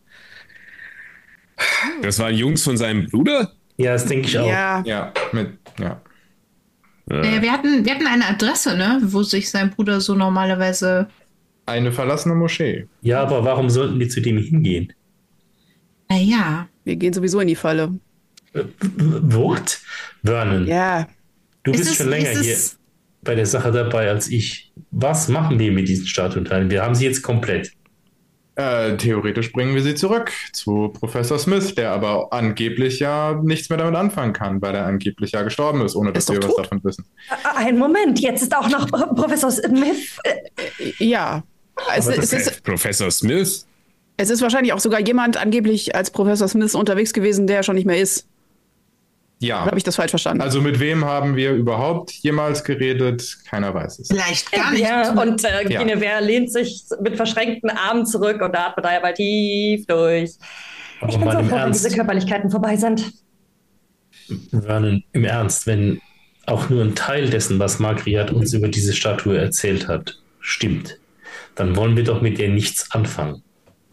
Das 2.02 2.20
waren 2.20 2.32
Jungs 2.36 2.62
von 2.62 2.76
seinem 2.76 3.06
Bruder? 3.06 3.54
Ja, 3.76 3.94
das 3.94 4.06
denke 4.06 4.28
ich 4.28 4.38
auch. 4.38 4.46
Ja. 4.46 4.84
Ja, 4.86 5.12
mit, 5.32 5.58
ja. 5.80 6.00
Äh, 7.10 7.42
wir, 7.42 7.50
hatten, 7.50 7.84
wir 7.84 7.92
hatten 7.92 8.06
eine 8.06 8.26
Adresse, 8.28 8.76
ne, 8.76 9.00
wo 9.02 9.24
sich 9.24 9.50
sein 9.50 9.70
Bruder 9.72 10.00
so 10.00 10.14
normalerweise. 10.14 11.08
Eine 11.66 11.90
verlassene 11.90 12.36
Moschee. 12.36 12.86
Ja, 13.02 13.20
aber 13.22 13.44
warum 13.44 13.68
sollten 13.68 13.98
die 13.98 14.06
zu 14.06 14.20
dem 14.20 14.38
hingehen? 14.38 14.92
Naja, 16.08 16.68
Wir 16.84 16.94
gehen 16.94 17.12
sowieso 17.12 17.40
in 17.40 17.48
die 17.48 17.56
Falle. 17.56 17.98
What? 18.52 19.80
Vernon, 20.24 20.68
Ja. 20.68 21.08
Du 21.66 21.72
Ist 21.72 21.78
bist 21.78 21.90
es- 21.92 21.96
schon 21.98 22.08
länger 22.08 22.30
hier 22.30 22.52
es- 22.54 22.78
bei 23.22 23.34
der 23.34 23.46
Sache 23.46 23.72
dabei 23.72 24.08
als 24.08 24.28
ich. 24.28 24.72
Was 24.92 25.28
machen 25.28 25.58
wir 25.58 25.72
mit 25.72 25.88
diesen 25.88 26.06
Statuenteilen? 26.06 26.70
Wir 26.70 26.82
haben 26.82 26.94
sie 26.94 27.04
jetzt 27.04 27.22
komplett. 27.22 27.72
Äh, 28.58 28.96
theoretisch 28.96 29.52
bringen 29.52 29.74
wir 29.74 29.82
sie 29.82 29.94
zurück 29.94 30.32
zu 30.54 30.88
Professor 30.98 31.38
Smith, 31.38 31.74
der 31.74 31.90
aber 31.90 32.32
angeblich 32.32 33.00
ja 33.00 33.38
nichts 33.44 33.68
mehr 33.68 33.76
damit 33.76 33.94
anfangen 33.96 34.32
kann, 34.32 34.62
weil 34.62 34.74
er 34.74 34.86
angeblich 34.86 35.32
ja 35.32 35.42
gestorben 35.42 35.82
ist, 35.84 35.94
ohne 35.94 36.10
dass 36.10 36.26
wir 36.30 36.42
was 36.42 36.56
davon 36.56 36.82
wissen. 36.82 37.04
Ein 37.54 37.76
Moment, 37.76 38.18
jetzt 38.20 38.40
ist 38.42 38.56
auch 38.56 38.68
noch 38.70 38.86
Professor 39.14 39.50
Smith. 39.50 40.16
äh, 40.24 40.34
Ja. 41.04 41.42
Es, 41.94 42.06
Aber 42.08 42.16
es, 42.18 42.32
ist, 42.32 42.62
Professor 42.64 43.10
Smith? 43.10 43.66
es 44.16 44.30
ist 44.30 44.40
wahrscheinlich 44.40 44.72
auch 44.72 44.80
sogar 44.80 45.00
jemand 45.00 45.36
angeblich 45.36 45.94
als 45.94 46.10
Professor 46.10 46.48
Smith 46.48 46.74
unterwegs 46.74 47.12
gewesen, 47.12 47.46
der 47.46 47.62
schon 47.62 47.74
nicht 47.74 47.86
mehr 47.86 48.00
ist. 48.00 48.26
Ja. 49.38 49.66
Habe 49.66 49.76
ich 49.76 49.84
das 49.84 49.96
falsch 49.96 50.10
verstanden? 50.10 50.40
Also 50.40 50.62
mit 50.62 50.80
wem 50.80 51.04
haben 51.04 51.36
wir 51.36 51.52
überhaupt 51.52 52.10
jemals 52.12 52.64
geredet? 52.64 53.38
Keiner 53.48 53.74
weiß 53.74 53.98
es. 53.98 54.08
vielleicht 54.08 54.50
gar 54.50 54.70
nicht. 54.70 54.82
Ja, 54.82 55.12
und 55.12 55.44
äh, 55.44 55.68
Ja. 55.68 55.82
Guinevere 55.82 56.24
lehnt 56.24 56.50
sich 56.50 56.84
mit 57.02 57.16
verschränkten 57.16 57.70
Armen 57.70 58.06
zurück 58.06 58.40
und 58.40 58.56
atmet 58.56 58.84
da 58.84 59.00
mal 59.00 59.12
tief 59.12 59.86
durch. 59.86 60.32
Aber 61.00 61.10
Ich 61.10 61.16
bin 61.18 61.26
mal 61.26 61.42
so 61.42 61.48
froh, 61.50 61.56
wenn 61.56 61.72
diese 61.72 61.90
Körperlichkeiten 61.90 62.50
vorbei 62.50 62.76
sind. 62.76 63.12
Vernon, 64.50 65.04
im 65.12 65.24
Ernst, 65.24 65.66
wenn 65.66 66.00
auch 66.46 66.70
nur 66.70 66.82
ein 66.82 66.94
Teil 66.94 67.28
dessen, 67.28 67.58
was 67.58 67.78
Margriat 67.78 68.30
uns 68.30 68.54
über 68.54 68.68
diese 68.68 68.94
Statue 68.94 69.36
erzählt 69.36 69.86
hat, 69.88 70.18
stimmt, 70.40 70.98
dann 71.54 71.76
wollen 71.76 71.96
wir 71.96 72.04
doch 72.04 72.22
mit 72.22 72.38
ihr 72.38 72.48
nichts 72.48 72.90
anfangen. 72.92 73.42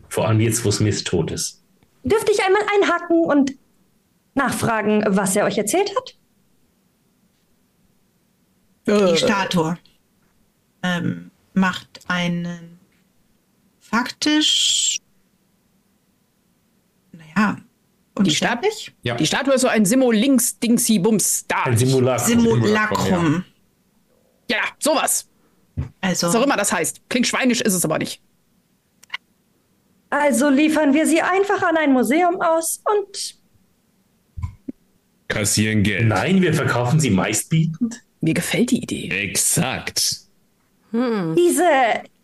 Vor 0.08 0.28
allem 0.28 0.40
jetzt, 0.40 0.64
wo 0.64 0.72
Smith 0.72 1.04
tot 1.04 1.32
ist. 1.32 1.62
Dürfte 2.04 2.32
ich 2.32 2.44
einmal 2.44 2.62
einhaken 2.76 3.26
und 3.26 3.52
nachfragen, 4.34 5.04
was 5.08 5.36
er 5.36 5.46
euch 5.46 5.58
erzählt 5.58 5.92
hat? 5.96 6.16
Die 8.86 9.18
Statue 9.18 9.78
ähm, 10.82 11.32
macht 11.54 12.02
einen 12.08 12.80
faktisch, 13.80 15.00
naja, 17.12 17.58
unsterblich? 18.16 18.94
Ja. 19.04 19.16
Die 19.16 19.26
Statue 19.26 19.54
ist 19.54 19.62
so 19.62 19.68
ein 19.68 19.86
Simo-Links, 19.86 20.60
Dingsy, 20.60 21.00
Bums, 21.00 21.46
da. 21.48 21.64
Ein 21.64 21.78
Simulacrum. 21.78 22.28
Simulacrum. 22.28 23.46
ja, 24.50 24.62
sowas. 24.80 25.30
Also, 26.02 26.28
Was 26.28 26.36
auch 26.36 26.44
immer 26.44 26.58
das 26.58 26.72
heißt. 26.74 27.02
Klingt 27.10 27.28
schweinisch, 27.28 27.62
ist 27.62 27.74
es 27.74 27.86
aber 27.86 27.98
nicht. 27.98 28.22
Also 30.10 30.50
liefern 30.50 30.94
wir 30.94 31.08
sie 31.08 31.22
einfach 31.22 31.64
an 31.64 31.76
ein 31.78 31.92
Museum 31.92 32.40
aus 32.40 32.84
und 32.86 33.36
Kassieren 35.34 35.84
Geld. 35.84 36.08
Nein, 36.08 36.42
wir 36.42 36.54
verkaufen 36.54 37.00
sie 37.00 37.10
meistbietend. 37.10 38.02
Mir 38.22 38.34
gefällt 38.34 38.72
die 38.72 38.84
Idee. 38.84 39.10
Exakt. 39.10 40.22
diese 40.94 41.64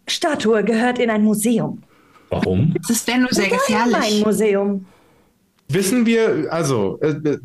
Statue 0.07 0.63
gehört 0.63 0.99
in 0.99 1.09
ein 1.09 1.23
Museum. 1.23 1.81
Warum? 2.29 2.73
das 2.87 3.05
wäre 3.07 3.19
nur 3.19 3.29
sehr 3.31 3.45
Ein 3.45 3.49
gefährlich. 3.51 4.23
Museum. 4.23 4.85
Wissen 5.67 6.05
wir, 6.05 6.47
also, 6.51 6.99
äh, 7.01 7.09
äh, 7.09 7.37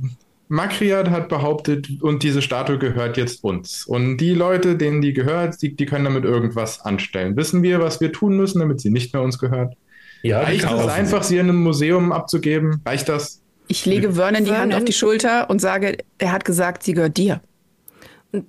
Makriat 0.48 1.10
hat 1.10 1.28
behauptet, 1.28 1.88
und 2.02 2.22
diese 2.22 2.42
Statue 2.42 2.78
gehört 2.78 3.16
jetzt 3.16 3.42
uns. 3.42 3.86
Und 3.86 4.18
die 4.18 4.34
Leute, 4.34 4.76
denen 4.76 5.00
die 5.00 5.12
gehört, 5.14 5.60
die, 5.62 5.74
die 5.74 5.86
können 5.86 6.04
damit 6.04 6.24
irgendwas 6.24 6.80
anstellen. 6.80 7.36
Wissen 7.36 7.62
wir, 7.62 7.80
was 7.80 8.00
wir 8.00 8.12
tun 8.12 8.36
müssen, 8.36 8.60
damit 8.60 8.80
sie 8.80 8.90
nicht 8.90 9.12
mehr 9.14 9.22
uns 9.22 9.38
gehört? 9.38 9.74
Ja, 10.22 10.40
Reicht 10.40 10.64
es 10.64 10.86
einfach, 10.88 11.22
sie. 11.22 11.34
sie 11.34 11.40
in 11.40 11.48
einem 11.48 11.62
Museum 11.62 12.12
abzugeben? 12.12 12.80
Reicht 12.86 13.08
das? 13.08 13.42
Ich 13.66 13.86
lege 13.86 14.14
Vernon 14.14 14.44
die 14.44 14.52
Hand 14.52 14.74
auf 14.74 14.84
die 14.84 14.92
Schulter 14.92 15.48
und 15.48 15.60
sage, 15.60 15.98
er 16.18 16.32
hat 16.32 16.44
gesagt, 16.44 16.82
sie 16.82 16.92
gehört 16.92 17.16
dir. 17.16 17.40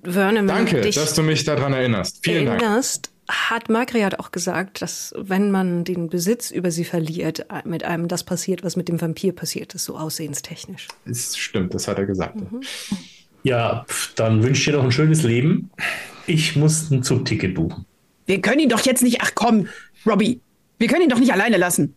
Vernon, 0.02 0.46
Danke, 0.46 0.80
dich 0.80 0.96
dass 0.96 1.14
du 1.14 1.22
mich 1.22 1.44
daran 1.44 1.72
erinnerst. 1.72 2.18
Vielen 2.22 2.46
Dank. 2.46 2.60
erinnerst, 2.60 3.10
hat 3.28 3.68
Margriat 3.68 4.18
auch 4.18 4.30
gesagt, 4.30 4.82
dass 4.82 5.14
wenn 5.16 5.50
man 5.50 5.84
den 5.84 6.08
Besitz 6.08 6.50
über 6.50 6.70
sie 6.70 6.84
verliert, 6.84 7.46
mit 7.64 7.84
einem 7.84 8.08
das 8.08 8.24
passiert, 8.24 8.62
was 8.62 8.76
mit 8.76 8.88
dem 8.88 9.00
Vampir 9.00 9.32
passiert 9.32 9.74
ist, 9.74 9.84
so 9.84 9.96
aussehenstechnisch. 9.96 10.88
Es 11.04 11.36
stimmt, 11.36 11.74
das 11.74 11.88
hat 11.88 11.98
er 11.98 12.06
gesagt. 12.06 12.38
Ja, 13.42 13.84
pf, 13.88 14.14
dann 14.14 14.42
wünsche 14.42 14.60
ich 14.60 14.64
dir 14.66 14.72
noch 14.72 14.84
ein 14.84 14.92
schönes 14.92 15.22
Leben. 15.22 15.70
Ich 16.26 16.56
muss 16.56 16.90
ein 16.90 17.02
Zugticket 17.02 17.54
buchen. 17.54 17.84
Wir 18.26 18.40
können 18.40 18.58
ihn 18.58 18.68
doch 18.68 18.80
jetzt 18.80 19.02
nicht. 19.02 19.18
Ach 19.22 19.30
komm, 19.34 19.68
Robbie. 20.04 20.40
Wir 20.78 20.88
können 20.88 21.02
ihn 21.02 21.08
doch 21.08 21.20
nicht 21.20 21.32
alleine 21.32 21.56
lassen. 21.56 21.94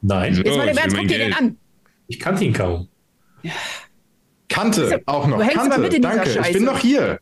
Nein? 0.00 0.34
Jetzt 0.34 0.56
mal 0.56 0.66
will 0.68 0.96
guck 0.96 1.08
dir 1.08 1.18
den 1.18 1.32
an. 1.34 1.56
Ich 2.12 2.20
kannte 2.20 2.44
ihn 2.44 2.52
kaum. 2.52 2.88
Kante, 4.48 5.02
auch 5.06 5.26
noch. 5.26 5.38
Du 5.38 5.44
hängst 5.44 5.56
Kante, 5.56 5.74
aber 5.74 5.82
mit 5.82 5.94
in 5.94 6.02
dieser 6.02 6.14
danke. 6.14 6.40
Ich 6.46 6.52
bin 6.52 6.64
noch 6.64 6.78
hier. 6.78 7.18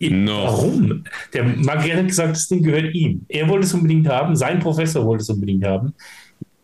Noch. 0.00 0.44
Warum? 0.44 1.04
Der 1.32 1.44
Magier 1.44 1.96
hat 1.96 2.06
gesagt, 2.06 2.30
das 2.30 2.48
Ding 2.48 2.62
gehört 2.62 2.94
ihm. 2.94 3.24
Er 3.28 3.48
wollte 3.48 3.66
es 3.66 3.74
unbedingt 3.74 4.08
haben, 4.08 4.36
sein 4.36 4.60
Professor 4.60 5.04
wollte 5.04 5.22
es 5.22 5.30
unbedingt 5.30 5.64
haben. 5.64 5.92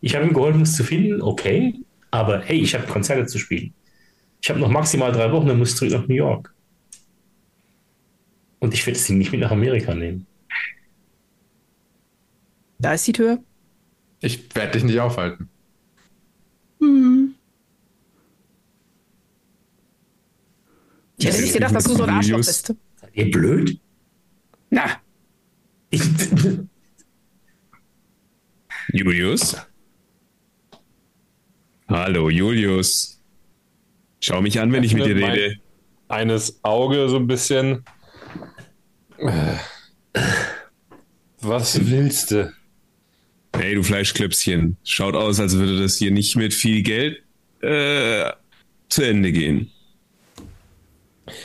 Ich 0.01 0.15
habe 0.15 0.25
ihm 0.25 0.33
geholfen, 0.33 0.61
es 0.61 0.75
zu 0.75 0.83
finden, 0.85 1.21
okay. 1.21 1.73
Aber 2.11 2.41
hey, 2.41 2.59
ich 2.61 2.73
habe 2.73 2.87
Konzerte 2.87 3.25
zu 3.25 3.37
spielen. 3.37 3.73
Ich 4.41 4.49
habe 4.49 4.59
noch 4.59 4.69
maximal 4.69 5.11
drei 5.11 5.31
Wochen, 5.33 5.47
dann 5.47 5.59
muss 5.59 5.71
ich 5.71 5.77
zurück 5.77 5.93
nach 5.93 6.07
New 6.07 6.15
York. 6.15 6.53
Und 8.59 8.73
ich 8.73 8.85
werde 8.85 8.97
das 8.97 9.07
Ding 9.07 9.17
nicht 9.17 9.31
mit 9.31 9.41
nach 9.41 9.51
Amerika 9.51 9.93
nehmen. 9.93 10.25
Da 12.77 12.93
ist 12.93 13.05
die 13.05 13.13
Tür. 13.13 13.39
Ich 14.21 14.53
werde 14.55 14.71
dich 14.71 14.83
nicht 14.85 14.99
aufhalten. 14.99 15.49
Ich 21.19 21.25
hätte 21.25 21.41
nicht 21.41 21.53
gedacht, 21.53 21.75
dass 21.75 21.83
du 21.83 21.95
so 21.95 22.03
ein 22.03 22.09
Arschloch 22.09 22.37
bist. 22.37 22.73
Seid 22.95 23.09
ihr 23.13 23.31
blöd? 23.31 23.79
Na, 24.69 25.01
Ich, 25.89 26.01
Julius? 28.93 29.57
Hallo, 31.87 32.29
Julius. 32.29 33.19
Schau 34.21 34.41
mich 34.41 34.59
an, 34.59 34.71
wenn 34.71 34.83
ich 34.83 34.93
mit 34.93 35.05
dir 35.05 35.15
rede. 35.15 35.55
Eines 36.07 36.63
Auge 36.63 37.09
so 37.09 37.17
ein 37.17 37.27
bisschen. 37.27 37.83
Was 41.41 41.89
willst 41.89 42.31
du? 42.31 42.53
Hey, 43.55 43.75
du 43.75 43.83
Fleischklöpschen. 43.83 44.77
Schaut 44.83 45.15
aus, 45.15 45.39
als 45.39 45.57
würde 45.57 45.81
das 45.81 45.97
hier 45.97 46.11
nicht 46.11 46.35
mit 46.35 46.53
viel 46.53 46.83
Geld 46.83 47.23
äh, 47.61 48.31
zu 48.89 49.03
Ende 49.03 49.31
gehen. 49.31 49.71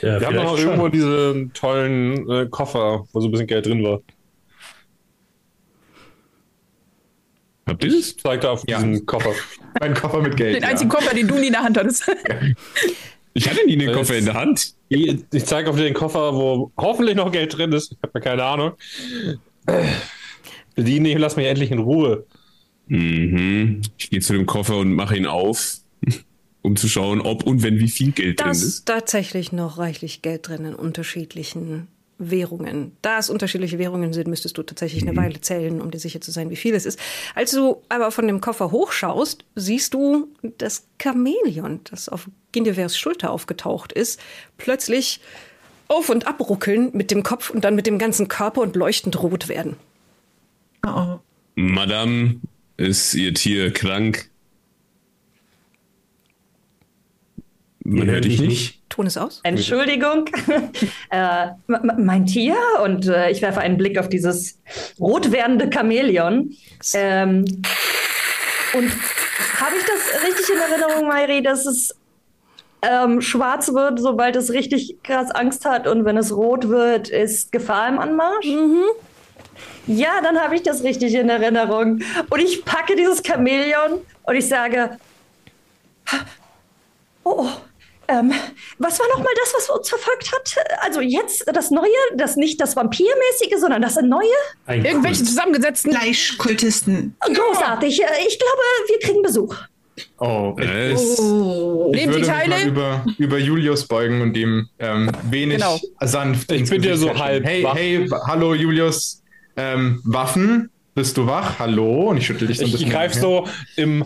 Ja, 0.02 0.20
Wir 0.20 0.26
haben 0.26 0.34
noch 0.36 0.42
vielleicht 0.56 0.64
irgendwo 0.64 0.82
schon. 0.84 0.92
diese 0.92 1.50
tollen 1.54 2.30
äh, 2.30 2.46
Koffer, 2.50 3.04
wo 3.12 3.20
so 3.20 3.28
ein 3.28 3.30
bisschen 3.30 3.46
Geld 3.46 3.66
drin 3.66 3.82
war. 3.82 4.00
Habt 7.66 7.82
ihr 7.84 7.90
das? 7.90 8.16
Zeigt 8.16 8.44
er 8.44 8.52
auf 8.52 8.62
Ja. 8.68 8.76
diesen 8.82 9.06
Koffer. 9.06 9.32
Mein 9.80 9.94
Koffer 9.94 10.20
mit 10.20 10.36
Geld. 10.36 10.56
den 10.56 10.62
ja. 10.62 10.68
einzigen 10.68 10.90
Koffer, 10.90 11.14
den 11.14 11.26
du 11.26 11.36
nie 11.38 11.46
in 11.46 11.52
der 11.52 11.62
Hand 11.62 11.76
hattest. 11.78 12.04
Ich 13.36 13.50
hatte 13.50 13.66
nie 13.66 13.72
einen 13.72 13.88
Das- 13.88 13.96
Koffer 13.96 14.16
in 14.16 14.26
der 14.26 14.34
Hand. 14.34 14.74
Ich, 14.88 15.24
ich 15.32 15.44
zeige 15.44 15.68
auf 15.68 15.74
den 15.74 15.92
Koffer, 15.92 16.34
wo 16.36 16.70
hoffentlich 16.76 17.16
noch 17.16 17.32
Geld 17.32 17.58
drin 17.58 17.72
ist. 17.72 17.90
Ich 17.90 17.98
habe 18.00 18.20
keine 18.20 18.44
Ahnung. 18.44 18.74
Bediene, 20.76 21.08
ich 21.10 21.18
lass 21.18 21.34
mich 21.34 21.46
endlich 21.46 21.72
in 21.72 21.80
Ruhe. 21.80 22.26
Mhm. 22.86 23.82
Ich 23.98 24.08
gehe 24.10 24.20
zu 24.20 24.34
dem 24.34 24.46
Koffer 24.46 24.76
und 24.76 24.92
mache 24.94 25.16
ihn 25.16 25.26
auf, 25.26 25.78
um 26.64 26.76
zu 26.76 26.88
schauen, 26.88 27.20
ob 27.20 27.44
und 27.44 27.62
wenn 27.62 27.78
wie 27.78 27.90
viel 27.90 28.12
Geld 28.12 28.40
Da 28.40 28.44
drin 28.44 28.52
ist 28.52 28.62
ist. 28.62 28.86
tatsächlich 28.86 29.52
noch 29.52 29.76
reichlich 29.76 30.22
Geld 30.22 30.48
drin 30.48 30.64
in 30.64 30.74
unterschiedlichen 30.74 31.88
Währungen. 32.16 32.96
Da 33.02 33.18
es 33.18 33.28
unterschiedliche 33.28 33.78
Währungen 33.78 34.14
sind, 34.14 34.28
müsstest 34.28 34.56
du 34.56 34.62
tatsächlich 34.62 35.02
eine 35.02 35.14
Weile 35.14 35.42
zählen, 35.42 35.82
um 35.82 35.90
dir 35.90 35.98
sicher 35.98 36.22
zu 36.22 36.30
sein, 36.30 36.48
wie 36.48 36.56
viel 36.56 36.74
es 36.74 36.86
ist. 36.86 36.98
Als 37.34 37.50
du 37.50 37.82
aber 37.90 38.10
von 38.10 38.26
dem 38.26 38.40
Koffer 38.40 38.70
hochschaust, 38.70 39.44
siehst 39.56 39.92
du 39.92 40.28
das 40.56 40.86
Chamäleon, 40.98 41.80
das 41.90 42.08
auf 42.08 42.30
Guinevers 42.54 42.96
Schulter 42.96 43.30
aufgetaucht 43.30 43.92
ist, 43.92 44.18
plötzlich 44.56 45.20
auf 45.88 46.08
und 46.08 46.26
abruckeln 46.26 46.90
mit 46.94 47.10
dem 47.10 47.22
Kopf 47.22 47.50
und 47.50 47.62
dann 47.62 47.74
mit 47.74 47.86
dem 47.86 47.98
ganzen 47.98 48.26
Körper 48.28 48.62
und 48.62 48.74
leuchtend 48.74 49.22
rot 49.22 49.48
werden. 49.48 49.76
Oh, 50.86 50.88
oh. 50.96 51.20
Madame, 51.56 52.40
ist 52.78 53.12
Ihr 53.12 53.34
Tier 53.34 53.70
krank? 53.70 54.30
Man 57.84 58.10
hört 58.10 58.24
dich 58.24 58.40
nicht. 58.40 58.80
Ton 58.88 59.06
es 59.06 59.16
aus. 59.18 59.40
Entschuldigung, 59.42 60.26
äh, 61.10 61.48
mein 61.66 62.24
Tier 62.26 62.56
und 62.82 63.06
äh, 63.06 63.30
ich 63.30 63.42
werfe 63.42 63.60
einen 63.60 63.76
Blick 63.76 63.98
auf 63.98 64.08
dieses 64.08 64.58
rot 64.98 65.32
werdende 65.32 65.68
Chamäleon. 65.70 66.54
Ähm, 66.94 67.44
und 68.72 68.90
habe 69.60 69.74
ich 69.76 69.84
das 69.84 70.22
richtig 70.26 70.46
in 70.54 70.60
Erinnerung, 70.60 71.08
Mairi, 71.08 71.42
dass 71.42 71.66
es 71.66 71.94
ähm, 72.82 73.20
schwarz 73.20 73.72
wird, 73.72 74.00
sobald 74.00 74.36
es 74.36 74.50
richtig 74.50 75.02
krass 75.02 75.30
Angst 75.30 75.64
hat 75.66 75.86
und 75.86 76.04
wenn 76.04 76.16
es 76.16 76.34
rot 76.34 76.68
wird, 76.68 77.08
ist 77.08 77.52
Gefahr 77.52 77.88
im 77.88 77.98
Anmarsch? 77.98 78.46
Ja, 79.86 80.20
dann 80.22 80.38
habe 80.38 80.54
ich 80.54 80.62
das 80.62 80.82
richtig 80.82 81.14
in 81.14 81.28
Erinnerung. 81.28 82.00
Und 82.30 82.40
ich 82.40 82.64
packe 82.64 82.96
dieses 82.96 83.22
Chamäleon 83.22 84.00
und 84.22 84.34
ich 84.34 84.48
sage, 84.48 84.96
Oh, 87.24 87.48
ähm, 88.08 88.32
was 88.78 88.98
war 88.98 89.06
nochmal 89.08 89.32
das, 89.42 89.54
was 89.56 89.70
uns 89.70 89.88
verfolgt 89.88 90.30
hat? 90.32 90.54
Also 90.82 91.00
jetzt 91.00 91.44
das 91.52 91.70
Neue, 91.70 91.88
das 92.16 92.36
nicht 92.36 92.60
das 92.60 92.76
Vampirmäßige, 92.76 93.58
sondern 93.58 93.82
das 93.82 93.96
Neue? 93.96 94.26
Ein 94.66 94.84
Irgendwelche 94.84 95.18
Kult. 95.20 95.28
zusammengesetzten. 95.28 95.92
Fleischkultisten. 95.92 97.16
Großartig. 97.20 98.02
Äh, 98.02 98.06
Ich 98.28 98.38
glaube, 98.38 98.62
wir 98.88 98.98
kriegen 99.00 99.22
Besuch. 99.22 99.54
Oh, 100.18 100.56
ich, 100.58 100.68
Es, 100.68 101.18
Oh. 101.20 101.92
ich 101.94 102.00
Nehmt 102.00 102.14
die 102.16 102.18
würde 102.18 102.18
mich 102.20 102.28
mal 102.28 102.48
Teile. 102.58 102.68
über, 102.68 103.06
über 103.18 103.38
Julius 103.38 103.86
beugen 103.86 104.22
und 104.22 104.36
ihm 104.36 104.68
ähm, 104.80 105.10
wenig 105.30 105.58
Genau. 105.58 105.78
sanft. 106.00 106.50
Ich 106.50 106.68
bin 106.68 106.82
dir 106.82 106.96
so 106.96 107.16
halb 107.16 107.44
Hey, 107.44 107.62
wach. 107.62 107.74
hey, 107.76 108.08
hallo 108.26 108.54
Julius. 108.54 109.22
Ähm, 109.56 110.00
Waffen? 110.04 110.70
Bist 110.96 111.16
du 111.16 111.26
wach? 111.26 111.58
Hallo? 111.60 112.10
Und 112.10 112.16
ich 112.18 112.26
schüttel 112.26 112.48
dich 112.48 112.58
so 112.58 112.64
ein 112.64 112.66
Ich, 112.66 112.72
bisschen. 112.72 112.88
ich 112.88 112.92
greife 112.92 113.18
so 113.18 113.46
im 113.76 114.04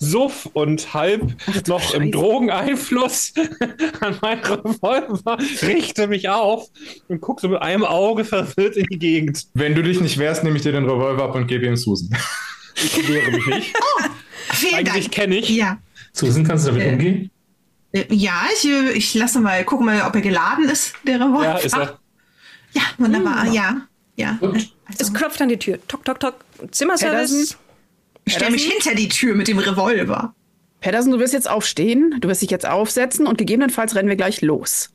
Halbsuff 0.00 0.46
und 0.52 0.94
halb 0.94 1.34
noch 1.66 1.94
im 1.94 2.10
Drogeneinfluss 2.12 3.32
an 4.00 4.16
meinen 4.20 4.44
Revolver, 4.44 5.38
richte 5.62 6.06
mich 6.06 6.28
auf 6.28 6.68
und 7.08 7.20
gucke 7.20 7.40
so 7.42 7.48
mit 7.48 7.62
einem 7.62 7.84
Auge 7.84 8.24
verwirrt 8.24 8.76
in 8.76 8.86
die 8.86 8.98
Gegend. 8.98 9.46
Wenn 9.54 9.74
du 9.74 9.82
dich 9.82 10.00
nicht 10.00 10.18
wehrst, 10.18 10.44
nehme 10.44 10.56
ich 10.56 10.62
dir 10.62 10.72
den 10.72 10.84
Revolver 10.84 11.24
ab 11.24 11.34
und 11.34 11.46
gebe 11.46 11.66
ihm 11.66 11.76
Susan. 11.76 12.16
Ich 12.76 13.08
wehre 13.08 13.30
mich 13.30 13.46
nicht. 13.46 13.76
Vielen 14.52 14.74
Eigentlich 14.74 15.10
kenne 15.10 15.36
ich. 15.36 15.48
Ja. 15.50 15.78
Susan, 16.12 16.44
kannst 16.44 16.66
du 16.66 16.70
damit 16.70 16.86
Äh, 16.86 16.92
umgehen? 16.92 17.30
Äh, 17.92 18.04
Ja, 18.10 18.46
ich, 18.56 18.68
äh, 18.68 18.92
ich 18.92 19.14
lasse 19.14 19.40
mal, 19.40 19.64
gucke 19.64 19.84
mal, 19.84 20.02
ob 20.02 20.14
er 20.14 20.20
geladen 20.20 20.68
ist, 20.68 20.94
der 21.06 21.16
Revolver. 21.16 21.44
Ja, 21.44 21.56
ist 21.58 21.76
er. 21.76 21.98
Ja, 22.72 22.82
wunderbar, 22.98 23.46
ja. 23.52 23.82
Ja. 24.16 24.36
Gut. 24.40 24.56
Es 24.90 25.00
Also, 25.00 25.12
klopft 25.12 25.40
an 25.42 25.48
die 25.48 25.58
Tür. 25.58 25.78
Tok, 25.86 26.04
tok, 26.04 26.18
tok. 26.20 26.34
Zimmerservice. 26.70 27.56
Ich 28.28 28.34
stelle 28.34 28.50
mich 28.52 28.64
hinter 28.70 28.94
die 28.94 29.08
Tür 29.08 29.34
mit 29.34 29.48
dem 29.48 29.58
Revolver. 29.58 30.34
Pedersen, 30.80 31.10
du 31.12 31.18
wirst 31.18 31.32
jetzt 31.34 31.50
aufstehen, 31.50 32.16
du 32.20 32.28
wirst 32.28 32.42
dich 32.42 32.50
jetzt 32.50 32.66
aufsetzen 32.66 33.26
und 33.26 33.36
gegebenenfalls 33.38 33.94
rennen 33.96 34.08
wir 34.08 34.16
gleich 34.16 34.42
los. 34.42 34.90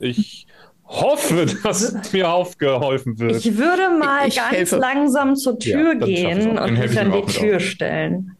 Ich 0.00 0.46
hoffe, 0.84 1.46
dass 1.62 2.12
mir 2.12 2.30
aufgeholfen 2.30 3.18
wird. 3.18 3.36
Ich 3.44 3.56
würde 3.56 3.90
mal 3.98 4.26
Ich 4.28 4.36
ganz 4.36 4.50
helfe. 4.52 4.76
langsam 4.76 5.36
zur 5.36 5.56
Ja, 5.60 5.76
Tür 5.78 5.92
ich's 5.94 6.04
gehen 6.06 6.58
und 6.58 6.72
mich 6.78 6.90
ich 6.90 6.98
an 6.98 7.12
die 7.12 7.32
Tür 7.32 7.56
auf. 7.56 7.62
stellen. 7.62 8.36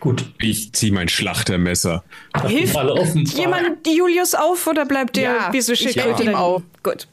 Gut. 0.00 0.24
ich 0.40 0.72
ziehe 0.72 0.92
mein 0.92 1.08
Schlachtermesser. 1.08 2.02
Hilft 2.46 2.74
jemand 3.38 3.86
Julius 3.86 4.34
auf 4.34 4.66
oder 4.66 4.84
bleibt 4.84 5.16
der 5.16 5.22
Ja, 5.22 5.48
wie 5.52 5.60
so 5.60 5.72
ich 5.74 5.80
schick 5.80 5.96
ihm 6.20 6.34
auf. 6.34 6.62
Gut. 6.82 7.06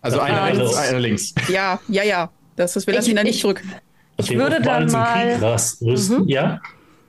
Also 0.00 0.20
einer 0.20 0.54
Ja, 0.54 0.78
einer 0.78 1.00
links. 1.00 1.34
Ja, 1.48 1.78
ja, 1.88 2.04
ja. 2.04 2.30
Das 2.56 2.74
ist, 2.74 2.86
wir 2.86 2.94
lassen 2.94 3.06
Ich- 3.06 3.10
ihn 3.12 3.16
da 3.16 3.22
nicht 3.22 3.34
ich- 3.36 3.40
zurück. 3.42 3.62
Ich 4.18 4.30
würde 4.36 4.60
dann 4.60 4.90
mal- 4.90 5.38
rüsten. 5.82 6.28
Ja? 6.28 6.60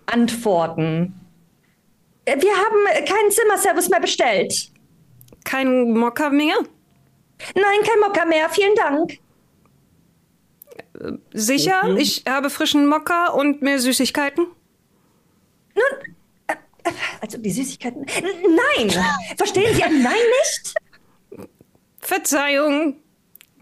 Antworten. 0.07 1.13
Äh, 2.25 2.41
Wir 2.41 2.51
haben 2.51 2.77
äh, 2.93 3.05
keinen 3.05 3.31
Zimmerservice 3.31 3.89
mehr 3.89 3.99
bestellt. 4.01 4.71
Kein 5.43 5.93
Mocker 5.93 6.29
mehr? 6.29 6.55
Nein, 7.55 7.79
kein 7.83 7.99
Mokka 8.01 8.25
mehr. 8.25 8.49
Vielen 8.49 8.75
Dank. 8.75 9.19
Sicher? 11.31 11.95
Ich 11.97 12.23
habe 12.27 12.49
frischen 12.49 12.87
Mocker 12.87 13.35
und 13.35 13.61
mehr 13.61 13.79
Süßigkeiten? 13.79 14.47
Also 17.21 17.37
die 17.37 17.51
Süßigkeiten. 17.51 18.05
Nein! 18.05 18.89
Verstehen 19.37 19.75
Sie 19.75 19.83
ein 19.83 20.01
Nein 20.01 20.13
nicht? 20.41 20.73
Verzeihung. 21.99 22.97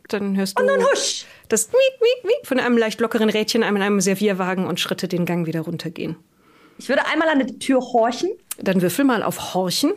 Dann 0.07 0.35
hörst 0.37 0.57
du 0.57 0.63
Und 0.63 0.69
nun 0.69 0.85
husch! 0.85 1.25
Das 1.49 1.67
Miet, 1.67 2.01
Miet, 2.01 2.23
Miet 2.25 2.47
von 2.47 2.59
einem 2.59 2.77
leicht 2.77 2.99
lockeren 2.99 3.29
Rädchen 3.29 3.63
an 3.63 3.75
einem 3.81 4.01
Servierwagen 4.01 4.65
und 4.67 4.79
Schritte 4.79 5.07
den 5.07 5.25
Gang 5.25 5.45
wieder 5.47 5.61
runtergehen. 5.61 6.15
Ich 6.77 6.89
würde 6.89 7.05
einmal 7.07 7.29
an 7.29 7.45
die 7.45 7.57
Tür 7.59 7.79
horchen. 7.81 8.29
Dann 8.59 8.81
würfel 8.81 9.05
mal 9.05 9.23
auf 9.23 9.53
Horchen. 9.53 9.93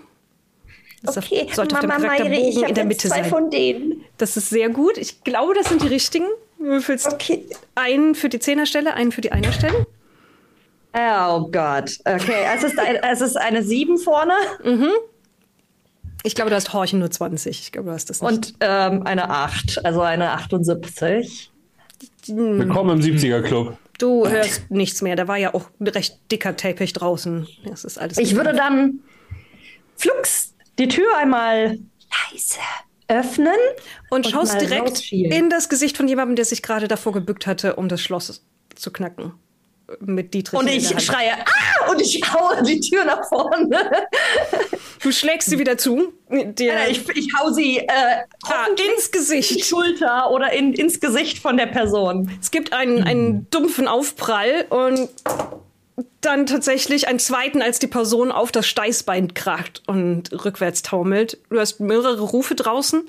Das 1.03 1.17
Okay, 1.17 1.47
sollte 1.53 1.75
auf 1.77 1.81
dem 1.81 1.89
Mama 1.89 2.07
Mayri, 2.09 2.17
ich 2.17 2.57
Charakterbogen 2.57 2.57
habe 2.63 2.69
in 2.69 2.75
der 2.75 2.85
Mitte 2.85 3.09
zwei 3.09 3.23
sein. 3.23 3.25
von 3.31 3.51
denen. 3.51 4.05
Das 4.19 4.37
ist 4.37 4.51
sehr 4.51 4.69
gut. 4.69 4.99
Ich 4.99 5.23
glaube, 5.25 5.55
das 5.55 5.69
sind 5.69 5.83
die 5.83 5.87
richtigen. 5.87 6.27
Du 6.59 6.65
würfelst 6.65 7.13
Okay. 7.13 7.45
einen 7.77 8.15
für 8.17 8.29
die 8.29 8.41
Zehnerstelle, 8.41 8.95
einen 8.95 9.13
für 9.13 9.21
die 9.21 9.31
Einerstelle. 9.33 9.87
Oh 10.93 11.49
Gott. 11.53 11.99
Okay, 12.05 12.45
es 12.57 12.65
ist, 12.65 12.79
ein, 12.79 12.97
es 12.97 13.21
ist 13.21 13.37
eine 13.37 13.63
7 13.63 13.99
vorne 13.99 14.33
Ich 16.25 16.35
glaube, 16.35 16.51
du 16.51 16.57
hast 16.57 16.73
Horchen 16.73 16.99
nur 16.99 17.11
20. 17.11 17.61
Ich 17.61 17.73
glaube, 17.73 17.89
du 17.89 17.95
hast 17.95 18.11
das 18.11 18.21
nicht. 18.23 18.33
und 18.33 18.55
ähm, 18.61 19.03
eine 19.05 19.31
8, 19.31 19.85
also 19.85 20.01
eine 20.01 20.31
78. 20.33 21.51
Willkommen 22.27 23.01
im 23.01 23.05
70er 23.17 23.41
Club. 23.43 23.79
du 23.99 24.29
hörst 24.29 24.71
nichts 24.71 25.01
mehr. 25.01 25.17
Da 25.17 25.29
war 25.29 25.37
ja 25.39 25.55
auch 25.55 25.71
ein 25.81 25.87
recht 25.89 26.19
dicker 26.31 26.57
Teppich 26.57 26.93
draußen. 26.93 27.47
Das 27.65 27.85
ist 27.85 27.99
alles. 27.99 28.19
Ich 28.19 28.35
würde 28.37 28.53
dann 28.53 29.01
flugs 29.97 30.55
die 30.79 30.89
Tür 30.89 31.17
einmal 31.19 31.79
leise 32.33 32.59
öffnen 33.09 33.55
und 34.11 34.27
und 34.27 34.31
schaust 34.31 34.61
direkt 34.61 35.11
in 35.13 35.49
das 35.49 35.69
Gesicht 35.71 35.97
von 35.97 36.07
jemandem, 36.09 36.37
der 36.37 36.45
sich 36.45 36.63
gerade 36.63 36.89
davor 36.89 37.13
gebückt 37.13 37.47
hatte, 37.47 37.77
um 37.77 37.89
das 37.89 38.03
Schloss 38.03 38.45
zu 38.75 38.91
knacken. 38.93 39.33
Mit 40.01 40.35
Dietrich. 40.35 40.61
und 40.61 40.69
ich 40.69 40.87
schreie 41.01 41.33
ah 41.33 41.91
und 41.91 42.03
ich 42.03 42.21
haue 42.31 42.63
die 42.63 42.79
Tür 42.79 43.07
nach 43.07 43.27
vorne. 43.27 43.91
Du 45.03 45.13
schlägst 45.13 45.49
sie 45.49 45.59
wieder 45.59 45.79
zu. 45.79 46.13
Äh, 46.31 46.91
ich, 46.91 47.09
ich 47.09 47.29
hau 47.39 47.51
sie 47.51 47.79
äh, 47.79 47.87
ah, 48.45 48.67
ins 48.71 48.81
in 48.81 49.13
die 49.13 49.19
Gesicht. 49.19 49.65
Schulter 49.65 50.31
oder 50.31 50.53
in, 50.53 50.73
ins 50.73 51.01
Gesicht 51.01 51.39
von 51.39 51.57
der 51.57 51.67
Person. 51.67 52.31
Es 52.41 52.51
gibt 52.51 52.73
einen, 52.73 53.03
einen 53.05 53.51
dumpfen 53.51 53.87
Aufprall 53.87 54.67
und 54.71 55.09
dann 56.21 56.47
tatsächlich 56.47 57.09
einen 57.09 57.19
zweiten, 57.19 57.63
als 57.63 57.79
die 57.79 57.87
Person 57.87 58.33
auf 58.33 58.53
das 58.53 58.67
Steißbein 58.67 59.35
kracht 59.35 59.83
und 59.87 60.33
rückwärts 60.45 60.83
taumelt. 60.83 61.39
Du 61.51 61.59
hast 61.59 61.81
mehrere 61.81 62.21
Rufe 62.21 62.55
draußen. 62.55 63.09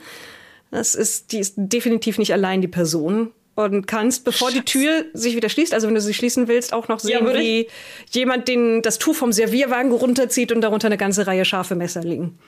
Das 0.72 0.96
ist, 0.96 1.32
die 1.32 1.40
ist 1.40 1.56
definitiv 1.58 2.18
nicht 2.18 2.34
allein, 2.34 2.62
die 2.62 2.68
Person. 2.68 3.32
Und 3.60 3.88
kannst, 3.88 4.24
bevor 4.24 4.52
die 4.52 4.62
Tür 4.62 5.04
sich 5.12 5.36
wieder 5.36 5.50
schließt, 5.50 5.74
also 5.74 5.86
wenn 5.86 5.94
du 5.94 6.00
sie 6.00 6.14
schließen 6.14 6.48
willst, 6.48 6.72
auch 6.72 6.88
noch 6.88 7.02
sehen, 7.02 7.26
würde 7.26 7.40
wie 7.40 7.68
jemand 8.10 8.48
den, 8.48 8.82
das 8.82 9.00
Tuch 9.00 9.16
vom 9.16 9.34
Servierwagen 9.34 9.92
runterzieht 9.92 10.54
und 10.54 10.62
darunter 10.62 10.88
eine 10.88 10.96
ganze 10.96 11.28
Reihe 11.28 11.44
scharfe 11.44 11.76
Messer 11.76 12.00
liegen. 12.00 12.40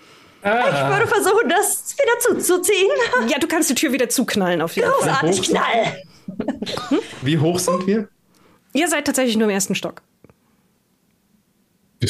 Ich 0.41 0.49
würde 0.49 1.07
versuchen, 1.07 1.49
das 1.49 1.97
wieder 1.97 2.17
zuzuziehen. 2.19 2.89
Ja, 3.27 3.39
du 3.39 3.47
kannst 3.47 3.69
die 3.69 3.75
Tür 3.75 3.91
wieder 3.91 4.07
zuknallen 4.07 4.61
auf 4.61 4.77
jeden 4.77 4.89
Fall. 4.89 5.09
Großartig, 5.19 5.49
Knall. 5.49 7.01
Wie 7.23 7.37
hoch 7.37 7.59
sind 7.59 7.85
wir? 7.85 8.07
Ihr 8.71 8.87
seid 8.87 9.03
tatsächlich 9.03 9.35
nur 9.35 9.49
im 9.49 9.53
ersten 9.53 9.75
Stock. 9.75 10.01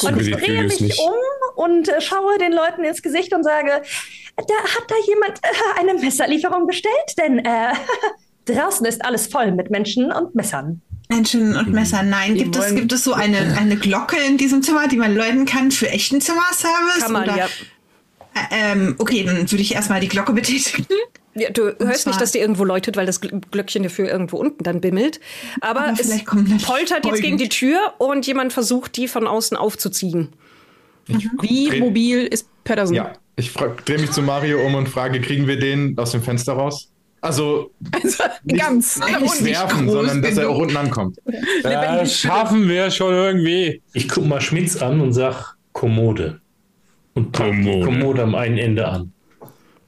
Und 0.04 0.22
ich 0.22 0.32
drehe 0.32 0.62
mich 0.62 0.80
nicht. 0.80 1.00
um 1.00 1.14
und 1.56 1.90
äh, 1.90 2.00
schaue 2.02 2.38
den 2.38 2.54
Leuten 2.54 2.84
ins 2.84 3.02
Gesicht 3.02 3.34
und 3.34 3.44
sage, 3.44 3.82
da 4.38 4.44
hat 4.44 4.84
da 4.88 4.96
jemand 5.08 5.40
äh, 5.42 5.80
eine 5.80 5.96
Messerlieferung 5.96 6.68
bestellt, 6.68 7.18
denn 7.18 7.40
äh, 7.40 7.74
draußen 8.46 8.86
ist 8.86 9.04
alles 9.06 9.28
voll 9.28 9.52
mit 9.52 9.70
Menschen 9.72 10.12
und 10.12 10.36
Messern. 10.36 10.82
Menschen 11.10 11.56
und 11.58 11.70
Messer. 11.74 12.04
Nein, 12.04 12.36
gibt 12.36 12.56
es, 12.56 12.74
gibt 12.74 12.92
es 12.94 13.04
so 13.04 13.14
eine, 13.14 13.58
eine 13.60 13.76
Glocke 13.76 14.16
in 14.28 14.38
diesem 14.38 14.64
Zimmer, 14.64 14.88
die 14.88 14.96
man 14.98 15.14
läuten 15.16 15.46
kann 15.46 15.72
für 15.72 15.90
echten 15.90 16.22
Zimmerservice? 16.22 17.00
Kann 17.04 17.12
man, 17.12 17.24
Oder- 17.24 17.38
ja. 17.38 17.46
Ä- 17.46 18.40
Ähm, 18.52 18.96
okay, 18.98 19.24
dann 19.26 19.40
würde 19.52 19.62
ich 19.62 19.76
erstmal 19.76 20.00
die 20.00 20.08
Glocke 20.08 20.32
betätigen. 20.32 20.86
Ja, 21.36 21.50
du 21.50 21.64
hörst 21.80 22.04
zwar- 22.04 22.12
nicht, 22.12 22.22
dass 22.22 22.32
die 22.32 22.40
irgendwo 22.40 22.64
läutet, 22.64 22.96
weil 22.96 23.06
das 23.06 23.22
Gl- 23.22 23.42
Glöckchen 23.52 23.84
dafür 23.84 24.10
irgendwo 24.10 24.38
unten 24.38 24.64
dann 24.64 24.80
bimmelt. 24.80 25.20
Aber, 25.60 25.82
Aber 25.88 25.94
es 26.00 26.24
poltert 26.64 27.06
jetzt 27.06 27.22
gegen 27.22 27.38
die 27.38 27.50
Tür 27.50 27.78
und 27.98 28.26
jemand 28.26 28.54
versucht, 28.54 28.96
die 28.96 29.08
von 29.10 29.28
außen 29.28 29.58
aufzuziehen. 29.58 30.30
Wie 31.08 31.68
Dreh- 31.70 31.80
mobil 31.80 32.20
ist 32.26 32.48
Patterson? 32.64 32.96
Ja, 32.96 33.14
ich 33.36 33.52
drehe 33.54 33.98
mich 34.00 34.12
zu 34.12 34.22
Mario 34.22 34.66
um 34.66 34.76
und 34.76 34.88
frage, 34.88 35.20
kriegen 35.20 35.48
wir 35.48 35.60
den 35.60 35.98
aus 35.98 36.12
dem 36.12 36.22
Fenster 36.22 36.54
raus? 36.54 36.91
Also 37.22 37.72
Also, 37.92 38.24
ganz. 38.48 39.00
nicht 39.00 39.46
werfen, 39.46 39.90
sondern 39.90 40.22
dass 40.24 40.38
er 40.38 40.50
auch 40.50 40.58
unten 40.58 40.76
ankommt. 40.78 41.18
Das 41.64 42.18
schaffen 42.18 42.68
wir 42.68 42.90
schon 42.90 43.14
irgendwie. 43.14 43.82
Ich 43.94 44.10
guck 44.10 44.26
mal 44.26 44.42
Schmitz 44.42 44.76
an 44.82 45.00
und 45.02 45.14
sag 45.14 45.56
Kommode. 45.72 46.42
Und 47.14 47.32
Kommode. 47.34 47.86
Kommode 47.86 48.24
am 48.24 48.34
einen 48.36 48.58
Ende 48.58 48.88
an. 48.88 49.14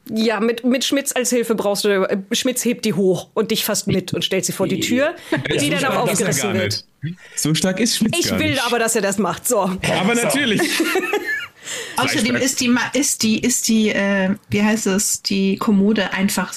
Ja, 0.10 0.42
mit, 0.42 0.66
mit 0.66 0.84
Schmitz 0.84 1.14
als 1.16 1.30
Hilfe 1.30 1.56
brauchst 1.56 1.86
du. 1.86 1.90
äh, 1.90 2.18
Schmitz 2.34 2.64
hebt 2.66 2.84
die 2.86 2.94
hoch 2.94 3.30
und 3.34 3.52
dich 3.52 3.64
fasst 3.64 3.88
mit 3.88 4.14
und 4.14 4.24
stellt 4.26 4.44
sie 4.46 4.52
vor 4.52 4.68
die 4.68 4.82
Tür, 4.82 5.16
die 5.62 5.70
dann 5.70 5.86
auch 5.86 5.94
er 5.94 6.04
aufgerissen 6.04 6.54
wird. 6.54 6.86
nicht. 7.02 7.18
So 7.36 7.54
stark 7.56 7.80
ist 7.80 7.98
Schmitz 7.98 8.18
Ich 8.20 8.30
gar 8.30 8.40
will 8.40 8.52
nicht. 8.52 8.66
aber, 8.66 8.80
dass 8.80 8.96
er 8.96 9.02
das 9.02 9.18
macht. 9.18 9.48
So. 9.48 9.60
Aber 9.62 10.14
natürlich. 10.22 10.62
Außerdem 11.98 12.36
ist 12.36 12.60
die, 12.60 12.76
ist 12.94 13.24
die, 13.24 13.40
ist 13.40 13.68
die, 13.70 13.90
äh, 13.90 14.36
wie 14.50 14.62
heißt 14.62 14.88
es, 14.88 15.22
die 15.22 15.56
Kommode 15.58 16.12
einfach 16.14 16.54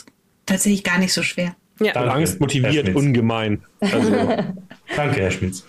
tatsächlich 0.47 0.85
gar 0.85 0.99
nicht 0.99 1.13
so 1.13 1.23
schwer. 1.23 1.57
Ja. 1.81 1.93
Danke, 1.93 2.13
Angst 2.13 2.41
motiviert 2.41 2.95
ungemein. 2.95 3.63
Also, 3.81 4.11
Danke, 4.97 5.21
Herr 5.21 5.31
Schmitz. 5.31 5.65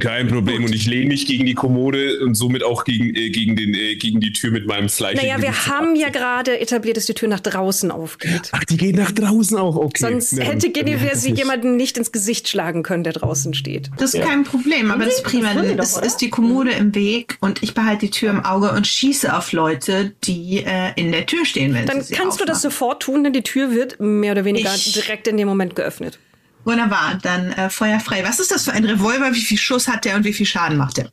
Kein 0.00 0.28
Problem. 0.28 0.64
Und 0.64 0.74
ich 0.74 0.86
lehne 0.86 1.06
mich 1.06 1.26
gegen 1.26 1.46
die 1.46 1.54
Kommode 1.54 2.20
und 2.20 2.34
somit 2.34 2.62
auch 2.64 2.84
gegen, 2.84 3.14
äh, 3.14 3.30
gegen, 3.30 3.56
den, 3.56 3.74
äh, 3.74 3.96
gegen 3.96 4.20
die 4.20 4.32
Tür 4.32 4.50
mit 4.50 4.66
meinem 4.66 4.88
Fleisch. 4.88 5.16
Naja, 5.16 5.40
wir 5.40 5.66
haben 5.66 5.94
ja 5.96 6.08
gerade 6.08 6.58
etabliert, 6.60 6.96
dass 6.96 7.06
die 7.06 7.14
Tür 7.14 7.28
nach 7.28 7.40
draußen 7.40 7.90
aufgeht. 7.90 8.50
Ach, 8.52 8.64
die 8.64 8.76
geht 8.76 8.96
nach 8.96 9.10
draußen 9.12 9.56
auf. 9.58 9.76
Okay. 9.76 9.98
Sonst 10.00 10.32
Ja, 10.32 10.44
hätte 10.44 10.70
Genevieve 10.70 11.16
sie 11.16 11.32
jemanden 11.32 11.76
nicht 11.76 11.96
ins 11.98 12.12
Gesicht 12.12 12.48
schlagen 12.48 12.82
können, 12.82 13.04
der 13.04 13.12
draußen 13.12 13.54
steht. 13.54 13.90
Das 13.98 14.14
ist 14.14 14.22
kein 14.24 14.44
Problem, 14.44 14.90
aber 14.90 15.04
das 15.04 15.14
ist 15.16 15.24
prima. 15.24 15.50
ist, 15.52 15.96
oder? 15.96 16.06
ist 16.06 16.16
die 16.18 16.30
Kommode 16.30 16.70
im 16.72 16.94
Weg 16.94 17.36
und 17.40 17.62
ich 17.62 17.74
behalte 17.74 18.06
die 18.06 18.10
Tür 18.10 18.30
im 18.30 18.44
Auge 18.44 18.70
und 18.72 18.86
schieße 18.86 19.36
auf 19.36 19.52
Leute, 19.52 20.12
die 20.24 20.64
äh, 20.64 20.92
in 20.96 21.12
der 21.12 21.26
Tür 21.26 21.44
stehen, 21.44 21.74
wenn 21.74 21.86
Dann 21.86 22.00
sie 22.00 22.08
sie 22.08 22.14
kannst 22.14 22.40
du 22.40 22.44
das 22.44 22.58
aufmachen. 22.58 22.70
sofort 22.70 23.02
tun, 23.02 23.24
denn 23.24 23.32
die 23.32 23.42
Tür 23.42 23.70
wird 23.72 24.00
mehr 24.00 24.32
oder 24.32 24.44
weniger 24.44 24.74
Ich- 24.74 24.92
direkt 24.92 25.28
in 25.28 25.36
dem 25.36 25.48
Moment 25.48 25.76
geöffnet. 25.76 26.18
Wunderbar, 26.64 27.18
dann 27.22 27.52
äh, 27.52 27.68
Feuer 27.70 28.00
frei. 28.00 28.24
Was 28.24 28.40
ist 28.40 28.50
das 28.50 28.64
für 28.64 28.72
ein 28.72 28.84
Revolver? 28.84 29.32
Wie 29.32 29.40
viel 29.40 29.58
Schuss 29.58 29.86
hat 29.88 30.04
der 30.04 30.16
und 30.16 30.24
wie 30.24 30.32
viel 30.32 30.46
Schaden 30.46 30.76
macht 30.78 30.96
der? 30.98 31.10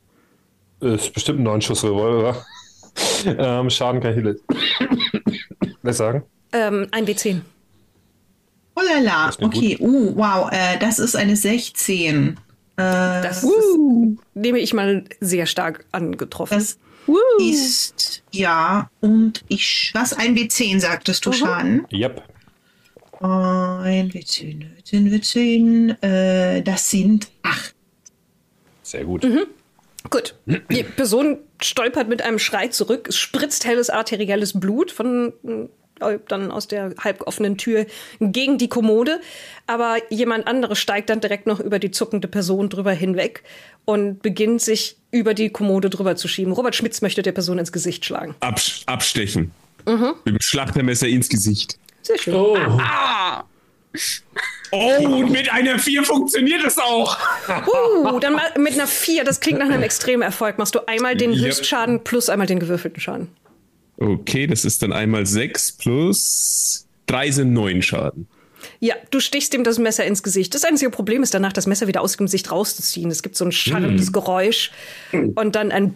ist 0.80 1.12
bestimmt 1.14 1.38
ein 1.40 1.46
9-Schuss-Revolver. 1.46 2.44
ähm, 3.26 3.70
Schaden 3.70 4.00
kann 4.00 4.18
ich 4.18 4.24
nicht 4.24 4.40
was 5.82 5.96
sagen. 5.98 6.24
Ähm, 6.52 6.88
ein 6.90 7.06
W10. 7.06 7.40
Oh 8.74 8.80
la 8.80 8.98
la, 9.00 9.30
okay, 9.40 9.76
uh, 9.80 10.16
wow, 10.16 10.50
äh, 10.50 10.78
das 10.78 10.98
ist 10.98 11.14
eine 11.14 11.36
16. 11.36 12.28
Äh, 12.28 12.36
Das 12.76 13.44
ist, 13.44 13.52
nehme 14.34 14.58
ich 14.58 14.72
mal 14.74 15.04
sehr 15.20 15.46
stark 15.46 15.84
angetroffen. 15.92 16.58
das 16.58 16.78
ist, 17.38 18.22
ja, 18.30 18.90
und 19.00 19.44
ich, 19.48 19.90
was, 19.94 20.14
ein 20.14 20.34
W10 20.36 20.80
sagtest 20.80 21.24
du 21.26 21.30
Mhm. 21.30 21.34
Schaden? 21.34 21.86
Yep. 21.92 22.22
Ein 23.22 24.10
W10, 24.10 24.64
W10, 24.84 25.12
W10, 25.12 26.02
äh, 26.02 26.62
das 26.62 26.90
sind 26.90 27.28
acht. 27.42 27.74
Sehr 28.82 29.04
gut. 29.04 29.24
Gut. 30.10 30.34
Die 30.46 30.82
Person 30.82 31.38
stolpert 31.62 32.08
mit 32.08 32.22
einem 32.22 32.40
Schrei 32.40 32.68
zurück. 32.68 33.06
Es 33.08 33.16
spritzt 33.16 33.64
helles 33.64 33.90
arterielles 33.90 34.58
Blut 34.58 34.90
von 34.90 35.32
äh, 36.00 36.18
dann 36.26 36.50
aus 36.50 36.66
der 36.66 36.94
halboffenen 36.98 37.56
Tür 37.58 37.86
gegen 38.20 38.58
die 38.58 38.68
Kommode. 38.68 39.20
Aber 39.68 39.98
jemand 40.10 40.48
anderes 40.48 40.80
steigt 40.80 41.08
dann 41.08 41.20
direkt 41.20 41.46
noch 41.46 41.60
über 41.60 41.78
die 41.78 41.92
zuckende 41.92 42.26
Person 42.26 42.68
drüber 42.70 42.92
hinweg 42.92 43.44
und 43.84 44.20
beginnt 44.20 44.62
sich 44.62 44.96
über 45.12 45.34
die 45.34 45.50
Kommode 45.50 45.90
drüber 45.90 46.16
zu 46.16 46.26
schieben. 46.26 46.52
Robert 46.52 46.74
Schmitz 46.74 47.00
möchte 47.02 47.22
der 47.22 47.32
Person 47.32 47.58
ins 47.58 47.70
Gesicht 47.70 48.04
schlagen. 48.04 48.34
Abs 48.40 48.82
abstechen. 48.86 49.52
Mit 49.84 50.34
dem 50.34 50.40
Schlachtermesser 50.40 51.08
ins 51.08 51.28
Gesicht. 51.28 51.78
Sehr 52.02 52.18
schön. 52.18 52.34
Oh, 52.34 52.56
Oh, 54.74 55.06
und 55.06 55.30
mit 55.30 55.52
einer 55.52 55.78
4 55.78 56.02
funktioniert 56.02 56.64
das 56.64 56.78
auch. 56.78 57.18
Uh, 57.66 58.18
dann 58.20 58.32
mal 58.32 58.50
mit 58.56 58.72
einer 58.72 58.86
4, 58.86 59.22
das 59.22 59.40
klingt 59.40 59.58
nach 59.58 59.68
einem 59.68 59.82
extremen 59.82 60.22
Erfolg. 60.22 60.56
Machst 60.56 60.74
du 60.74 60.80
einmal 60.86 61.14
den 61.14 61.32
Ja. 61.32 61.44
Höchstschaden 61.46 62.02
plus 62.04 62.30
einmal 62.30 62.46
den 62.46 62.58
gewürfelten 62.58 62.98
Schaden. 62.98 63.28
Okay, 63.98 64.46
das 64.46 64.64
ist 64.64 64.82
dann 64.82 64.94
einmal 64.94 65.26
6 65.26 65.72
plus 65.72 66.86
3 67.06 67.30
sind 67.32 67.52
9 67.52 67.82
Schaden. 67.82 68.26
Ja, 68.80 68.94
du 69.10 69.20
stichst 69.20 69.52
ihm 69.52 69.62
das 69.62 69.78
Messer 69.78 70.06
ins 70.06 70.22
Gesicht. 70.22 70.54
Das 70.54 70.64
einzige 70.64 70.90
Problem 70.90 71.22
ist 71.22 71.34
danach, 71.34 71.52
das 71.52 71.66
Messer 71.66 71.86
wieder 71.86 72.00
aus 72.00 72.16
dem 72.16 72.26
Gesicht 72.26 72.50
rauszuziehen. 72.50 73.10
Es 73.10 73.22
gibt 73.22 73.36
so 73.36 73.44
ein 73.44 73.52
scharrendes 73.52 74.12
Geräusch 74.12 74.70
und 75.12 75.54
dann 75.54 75.70
ein. 75.70 75.94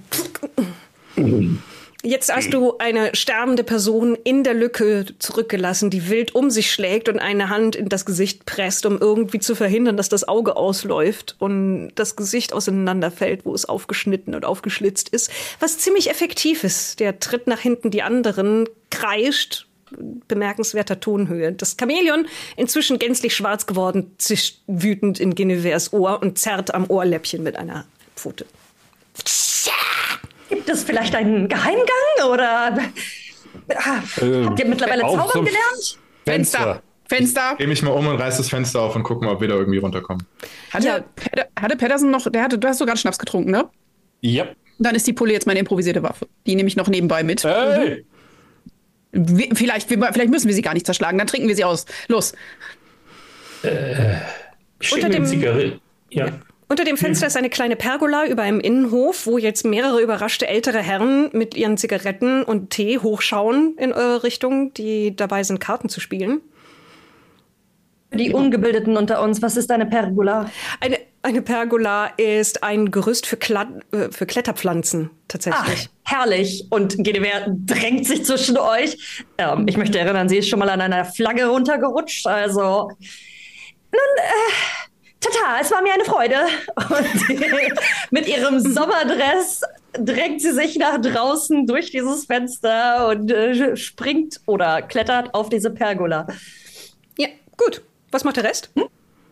Jetzt 2.06 2.32
hast 2.32 2.54
du 2.54 2.78
eine 2.78 3.16
sterbende 3.16 3.64
Person 3.64 4.16
in 4.22 4.44
der 4.44 4.54
Lücke 4.54 5.06
zurückgelassen, 5.18 5.90
die 5.90 6.08
wild 6.08 6.36
um 6.36 6.50
sich 6.50 6.70
schlägt 6.70 7.08
und 7.08 7.18
eine 7.18 7.48
Hand 7.48 7.74
in 7.74 7.88
das 7.88 8.06
Gesicht 8.06 8.46
presst, 8.46 8.86
um 8.86 9.00
irgendwie 9.00 9.40
zu 9.40 9.56
verhindern, 9.56 9.96
dass 9.96 10.08
das 10.08 10.28
Auge 10.28 10.56
ausläuft 10.56 11.34
und 11.40 11.90
das 11.96 12.14
Gesicht 12.14 12.52
auseinanderfällt, 12.52 13.44
wo 13.44 13.52
es 13.52 13.64
aufgeschnitten 13.64 14.36
und 14.36 14.44
aufgeschlitzt 14.44 15.08
ist. 15.08 15.32
Was 15.58 15.78
ziemlich 15.78 16.08
effektiv 16.08 16.62
ist. 16.62 17.00
Der 17.00 17.18
tritt 17.18 17.48
nach 17.48 17.58
hinten 17.58 17.90
die 17.90 18.02
anderen, 18.02 18.68
kreischt, 18.90 19.66
bemerkenswerter 20.28 21.00
Tonhöhe. 21.00 21.50
Das 21.50 21.76
Chamäleon, 21.76 22.28
inzwischen 22.56 23.00
gänzlich 23.00 23.34
schwarz 23.34 23.66
geworden, 23.66 24.12
zischt 24.18 24.60
wütend 24.68 25.18
in 25.18 25.34
Genevers 25.34 25.92
Ohr 25.92 26.22
und 26.22 26.38
zerrt 26.38 26.72
am 26.72 26.88
Ohrläppchen 26.88 27.42
mit 27.42 27.56
einer 27.56 27.84
Pfote. 28.14 28.46
Gibt 30.48 30.68
es 30.68 30.84
vielleicht 30.84 31.14
einen 31.14 31.48
Geheimgang 31.48 32.30
oder 32.32 32.78
Ähm, 34.20 34.46
habt 34.46 34.58
ihr 34.60 34.66
mittlerweile 34.66 35.04
auf 35.04 35.12
zaubern 35.12 35.30
so 35.32 35.38
gelernt? 35.42 35.98
Fenster. 36.24 36.82
Fenster. 37.08 37.54
Dreh 37.56 37.66
mich 37.66 37.82
mal 37.82 37.90
um 37.90 38.06
und 38.06 38.16
reiß 38.16 38.36
das 38.36 38.48
Fenster 38.48 38.80
auf 38.80 38.96
und 38.96 39.02
guck 39.04 39.22
mal, 39.22 39.32
ob 39.32 39.40
wir 39.40 39.48
da 39.48 39.54
irgendwie 39.54 39.78
runterkommen. 39.78 40.24
Hatte, 40.72 40.86
Ja. 40.86 40.98
Peder- 41.14 41.46
hatte 41.60 41.76
Pedersen 41.76 42.10
noch, 42.10 42.30
der 42.30 42.42
hatte, 42.42 42.58
du 42.58 42.66
hast 42.68 42.78
sogar 42.78 42.96
Schnaps 42.96 43.18
getrunken, 43.18 43.50
ne? 43.50 43.68
Ja. 44.20 44.46
Dann 44.78 44.94
ist 44.94 45.06
die 45.06 45.12
Pulle 45.12 45.32
jetzt 45.32 45.46
meine 45.46 45.58
improvisierte 45.60 46.02
Waffe. 46.02 46.26
Die 46.46 46.54
nehme 46.56 46.68
ich 46.68 46.76
noch 46.76 46.88
nebenbei 46.88 47.22
mit. 47.22 47.44
Hey! 47.44 48.04
Wir- 49.12 49.48
Vielleicht, 49.54 49.88
vielleicht 49.88 50.30
müssen 50.30 50.48
wir 50.48 50.54
sie 50.54 50.62
gar 50.62 50.74
nicht 50.74 50.84
zerschlagen, 50.84 51.16
dann 51.16 51.26
trinken 51.26 51.48
wir 51.48 51.56
sie 51.56 51.64
aus. 51.64 51.86
Los. 52.08 52.34
Ich 54.80 54.92
Unter 54.92 55.08
dem- 55.08 55.26
Zigarette. 55.26 55.80
Ja. 56.10 56.26
Unter 56.68 56.84
dem 56.84 56.96
Fenster 56.96 57.28
ist 57.28 57.36
eine 57.36 57.48
kleine 57.48 57.76
Pergola 57.76 58.26
über 58.26 58.42
einem 58.42 58.58
Innenhof, 58.58 59.26
wo 59.26 59.38
jetzt 59.38 59.64
mehrere 59.64 60.00
überraschte 60.00 60.48
ältere 60.48 60.78
Herren 60.78 61.30
mit 61.32 61.54
ihren 61.56 61.76
Zigaretten 61.76 62.42
und 62.42 62.70
Tee 62.70 62.98
hochschauen 62.98 63.76
in 63.78 63.92
eure 63.92 64.24
Richtung, 64.24 64.74
die 64.74 65.14
dabei 65.14 65.44
sind, 65.44 65.60
Karten 65.60 65.88
zu 65.88 66.00
spielen. 66.00 66.40
Für 68.10 68.18
die 68.18 68.32
Ungebildeten 68.32 68.96
unter 68.96 69.22
uns, 69.22 69.42
was 69.42 69.56
ist 69.56 69.70
eine 69.70 69.86
Pergola? 69.86 70.50
Eine, 70.80 70.98
eine 71.22 71.40
Pergola 71.42 72.06
ist 72.16 72.64
ein 72.64 72.90
Gerüst 72.90 73.26
für, 73.26 73.36
Kla 73.36 73.68
äh, 73.92 74.10
für 74.10 74.26
Kletterpflanzen, 74.26 75.10
Ach, 75.12 75.18
tatsächlich. 75.28 75.88
herrlich. 76.02 76.66
Und 76.70 76.96
Genevieve 76.98 77.56
drängt 77.64 78.06
sich 78.06 78.24
zwischen 78.24 78.58
euch. 78.58 79.24
Ähm, 79.38 79.66
ich 79.68 79.76
möchte 79.76 79.98
erinnern, 80.00 80.28
sie 80.28 80.38
ist 80.38 80.48
schon 80.48 80.58
mal 80.58 80.70
an 80.70 80.80
einer 80.80 81.04
Flagge 81.04 81.46
runtergerutscht. 81.46 82.26
Also, 82.26 82.90
nun, 83.92 84.00
äh, 84.18 84.52
tata, 85.20 85.60
es 85.60 85.70
war 85.70 85.82
mir 85.82 85.94
eine 85.94 86.04
Freude. 86.04 86.36
Und 86.76 87.40
mit 88.10 88.28
ihrem 88.28 88.60
Sommerdress 88.60 89.62
drängt 89.92 90.40
sie 90.42 90.52
sich 90.52 90.76
nach 90.76 91.00
draußen 91.00 91.66
durch 91.66 91.90
dieses 91.90 92.26
Fenster 92.26 93.08
und 93.08 93.30
äh, 93.30 93.76
springt 93.76 94.40
oder 94.46 94.82
klettert 94.82 95.34
auf 95.34 95.48
diese 95.48 95.70
Pergola. 95.70 96.26
Ja, 97.18 97.28
gut. 97.56 97.82
Was 98.10 98.24
macht 98.24 98.36
der 98.36 98.44
Rest? 98.44 98.70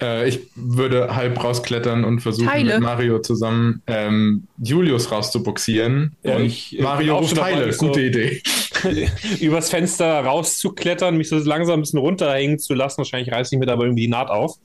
Äh, 0.05 0.29
ich 0.29 0.41
würde 0.55 1.15
halb 1.17 1.43
rausklettern 1.43 2.05
und 2.05 2.21
versuchen, 2.21 2.49
Teile. 2.49 2.75
mit 2.75 2.83
Mario 2.83 3.21
zusammen 3.21 3.83
ähm, 3.87 4.47
Julius 4.63 5.11
rauszuboxieren. 5.11 6.17
Ja, 6.23 6.37
und 6.37 6.45
ich, 6.45 6.79
äh, 6.79 6.83
Mario 6.83 7.17
ruft 7.19 7.37
Teile. 7.37 7.73
so- 7.73 7.87
Gute 7.87 8.03
Idee. 8.03 8.43
übers 9.41 9.71
Fenster 9.71 10.21
rauszuklettern, 10.21 11.17
mich 11.17 11.29
so 11.31 11.37
langsam 11.39 11.79
ein 11.79 11.83
bisschen 11.83 12.01
runterhängen 12.01 12.59
zu 12.59 12.75
lassen. 12.75 12.99
Wahrscheinlich 12.99 13.33
reiße 13.33 13.55
ich 13.55 13.59
mir 13.59 13.67
dabei 13.67 13.85
irgendwie 13.85 14.03
die 14.03 14.09
Naht 14.09 14.29
auf. 14.29 14.57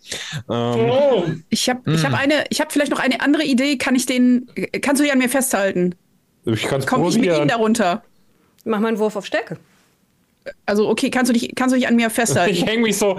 Ähm, 0.49 1.43
Ich 1.49 1.69
habe 1.69 1.81
ich 1.91 2.03
Hm. 2.03 2.11
hab 2.11 2.19
eine, 2.21 2.43
ich 2.49 2.59
habe 2.59 2.71
vielleicht 2.71 2.91
noch 2.91 2.99
eine 2.99 3.21
andere 3.21 3.43
Idee. 3.43 3.77
Kann 3.77 3.95
ich 3.95 4.05
den, 4.05 4.49
kannst 4.81 4.99
du 4.99 5.05
die 5.05 5.11
an 5.11 5.19
mir 5.19 5.29
festhalten? 5.29 5.95
ich 6.45 6.63
kann 6.63 6.79
es 6.79 6.87
Komm 6.87 7.01
ich 7.07 7.15
mit 7.15 7.25
ihm 7.25 7.29
probieren. 7.29 7.47
darunter? 7.47 8.03
Mach 8.65 8.79
mal 8.79 8.87
einen 8.89 8.99
Wurf 8.99 9.15
auf 9.15 9.25
Stärke. 9.25 9.57
Also 10.65 10.87
okay, 10.89 11.09
kannst 11.09 11.29
du 11.29 11.33
dich, 11.33 11.53
kannst 11.55 11.73
du 11.73 11.77
dich 11.79 11.87
an 11.87 11.95
mir 11.95 12.07
Ich 12.07 12.13
festhalten? 12.13 12.65
hänge 12.65 12.83
mich 12.83 12.97
so 12.97 13.17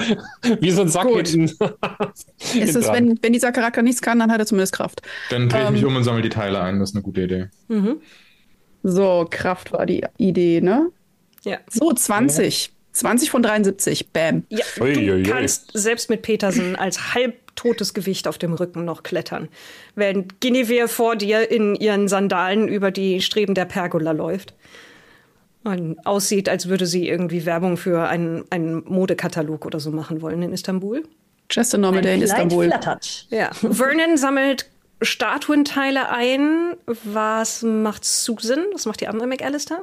wie 0.61 0.71
so 0.71 0.83
ein 0.83 0.89
Sack 0.89 1.07
Gut. 1.07 1.29
hinten. 1.29 1.57
ist 2.59 2.77
es, 2.77 2.89
wenn, 2.93 3.19
wenn 3.23 3.33
dieser 3.33 3.53
Charakter 3.53 3.83
nichts 3.83 4.03
kann, 4.03 4.19
dann 4.19 4.31
hat 4.33 4.39
er 4.41 4.47
zumindest 4.47 4.73
Kraft. 4.75 5.03
Dann 5.31 5.49
drehe 5.49 5.65
ich 5.65 5.71
mich 5.71 5.83
Ähm. 5.83 5.89
um 5.89 5.97
und 5.97 6.05
sammle 6.05 6.23
die 6.23 6.29
Teile 6.29 6.61
ein. 6.61 6.79
Das 6.81 6.91
ist 6.91 6.97
eine 6.97 7.03
gute 7.03 7.23
Idee. 7.23 7.49
So, 8.83 9.27
Kraft 9.31 9.73
war 9.73 9.87
die 9.87 10.05
Idee, 10.17 10.61
ne? 10.61 10.91
Ja. 11.45 11.59
So, 11.69 11.93
20. 11.93 12.73
20 12.93 13.31
von 13.31 13.43
73. 13.43 14.11
Bam. 14.11 14.45
Ja, 14.49 14.65
du 14.77 14.83
ui, 14.85 15.11
ui. 15.13 15.23
kannst 15.23 15.71
selbst 15.75 16.11
mit 16.11 16.23
Petersen 16.23 16.75
als 16.77 17.15
halbtotes 17.15 17.95
Gewicht 17.95 18.27
auf 18.27 18.37
dem 18.37 18.53
Rücken 18.53 18.85
noch 18.85 19.03
klettern, 19.05 19.49
während 19.95 20.41
Guinevere 20.41 20.89
vor 20.89 21.15
dir 21.15 21.51
in 21.51 21.77
ihren 21.77 22.09
Sandalen 22.09 22.67
über 22.69 22.91
die 22.91 23.21
Streben 23.23 23.55
der 23.55 23.65
Pergola 23.67 24.11
läuft. 24.11 24.55
Und 25.63 25.99
aussieht, 26.07 26.49
als 26.49 26.69
würde 26.69 26.87
sie 26.87 27.07
irgendwie 27.07 27.45
Werbung 27.45 27.77
für 27.77 28.09
einen, 28.09 28.45
einen 28.51 28.83
Modekatalog 28.87 29.67
oder 29.67 29.79
so 29.79 29.91
machen 29.91 30.23
wollen 30.23 30.43
in 30.43 30.53
Istanbul. 30.53 31.03
Just 31.51 31.75
a 31.75 31.79
normal 31.79 32.01
day 32.01 32.15
in 32.15 32.23
Istanbul. 32.23 32.67
flattert. 32.67 33.27
Ja. 33.31 33.53
Vernon 33.53 34.17
sammelt 34.17 34.67
Statuenteile 35.03 36.11
ein. 36.11 36.75
Was 37.05 37.63
macht 37.63 38.05
Susan? 38.05 38.61
Was 38.73 38.87
macht 38.87 39.01
die 39.01 39.09
andere 39.09 39.27
McAllister? 39.27 39.83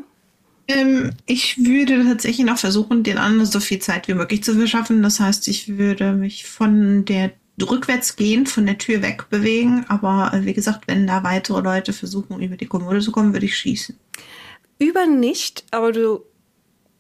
Ähm, 0.68 1.12
ich 1.26 1.64
würde 1.64 2.04
tatsächlich 2.04 2.46
noch 2.46 2.58
versuchen, 2.58 3.04
den 3.04 3.18
anderen 3.18 3.46
so 3.46 3.60
viel 3.60 3.80
Zeit 3.80 4.08
wie 4.08 4.14
möglich 4.14 4.44
zu 4.44 4.56
verschaffen. 4.56 5.02
Das 5.04 5.20
heißt, 5.20 5.48
ich 5.48 5.78
würde 5.78 6.14
mich 6.14 6.46
von 6.46 7.06
der 7.06 7.32
rückwärts 7.62 8.16
gehen, 8.16 8.46
von 8.46 8.66
der 8.66 8.78
Tür 8.78 9.02
wegbewegen. 9.02 9.86
Aber 9.88 10.32
äh, 10.34 10.46
wie 10.46 10.54
gesagt, 10.54 10.88
wenn 10.88 11.08
da 11.08 11.24
weitere 11.24 11.62
Leute 11.62 11.94
versuchen, 11.94 12.42
über 12.42 12.58
die 12.58 12.68
Kommode 12.68 13.00
zu 13.00 13.12
kommen, 13.12 13.34
würde 13.34 13.46
ich 13.46 13.58
schießen. 13.58 13.96
Über 14.80 15.06
nicht, 15.08 15.64
aber 15.72 15.92
du, 15.92 16.24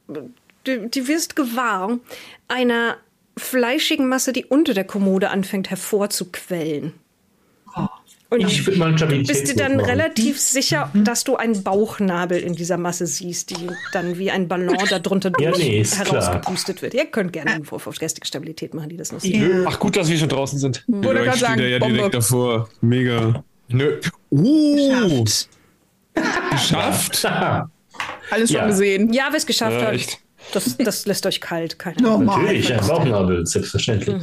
du, 0.08 0.88
du 0.90 1.08
wirst 1.08 1.36
gewahr 1.36 2.00
einer 2.48 2.98
fleischigen 3.38 4.08
Masse, 4.08 4.34
die 4.34 4.46
unter 4.46 4.74
der 4.74 4.84
Kommode 4.86 5.30
anfängt 5.30 5.70
hervorzuquellen. 5.70 6.94
Und 8.30 8.42
Ich 8.42 8.66
würde 8.66 8.78
mal 8.78 8.90
bist 8.90 8.98
Stabilitätswurf 9.00 9.56
dann 9.56 9.78
machen. 9.78 9.86
relativ 9.90 10.38
sicher, 10.38 10.92
dass 10.94 11.24
du 11.24 11.38
einen 11.38 11.64
Bauchnabel 11.64 12.38
in 12.40 12.56
dieser 12.56 12.76
Masse 12.78 13.08
siehst, 13.08 13.52
die 13.52 13.68
dann 13.94 14.18
wie 14.18 14.32
ein 14.32 14.50
Ballon 14.50 14.76
darunter 14.90 15.32
Ja, 15.40 15.52
nee, 15.52 15.80
ist 15.80 15.94
klar. 16.02 16.08
herausgepustet 16.22 16.82
wird. 16.82 16.94
Ihr 16.94 17.06
könnt 17.06 17.32
gerne 17.32 17.52
einen 17.52 17.72
Wurf 17.72 17.88
auf 17.88 17.98
geistige 17.98 18.28
Stabilität 18.28 18.74
machen, 18.74 18.90
die 18.90 18.98
das 18.98 19.14
noch 19.14 19.22
sehen. 19.22 19.62
Ja. 19.64 19.70
Ach 19.70 19.80
gut, 19.80 19.96
dass 19.96 20.10
wir 20.10 20.18
schon 20.18 20.28
draußen 20.28 20.60
sind. 20.60 20.84
Wollte 20.88 21.08
Ja, 21.24 21.24
gerade 21.24 21.30
ich 21.30 21.36
stehe 21.36 21.48
sagen, 21.48 21.62
da 21.62 21.68
ja 21.68 21.80
Bombe. 21.80 21.94
direkt 21.96 22.16
davor. 22.16 22.70
Mega. 22.82 23.44
Nö. 23.70 24.00
Uh, 24.30 24.76
Geschafft. 24.76 25.50
Geschafft. 26.52 27.26
Alles 28.30 28.50
schon 28.52 28.60
Ja. 28.60 28.68
gesehen. 28.68 29.12
Ja, 29.14 29.28
wer 29.30 29.38
es 29.38 29.46
geschafft 29.46 29.82
Ja, 29.82 29.88
hat, 29.92 30.18
das, 30.54 30.78
das 30.78 31.06
lässt 31.06 31.26
euch 31.26 31.42
kalt. 31.42 31.80
Keine 31.80 32.02
Normal. 32.02 32.42
Natürlich, 32.44 32.72
ein 32.74 32.86
Bauchnabel, 32.88 33.46
selbstverständlich. 33.46 34.16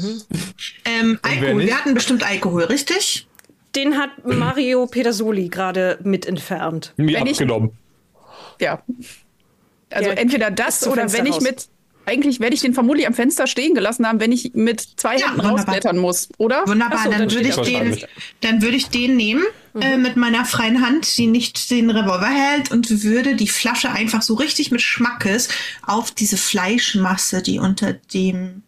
Ähm, 0.85 1.19
wer 1.23 1.31
Alkohol. 1.33 1.63
Wir 1.67 1.77
hatten 1.79 1.95
bestimmt 1.95 2.23
Alkohol, 2.27 2.65
richtig? 2.65 3.27
Den 3.75 3.99
hat 3.99 4.11
Mario 4.25 4.87
Pedersoli 4.87 5.49
gerade 5.49 5.99
mit 6.05 6.27
entfernt. 6.27 6.93
Mir 6.97 7.19
Wenn 7.19 7.27
ich- 7.27 7.33
abgenommen. 7.33 7.73
Ja. 8.61 8.83
Also 9.91 10.11
Der 10.11 10.19
entweder 10.19 10.51
das 10.51 10.87
oder 10.87 11.13
wenn 11.13 11.27
ich 11.27 11.35
raus. 11.35 11.43
mit. 11.43 11.69
Eigentlich 12.07 12.41
werde 12.41 12.55
ich 12.55 12.61
den 12.61 12.75
vermutlich 12.75 13.07
am 13.07 13.15
Fenster 13.15 13.47
stehen 13.47 13.75
gelassen 13.75 14.07
haben, 14.07 14.21
wenn 14.21 14.33
ich 14.33 14.53
mit 14.55 14.81
zwei 14.97 15.17
Ja, 15.17 15.27
Händen 15.27 15.39
wunderbar. 15.39 15.59
rausklettern 15.59 15.99
muss, 15.99 16.29
oder? 16.39 16.67
Wunderbar, 16.67 17.05
so, 17.05 17.11
dann, 17.11 17.21
dann 17.21 17.33
würde 17.33 17.49
ich 17.49 17.57
den, 17.57 17.99
dann 18.41 18.63
würde 18.63 18.77
ich 18.77 18.89
den 18.89 19.17
nehmen 19.17 19.43
äh, 19.81 19.97
mit 19.97 20.17
meiner 20.17 20.45
freien 20.45 20.85
Hand, 20.85 21.17
die 21.17 21.27
nicht 21.27 21.71
den 21.71 21.91
Revolver 21.91 22.29
hält 22.29 22.71
und 22.71 23.03
würde 23.03 23.37
die 23.37 23.49
Flasche 23.49 23.91
einfach 23.91 24.23
so 24.23 24.35
richtig 24.35 24.71
mit 24.71 24.83
Schmackes 24.83 25.49
auf 25.83 26.11
diese 26.11 26.37
Fleischmasse, 26.37 27.43
die 27.43 27.59
unter 27.59 27.95
dem 27.95 28.63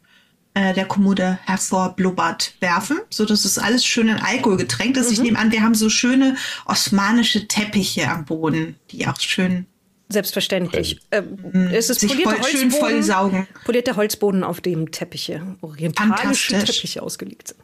äh, 0.54 0.72
der 0.72 0.86
Kommode 0.86 1.38
hervorblubbert, 1.44 2.54
werfen, 2.60 2.98
so 3.10 3.26
dass 3.26 3.44
es 3.44 3.58
alles 3.58 3.84
schön 3.84 4.08
in 4.08 4.16
Alkohol 4.16 4.56
getränkt 4.56 4.96
ist. 4.96 5.12
Ich 5.12 5.20
nehme 5.20 5.38
an, 5.38 5.52
wir 5.52 5.62
haben 5.62 5.74
so 5.74 5.90
schöne 5.90 6.36
osmanische 6.64 7.46
Teppiche 7.46 8.08
am 8.08 8.24
Boden, 8.24 8.76
die 8.90 9.06
auch 9.06 9.20
schön 9.20 9.66
Selbstverständlich. 10.08 11.00
Ähm, 11.10 11.70
es 11.72 11.90
ist 11.90 12.00
sich 12.00 12.10
polierter 12.10 12.36
voll, 12.36 12.50
schön 12.50 12.60
Holzboden. 12.70 12.80
vollsaugen. 12.94 13.48
Polierter 13.64 13.96
Holzboden, 13.96 14.44
auf 14.44 14.60
dem 14.60 14.90
Teppiche, 14.92 15.42
orientalische. 15.62 16.58
Teppiche 16.64 17.02
ausgelegt 17.02 17.48
sind. 17.48 17.60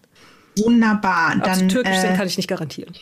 Wunderbar. 0.67 1.37
Ob 1.39 1.45
sie 1.55 1.61
Dann, 1.61 1.69
türkisch 1.69 1.97
sind, 1.99 2.11
äh, 2.15 2.17
kann 2.17 2.27
ich 2.27 2.37
nicht 2.37 2.49
garantieren. 2.49 2.93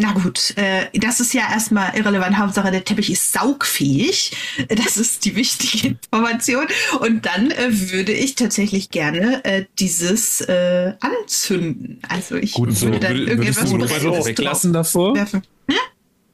Na 0.00 0.12
gut, 0.12 0.52
äh, 0.56 0.86
das 0.96 1.18
ist 1.18 1.34
ja 1.34 1.42
erstmal 1.50 1.92
irrelevant. 1.98 2.38
Hauptsache, 2.38 2.70
der 2.70 2.84
Teppich 2.84 3.10
ist 3.10 3.32
saugfähig. 3.32 4.30
Das 4.68 4.96
ist 4.96 5.24
die 5.24 5.34
wichtige 5.34 5.88
Information. 6.12 6.66
Und 7.00 7.26
dann 7.26 7.50
äh, 7.50 7.90
würde 7.90 8.12
ich 8.12 8.36
tatsächlich 8.36 8.90
gerne 8.90 9.44
äh, 9.44 9.64
dieses 9.80 10.40
äh, 10.42 10.92
anzünden. 11.00 12.00
Also 12.08 12.36
ich 12.36 12.52
Gut, 12.52 12.76
so. 12.76 12.86
würde 12.86 13.00
dann 13.00 13.16
Würd- 13.16 13.38
Würdest 13.38 13.60
irgendetwas 13.60 14.02
du 14.02 14.24
weglassen 14.26 14.72
davor? 14.72 15.08
draufwerfen. 15.14 15.42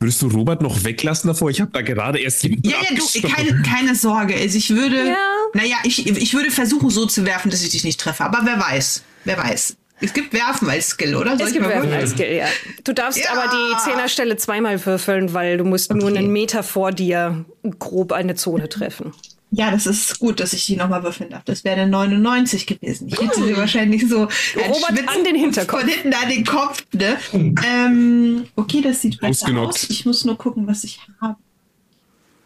Würdest 0.01 0.21
du 0.23 0.29
Robert 0.29 0.61
noch 0.61 0.85
weglassen 0.85 1.29
davor? 1.29 1.51
Ich 1.51 1.61
habe 1.61 1.71
da 1.73 1.81
gerade 1.83 2.19
erst 2.19 2.43
Ja, 2.43 2.51
ja, 2.65 2.79
du, 2.95 3.29
keine, 3.29 3.63
keine 3.63 3.95
Sorge. 3.95 4.35
Also 4.35 4.59
ich 4.59 4.71
würde, 4.71 5.07
Ja. 5.09 5.17
naja, 5.55 5.77
ich, 5.85 6.07
ich 6.07 6.35
würde 6.35 6.51
versuchen, 6.51 6.91
so 6.91 7.07
zu 7.07 7.25
werfen, 7.25 7.51
dass 7.51 7.63
ich 7.63 7.71
dich 7.71 7.85
nicht 7.85 8.01
treffe. 8.01 8.25
Aber 8.25 8.41
wer 8.45 8.59
weiß, 8.61 9.03
wer 9.25 9.39
weiß. 9.39 9.77
Es 10.01 10.13
gibt 10.13 10.33
Werfen 10.35 10.69
als 10.69 10.89
Skill, 10.89 11.15
oder? 11.15 11.39
Soll 11.39 11.47
Es 11.47 11.53
gibt 11.53 11.67
Werfen 11.67 11.93
als 11.93 12.11
Skill, 12.11 12.33
ja. 12.37 12.47
Du 12.83 12.93
darfst 12.93 13.19
Ja. 13.25 13.31
aber 13.33 13.51
die 13.51 13.91
Zehnerstelle 13.91 14.37
zweimal 14.37 14.85
würfeln, 14.85 15.33
weil 15.33 15.57
du 15.57 15.65
musst 15.65 15.95
nur 15.95 16.09
Okay. 16.11 16.19
einen 16.19 16.33
Meter 16.33 16.63
vor 16.63 16.91
dir 16.91 17.45
grob 17.79 18.13
eine 18.13 18.35
Zone 18.35 18.69
treffen. 18.69 19.15
Ja, 19.57 19.71
das 19.71 19.87
ist 19.87 20.19
gut, 20.19 20.41
dass 20.41 20.53
ich 20.53 20.67
die 20.67 20.75
nochmal 20.75 21.05
würfeln 21.05 21.31
darf. 21.31 21.45
Das 21.45 21.63
wäre 21.63 21.81
eine 21.81 21.91
99 21.91 22.67
gewesen. 22.67 23.07
Ich 23.07 23.21
hätte 23.21 23.41
sie 23.45 23.57
wahrscheinlich 23.57 24.09
so 24.09 24.23
Robert 24.23 24.35
Schwitzen 24.35 25.09
an 25.09 25.25
den 25.25 25.37
Hinterkopf. 25.37 25.81
Von 25.81 25.89
hinten 25.89 26.13
an 26.13 26.29
den 26.29 26.45
Kopf, 26.45 26.85
ne? 26.93 27.17
ähm, 27.33 28.47
okay, 28.57 28.81
das 28.81 29.03
sieht 29.03 29.21
besser 29.21 29.57
aus. 29.57 29.89
Ich 29.91 30.05
muss 30.07 30.25
nur 30.25 30.37
gucken, 30.37 30.67
was 30.67 30.83
ich 30.83 31.01
habe. 31.21 31.37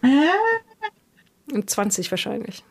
Äh, 0.02 1.55
Und 1.55 1.70
20 1.70 2.10
wahrscheinlich. 2.10 2.62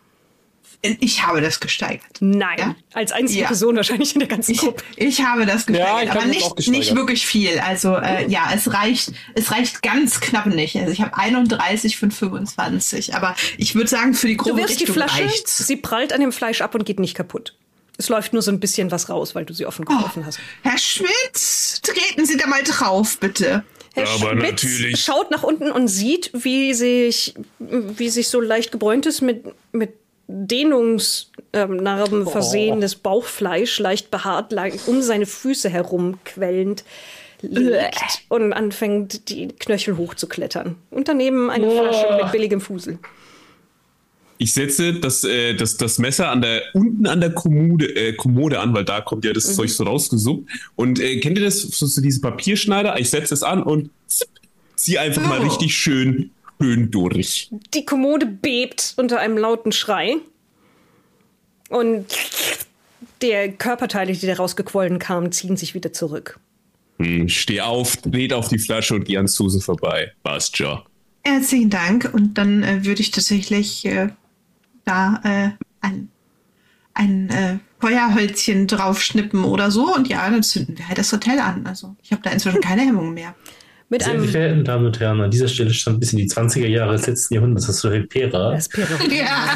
Ich 0.82 1.26
habe 1.26 1.42
das 1.42 1.60
gesteigert. 1.60 2.18
Nein, 2.20 2.58
Ja? 2.60 2.76
als 2.94 3.12
einzige 3.12 3.42
Ja. 3.42 3.48
Person 3.48 3.76
wahrscheinlich 3.76 4.14
in 4.14 4.20
der 4.20 4.28
ganzen 4.28 4.52
Ich, 4.52 4.60
Gruppe. 4.60 4.84
ich 4.96 5.22
habe 5.22 5.46
das 5.48 5.66
gesteigert, 5.66 6.06
Ja, 6.06 6.12
aber 6.12 6.26
nicht, 6.28 6.56
gesteigert. 6.56 6.68
nicht 6.80 6.96
wirklich 6.96 7.26
viel. 7.26 7.60
Also 7.60 7.96
äh, 7.96 8.28
ja, 8.30 8.52
es 8.54 8.72
reicht, 8.72 9.12
es 9.34 9.52
reicht 9.52 9.82
ganz 9.82 10.20
knapp 10.22 10.46
nicht. 10.46 10.76
Also 10.78 10.92
ich 10.92 11.02
habe 11.02 11.18
31 11.18 11.98
von 11.98 12.12
25, 12.12 13.16
aber 13.16 13.36
ich 13.58 13.74
würde 13.76 13.90
sagen, 13.90 14.14
für 14.14 14.28
die 14.28 14.38
Du 14.38 14.44
grobe 14.44 14.58
wirfst 14.60 14.80
die 14.80 14.86
Flasche, 14.86 15.24
reicht's. 15.24 15.66
sie 15.66 15.78
prallt 15.78 16.14
an 16.14 16.22
dem 16.22 16.32
Fleisch 16.32 16.62
ab 16.62 16.76
und 16.76 16.86
geht 16.86 17.00
nicht 17.00 17.16
kaputt. 17.16 17.56
Es 17.98 18.10
läuft 18.10 18.34
nur 18.34 18.44
so 18.44 18.52
ein 18.52 18.60
bisschen 18.60 18.92
was 18.92 19.10
raus, 19.10 19.34
weil 19.34 19.46
du 19.46 19.56
sie 19.56 19.66
offen 19.66 19.84
getroffen 19.84 20.24
hast. 20.28 20.38
Herr 20.62 20.78
Schmidt, 20.78 21.82
treten 21.82 22.26
Sie 22.28 22.38
da 22.38 22.46
mal 22.46 22.62
drauf, 22.64 23.18
bitte. 23.18 23.64
Herr 23.96 24.08
Aber 24.08 24.30
Schmitz 24.34 24.64
natürlich. 24.64 25.02
schaut 25.04 25.32
nach 25.32 25.42
unten 25.42 25.72
und 25.72 25.88
sieht, 25.88 26.30
wie 26.36 26.76
sich, 26.76 27.34
wie 27.58 28.10
sich 28.10 28.28
so 28.28 28.40
leicht 28.40 28.72
gebräuntes 28.72 29.22
mit, 29.22 29.46
mit 29.72 29.96
Dehnungsnarben 30.28 32.28
versehenes 32.28 32.96
Bauchfleisch 32.96 33.80
leicht 33.80 34.12
behaart 34.12 34.54
um 34.88 35.02
seine 35.02 35.26
Füße 35.26 35.70
herum 35.70 36.20
quellend 36.26 36.84
liegt 37.42 38.24
und 38.30 38.54
anfängt, 38.54 39.30
die 39.30 39.48
Knöchel 39.48 39.98
hochzuklettern. 39.98 40.76
Und 40.90 41.08
daneben 41.08 41.50
eine 41.50 41.70
Flasche 41.70 42.20
mit 42.22 42.32
billigem 42.32 42.62
Fusel. 42.62 43.00
Ich 44.40 44.54
setze 44.54 44.94
das, 44.94 45.24
äh, 45.24 45.56
das, 45.56 45.78
das 45.78 45.98
Messer 45.98 46.30
an 46.30 46.42
der, 46.42 46.62
unten 46.74 47.08
an 47.08 47.22
der 47.22 47.32
Kommode, 47.32 47.88
äh, 47.96 48.14
Kommode 48.14 48.60
an, 48.60 48.74
weil 48.74 48.86
da 48.86 49.02
kommt 49.02 49.26
ja 49.26 49.34
das 49.34 49.56
Zeug 49.56 49.70
so 49.70 49.84
rausgesuppt. 49.84 50.48
Und 50.76 51.00
äh, 51.00 51.20
kennt 51.20 51.40
ihr 51.40 51.46
das, 51.46 51.62
so, 51.62 51.88
so 51.88 52.02
diese 52.02 52.22
Papierschneider? 52.22 53.00
Ich 53.00 53.10
setze 53.10 53.34
es 53.34 53.42
an 53.42 53.64
und 53.64 53.90
zipp, 54.06 54.30
zieh 54.76 55.00
einfach 55.00 55.28
mal 55.28 55.40
Oh. 55.40 55.44
richtig 55.44 55.76
schön, 55.76 56.30
schön 56.60 56.92
durch. 56.92 57.50
Die 57.74 57.86
Kommode 57.86 58.26
bebt 58.26 58.94
unter 58.98 59.20
einem 59.20 59.38
lauten 59.38 59.72
Schrei. 59.72 60.18
Und 61.70 62.06
der 63.22 63.52
Körperteile, 63.52 64.14
die 64.14 64.26
da 64.26 64.36
rausgequollen 64.36 65.00
kamen, 65.00 65.32
ziehen 65.32 65.58
sich 65.58 65.74
wieder 65.74 65.92
zurück. 65.92 66.40
Hm, 67.00 67.30
steh 67.30 67.62
auf, 67.62 67.98
dreht 67.98 68.34
auf 68.34 68.48
die 68.48 68.60
Flasche 68.60 68.96
und 68.96 69.06
geh 69.06 69.18
an 69.18 69.28
Suse 69.28 69.60
vorbei. 69.60 70.12
Passt 70.24 70.58
schon. 70.58 70.80
Herzlichen 71.24 71.70
Dank. 71.70 72.10
Und 72.14 72.36
dann 72.38 72.64
äh, 72.64 72.86
würde 72.86 73.02
ich 73.02 73.12
tatsächlich 73.12 73.86
äh, 73.86 74.10
da 74.86 75.22
äh, 75.24 75.50
ein, 75.82 76.10
ein 76.94 77.30
äh, 77.30 77.58
Feuerhölzchen 77.80 78.68
draufschnippen 78.68 79.44
oder 79.44 79.70
so. 79.70 79.94
Und 79.94 80.08
ja, 80.08 80.30
dann 80.30 80.42
zünden 80.42 80.78
wir 80.78 80.88
halt 80.88 80.98
das 80.98 81.12
Hotel 81.12 81.40
an. 81.40 81.68
Also 81.68 81.96
ich 82.02 82.12
habe 82.12 82.22
da 82.24 82.32
inzwischen 82.32 82.62
keine 82.62 82.82
Hemmungen 82.84 83.14
mehr. 83.14 83.36
Mit 83.90 84.04
Sehr 84.04 84.14
einem 84.14 84.28
verehrten 84.28 84.64
Damen 84.66 84.86
und 84.86 85.00
Herren, 85.00 85.22
an 85.22 85.32
dieser 85.32 85.48
Stelle 85.48 85.74
stand 85.74 86.00
bis 86.00 86.12
in 86.12 86.18
die 86.18 86.30
20er 86.30 86.68
Jahre 86.68 86.94
des 86.94 87.08
letzten 87.08 87.36
Jahrhunderts 87.36 87.68
das 87.68 87.86
Repera. 87.86 88.54
Aspira. 88.54 88.88
Ja. 89.10 89.56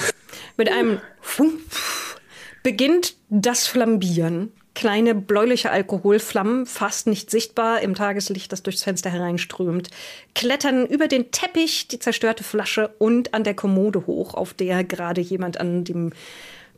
Mit 0.58 0.72
einem 0.72 1.00
Fumpf 1.20 2.18
beginnt 2.64 3.16
das 3.30 3.68
Flambieren. 3.68 4.52
Kleine 4.74 5.16
bläuliche 5.16 5.70
Alkoholflammen, 5.70 6.66
fast 6.66 7.08
nicht 7.08 7.30
sichtbar 7.30 7.82
im 7.82 7.94
Tageslicht, 7.94 8.54
das 8.54 8.64
durchs 8.64 8.84
Fenster 8.84 9.10
hereinströmt, 9.10 9.90
klettern 10.34 10.86
über 10.86 11.10
den 11.10 11.32
Teppich, 11.32 11.90
die 11.90 12.00
zerstörte 12.00 12.46
Flasche 12.46 12.88
und 12.98 13.34
an 13.34 13.44
der 13.44 13.54
Kommode 13.54 14.08
hoch, 14.08 14.34
auf 14.34 14.54
der 14.54 14.86
gerade 14.86 15.20
jemand 15.20 15.60
an 15.60 15.84
dem 15.84 16.14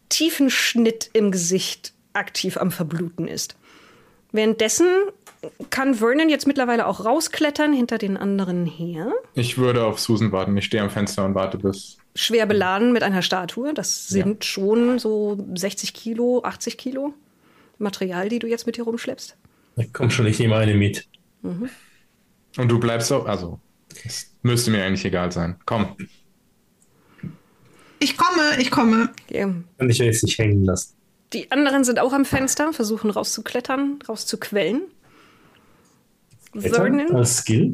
tiefen 0.09 0.49
Schnitt 0.49 1.11
im 1.13 1.29
Gesicht 1.29 1.93
aktiv 2.13 2.57
am 2.57 2.71
Verbluten 2.71 3.27
ist. 3.27 3.55
Währenddessen 4.31 4.87
kann 5.69 5.95
Vernon 5.95 6.29
jetzt 6.29 6.47
mittlerweile 6.47 6.87
auch 6.87 7.03
rausklettern 7.05 7.73
hinter 7.73 7.97
den 7.97 8.17
anderen 8.17 8.65
her. 8.65 9.11
Ich 9.33 9.57
würde 9.57 9.85
auf 9.85 9.99
Susan 9.99 10.31
warten. 10.31 10.55
Ich 10.57 10.65
stehe 10.65 10.81
am 10.83 10.89
Fenster 10.89 11.25
und 11.25 11.35
warte 11.35 11.57
bis. 11.57 11.97
schwer 12.15 12.45
beladen 12.45 12.93
mit 12.93 13.03
einer 13.03 13.21
Statue. 13.21 13.73
Das 13.73 14.07
sind 14.07 14.45
schon 14.45 14.99
so 14.99 15.37
60 15.55 15.93
Kilo, 15.93 16.41
80 16.43 16.77
Kilo 16.77 17.13
Material, 17.79 18.29
die 18.29 18.39
du 18.39 18.47
jetzt 18.47 18.65
mit 18.65 18.77
dir 18.77 18.83
rumschleppst. 18.83 19.35
Komm 19.91 20.09
schon, 20.09 20.27
ich 20.27 20.39
nehme 20.39 20.55
eine 20.55 20.75
mit. 20.75 21.07
Und 21.41 22.69
du 22.69 22.79
bleibst 22.79 23.11
auch. 23.11 23.25
Also, 23.25 23.59
es 24.05 24.31
müsste 24.43 24.71
mir 24.71 24.83
eigentlich 24.83 25.05
egal 25.05 25.31
sein. 25.31 25.55
Komm. 25.65 25.95
Ich 27.99 28.17
komme, 28.17 28.59
ich 28.59 28.69
komme. 28.69 29.09
Ja. 29.29 29.49
Kann 29.77 29.89
ich 29.89 29.97
ja 29.97 30.05
jetzt 30.05 30.23
nicht 30.23 30.37
hängen 30.37 30.63
lassen. 30.65 30.95
Die 31.33 31.51
anderen 31.51 31.83
sind 31.83 31.99
auch 31.99 32.13
am 32.13 32.25
Fenster, 32.25 32.73
versuchen 32.73 33.09
rauszuklettern, 33.09 33.99
rauszuquellen. 34.07 34.83
Klettern 36.53 36.97
Vernon 36.97 37.15
als 37.15 37.37
Skill? 37.37 37.71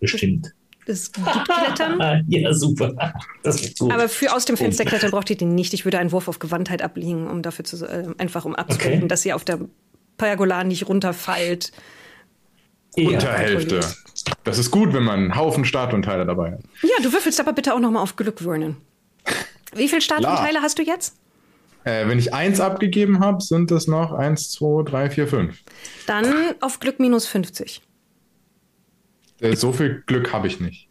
Bestimmt. 0.00 0.52
ist 0.86 1.14
gut 1.14 1.24
klettern. 1.44 2.00
Ah, 2.00 2.20
ja, 2.26 2.52
super. 2.52 2.94
Das 3.42 3.62
wird 3.62 3.78
gut. 3.78 3.92
Aber 3.92 4.08
für 4.08 4.32
aus 4.34 4.44
dem 4.44 4.56
Fenster 4.56 4.84
klettern 4.84 5.10
braucht 5.10 5.30
ihr 5.30 5.36
den 5.36 5.54
nicht. 5.54 5.72
Ich 5.74 5.84
würde 5.84 5.98
einen 5.98 6.10
Wurf 6.12 6.26
auf 6.28 6.38
Gewandtheit 6.38 6.82
ablegen, 6.82 7.28
um 7.28 7.42
dafür 7.42 7.64
zu, 7.64 7.84
äh, 7.86 8.08
einfach 8.18 8.44
um 8.44 8.54
abzuwenden, 8.54 9.00
Okay. 9.00 9.08
dass 9.08 9.24
ihr 9.24 9.36
auf 9.36 9.44
der 9.44 9.60
Pergola 10.16 10.64
nicht 10.64 10.88
runterfallt. 10.88 11.72
ja. 12.96 13.08
Unter 13.10 13.32
Hälfte. 13.32 13.80
Das 14.44 14.58
ist 14.58 14.70
gut, 14.70 14.92
wenn 14.92 15.04
man 15.04 15.20
einen 15.20 15.36
Haufen 15.36 15.64
Startunteile 15.64 16.26
dabei 16.26 16.52
hat. 16.52 16.60
Ja, 16.82 17.02
du 17.02 17.12
würfelst 17.12 17.38
aber 17.40 17.52
bitte 17.52 17.74
auch 17.74 17.78
noch 17.80 17.90
mal 17.90 18.02
auf 18.02 18.16
Glück, 18.16 18.40
Vernon. 18.40 18.76
Wie 19.74 19.88
viele 19.88 20.00
Startunteile 20.00 20.60
hast 20.60 20.78
du 20.78 20.82
jetzt? 20.82 21.14
Äh, 21.84 22.06
wenn 22.08 22.18
ich 22.18 22.34
eins 22.34 22.60
abgegeben 22.60 23.20
habe, 23.20 23.42
sind 23.42 23.70
es 23.70 23.86
noch 23.86 24.12
eins, 24.12 24.50
zwei, 24.50 24.82
drei, 24.84 25.10
vier, 25.10 25.26
fünf. 25.26 25.58
Dann 26.06 26.26
auf 26.60 26.80
Glück 26.80 27.00
minus 27.00 27.26
50. 27.26 27.80
Äh, 29.40 29.56
so 29.56 29.72
viel 29.72 30.02
Glück 30.06 30.32
habe 30.32 30.46
ich 30.46 30.60
nicht. 30.60 30.88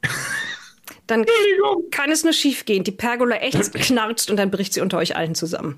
Dann 1.07 1.26
kann 1.91 2.11
es 2.11 2.24
nur 2.24 2.34
schief 2.34 2.66
gehen. 2.66 2.84
Die 2.84 2.91
Pergola 2.91 3.38
echt 3.38 3.74
knarzt 3.74 4.30
und 4.30 4.38
dann 4.38 4.52
bricht 4.52 4.74
sie 4.74 4.82
unter 4.82 4.98
euch 4.98 5.16
allen 5.16 5.36
zusammen. 5.36 5.78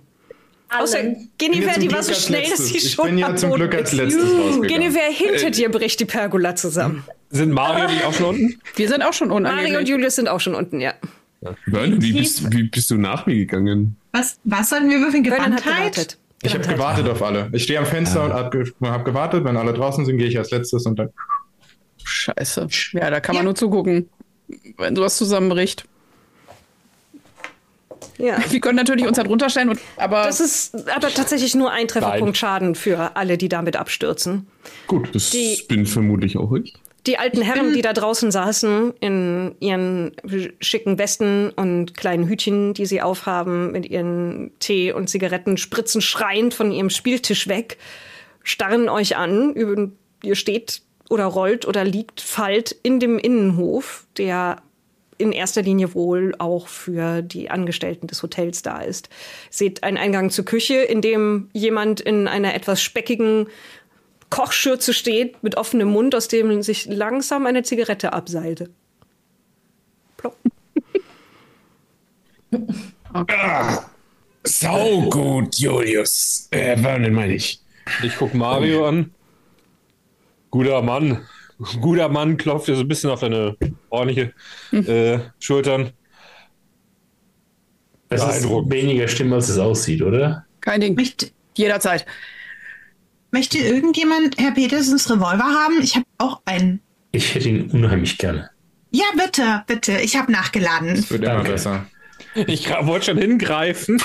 Außer 0.70 1.00
Allen. 1.00 1.30
Guinevere, 1.38 1.74
zum 1.74 1.84
die 1.84 1.92
war 1.92 2.04
so 2.04 2.14
schnell, 2.14 2.42
dass 2.44 2.52
letztes. 2.52 2.68
sie 2.70 2.78
Ich 2.78 2.94
schon 2.94 3.08
bin 3.08 3.18
ja 3.18 3.36
zum 3.36 3.50
Boden 3.50 3.62
Glück 3.62 3.76
als 3.76 3.92
letztes 3.92 4.24
rausgegangen. 4.24 4.68
Guinevere, 4.68 5.12
hinter 5.12 5.52
dir 5.52 5.70
bricht 5.70 6.00
die 6.00 6.06
Pergola 6.06 6.56
zusammen. 6.56 7.04
Sind 7.30 7.52
Mario 7.52 7.88
nicht 7.90 8.06
auch 8.06 8.14
schon 8.14 8.26
unten? 8.28 8.62
Wir 8.76 8.88
sind 8.88 9.02
auch 9.02 9.14
schon 9.14 9.28
Mario 9.30 9.80
und. 9.80 9.90
Julius 9.90 10.16
sind 10.16 10.30
auch 10.30 10.40
schon 10.40 10.56
unten, 10.56 10.80
ja. 10.80 10.94
Vernon, 11.66 12.02
wie 12.02 12.14
bist, 12.14 12.52
wie 12.52 12.64
bist 12.64 12.92
du 12.92 12.98
nach 12.98 13.26
mir 13.26 13.36
gegangen? 13.36 13.96
Was, 14.12 14.38
was 14.44 14.70
sollten 14.70 14.90
wir 14.90 15.00
würfeln? 15.00 15.24
Gewandtheit? 15.24 16.18
Ich 16.44 16.54
habe 16.54 16.68
gewartet 16.68 17.08
auf 17.08 17.22
alle. 17.22 17.50
Ich 17.54 17.64
stehe 17.64 17.80
am 17.80 17.86
Fenster 17.86 18.24
und 18.26 18.34
habe 18.34 18.72
hab 18.84 19.06
gewartet. 19.06 19.44
Wenn 19.44 19.58
alle 19.58 19.74
draußen 19.74 20.06
sind, 20.06 20.18
gehe 20.18 20.28
ich 20.28 20.38
als 20.38 20.52
letztes 20.52 20.86
und 20.86 20.98
dann. 21.00 21.10
Scheiße. 22.04 22.68
Ja, 22.94 23.10
da 23.10 23.20
kann 23.20 23.36
man 23.36 23.42
Ja. 23.42 23.46
nur 23.46 23.56
zugucken, 23.56 24.10
wenn 24.78 24.96
sowas 24.96 25.18
zusammenbricht. 25.18 25.86
Ja. 28.18 28.38
Wir 28.50 28.60
können 28.60 28.76
natürlich 28.78 29.08
uns 29.08 29.18
da 29.18 29.24
drunter 29.24 29.50
stellen, 29.50 29.70
und, 29.70 29.80
aber 29.98 30.24
Das 30.24 30.40
ist 30.40 30.76
aber 30.96 31.10
tatsächlich 31.10 31.56
nur 31.56 31.72
ein 31.72 31.88
Trefferpunkt 31.88 32.26
Nein. 32.26 32.36
Schaden 32.36 32.76
für 32.76 33.16
alle, 33.16 33.38
die 33.38 33.50
damit 33.50 33.76
abstürzen. 33.76 34.48
Gut, 34.88 35.14
das 35.14 35.30
Die- 35.32 35.64
bin 35.68 35.86
vermutlich 35.86 36.38
auch 36.38 36.52
ich. 36.54 36.74
Die 37.08 37.18
alten 37.18 37.42
Herren, 37.42 37.74
die 37.74 37.82
da 37.82 37.94
draußen 37.94 38.30
saßen, 38.30 38.94
in 39.00 39.56
ihren 39.60 40.12
schicken 40.60 41.00
Westen 41.00 41.50
und 41.50 41.98
kleinen 41.98 42.28
Hütchen, 42.28 42.76
die 42.76 42.86
sie 42.86 43.02
aufhaben, 43.02 43.72
mit 43.72 43.90
ihren 43.90 44.52
Tee 44.60 44.92
und 44.92 45.10
Zigaretten, 45.10 45.58
spritzen 45.58 46.02
schreiend 46.02 46.54
von 46.54 46.72
ihrem 46.72 46.92
Spieltisch 46.92 47.48
weg, 47.48 47.78
starren 48.44 48.88
euch 48.88 49.18
an. 49.18 49.56
Ihr 50.24 50.36
steht 50.36 50.84
oder 51.10 51.26
rollt 51.26 51.66
oder 51.66 51.84
liegt, 51.84 52.22
fallt 52.22 52.76
in 52.84 53.00
dem 53.00 53.18
Innenhof, 53.18 54.06
der 54.18 54.62
in 55.18 55.32
erster 55.32 55.62
Linie 55.62 55.94
wohl 55.94 56.34
auch 56.40 56.68
für 56.68 57.22
die 57.22 57.52
Angestellten 57.52 58.08
des 58.08 58.24
Hotels 58.24 58.62
da 58.64 58.82
ist. 58.82 59.10
Seht 59.50 59.84
einen 59.84 59.98
Eingang 59.98 60.30
zur 60.30 60.46
Küche, 60.46 60.76
in 60.76 61.02
dem 61.02 61.50
jemand 61.54 62.02
in 62.02 62.28
einer 62.28 62.56
etwas 62.56 62.82
speckigen 62.82 63.48
Kochschürze 64.32 64.94
steht, 64.94 65.44
mit 65.44 65.56
offenem 65.58 65.90
Mund, 65.90 66.16
aus 66.16 66.28
dem 66.28 66.64
sich 66.64 66.88
langsam 66.88 67.46
eine 67.46 67.62
Zigarette 67.62 68.14
abseilte. 68.14 68.72
Plopp. 70.18 70.36
Sau 74.44 75.02
gut, 75.10 75.56
Julius. 75.58 76.48
Äh, 76.50 76.76
Vernon 76.78 77.14
meine 77.14 77.36
ich. 77.36 77.62
Ich 78.02 78.16
guck 78.18 78.34
Mario 78.34 78.88
an. 78.88 79.12
Guter 80.50 80.82
Mann. 80.82 81.28
Guter 81.80 82.10
Mann 82.10 82.38
klopft 82.38 82.68
dir 82.68 82.76
so 82.76 82.82
ein 82.82 82.88
bisschen 82.88 83.12
auf 83.12 83.20
deine 83.20 83.56
ordentliche 83.90 84.34
äh, 84.72 85.20
Schultern. 85.40 85.92
Es 88.10 88.24
ist 88.24 88.50
weniger 88.50 89.08
schlimm, 89.08 89.32
als 89.32 89.50
es 89.50 89.58
aussieht, 89.58 90.02
oder? 90.02 90.46
kein 90.62 90.82
Ding. 90.82 90.96
Möchte, 90.96 91.30
Jederzeit. 91.56 92.06
Möchte 93.32 93.58
irgendjemand 93.58 94.38
Herr 94.38 94.52
Petersens 94.52 95.10
Revolver 95.10 95.44
haben? 95.44 95.82
Ich 95.82 95.96
habe 95.96 96.06
auch 96.18 96.42
einen. 96.46 96.82
Ich 97.12 97.34
hätte 97.36 97.50
ihn 97.50 97.70
unheimlich 97.72 98.18
gerne. 98.18 98.50
Ja, 98.92 99.06
bitte, 99.16 99.64
bitte. 99.68 100.00
Ich 100.02 100.16
habe 100.18 100.32
nachgeladen. 100.32 101.10
Wird 101.10 101.24
immer 101.24 101.44
besser. 101.44 101.86
Ich 102.36 102.70
wollte 102.70 103.08
schon 103.08 103.18
hingreifen. 103.18 104.02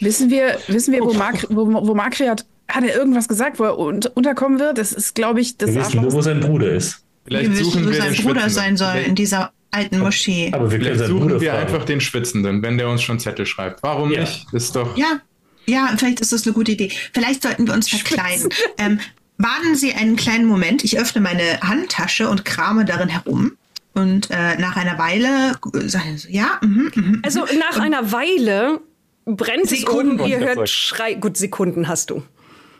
Wissen 0.00 0.30
wir, 0.30 0.58
wissen 0.68 0.92
wir, 0.92 1.00
wo, 1.02 1.12
Mark, 1.12 1.46
wo, 1.50 1.66
wo 1.86 1.94
Markriat, 1.94 2.44
hat 2.68 2.84
er 2.84 2.96
irgendwas 2.96 3.28
gesagt, 3.28 3.58
wo 3.58 3.64
er 3.64 3.78
un 3.78 4.00
unterkommen 4.14 4.58
wird? 4.58 4.78
Das 4.78 4.92
ist, 4.92 5.14
glaube 5.14 5.40
ich, 5.40 5.56
das 5.58 5.74
Wir 5.74 5.80
wissen 5.80 6.02
nur, 6.02 6.12
wo 6.12 6.22
sein 6.22 6.40
Bruder 6.40 6.72
ist. 6.72 7.04
Vielleicht 7.24 7.50
wir 7.50 7.58
wissen, 7.58 7.64
suchen 7.64 7.86
wo 7.86 7.90
wir 7.90 8.02
sein 8.02 8.14
Bruder 8.16 8.50
sein 8.50 8.76
soll 8.76 8.96
in 9.06 9.14
dieser 9.14 9.52
alten 9.70 9.98
Moschee. 9.98 10.50
Aber 10.52 10.70
wir 10.70 10.78
können 10.78 10.82
Vielleicht 10.82 10.98
seinen 11.00 11.08
suchen 11.08 11.20
Bruder 11.28 11.40
wir 11.40 11.50
fragen. 11.52 11.66
einfach 11.66 11.84
den 11.84 12.00
Schwitzenden, 12.00 12.62
wenn 12.62 12.78
der 12.78 12.88
uns 12.88 13.02
schon 13.02 13.18
Zettel 13.18 13.46
schreibt. 13.46 13.82
Warum 13.82 14.10
Ja. 14.12 14.20
nicht? 14.20 14.46
Ist 14.52 14.74
doch. 14.76 14.96
Ja, 14.96 15.20
ja, 15.66 15.92
vielleicht 15.96 16.20
ist 16.20 16.32
das 16.32 16.44
eine 16.46 16.52
gute 16.54 16.72
Idee. 16.72 16.90
Vielleicht 17.12 17.42
sollten 17.42 17.66
wir 17.66 17.74
uns 17.74 17.88
verkleiden. 17.88 18.48
Ähm, 18.78 19.00
warten 19.38 19.74
Sie 19.76 19.92
einen 19.94 20.16
kleinen 20.16 20.46
Moment. 20.46 20.84
Ich 20.84 20.98
öffne 20.98 21.20
meine 21.20 21.60
Handtasche 21.60 22.28
und 22.28 22.44
krame 22.44 22.84
darin 22.84 23.08
herum. 23.08 23.52
Und 23.94 24.28
äh, 24.30 24.56
nach 24.58 24.76
einer 24.76 24.98
Weile 24.98 25.52
äh, 25.74 25.88
sage 25.88 26.04
ich 26.14 26.22
so, 26.22 26.28
ja, 26.28 26.58
mhm, 26.62 26.90
mhm. 26.94 27.22
Also 27.24 27.46
nach 27.58 27.78
einer 27.80 28.10
Weile 28.12 28.80
brennt 29.24 29.68
Sekunden. 29.68 30.16
es 30.16 30.20
oben, 30.22 30.30
ihr 30.30 30.38
hört 30.40 30.68
Schrei. 30.68 31.14
Gut, 31.14 31.36
Sekunden 31.36 31.88
hast 31.88 32.10
du. 32.10 32.22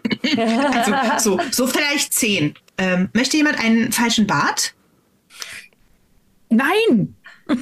Also, 0.37 1.39
so, 1.39 1.41
so 1.51 1.67
vielleicht 1.67 2.13
zehn. 2.13 2.55
Ähm, 2.77 3.09
möchte 3.15 3.37
jemand 3.39 3.59
einen 3.59 3.91
falschen 3.93 4.27
Bart? 4.27 4.75
Nein! 6.51 7.15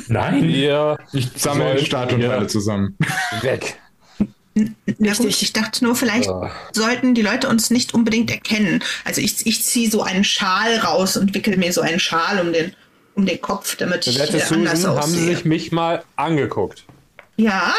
Nein, 0.08 0.42
Wir 0.48 0.98
Ich 1.12 1.28
sammle 1.36 1.78
Statuenteile 1.84 2.42
Ja. 2.42 2.48
zusammen. 2.48 2.96
weg. 3.42 3.80
Na 4.54 5.14
gut, 5.14 5.26
ich 5.26 5.52
dachte 5.52 5.84
nur, 5.84 5.96
vielleicht 5.96 6.30
sollten 6.72 7.14
die 7.14 7.22
Leute 7.22 7.48
uns 7.48 7.70
nicht 7.70 7.94
unbedingt 7.94 8.30
erkennen. 8.30 8.82
Also 9.04 9.20
ich, 9.20 9.46
ich 9.46 9.62
ziehe 9.62 9.90
so 9.90 10.02
einen 10.02 10.24
Schal 10.24 10.76
raus 10.78 11.16
und 11.16 11.34
wickel 11.34 11.56
mir 11.56 11.72
so 11.72 11.80
einen 11.80 11.98
Schal 11.98 12.38
um 12.40 12.52
den, 12.52 12.74
um 13.14 13.24
den 13.24 13.40
Kopf, 13.40 13.76
damit 13.76 14.06
ich 14.06 14.18
Werte 14.18 14.38
äh, 14.38 14.42
anders 14.42 14.78
Susan, 14.82 14.96
haben 14.96 15.10
Sie 15.10 15.18
aussehe. 15.20 15.36
sich 15.36 15.44
mich 15.44 15.72
mal 15.72 16.02
angeguckt? 16.16 16.84
ja, 17.36 17.72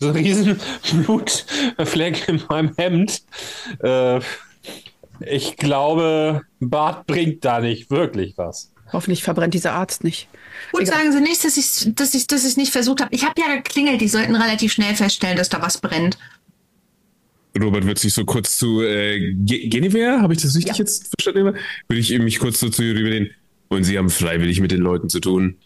So 0.00 0.08
ein 0.08 0.14
riesen 0.14 0.58
Blutfleck 1.04 2.28
in 2.28 2.42
meinem 2.48 2.74
Hemd. 2.76 3.22
Äh, 3.82 4.20
ich 5.20 5.56
glaube, 5.56 6.42
Bart 6.60 7.06
bringt 7.06 7.44
da 7.44 7.60
nicht 7.60 7.90
wirklich 7.90 8.36
was. 8.36 8.72
Hoffentlich 8.92 9.22
verbrennt 9.22 9.54
dieser 9.54 9.72
Arzt 9.72 10.02
nicht. 10.02 10.28
Gut, 10.72 10.86
sagen 10.86 11.12
Sie 11.12 11.20
nicht, 11.20 11.44
dass 11.44 11.56
ich 11.56 11.94
dass 11.94 12.14
ich, 12.14 12.26
dass 12.26 12.44
ich 12.44 12.56
nicht 12.56 12.72
versucht 12.72 13.00
habe. 13.00 13.14
Ich 13.14 13.24
habe 13.24 13.34
ja 13.40 13.54
geklingelt, 13.56 14.00
die 14.00 14.08
sollten 14.08 14.34
relativ 14.36 14.72
schnell 14.72 14.94
feststellen, 14.94 15.36
dass 15.36 15.48
da 15.48 15.60
was 15.62 15.78
brennt. 15.78 16.18
Robert 17.60 17.86
wird 17.86 17.98
sich 17.98 18.12
so 18.12 18.24
kurz 18.24 18.58
zu 18.58 18.82
äh, 18.82 19.32
Ge- 19.34 19.68
Genevieve, 19.68 20.20
habe 20.20 20.34
ich 20.34 20.42
das 20.42 20.56
richtig 20.56 20.76
jetzt 20.76 21.08
verstanden? 21.16 21.56
Würde 21.88 22.00
ich 22.00 22.18
mich 22.18 22.38
kurz 22.40 22.58
so 22.58 22.68
zu 22.68 22.82
ihr 22.82 22.94
rüberlehnen. 22.96 23.30
Und 23.68 23.84
Sie 23.84 23.96
haben 23.96 24.10
freiwillig 24.10 24.60
mit 24.60 24.72
den 24.72 24.80
Leuten 24.80 25.08
zu 25.08 25.20
tun. 25.20 25.56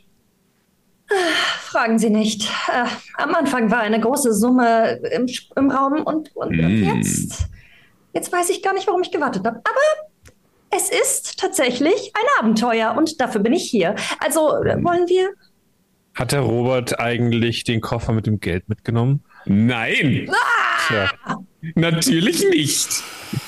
Fragen 1.61 1.99
Sie 1.99 2.11
nicht. 2.11 2.43
Äh, 2.69 2.85
am 3.17 3.35
Anfang 3.35 3.71
war 3.71 3.81
eine 3.81 4.01
große 4.01 4.35
Summe 4.35 5.01
im, 5.13 5.27
im 5.57 5.71
Raum 5.71 6.03
und, 6.03 6.35
und 6.37 6.51
Mm. 6.51 6.85
jetzt, 6.85 7.47
jetzt 8.13 8.31
weiß 8.33 8.51
ich 8.51 8.63
gar 8.63 8.75
nicht, 8.75 8.87
warum 8.87 9.03
ich 9.03 9.11
gewartet 9.11 9.45
habe. 9.47 9.57
Aber 9.57 10.08
es 10.71 10.91
ist 10.91 11.39
tatsächlich 11.39 12.13
ein 12.15 12.27
Abenteuer 12.39 12.95
und 12.97 13.21
dafür 13.21 13.41
bin 13.41 13.53
ich 13.53 13.65
hier. 13.65 13.97
Also 14.21 14.55
äh, 14.63 14.83
wollen 14.83 15.09
wir? 15.09 15.31
Hat 16.15 16.33
der 16.33 16.41
Robert 16.41 16.99
eigentlich 16.99 17.65
den 17.65 17.81
Koffer 17.81 18.13
mit 18.13 18.27
dem 18.27 18.41
Geld 18.41 18.69
mitgenommen? 18.69 19.23
Nein, 19.45 20.29
Tja, 20.89 21.11
natürlich 21.75 22.49
nicht. 22.51 22.89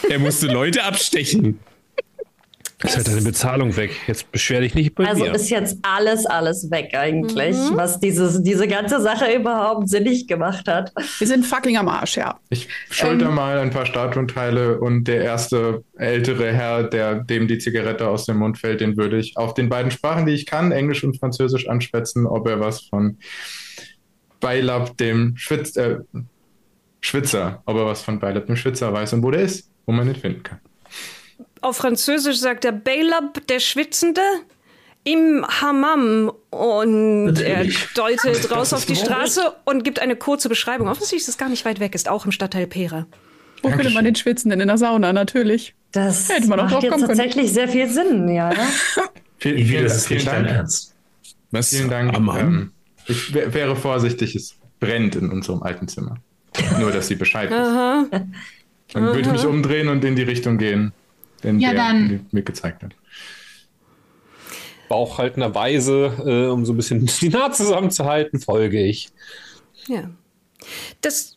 Er 0.08 0.18
musste 0.18 0.46
Leute 0.46 0.84
abstechen. 0.84 1.58
Ist 2.84 2.96
halt 2.96 3.08
deine 3.08 3.22
Bezahlung 3.22 3.76
weg. 3.76 3.90
Jetzt 4.06 4.30
beschwer 4.32 4.60
dich 4.60 4.74
nicht 4.74 4.94
bei 4.94 5.06
Also 5.06 5.24
mir. 5.24 5.34
ist 5.34 5.50
jetzt 5.50 5.78
alles, 5.82 6.24
alles 6.26 6.70
weg 6.70 6.94
eigentlich, 6.94 7.56
was 7.72 8.00
dieses, 8.00 8.42
diese 8.42 8.66
ganze 8.66 9.00
Sache 9.00 9.32
überhaupt 9.34 9.88
sinnig 9.88 10.26
gemacht 10.26 10.66
hat. 10.66 10.92
Wir 11.18 11.26
sind 11.26 11.44
fucking 11.44 11.76
am 11.76 11.88
Arsch, 11.88 12.16
ja. 12.16 12.38
Ich 12.48 12.68
schulter 12.90 13.28
Ähm. 13.28 13.34
mal 13.34 13.58
ein 13.58 13.70
paar 13.70 13.86
Statuenteile 13.86 14.80
und 14.80 15.04
der 15.04 15.22
erste 15.22 15.84
ältere 15.98 16.52
Herr, 16.52 16.84
der 16.84 17.16
dem 17.16 17.48
die 17.48 17.58
Zigarette 17.58 18.08
aus 18.08 18.26
dem 18.26 18.38
Mund 18.38 18.58
fällt, 18.58 18.80
den 18.80 18.96
würde 18.96 19.18
ich 19.18 19.36
auf 19.36 19.54
den 19.54 19.68
beiden 19.68 19.90
Sprachen, 19.90 20.26
die 20.26 20.32
ich 20.32 20.46
kann, 20.46 20.72
Englisch 20.72 21.04
und 21.04 21.18
Französisch, 21.18 21.68
anschwätzen, 21.68 22.26
ob 22.26 22.48
er 22.48 22.60
was 22.60 22.80
von 22.82 23.18
Beilab 24.40 24.96
dem 24.96 25.36
Schwitz, 25.36 25.76
äh, 25.76 25.98
Schwitzer, 27.00 27.62
ob 27.66 27.76
er 27.76 27.86
was 27.86 28.02
von 28.02 28.18
Beilab 28.18 28.46
dem 28.46 28.56
Schwitzer 28.56 28.92
weiß 28.92 29.12
und 29.12 29.22
wo 29.22 29.30
der 29.30 29.42
ist, 29.42 29.70
wo 29.86 29.92
man 29.92 30.08
ihn 30.08 30.14
finden 30.16 30.42
kann. 30.42 30.60
Auf 31.60 31.76
Französisch 31.78 32.38
sagt 32.38 32.64
er 32.64 32.72
Beilab, 32.72 33.46
der 33.48 33.60
Schwitzende, 33.60 34.22
im 35.04 35.46
Hammam. 35.46 36.30
Und 36.50 37.24
Natürlich. 37.24 37.78
er 37.96 38.02
deutet 38.02 38.50
raus 38.54 38.72
auf 38.72 38.84
die. 38.86 38.96
Straße 38.96 39.40
und 39.64 39.84
gibt 39.84 39.98
eine 40.00 40.16
kurze 40.16 40.48
Beschreibung. 40.48 40.88
Offensichtlich 40.88 41.22
ist 41.22 41.28
es 41.28 41.38
gar 41.38 41.48
nicht 41.48 41.64
weit 41.64 41.80
weg, 41.80 41.94
ist 41.94 42.08
auch 42.08 42.24
im 42.26 42.32
Stadtteil 42.32 42.66
Pera. 42.66 43.06
Wo 43.62 43.68
findet 43.70 43.92
man 43.94 44.04
den 44.04 44.14
Schwitzenden 44.14 44.60
in 44.60 44.68
der 44.68 44.78
Sauna? 44.78 45.12
Natürlich. 45.12 45.74
Das 45.92 46.28
Hätte 46.30 46.48
man 46.48 46.60
auch 46.60 46.64
macht 46.64 46.74
drauf 46.74 46.82
jetzt 46.82 46.92
kommen 46.92 47.06
können. 47.06 47.18
tatsächlich 47.18 47.52
sehr 47.52 47.68
viel 47.68 47.88
Sinn, 47.88 48.28
ja. 48.28 48.50
Viel, 49.38 49.54
Ivi, 49.58 49.64
vielen, 49.68 49.84
das 49.84 49.96
ist 49.96 50.06
vielen 50.06 50.18
nicht 50.18 50.28
dein 50.28 50.44
Dank. 50.44 50.56
Ernst. 50.56 50.94
Was? 51.50 51.70
Vielen 51.70 51.88
Dank. 51.88 52.14
Ähm, 52.14 52.72
ich 53.06 53.32
wär- 53.32 53.52
wäre 53.54 53.74
vorsichtig, 53.74 54.34
es 54.36 54.54
brennt 54.80 55.16
in 55.16 55.30
unserem 55.30 55.62
alten 55.62 55.88
Zimmer. 55.88 56.16
Nur, 56.78 56.92
dass 56.92 57.08
sie 57.08 57.14
Bescheid 57.14 57.50
wissen. 57.50 58.34
Dann 58.92 59.04
würde 59.06 59.20
ich 59.20 59.26
mich 59.30 59.46
umdrehen 59.46 59.88
und 59.88 60.04
in 60.04 60.14
die 60.14 60.22
Richtung 60.24 60.58
gehen, 60.58 60.92
in 61.44 61.60
Ja, 61.60 61.70
der 61.72 61.78
dann- 61.78 62.26
mir 62.32 62.42
gezeigt 62.42 62.82
hat. 62.82 62.92
Bauchhaltenderweise, 64.88 66.12
äh, 66.26 66.50
um 66.50 66.66
so 66.66 66.72
ein 66.72 66.76
bisschen 66.76 67.06
die 67.20 67.28
Naht 67.28 67.56
zusammenzuhalten, 67.56 68.40
folge 68.40 68.82
ich. 68.82 69.10
Ja. 69.86 70.10
Das 71.00 71.36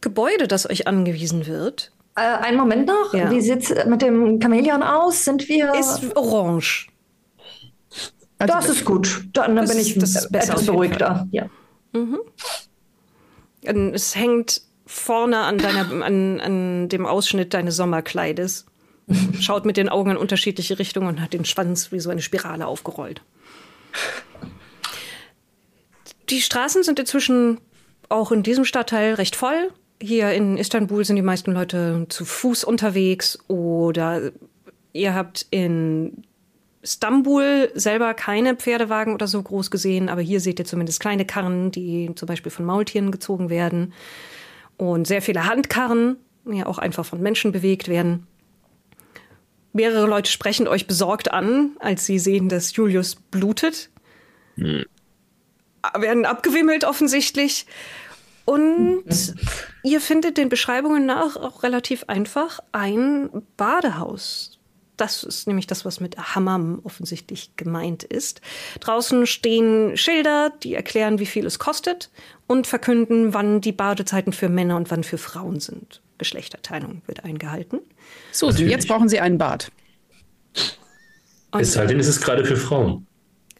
Gebäude, 0.00 0.46
das 0.48 0.68
euch 0.68 0.86
angewiesen 0.86 1.46
wird, 1.46 1.92
Äh, 2.14 2.20
einen 2.20 2.58
Moment 2.58 2.86
noch. 2.86 3.14
Ja. 3.14 3.30
Wie 3.30 3.40
sieht's 3.40 3.72
mit 3.86 4.02
dem 4.02 4.38
Chamäleon 4.40 4.82
aus? 4.82 5.24
Sind 5.24 5.48
wir. 5.48 5.72
ist 5.74 6.14
orange. 6.14 6.88
Also 8.38 8.54
das 8.54 8.68
ist 8.68 8.84
gut. 8.84 9.24
Dann 9.32 9.56
Das 9.56 9.70
bin 9.70 9.78
ich 9.80 9.96
etwas 9.96 10.66
beruhigter. 10.66 11.26
Ja. 11.30 11.48
Ähm, 11.94 12.18
Es 13.94 14.16
hängt 14.16 14.62
vorne 14.84 15.38
an, 15.38 15.58
deiner, 15.58 15.90
an, 16.04 16.40
an 16.40 16.88
dem 16.88 17.06
Ausschnitt 17.06 17.54
deines 17.54 17.76
Sommerkleides. 17.76 18.66
Schaut 19.40 19.64
mit 19.64 19.76
den 19.76 19.88
Augen 19.88 20.10
in 20.10 20.16
unterschiedliche 20.16 20.78
Richtungen 20.78 21.08
und 21.08 21.20
hat 21.20 21.32
den 21.32 21.44
Schwanz 21.44 21.92
wie 21.92 22.00
so 22.00 22.10
eine 22.10 22.22
Spirale 22.22 22.66
aufgerollt. 22.66 23.22
Die 26.30 26.40
Straßen 26.40 26.82
sind 26.82 26.98
inzwischen 26.98 27.60
auch 28.08 28.32
in 28.32 28.42
diesem 28.42 28.64
Stadtteil 28.64 29.14
recht 29.14 29.36
voll. 29.36 29.70
Hier 30.00 30.32
in 30.32 30.56
Istanbul 30.56 31.04
sind 31.04 31.16
die 31.16 31.22
meisten 31.22 31.52
Leute 31.52 32.06
zu 32.08 32.24
Fuß 32.24 32.64
unterwegs 32.64 33.38
oder 33.48 34.32
ihr 34.92 35.14
habt 35.14 35.46
in 35.50 36.24
Stambul 36.84 37.70
selber 37.74 38.12
keine 38.14 38.56
Pferdewagen 38.56 39.14
oder 39.14 39.28
so 39.28 39.40
groß 39.40 39.70
gesehen, 39.70 40.08
aber 40.08 40.20
hier 40.20 40.40
seht 40.40 40.58
ihr 40.58 40.64
zumindest 40.64 41.00
kleine 41.00 41.24
Karren, 41.24 41.70
die 41.70 42.10
zum 42.16 42.26
Beispiel 42.26 42.50
von 42.50 42.64
Maultieren 42.64 43.12
gezogen 43.12 43.50
werden 43.50 43.92
und 44.76 45.06
sehr 45.06 45.22
viele 45.22 45.46
Handkarren, 45.46 46.16
die 46.44 46.58
ja 46.58 46.66
auch 46.66 46.78
einfach 46.78 47.04
von 47.04 47.20
Menschen 47.20 47.52
bewegt 47.52 47.86
werden. 47.88 48.26
Mehrere 49.72 50.06
Leute 50.06 50.30
sprechen 50.30 50.68
euch 50.68 50.86
besorgt 50.86 51.32
an, 51.32 51.72
als 51.78 52.04
sie 52.06 52.18
sehen, 52.18 52.48
dass 52.48 52.76
Julius 52.76 53.16
blutet. 53.16 53.90
Werden 54.56 56.26
abgewimmelt 56.26 56.84
offensichtlich. 56.84 57.66
Und 58.44 59.04
ihr 59.82 60.00
findet 60.00 60.36
den 60.36 60.48
Beschreibungen 60.48 61.06
nach 61.06 61.36
auch 61.36 61.62
relativ 61.62 62.04
einfach 62.08 62.60
ein 62.72 63.30
Badehaus. 63.56 64.58
Das 64.96 65.24
ist 65.24 65.46
nämlich 65.46 65.66
das, 65.66 65.84
was 65.84 66.00
mit 66.00 66.16
Hammam 66.34 66.80
offensichtlich 66.84 67.56
gemeint 67.56 68.04
ist. 68.04 68.40
Draußen 68.80 69.26
stehen 69.26 69.96
Schilder, 69.96 70.52
die 70.62 70.74
erklären, 70.74 71.18
wie 71.18 71.26
viel 71.26 71.46
es 71.46 71.58
kostet 71.58 72.10
und 72.46 72.66
verkünden, 72.66 73.32
wann 73.32 73.60
die 73.60 73.72
Badezeiten 73.72 74.32
für 74.32 74.48
Männer 74.48 74.76
und 74.76 74.90
wann 74.90 75.02
für 75.02 75.18
Frauen 75.18 75.60
sind. 75.60 76.02
Geschlechterteilung 76.18 77.02
wird 77.06 77.24
eingehalten. 77.24 77.80
Susan, 78.32 78.54
Natürlich. 78.54 78.72
jetzt 78.72 78.88
brauchen 78.88 79.08
Sie 79.08 79.20
einen 79.20 79.38
Bart. 79.38 79.70
Und 81.52 81.60
Es 81.60 81.72
sei 81.72 81.86
denn, 81.86 82.00
es 82.00 82.08
ist 82.08 82.20
gerade 82.22 82.44
für 82.44 82.56
Frauen. 82.56 83.06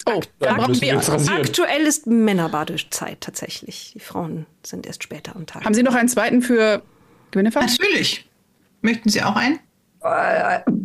Oh, 0.07 0.21
dann 0.41 0.57
brauchen 0.57 0.81
wir 0.81 0.97
aktuell 0.97 1.83
ist 1.83 2.07
Männerbadezeit 2.09 3.21
tatsächlich. 3.21 3.93
Die 3.95 4.01
Frauen 4.01 4.47
sind 4.65 4.85
erst 4.87 5.05
später 5.05 5.37
am 5.37 5.47
Tag. 5.47 5.65
Haben 5.65 5.75
Sie 5.75 5.83
noch 5.85 5.95
einen 5.95 6.09
zweiten 6.09 6.43
für 6.43 6.83
Gwyneth? 7.31 7.55
Natürlich. 7.55 8.29
Möchten 8.81 9.09
Sie 9.11 9.23
auch 9.23 9.37
einen? 9.37 9.61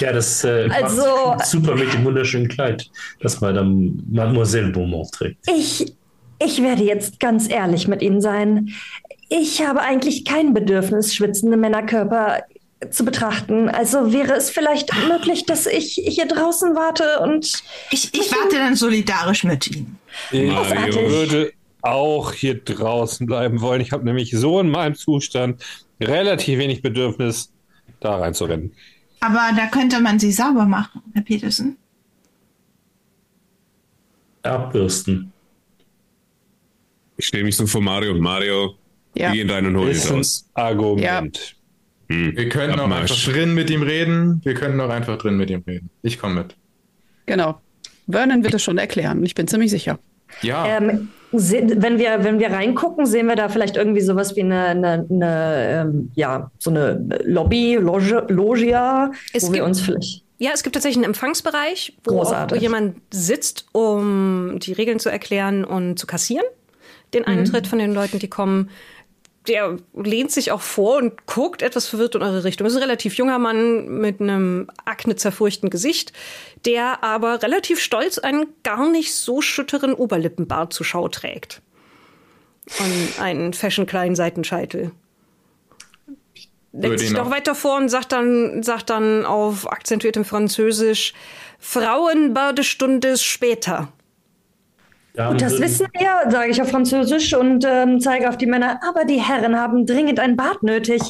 Ja, 0.00 0.12
das 0.12 0.44
äh, 0.44 0.68
Also- 0.70 1.02
passt 1.36 1.50
super 1.50 1.74
mit 1.74 1.92
dem 1.92 2.04
wunderschönen 2.04 2.48
Kleid, 2.48 2.88
das 3.20 3.40
Madame 3.40 3.92
Mademoiselle 4.08 4.68
Beaumont 4.70 5.10
trägt. 5.12 5.38
Ich, 5.48 5.92
ich 6.38 6.62
werde 6.62 6.84
jetzt 6.84 7.18
ganz 7.18 7.48
ehrlich 7.50 7.88
mit 7.88 8.02
Ihnen 8.02 8.20
sein. 8.20 8.68
Ich 9.28 9.62
habe 9.62 9.80
eigentlich 9.80 10.24
kein 10.24 10.54
Bedürfnis, 10.54 11.14
schwitzende 11.14 11.56
Männerkörper 11.56 12.44
zu 12.90 13.04
betrachten. 13.04 13.68
Also 13.68 14.12
wäre 14.12 14.34
es 14.34 14.50
vielleicht 14.50 14.90
möglich, 15.08 15.44
dass 15.44 15.66
ich 15.66 15.94
hier 15.94 16.26
draußen 16.26 16.74
warte 16.74 17.20
und 17.20 17.62
Ich, 17.90 18.14
ich 18.14 18.32
warte 18.32 18.56
dann 18.56 18.76
solidarisch 18.76 19.44
mit 19.44 19.66
Ihnen. 19.66 19.98
Ich 20.30 20.50
Mario. 20.50 21.10
würde 21.10 21.52
auch 21.82 22.32
hier 22.32 22.54
draußen 22.62 23.26
bleiben 23.26 23.60
wollen. 23.60 23.80
Ich 23.80 23.92
habe 23.92 24.04
nämlich 24.04 24.30
so 24.30 24.60
in 24.60 24.70
meinem 24.70 24.94
Zustand 24.94 25.62
relativ 26.00 26.58
wenig 26.58 26.82
Bedürfnis, 26.82 27.52
da 28.00 28.16
reinzurennen. 28.16 28.72
Aber 29.20 29.50
da 29.56 29.66
könnte 29.66 30.00
man 30.00 30.18
sie 30.18 30.30
sauber 30.32 30.64
machen, 30.64 31.02
Herr 31.14 31.22
Petersen. 31.22 31.76
abbürsten. 34.42 35.32
Ich 37.16 37.26
stelle 37.26 37.44
mich 37.44 37.56
so 37.56 37.66
vor 37.66 37.82
Mario 37.82 38.12
und 38.12 38.20
Mario. 38.20 38.76
Ja. 39.14 39.32
Wir 39.32 39.44
gehen 39.44 39.50
rein 39.50 39.66
und 39.66 39.76
holen 39.76 39.90
Ist 39.90 40.04
es 40.04 40.10
ein 40.10 40.18
aus. 40.20 40.50
Argument. 40.54 41.56
Hm. 42.08 42.36
Wir 42.36 42.48
können 42.48 42.74
auch 42.78 42.84
Abmarsch. 42.84 43.10
einfach 43.12 43.32
drin 43.32 43.54
mit 43.54 43.70
ihm 43.70 43.82
reden. 43.82 44.40
Wir 44.44 44.54
können 44.54 44.80
auch 44.80 44.90
einfach 44.90 45.18
drin 45.18 45.36
mit 45.36 45.50
ihm 45.50 45.62
reden. 45.66 45.90
Ich 46.02 46.18
komme 46.18 46.36
mit. 46.42 46.56
Genau. 47.26 47.60
Vernon 48.08 48.42
wird 48.42 48.54
es 48.54 48.62
schon 48.62 48.78
erklären. 48.78 49.24
Ich 49.24 49.34
bin 49.34 49.46
ziemlich 49.48 49.70
sicher. 49.70 49.98
Ja, 50.42 50.66
Ähm, 50.66 51.08
wenn, 51.30 51.98
wir, 51.98 52.24
wenn 52.24 52.38
wir 52.38 52.50
reingucken, 52.50 53.04
sehen 53.04 53.26
wir 53.26 53.36
da 53.36 53.48
vielleicht 53.50 53.76
irgendwie 53.76 54.00
sowas 54.00 54.34
wie 54.36 54.40
eine, 54.42 54.64
eine, 54.66 55.06
eine 55.10 55.68
ähm, 55.86 56.10
ja, 56.14 56.50
so 56.58 56.70
eine 56.70 57.06
Lobby, 57.24 57.74
Loge, 57.74 58.24
Logia, 58.28 59.10
Es 59.34 59.46
wo 59.46 59.52
wir 59.52 59.64
uns 59.64 59.80
vielleicht. 59.82 60.24
Ja, 60.38 60.52
es 60.54 60.62
gibt 60.62 60.74
tatsächlich 60.74 60.96
einen 60.98 61.04
Empfangsbereich, 61.12 61.98
wo, 62.04 62.20
auch, 62.20 62.50
wo 62.50 62.54
jemand 62.54 62.96
sitzt, 63.12 63.66
um 63.72 64.58
die 64.60 64.72
Regeln 64.72 65.00
zu 65.00 65.10
erklären 65.10 65.64
und 65.64 65.98
zu 65.98 66.06
kassieren. 66.06 66.46
Den 67.12 67.24
Eintritt 67.26 67.66
von 67.66 67.78
den 67.78 67.92
Leuten, 67.92 68.18
die 68.18 68.28
kommen. 68.28 68.70
Der 69.48 69.78
lehnt 69.94 70.30
sich 70.30 70.52
auch 70.52 70.60
vor 70.60 70.98
und 70.98 71.26
guckt 71.26 71.62
etwas 71.62 71.88
verwirrt 71.88 72.14
in 72.14 72.22
eure 72.22 72.44
Richtung. 72.44 72.64
Das 72.64 72.74
ist 72.74 72.78
ein 72.78 72.82
relativ 72.82 73.14
junger 73.14 73.38
Mann 73.38 73.88
mit 73.88 74.20
einem 74.20 74.68
aknezerfurchten 74.84 75.70
Gesicht, 75.70 76.12
der 76.66 77.02
aber 77.02 77.42
relativ 77.42 77.80
stolz 77.80 78.18
einen 78.18 78.46
gar 78.62 78.90
nicht 78.90 79.14
so 79.14 79.40
schütteren 79.40 79.94
Oberlippenbart 79.94 80.72
zur 80.72 80.84
Schau 80.84 81.08
trägt. 81.08 81.62
Und 82.78 83.20
einen 83.20 83.54
fashion 83.54 83.86
kleinen 83.86 84.14
Seitenscheitel. 84.14 84.92
Legt 86.72 86.98
sich 87.00 87.12
noch 87.12 87.30
weiter 87.30 87.54
vor 87.54 87.78
und 87.78 87.88
sagt 87.88 88.12
dann, 88.12 88.62
sagt 88.62 88.90
dann 88.90 89.24
auf 89.24 89.70
akzentuiertem 89.72 90.24
Französisch, 90.26 91.14
Frauenbadestunde 91.58 93.16
später. 93.16 93.88
Damen 95.14 95.38
Das 95.38 95.60
wissen 95.60 95.86
wir, 95.98 96.30
sage 96.30 96.50
ich 96.50 96.62
auf 96.62 96.70
Französisch 96.70 97.34
und 97.34 97.64
ähm, 97.66 98.00
zeige 98.00 98.28
auf 98.28 98.36
die 98.36 98.46
Männer. 98.46 98.80
Aber 98.88 99.04
die 99.04 99.20
Herren 99.20 99.58
haben 99.58 99.86
dringend 99.86 100.20
ein 100.20 100.36
Bad 100.36 100.62
nötig. 100.62 101.02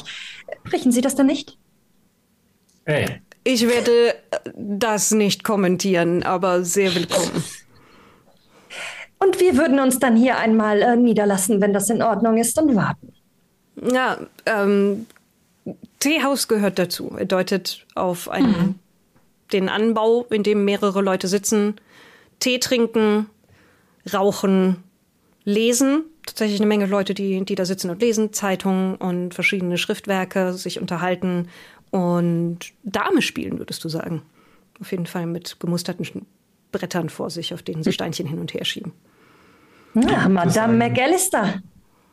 Sprechen 0.65 0.91
Sie 0.91 1.01
das 1.01 1.15
denn 1.15 1.27
nicht? 1.27 1.57
Hey, 2.85 3.21
Ich 3.43 3.67
werde 3.67 4.13
äh, 4.13 4.15
das 4.55 5.11
nicht 5.11 5.43
kommentieren, 5.43 6.23
aber 6.23 6.63
sehr 6.63 6.93
willkommen. 6.95 7.43
Und 9.19 9.39
wir 9.39 9.57
würden 9.57 9.79
uns 9.79 9.99
dann 9.99 10.15
hier 10.15 10.37
einmal 10.37 10.81
äh, 10.81 10.95
niederlassen, 10.95 11.61
wenn 11.61 11.73
das 11.73 11.89
in 11.89 12.01
Ordnung 12.01 12.37
ist, 12.37 12.59
und 12.59 12.75
warten. 12.75 13.13
Ja, 13.93 14.17
ähm, 14.45 15.05
Teehaus 15.99 16.47
gehört 16.47 16.79
dazu. 16.79 17.15
Er 17.17 17.25
deutet 17.25 17.85
auf 17.95 18.29
einen, 18.29 18.79
den 19.51 19.69
Anbau, 19.69 20.25
in 20.29 20.43
dem 20.43 20.63
mehrere 20.65 21.01
Leute 21.01 21.27
sitzen, 21.27 21.75
Tee 22.39 22.59
trinken, 22.59 23.29
rauchen, 24.13 24.83
lesen. 25.43 26.03
Tatsächlich 26.25 26.59
eine 26.59 26.67
Menge 26.67 26.85
Leute, 26.85 27.13
die, 27.13 27.43
die 27.43 27.55
da 27.55 27.65
sitzen 27.65 27.89
und 27.89 28.01
lesen, 28.01 28.33
Zeitungen 28.33 28.95
und 28.95 29.33
verschiedene 29.33 29.77
Schriftwerke, 29.77 30.53
sich 30.53 30.79
unterhalten 30.79 31.47
und 31.91 32.59
Dame 32.83 33.21
spielen, 33.21 33.57
würdest 33.57 33.83
du 33.83 33.89
sagen. 33.89 34.21
Auf 34.79 34.91
jeden 34.91 35.07
Fall 35.07 35.25
mit 35.25 35.59
gemusterten 35.59 36.25
Brettern 36.71 37.09
vor 37.09 37.29
sich, 37.29 37.53
auf 37.53 37.63
denen 37.63 37.83
sie 37.83 37.91
Steinchen 37.91 38.27
hin 38.27 38.39
und 38.39 38.53
her 38.53 38.63
schieben. 38.63 38.93
Ja, 39.95 40.29
Madame 40.29 40.77
McAllister, 40.77 41.61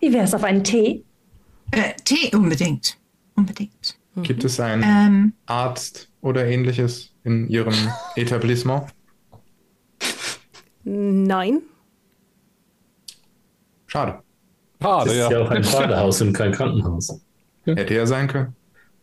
wie 0.01 0.12
wäre 0.12 0.24
es 0.24 0.35
auf 0.35 0.44
einen 0.44 0.64
Tee? 0.64 1.05
Äh, 1.70 1.93
Tee 2.05 2.35
unbedingt. 2.35 2.97
Unbedingt. 3.35 3.98
gibt 4.23 4.44
es 4.44 4.59
einen 4.59 4.82
Ähm, 4.82 5.32
Arzt 5.44 6.09
oder 6.23 6.47
ähnliches 6.47 7.12
in 7.23 7.48
Ihrem 7.51 7.74
Etablissement? 8.16 8.86
Nein, 10.85 11.62
Schade. 13.97 14.18
das 14.78 14.89
Schade, 14.89 15.10
ist 15.10 15.16
ja. 15.16 15.31
ja 15.31 15.40
auch 15.40 15.51
ein 15.51 15.62
Badehaus 15.73 16.20
und 16.20 16.32
kein 16.35 16.52
Krankenhaus. 16.52 17.20
Hätte 17.64 17.94
ja 17.94 18.06
sein 18.06 18.28
können. 18.28 18.55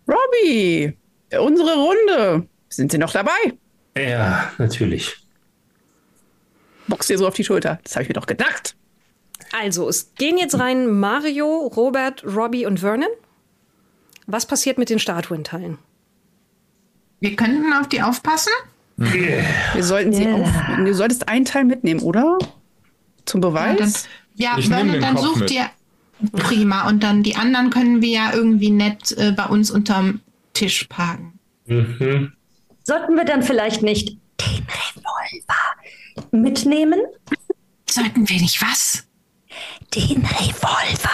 Robbie, 0.07 0.95
unsere 1.37 1.73
Runde. 1.75 2.47
Sind 2.69 2.91
Sie 2.91 2.97
noch 2.97 3.11
dabei? 3.11 3.31
Ja, 3.97 4.51
natürlich. 4.57 5.15
Box 6.87 7.07
dir 7.07 7.17
so 7.17 7.27
auf 7.27 7.33
die 7.33 7.43
Schulter. 7.43 7.79
Das 7.83 7.95
habe 7.95 8.03
ich 8.03 8.09
mir 8.09 8.13
doch 8.13 8.25
gedacht. 8.27 8.75
Also, 9.59 9.87
es 9.89 10.13
gehen 10.15 10.37
jetzt 10.37 10.59
rein 10.59 10.87
Mario, 10.99 11.67
Robert, 11.75 12.23
Robbie 12.25 12.65
und 12.65 12.79
Vernon. 12.79 13.09
Was 14.27 14.45
passiert 14.45 14.77
mit 14.77 14.89
den 14.89 14.99
Statuenteilen? 14.99 15.77
wir 17.19 17.37
könnten 17.37 17.71
auf 17.71 17.87
die 17.87 18.01
aufpassen. 18.01 18.51
Wir 18.97 19.43
sollten 19.79 20.11
sie 20.11 20.25
Ja. 20.25 20.35
auf. 20.35 20.49
Du 20.77 20.93
solltest 20.93 21.29
einen 21.29 21.45
Teil 21.45 21.63
mitnehmen, 21.63 22.01
oder? 22.01 22.37
Zum 23.25 23.39
Beweis? 23.39 24.09
Ja 24.35 24.57
Ich 24.57 24.67
Vernon, 24.67 24.93
den 24.93 25.01
dann 25.01 25.15
Kopf 25.15 25.25
sucht 25.25 25.39
mit. 25.41 25.51
ihr. 25.51 25.69
Prima. 26.31 26.87
Und 26.87 27.03
dann 27.03 27.23
die 27.23 27.35
anderen 27.35 27.69
können 27.69 28.01
wir 28.01 28.09
ja 28.09 28.33
irgendwie 28.33 28.69
nett 28.69 29.11
äh, 29.17 29.31
bei 29.33 29.45
uns 29.45 29.69
unterm 29.71 30.21
Tisch 30.53 30.85
parken. 30.85 31.39
Mhm. 31.65 32.33
Sollten 32.83 33.15
wir 33.15 33.25
dann 33.25 33.43
vielleicht 33.43 33.81
nicht 33.81 34.09
den 34.39 34.65
Revolver 34.67 36.31
mitnehmen? 36.31 36.99
Sollten 37.89 38.27
wir 38.29 38.39
nicht 38.41 38.61
was? 38.61 39.05
Den 39.93 40.23
Revolver. 40.25 41.09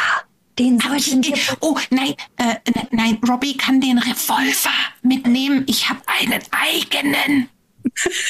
Den 0.57 0.81
Aber 0.81 0.95
wir. 0.95 1.33
oh, 1.61 1.77
nein, 1.89 2.13
äh, 2.37 2.55
ne- 2.75 2.87
nein, 2.91 3.17
Robbie 3.27 3.55
kann 3.55 3.79
den 3.81 3.97
Revolver 3.97 4.69
mitnehmen. 5.01 5.63
Ich 5.67 5.89
habe 5.89 6.01
einen 6.21 6.41
eigenen. 6.51 7.47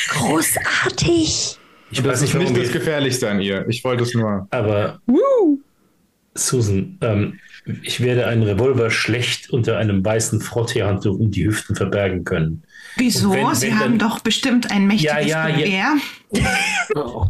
Großartig. 0.09 1.57
Ich 1.91 1.99
weiß 2.03 2.11
Das 2.11 2.21
nicht, 2.21 2.29
ist 2.35 2.39
warum 2.39 2.53
nicht 2.53 2.65
das 2.65 2.71
Gefährlichste 2.73 3.29
an 3.29 3.39
ihr. 3.41 3.65
Ich 3.67 3.83
wollte 3.83 4.03
es 4.03 4.13
nur. 4.13 4.47
aber 4.51 4.99
Susan, 6.35 6.97
ähm, 7.01 7.39
ich 7.83 8.01
werde 8.01 8.27
einen 8.27 8.43
Revolver 8.43 8.89
schlecht 8.91 9.49
unter 9.49 9.77
einem 9.77 10.03
weißen 10.05 10.39
Frotteehandtuch 10.41 11.17
um 11.19 11.31
die 11.31 11.45
Hüften 11.45 11.75
verbergen 11.75 12.23
können. 12.23 12.63
Wieso? 12.95 13.29
Und 13.31 13.35
wenn- 13.37 13.55
Sie 13.55 13.67
wenn 13.67 13.79
haben 13.79 13.97
dann- 13.97 14.09
doch 14.09 14.19
bestimmt 14.19 14.71
ein 14.71 14.87
mächtiges 14.87 15.11
Ja, 15.27 15.47
ja, 15.47 15.47
ja. 15.49 15.95
Gewehr. 16.31 17.29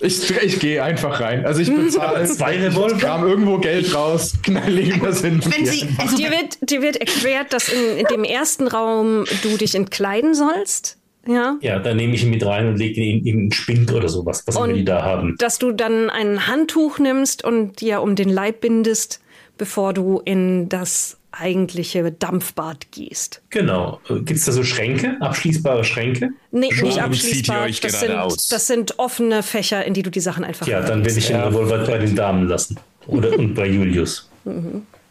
Ich, 0.00 0.30
ich 0.30 0.60
gehe 0.60 0.82
einfach 0.82 1.20
rein. 1.20 1.44
Also 1.44 1.60
ich 1.60 1.74
bezahle. 1.74 2.24
Zwei 2.26 2.56
Revolver? 2.58 2.98
kram 2.98 3.26
irgendwo 3.26 3.58
Geld 3.58 3.92
raus, 3.94 4.32
knall 4.44 4.78
irgendwas 4.78 5.22
hin. 5.22 5.40
Wenn 5.44 5.66
Sie, 5.66 5.88
also, 5.98 6.16
Dir 6.16 6.30
wird, 6.30 6.70
dir 6.70 6.82
wird 6.82 6.96
erklärt, 6.98 7.52
dass 7.52 7.68
in, 7.68 7.98
in 7.98 8.06
dem 8.06 8.22
ersten 8.22 8.68
Raum 8.68 9.24
du 9.42 9.56
dich 9.56 9.74
entkleiden 9.74 10.34
sollst. 10.34 10.97
Ja. 11.28 11.56
Ja, 11.60 11.78
dann 11.78 11.96
nehme 11.98 12.14
ich 12.14 12.24
ihn 12.24 12.30
mit 12.30 12.44
rein 12.44 12.66
und 12.68 12.76
lege 12.78 13.00
ihn 13.00 13.18
in, 13.20 13.26
in 13.26 13.38
einen 13.40 13.52
Spind 13.52 13.92
oder 13.92 14.08
sowas, 14.08 14.42
was 14.46 14.56
immer 14.56 14.64
Und- 14.64 14.74
die 14.74 14.84
da 14.84 15.02
haben. 15.02 15.36
Dass 15.38 15.58
du 15.58 15.72
dann 15.72 16.08
ein 16.10 16.46
Handtuch 16.46 16.98
nimmst 16.98 17.44
und 17.44 17.80
dir 17.80 18.00
um 18.02 18.16
den 18.16 18.30
Leib 18.30 18.60
bindest, 18.62 19.20
bevor 19.58 19.92
du 19.92 20.20
in 20.24 20.68
das 20.68 21.16
eigentliche 21.30 22.10
Dampfbad 22.10 22.90
gehst. 22.90 23.42
Genau. 23.50 24.00
Gibt 24.08 24.30
es 24.30 24.46
da 24.46 24.52
so 24.52 24.64
Schränke, 24.64 25.16
abschließbare 25.20 25.84
Schränke? 25.84 26.30
Nee, 26.50 26.72
Schon 26.72 26.88
nicht 26.88 27.02
abschließbar. 27.02 27.64
euch 27.64 27.80
Das 27.80 27.92
gerade 28.00 28.06
sind, 28.06 28.16
aus. 28.18 28.48
das 28.48 28.66
sind 28.66 28.98
offene 28.98 29.42
Fächer, 29.42 29.84
in 29.84 29.92
die 29.94 30.02
du 30.02 30.10
die 30.10 30.20
Sachen 30.20 30.42
einfach 30.42 30.66
Ja, 30.66 30.80
dann 30.80 31.04
werde 31.04 31.18
ich 31.18 31.26
den. 31.26 31.36
Revolver 31.40 31.84
bei 31.84 31.98
den 31.98 32.16
Damen 32.16 32.48
lassen. 32.48 32.78
Oder 33.06 33.38
und 33.38 33.54
bei 33.54 33.66
Julius. 33.68 34.28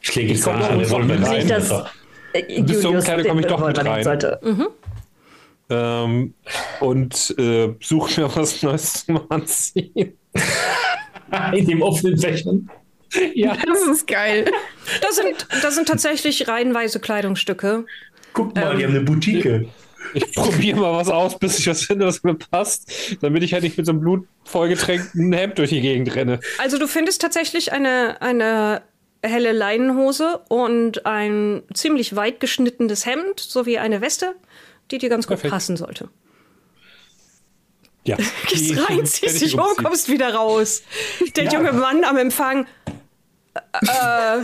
Ich 0.01 0.15
lege 0.15 0.33
jetzt 0.33 0.43
komm 0.43 0.55
einen 0.61 0.79
Revolver 0.79 1.13
rein. 1.13 1.23
rein. 1.23 1.47
Das-. 1.47 1.71
Äh, 2.33 2.61
Bis 2.63 2.83
Julius 2.83 2.85
Umkleide 2.85 3.21
den 3.23 3.29
komme 3.29 3.41
ich 3.41 3.47
doch 3.47 3.65
mit 3.65 3.77
Revolver 3.77 4.15
nehmen 4.43 4.61
rein. 4.61 4.67
Ähm, 5.69 6.33
und 6.79 7.35
äh, 7.37 7.75
such 7.81 8.17
mir 8.17 8.33
was 8.35 8.61
Neues 8.63 9.05
zum 9.05 9.21
Anziehen. 9.29 10.17
In 11.53 11.67
dem 11.67 11.81
offenen 11.81 12.17
Fächern. 12.17 12.69
Ja. 13.33 13.57
Das 13.65 13.81
ist 13.87 14.07
geil. 14.07 14.49
Das 15.01 15.15
sind, 15.15 15.47
das 15.61 15.75
sind 15.75 15.87
tatsächlich 15.87 16.47
reihenweise 16.47 16.99
Kleidungsstücke. 16.99 17.85
Guck 18.33 18.55
mal, 18.55 18.71
Ähm. 18.71 18.77
die 18.77 18.83
haben 18.85 18.95
eine 18.95 19.01
Boutique. 19.01 19.67
Ich 20.13 20.33
probiere 20.33 20.79
mal 20.79 20.93
was 20.93 21.09
aus, 21.09 21.37
bis 21.37 21.59
ich 21.59 21.67
was 21.67 21.83
finde, 21.83 22.05
was 22.05 22.23
mir 22.23 22.35
passt, 22.35 23.17
damit 23.21 23.43
ich 23.43 23.53
halt 23.53 23.63
nicht 23.63 23.77
mit 23.77 23.85
so 23.85 23.91
einem 23.91 23.99
blutvollgetränkten 24.01 25.33
Hemd 25.33 25.57
durch 25.57 25.69
die 25.69 25.81
Gegend 25.81 26.15
renne. 26.15 26.39
Also 26.59 26.77
du 26.77 26.87
findest 26.87 27.21
tatsächlich 27.21 27.73
eine, 27.73 28.21
eine 28.21 28.83
helle 29.21 29.51
Leinenhose 29.51 30.39
und 30.47 31.05
ein 31.05 31.63
ziemlich 31.73 32.15
weit 32.15 32.39
geschnittenes 32.39 33.05
Hemd 33.05 33.39
sowie 33.39 33.79
eine 33.79 33.99
Weste, 33.99 34.35
die 34.91 34.97
dir 34.97 35.09
ganz 35.09 35.27
gut 35.27 35.35
Perfekt. 35.35 35.53
passen 35.53 35.77
sollte. 35.77 36.09
Ja. 38.05 38.15
Gehst 38.49 38.89
rein, 38.89 39.05
ziehst 39.05 39.41
dich 39.41 39.55
um, 39.55 39.65
kommst 39.83 40.09
wieder 40.09 40.33
raus. 40.33 40.83
Der 41.35 41.45
Ja. 41.45 41.53
junge 41.53 41.73
Mann 41.73 42.03
am 42.03 42.17
Empfang. 42.17 42.65
Äh, 43.53 44.39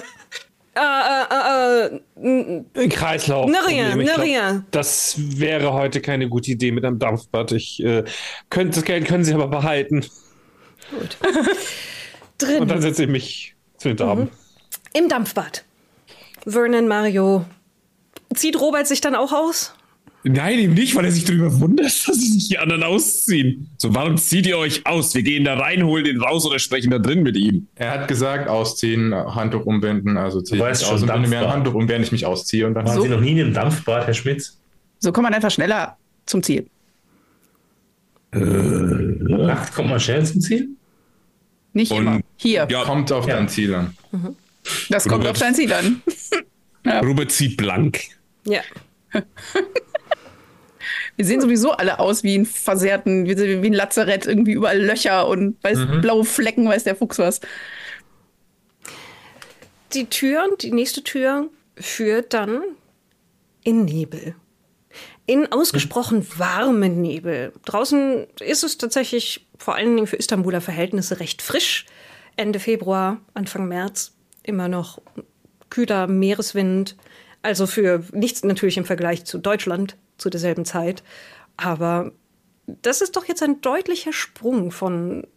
äh, 0.76 0.80
äh, 0.80 1.86
äh, 1.86 2.64
Ein 2.76 2.90
Kreislauf. 2.90 3.50
Ne 3.50 3.58
rien, 3.66 3.96
ne 3.98 4.04
Ich 4.04 4.10
glaub, 4.10 4.26
rien. 4.26 4.66
Das 4.72 5.16
wäre 5.18 5.72
heute 5.74 6.02
keine 6.02 6.28
gute 6.30 6.52
Idee 6.52 6.72
mit 6.72 6.84
einem 6.84 7.00
Dampfbad. 7.00 7.52
Ich 7.54 7.82
äh, 7.84 8.04
könnte 8.50 8.76
das 8.80 8.84
Geld 8.86 9.06
können 9.08 9.24
Sie 9.24 9.34
aber 9.34 9.48
behalten. 9.48 10.06
gut. 10.90 11.18
Und 12.42 12.50
dann 12.50 12.68
Drin, 12.68 12.82
setze 12.82 13.04
ich 13.04 13.10
mich 13.10 13.56
zu 13.78 13.90
den 13.90 13.98
Damen. 13.98 14.30
im 14.94 15.08
Dampfbad. 15.08 15.64
Vernon, 16.46 16.88
Mario. 16.88 17.46
Zieht 18.34 18.60
Robert 18.60 18.88
sich 18.88 19.00
dann 19.00 19.16
auch 19.16 19.32
aus? 19.32 19.74
Nein, 20.26 20.58
eben 20.60 20.74
nicht, 20.74 20.96
weil 20.96 21.04
er 21.04 21.12
sich 21.12 21.26
darüber 21.26 21.60
wundert, 21.60 21.86
dass 22.08 22.18
sich 22.18 22.48
die 22.48 22.58
anderen 22.58 22.84
ausziehen. 22.84 23.70
So, 23.78 23.94
warum 23.94 24.18
zieht 24.18 24.48
ihr 24.48 24.58
euch 24.58 24.86
aus? 24.86 25.14
Wir 25.16 25.24
gehen 25.24 25.44
da 25.44 25.56
rein, 25.58 25.84
holen 25.84 26.06
den 26.06 26.22
raus 26.22 26.46
oder 26.46 26.60
sprechen 26.60 26.92
da 26.92 27.00
drin 27.00 27.24
mit 27.24 27.36
ihm. 27.36 27.68
Er 27.76 27.92
hat 27.92 28.08
gesagt, 28.08 28.48
ausziehen, 28.48 29.14
Handtuch 29.14 29.66
umbinden, 29.66 30.16
also 30.18 30.42
ziehe 30.42 30.58
ich 30.58 30.64
weißt 30.64 30.82
mich 30.82 30.88
schon, 30.88 30.96
aus 30.96 31.02
und 31.04 31.12
binde 31.12 31.28
mir 31.30 31.40
ein. 31.42 31.50
Handtuch 31.52 31.74
um, 31.74 31.90
während 31.90 32.06
ich 32.06 32.12
mich 32.14 32.26
ausziehe 32.26 32.66
und 32.66 32.74
dann 32.74 32.86
Waren 32.88 32.96
So. 32.96 33.02
Sie 33.04 33.10
noch 33.10 33.20
nie 33.20 33.32
in 33.32 33.40
einem 33.42 33.54
Dampfbad, 33.54 34.08
Herr 34.08 34.14
Schmitz? 34.14 34.58
So 35.00 35.12
kommt 35.12 35.24
man 35.24 35.34
einfach 35.34 35.52
schneller 35.52 35.98
zum 36.26 36.42
Ziel. 36.42 36.68
Nacht 38.32 39.74
kommt 39.76 39.90
man 39.90 40.00
schnell 40.00 40.26
zum 40.26 40.42
Ziel? 40.42 40.70
Nicht 41.74 41.92
Und- 41.92 42.02
immer. 42.02 42.20
Hier. 42.38 42.68
Ja, 42.70 42.84
kommt 42.84 43.12
auf 43.12 43.28
Ja. 43.28 43.36
dein 43.36 43.50
Ziel 43.50 43.74
an. 43.76 43.96
Das 44.90 45.04
kommt 45.04 45.20
Robert. 45.26 45.32
auf 45.32 45.40
dein 45.40 45.54
Ziel 45.56 45.72
an. 45.74 46.02
Robert 47.04 47.32
zieht 47.32 47.58
blank. 47.58 48.00
Ja. 48.46 48.62
Wir 51.16 51.26
sehen 51.26 51.42
sowieso 51.42 51.72
alle 51.72 52.00
aus 52.00 52.24
wie 52.24 52.38
ein 52.38 52.46
versehrten, 52.46 53.26
wie, 53.26 53.38
wie 53.38 53.68
ein 53.68 53.74
Lazarett, 53.74 54.26
irgendwie 54.26 54.54
überall 54.54 54.82
Löcher 54.82 55.28
und 55.28 55.64
weiß, 55.64 55.80
blaue 56.02 56.26
Flecken, 56.26 56.68
weiß 56.68 56.84
der 56.84 56.96
Fuchs 56.96 57.20
was. 57.20 57.40
Die 59.94 60.06
Tür, 60.10 60.50
die 60.60 60.72
nächste 60.72 61.04
Tür 61.04 61.50
führt 61.76 62.34
dann 62.34 62.64
in 63.64 63.86
Nebel. 63.86 64.36
In 65.26 65.52
ausgesprochen 65.52 66.28
warmen 66.38 67.02
Nebel. 67.02 67.54
Draußen 67.66 68.28
ist 68.42 68.64
es 68.64 68.78
tatsächlich 68.78 69.48
vor 69.58 69.76
allen 69.76 69.96
Dingen 69.96 70.08
für 70.08 70.18
Istanbuler 70.18 70.62
Verhältnisse 70.62 71.20
recht 71.20 71.42
frisch. 71.42 71.86
Ende 72.36 72.60
Februar, 72.60 73.22
Anfang 73.34 73.68
März 73.68 74.14
immer 74.42 74.68
noch 74.68 75.02
kühler 75.70 76.08
Meereswind. 76.08 76.98
Also 77.42 77.68
für 77.68 78.04
nichts 78.12 78.44
natürlich 78.44 78.78
im 78.78 78.86
Vergleich 78.86 79.26
zu 79.26 79.38
Deutschland 79.38 79.96
zu 80.18 80.30
derselben 80.30 80.66
Zeit. 80.66 81.04
Aber 81.58 82.12
das 82.68 83.02
ist 83.02 83.16
doch 83.16 83.26
jetzt 83.26 83.44
ein 83.44 83.62
deutlicher 83.62 84.14
Sprung 84.14 84.72
von 84.72 85.28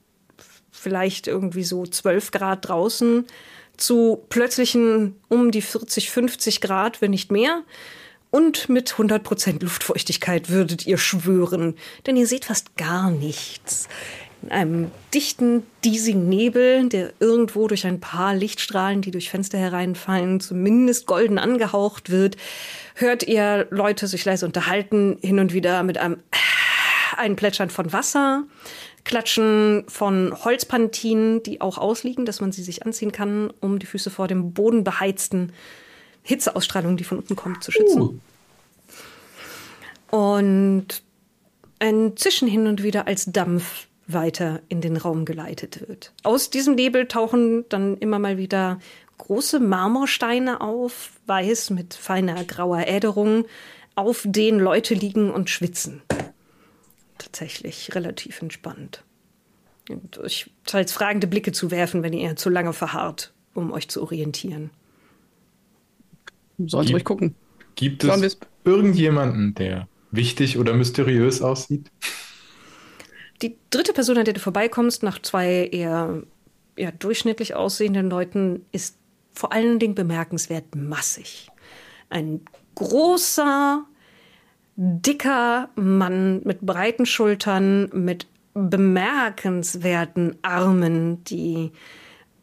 vielleicht 0.71 1.27
irgendwie 1.27 1.65
so 1.65 1.87
12 1.87 2.31
Grad 2.31 2.69
draußen 2.69 3.27
zu 3.77 4.25
plötzlichen 4.29 5.17
um 5.29 5.51
die 5.51 5.63
40, 5.63 6.11
50 6.11 6.61
Grad, 6.61 7.01
wenn 7.01 7.11
nicht 7.11 7.33
mehr. 7.33 7.63
Und 8.31 8.69
mit 8.69 8.93
100 8.93 9.23
Prozent 9.23 9.63
Luftfeuchtigkeit 9.63 10.51
würdet 10.51 10.87
ihr 10.87 10.99
schwören, 10.99 11.77
denn 12.07 12.17
ihr 12.17 12.27
seht 12.27 12.45
fast 12.45 12.77
gar 12.77 13.11
nichts. 13.11 13.89
In 14.43 14.51
einem 14.51 14.91
dichten, 15.15 15.63
diesigen 15.85 16.29
Nebel, 16.29 16.89
der 16.89 17.13
irgendwo 17.21 17.67
durch 17.69 17.87
ein 17.87 18.01
paar 18.01 18.35
Lichtstrahlen, 18.35 19.01
die 19.01 19.11
durch 19.11 19.31
Fenster 19.31 19.59
hereinfallen, 19.59 20.41
zumindest 20.41 21.07
golden 21.07 21.39
angehaucht 21.39 22.11
wird, 22.11 22.37
hört 22.97 23.23
ihr 23.23 23.67
Leute 23.71 24.07
sich 24.07 24.25
leise 24.25 24.47
unterhalten, 24.47 25.19
hin 25.21 25.39
und 25.39 25.53
wieder 25.53 25.83
mit 25.83 25.99
einem 25.99 26.19
ein 27.17 27.37
Plätschern 27.37 27.71
von 27.71 27.93
Wasser, 27.93 28.45
Klatschen 29.05 29.85
von 29.87 30.35
Holzpantinen, 30.45 31.43
die 31.43 31.61
auch 31.61 31.79
ausliegen, 31.79 32.27
dass 32.27 32.41
man 32.41 32.53
sie 32.53 32.63
sich 32.63 32.85
anziehen 32.85 33.13
kann, 33.13 33.53
um 33.61 33.79
die 33.79 33.87
Füße 33.87 34.11
vor 34.11 34.27
dem 34.27 34.53
bodenbeheizten 34.53 35.53
Hitzeausstrahlung, 36.23 36.97
die 36.97 37.05
von 37.05 37.19
unten 37.19 37.37
kommt, 37.37 37.63
zu 37.63 37.71
schützen. 37.71 38.21
Und 40.11 41.03
ein 41.79 42.17
Zischen 42.17 42.49
hin 42.49 42.67
und 42.67 42.83
wieder 42.83 43.07
als 43.07 43.27
Dampf 43.27 43.87
weiter 44.09 44.61
in 44.69 44.81
den 44.81 44.97
Raum 44.97 45.25
geleitet 45.25 45.89
wird. 45.89 46.13
Aus 46.23 46.51
diesem 46.51 46.75
Nebel 46.75 47.07
tauchen 47.07 47.65
dann 47.69 47.97
immer 47.99 48.19
mal 48.19 48.39
wieder 48.39 48.79
große 49.19 49.61
Marmorsteine 49.61 50.61
auf, 50.61 51.13
weiß 51.27 51.71
mit 51.71 51.95
feiner 51.95 52.45
grauer 52.45 52.87
Äderung, 52.87 53.47
auf 53.95 54.23
denen 54.27 54.61
Leute 54.61 54.95
liegen 54.95 55.31
und 55.31 55.49
schwitzen. 55.51 56.03
Tatsächlich 57.19 57.95
relativ 57.95 58.43
entspannt. 58.43 59.03
Und 59.89 60.19
euch 60.19 60.51
teils 60.65 60.93
fragende 60.93 61.27
Blicke 61.27 61.53
zu 61.53 61.71
werfen, 61.71 62.03
wenn 62.03 62.13
ihr 62.13 62.37
zu 62.37 62.51
lange 62.51 62.73
verharrt, 62.73 63.33
um 63.55 63.73
euch 63.73 63.89
zu 63.89 64.03
orientieren. 64.03 64.71
Die- 66.59 66.75
ruhig 66.93 67.05
gucken. 67.05 67.35
Gibt 67.75 68.05
es 68.05 68.21
wir's- 68.21 68.39
irgendjemanden, 68.65 69.55
der 69.55 69.89
wichtig 70.11 70.59
oder 70.59 70.75
mysteriös 70.75 71.43
aussieht? 71.43 71.91
Die 73.43 73.57
dritte 73.71 73.93
Person, 73.93 74.17
an 74.19 74.25
der 74.25 74.35
du 74.35 74.41
vorbeikommst, 74.41 75.03
nach 75.03 75.21
zwei 75.21 75.67
eher, 75.71 76.23
eher 76.75 76.93
durchschnittlich 76.93 77.55
aussehenden 77.55 78.09
Leuten, 78.09 78.65
ist 78.73 78.99
vor 79.37 79.53
allen 79.53 79.79
Dingen 79.79 79.95
bemerkenswert 79.95 80.75
massig. 80.75 81.51
Ein 82.09 82.41
großer, 82.75 83.85
dicker 84.77 85.69
Mann 85.77 86.41
mit 86.45 86.63
breiten 86.63 87.05
Schultern, 87.05 87.91
mit 87.93 88.27
bemerkenswerten 88.55 90.37
Armen, 90.41 91.23
die 91.25 91.73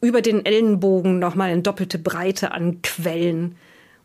über 0.02 0.22
den 0.22 0.46
Ellenbogen 0.46 1.18
nochmal 1.18 1.52
in 1.52 1.64
doppelte 1.64 1.98
Breite 1.98 2.52
anquellen. 2.52 3.56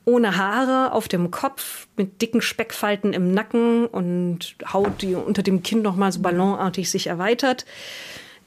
Ohne 0.06 0.38
Haare 0.38 0.92
auf 0.92 1.08
dem 1.08 1.30
Kopf, 1.30 1.88
mit 1.96 2.22
dicken 2.22 2.40
Speckfalten 2.40 3.12
im 3.12 3.34
Nacken 3.34 3.84
und 3.84 4.56
Haut, 4.72 5.02
die 5.02 5.14
unter 5.14 5.42
dem 5.42 5.62
Kinn 5.62 5.82
nochmal 5.82 6.10
so 6.10 6.20
ballonartig 6.20 6.90
sich 6.90 7.08
erweitert. 7.08 7.66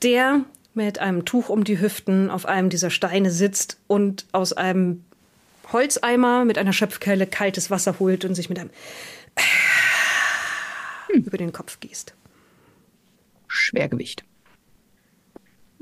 Der 0.01 0.45
mit 0.73 0.99
einem 0.99 1.25
Tuch 1.25 1.49
um 1.49 1.63
die 1.63 1.79
Hüften 1.79 2.29
auf 2.29 2.45
einem 2.45 2.69
dieser 2.69 2.89
Steine 2.89 3.31
sitzt 3.31 3.77
und 3.87 4.25
aus 4.31 4.53
einem 4.53 5.03
Holzeimer 5.71 6.45
mit 6.45 6.57
einer 6.57 6.73
Schöpfkelle 6.73 7.27
kaltes 7.27 7.69
Wasser 7.69 7.99
holt 7.99 8.25
und 8.25 8.35
sich 8.35 8.49
mit 8.49 8.59
einem 8.59 8.69
über 11.09 11.37
den 11.37 11.51
Kopf 11.51 11.79
gießt. 11.79 12.13
Schwergewicht. 13.47 14.23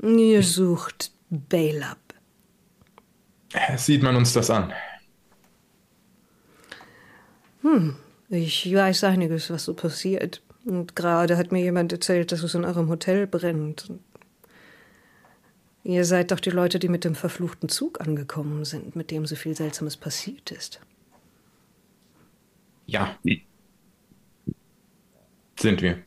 Ihr 0.02 0.42
sucht 0.42 1.12
Balab. 1.28 1.98
Sieht 3.76 4.02
man 4.02 4.16
uns 4.16 4.32
das 4.32 4.50
an? 4.50 4.72
Ich 8.28 8.72
weiß 8.72 9.04
einiges, 9.04 9.50
was 9.50 9.64
so 9.64 9.74
passiert. 9.74 10.42
Und 10.64 10.96
gerade 10.96 11.36
hat 11.36 11.52
mir 11.52 11.62
jemand 11.62 11.92
erzählt, 11.92 12.32
dass 12.32 12.42
es 12.42 12.54
in 12.54 12.64
eurem 12.64 12.88
Hotel 12.88 13.26
brennt. 13.26 13.92
Ihr 15.82 16.04
seid 16.04 16.30
doch 16.30 16.40
die 16.40 16.50
Leute, 16.50 16.78
die 16.78 16.88
mit 16.88 17.04
dem 17.04 17.14
verfluchten 17.14 17.68
Zug 17.68 18.00
angekommen 18.00 18.64
sind, 18.64 18.96
mit 18.96 19.10
dem 19.10 19.24
so 19.26 19.34
viel 19.34 19.56
Seltsames 19.56 19.96
passiert 19.96 20.50
ist. 20.50 20.80
Ja. 22.86 23.16
Sind 25.58 25.80
wir. 25.80 25.98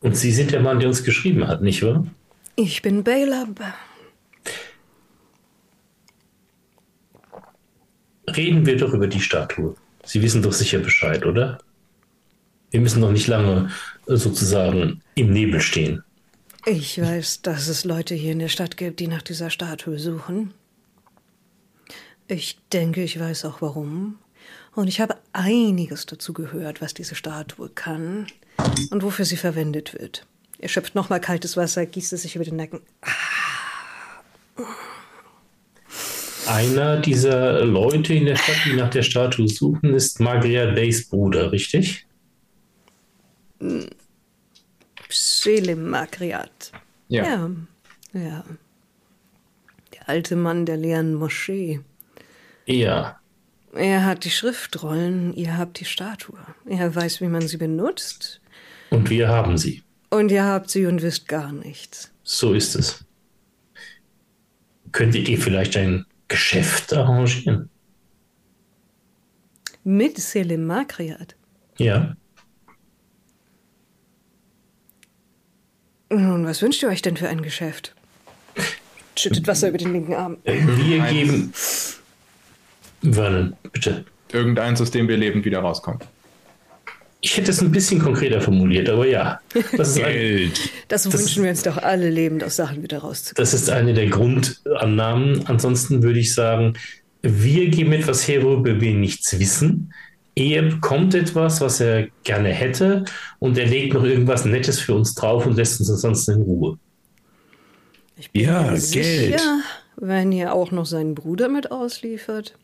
Und 0.00 0.16
Sie 0.16 0.32
sind 0.32 0.52
der 0.52 0.60
Mann, 0.60 0.78
der 0.78 0.88
uns 0.88 1.02
geschrieben 1.04 1.46
hat, 1.46 1.60
nicht 1.60 1.82
wahr? 1.82 2.06
Ich 2.54 2.80
bin 2.82 3.02
Balab. 3.02 3.60
Reden 8.28 8.64
wir 8.64 8.76
doch 8.76 8.92
über 8.94 9.06
die 9.06 9.20
Statue. 9.20 9.74
Sie 10.04 10.22
wissen 10.22 10.42
doch 10.42 10.52
sicher 10.52 10.78
Bescheid, 10.78 11.26
oder? 11.26 11.58
Wir 12.70 12.80
müssen 12.80 13.00
doch 13.00 13.12
nicht 13.12 13.26
lange 13.26 13.70
sozusagen 14.06 15.02
im 15.14 15.32
Nebel 15.32 15.60
stehen. 15.60 16.02
Ich 16.68 17.00
weiß, 17.00 17.42
dass 17.42 17.68
es 17.68 17.84
Leute 17.84 18.16
hier 18.16 18.32
in 18.32 18.40
der 18.40 18.48
Stadt 18.48 18.76
gibt, 18.76 18.98
die 18.98 19.06
nach 19.06 19.22
dieser 19.22 19.50
Statue 19.50 20.00
suchen. 20.00 20.52
Ich 22.26 22.58
denke, 22.72 23.04
ich 23.04 23.20
weiß 23.20 23.44
auch 23.44 23.62
warum. 23.62 24.18
Und 24.74 24.88
ich 24.88 25.00
habe 25.00 25.14
einiges 25.32 26.06
dazu 26.06 26.32
gehört, 26.32 26.82
was 26.82 26.92
diese 26.92 27.14
Statue 27.14 27.68
kann 27.68 28.26
und 28.90 29.04
wofür 29.04 29.24
sie 29.24 29.36
verwendet 29.36 29.94
wird. 29.94 30.26
Er 30.58 30.68
schöpft 30.68 30.96
nochmal 30.96 31.20
kaltes 31.20 31.56
Wasser, 31.56 31.86
gießt 31.86 32.12
es 32.14 32.22
sich 32.22 32.34
über 32.34 32.44
den 32.44 32.56
Nacken. 32.56 32.80
Einer 36.48 37.00
dieser 37.00 37.64
Leute 37.64 38.12
in 38.14 38.24
der 38.26 38.36
Stadt, 38.36 38.56
die 38.64 38.72
nach 38.72 38.90
der 38.90 39.02
Statue 39.02 39.46
suchen, 39.46 39.94
ist 39.94 40.18
Magria 40.18 40.72
Days 40.72 41.08
Bruder, 41.08 41.52
richtig? 41.52 42.06
Selim 45.08 45.88
Makriat. 45.88 46.72
Ja. 47.08 47.24
Ja, 47.24 47.50
ja. 48.12 48.44
Der 49.94 50.08
alte 50.08 50.36
Mann 50.36 50.66
der 50.66 50.76
leeren 50.76 51.14
Moschee. 51.14 51.80
Ja. 52.66 53.20
Er 53.72 54.04
hat 54.04 54.24
die 54.24 54.30
Schriftrollen, 54.30 55.34
ihr 55.34 55.58
habt 55.58 55.80
die 55.80 55.84
Statue. 55.84 56.38
Er 56.64 56.94
weiß, 56.94 57.20
wie 57.20 57.28
man 57.28 57.46
sie 57.46 57.58
benutzt. 57.58 58.40
Und 58.90 59.10
wir 59.10 59.28
haben 59.28 59.58
sie. 59.58 59.82
Und 60.10 60.30
ihr 60.30 60.44
habt 60.44 60.70
sie 60.70 60.86
und 60.86 61.02
wisst 61.02 61.28
gar 61.28 61.52
nichts. 61.52 62.10
So 62.22 62.54
ist 62.54 62.74
es. 62.74 63.04
Könntet 64.92 65.28
ihr 65.28 65.38
vielleicht 65.38 65.76
ein 65.76 66.06
Geschäft 66.28 66.92
arrangieren? 66.94 67.68
Mit 69.84 70.18
Selim 70.18 70.66
Makriat. 70.66 71.36
Ja. 71.76 72.16
Nun, 76.08 76.46
was 76.46 76.62
wünscht 76.62 76.82
ihr 76.82 76.88
euch 76.88 77.02
denn 77.02 77.16
für 77.16 77.28
ein 77.28 77.42
Geschäft? 77.42 77.94
Schüttet 79.18 79.46
Wasser 79.46 79.68
über 79.68 79.78
den 79.78 79.92
linken 79.92 80.14
Arm. 80.14 80.36
Wir 80.44 81.02
Eins. 81.02 81.12
geben. 81.12 81.52
Vernon, 83.14 83.56
bitte. 83.72 84.04
irgendeins, 84.32 84.80
aus 84.80 84.90
dem 84.90 85.08
wir 85.08 85.16
lebend 85.16 85.44
wieder 85.44 85.60
rauskommen. 85.60 86.00
Ich 87.20 87.36
hätte 87.36 87.50
es 87.50 87.60
ein 87.60 87.72
bisschen 87.72 87.98
konkreter 87.98 88.40
formuliert, 88.40 88.88
aber 88.88 89.06
ja. 89.06 89.40
Das 89.76 89.88
ist 89.90 89.96
Geld. 89.96 90.70
Das, 90.88 91.04
das 91.04 91.12
wünschen 91.12 91.42
wir 91.42 91.50
uns 91.50 91.62
doch 91.62 91.78
alle 91.78 92.10
lebend 92.10 92.44
aus 92.44 92.56
Sachen 92.56 92.82
wieder 92.82 92.98
rauszukommen. 92.98 93.42
Das 93.42 93.54
ist 93.54 93.70
eine 93.70 93.94
der 93.94 94.06
Grundannahmen. 94.08 95.46
Ansonsten 95.46 96.02
würde 96.02 96.20
ich 96.20 96.34
sagen, 96.34 96.74
wir 97.22 97.68
geben 97.68 97.92
etwas 97.92 98.28
her, 98.28 98.42
worüber 98.42 98.80
wir 98.80 98.94
nichts 98.94 99.38
wissen. 99.40 99.92
Er 100.38 100.62
bekommt 100.62 101.14
etwas, 101.14 101.62
was 101.62 101.80
er 101.80 102.08
gerne 102.22 102.50
hätte, 102.50 103.06
und 103.38 103.56
er 103.56 103.66
legt 103.66 103.94
noch 103.94 104.04
irgendwas 104.04 104.44
Nettes 104.44 104.78
für 104.78 104.94
uns 104.94 105.14
drauf 105.14 105.46
und 105.46 105.56
lässt 105.56 105.80
uns 105.80 105.90
ansonsten 105.90 106.32
in 106.32 106.42
Ruhe. 106.42 106.78
Ich 108.18 108.30
bin 108.30 108.44
ja, 108.44 108.68
Geld. 108.68 108.80
Sicher, 108.82 109.60
wenn 109.96 110.32
ihr 110.32 110.52
auch 110.52 110.72
noch 110.72 110.84
seinen 110.84 111.14
Bruder 111.14 111.48
mit 111.48 111.70
ausliefert. 111.70 112.58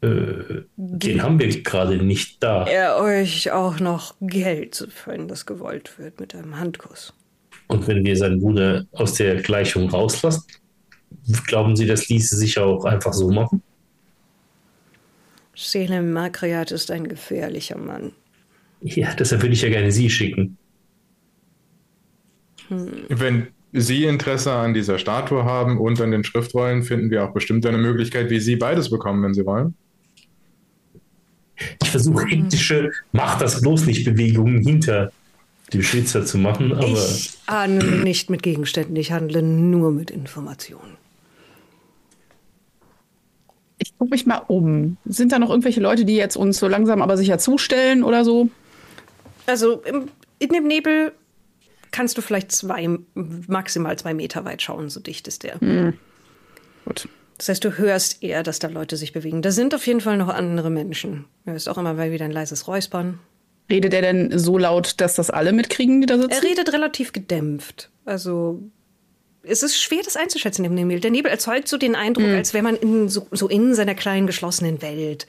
Äh, 0.00 0.64
den 0.76 1.22
haben 1.22 1.38
wir 1.38 1.48
gerade 1.62 1.98
nicht 1.98 2.42
da. 2.42 2.66
Er 2.66 2.98
euch 2.98 3.52
auch 3.52 3.78
noch 3.78 4.14
Geld, 4.20 4.88
wenn 5.06 5.28
das 5.28 5.46
gewollt 5.46 6.00
wird, 6.00 6.18
mit 6.18 6.34
einem 6.34 6.58
Handkuss. 6.58 7.14
Und 7.68 7.86
wenn 7.86 8.04
wir 8.04 8.16
seinen 8.16 8.40
Bruder 8.40 8.86
aus 8.92 9.14
der 9.14 9.36
Gleichung 9.36 9.88
rauslassen, 9.88 10.44
glauben 11.46 11.76
Sie, 11.76 11.86
das 11.86 12.08
ließe 12.08 12.36
sich 12.36 12.58
auch 12.58 12.84
einfach 12.84 13.12
so 13.12 13.30
machen? 13.30 13.62
Selim 15.56 16.12
Makriat 16.12 16.70
ist 16.70 16.90
ein 16.90 17.08
gefährlicher 17.08 17.78
Mann. 17.78 18.12
Ja, 18.82 19.14
deshalb 19.14 19.42
würde 19.42 19.54
ich 19.54 19.62
ja 19.62 19.70
gerne 19.70 19.90
Sie 19.90 20.10
schicken. 20.10 20.58
Hm. 22.68 23.06
Wenn 23.08 23.48
Sie 23.72 24.04
Interesse 24.04 24.52
an 24.52 24.74
dieser 24.74 24.98
Statue 24.98 25.44
haben 25.44 25.78
und 25.78 26.00
an 26.00 26.10
den 26.10 26.24
Schriftrollen, 26.24 26.82
finden 26.82 27.10
wir 27.10 27.24
auch 27.24 27.32
bestimmt 27.32 27.64
eine 27.66 27.78
Möglichkeit, 27.78 28.30
wie 28.30 28.38
Sie 28.38 28.56
beides 28.56 28.90
bekommen, 28.90 29.22
wenn 29.22 29.34
Sie 29.34 29.44
wollen. 29.44 29.74
Ich 31.82 31.90
versuche 31.90 32.26
hektische 32.26 32.92
Mach 33.12 33.38
das 33.38 33.62
bloß 33.62 33.86
nicht 33.86 34.04
Bewegungen 34.04 34.62
hinter 34.62 35.10
dem 35.72 35.82
Schwitzer 35.82 36.24
zu 36.24 36.36
machen, 36.36 36.72
aber. 36.72 36.86
Ich 36.86 37.38
handle 37.48 38.02
nicht 38.02 38.28
mit 38.28 38.42
Gegenständen, 38.42 38.94
ich 38.96 39.10
handle 39.10 39.42
nur 39.42 39.90
mit 39.90 40.10
Informationen. 40.10 40.96
Ich 43.96 43.98
gucke 43.98 44.10
mich 44.10 44.26
mal 44.26 44.42
um. 44.46 44.98
Sind 45.06 45.32
da 45.32 45.38
noch 45.38 45.48
irgendwelche 45.48 45.80
Leute, 45.80 46.04
die 46.04 46.16
jetzt 46.16 46.36
uns 46.36 46.58
so 46.58 46.68
langsam 46.68 47.00
aber 47.00 47.16
sicher 47.16 47.38
zustellen 47.38 48.04
oder 48.04 48.26
so? 48.26 48.50
Also 49.46 49.80
im, 49.84 50.08
in 50.38 50.50
dem 50.50 50.66
Nebel 50.66 51.12
kannst 51.92 52.18
du 52.18 52.20
vielleicht 52.20 52.52
zwei, 52.52 52.86
maximal 53.14 53.98
zwei 53.98 54.12
Meter 54.12 54.44
weit 54.44 54.60
schauen, 54.60 54.90
so 54.90 55.00
dicht 55.00 55.26
ist 55.28 55.44
der. 55.44 55.58
Hm. 55.60 55.94
Gut. 56.84 57.08
Das 57.38 57.48
heißt, 57.48 57.64
du 57.64 57.78
hörst 57.78 58.22
eher, 58.22 58.42
dass 58.42 58.58
da 58.58 58.68
Leute 58.68 58.98
sich 58.98 59.14
bewegen. 59.14 59.40
Da 59.40 59.50
sind 59.50 59.74
auf 59.74 59.86
jeden 59.86 60.02
Fall 60.02 60.18
noch 60.18 60.28
andere 60.28 60.68
Menschen. 60.68 61.24
Du 61.46 61.52
hörst 61.52 61.68
auch 61.68 61.78
immer 61.78 61.94
mal 61.94 62.12
wieder 62.12 62.26
ein 62.26 62.32
leises 62.32 62.68
Räuspern. 62.68 63.18
Redet 63.70 63.94
er 63.94 64.02
denn 64.02 64.38
so 64.38 64.58
laut, 64.58 65.00
dass 65.00 65.14
das 65.14 65.30
alle 65.30 65.52
mitkriegen, 65.52 66.02
die 66.02 66.06
da 66.06 66.16
sitzen? 66.18 66.30
Er 66.30 66.42
redet 66.42 66.72
relativ 66.72 67.12
gedämpft. 67.12 67.90
Also 68.04 68.62
es 69.48 69.62
ist 69.62 69.80
schwer, 69.80 70.02
das 70.04 70.16
einzuschätzen 70.16 70.64
im 70.64 70.74
Nebel. 70.74 71.00
Der 71.00 71.10
Nebel 71.10 71.30
erzeugt 71.30 71.68
so 71.68 71.76
den 71.76 71.94
Eindruck, 71.94 72.26
mhm. 72.26 72.34
als 72.34 72.52
wäre 72.52 72.64
man 72.64 72.76
in, 72.76 73.08
so, 73.08 73.26
so, 73.30 73.48
in 73.48 73.74
seiner 73.74 73.94
kleinen 73.94 74.26
geschlossenen 74.26 74.82
Welt. 74.82 75.26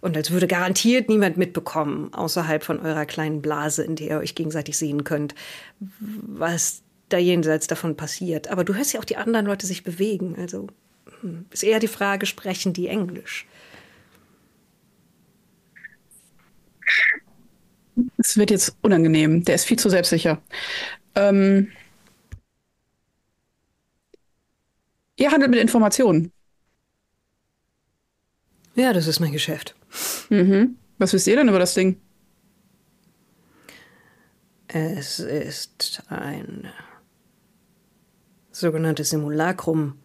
Und 0.00 0.16
als 0.16 0.30
würde 0.30 0.46
garantiert 0.46 1.08
niemand 1.08 1.36
mitbekommen, 1.36 2.12
außerhalb 2.12 2.64
von 2.64 2.80
eurer 2.80 3.06
kleinen 3.06 3.42
Blase, 3.42 3.84
in 3.84 3.96
der 3.96 4.06
ihr 4.08 4.18
euch 4.18 4.34
gegenseitig 4.34 4.76
sehen 4.76 5.04
könnt, 5.04 5.34
was 5.78 6.82
da 7.08 7.18
jenseits 7.18 7.66
davon 7.66 7.96
passiert. 7.96 8.48
Aber 8.48 8.64
du 8.64 8.74
hörst 8.74 8.92
ja 8.92 9.00
auch 9.00 9.04
die 9.04 9.16
anderen 9.16 9.46
Leute 9.46 9.66
sich 9.66 9.84
bewegen. 9.84 10.36
Also 10.38 10.68
hm, 11.20 11.46
ist 11.50 11.62
eher 11.62 11.80
die 11.80 11.88
Frage, 11.88 12.26
sprechen 12.26 12.72
die 12.72 12.88
Englisch? 12.88 13.46
Es 18.16 18.36
wird 18.36 18.50
jetzt 18.50 18.76
unangenehm. 18.80 19.44
Der 19.44 19.54
ist 19.54 19.64
viel 19.64 19.78
zu 19.78 19.90
selbstsicher. 19.90 20.40
Ähm, 21.14 21.68
ihr 25.20 25.30
handelt 25.30 25.50
mit 25.50 25.60
Informationen. 25.60 26.32
Ja, 28.74 28.92
das 28.92 29.06
ist 29.06 29.20
mein 29.20 29.32
Geschäft. 29.32 29.76
Mhm. 30.30 30.76
Was 30.98 31.12
wisst 31.12 31.26
ihr 31.28 31.36
denn 31.36 31.48
über 31.48 31.58
das 31.58 31.74
Ding? 31.74 32.00
Es 34.66 35.20
ist 35.20 36.02
ein 36.08 36.68
sogenanntes 38.50 39.10
Simulacrum 39.10 40.00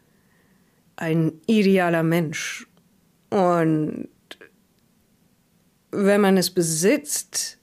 ein 0.95 1.41
idealer 1.45 2.03
Mensch. 2.03 2.67
Und 3.29 4.09
wenn 5.91 6.21
man 6.21 6.37
es 6.37 6.51
besitzt, 6.51 7.57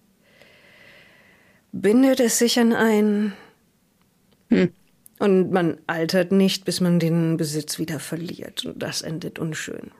bindet 1.72 2.20
es 2.20 2.38
sich 2.38 2.58
an 2.58 2.72
ein. 2.72 3.32
Hm. 4.50 4.72
Und 5.22 5.52
man 5.52 5.78
altert 5.86 6.32
nicht, 6.32 6.64
bis 6.64 6.80
man 6.80 6.98
den 6.98 7.36
Besitz 7.36 7.78
wieder 7.78 8.00
verliert. 8.00 8.64
Und 8.64 8.82
das 8.82 9.02
endet 9.02 9.38
unschön. 9.38 9.92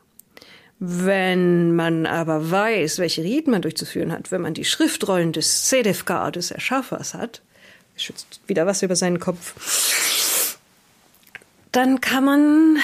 Wenn 0.80 1.76
man 1.76 2.06
aber 2.06 2.50
weiß, 2.50 2.98
welche 2.98 3.22
Riten 3.22 3.52
man 3.52 3.62
durchzuführen 3.62 4.10
hat, 4.10 4.32
wenn 4.32 4.40
man 4.40 4.54
die 4.54 4.64
Schriftrollen 4.64 5.30
des 5.30 5.70
Sedefkar, 5.70 6.32
des 6.32 6.50
Erschaffers 6.50 7.14
hat, 7.14 7.40
schützt 7.96 8.40
wieder 8.48 8.66
was 8.66 8.82
über 8.82 8.96
seinen 8.96 9.20
Kopf, 9.20 10.58
dann 11.70 12.00
kann 12.00 12.24
man 12.24 12.78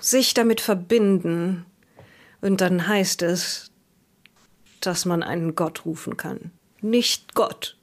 sich 0.00 0.34
damit 0.34 0.60
verbinden. 0.60 1.66
Und 2.40 2.60
dann 2.62 2.88
heißt 2.88 3.22
es, 3.22 3.70
dass 4.80 5.04
man 5.04 5.22
einen 5.22 5.54
Gott 5.54 5.84
rufen 5.84 6.16
kann. 6.16 6.50
Nicht 6.80 7.36
Gott, 7.36 7.76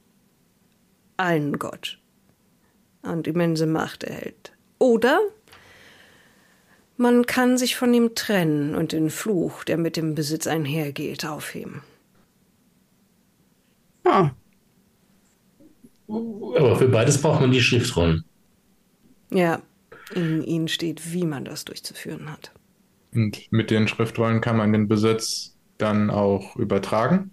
einen 1.16 1.58
Gott. 1.58 1.97
Und 3.02 3.26
immense 3.26 3.66
Macht 3.66 4.04
erhält. 4.04 4.52
Oder 4.78 5.20
man 6.96 7.26
kann 7.26 7.56
sich 7.58 7.76
von 7.76 7.94
ihm 7.94 8.14
trennen 8.14 8.74
und 8.74 8.92
den 8.92 9.10
Fluch, 9.10 9.64
der 9.64 9.78
mit 9.78 9.96
dem 9.96 10.14
Besitz 10.14 10.46
einhergeht, 10.46 11.24
aufheben. 11.24 11.82
Ah. 14.04 14.30
Aber 16.08 16.76
für 16.76 16.88
beides 16.88 17.20
braucht 17.20 17.40
man 17.40 17.52
die 17.52 17.60
Schriftrollen. 17.60 18.24
Ja, 19.30 19.62
in 20.14 20.42
ihnen 20.42 20.68
steht, 20.68 21.12
wie 21.12 21.24
man 21.24 21.44
das 21.44 21.64
durchzuführen 21.64 22.32
hat. 22.32 22.50
Und 23.14 23.50
mit 23.52 23.70
den 23.70 23.88
Schriftrollen 23.88 24.40
kann 24.40 24.56
man 24.56 24.72
den 24.72 24.88
Besitz 24.88 25.56
dann 25.76 26.10
auch 26.10 26.56
übertragen? 26.56 27.30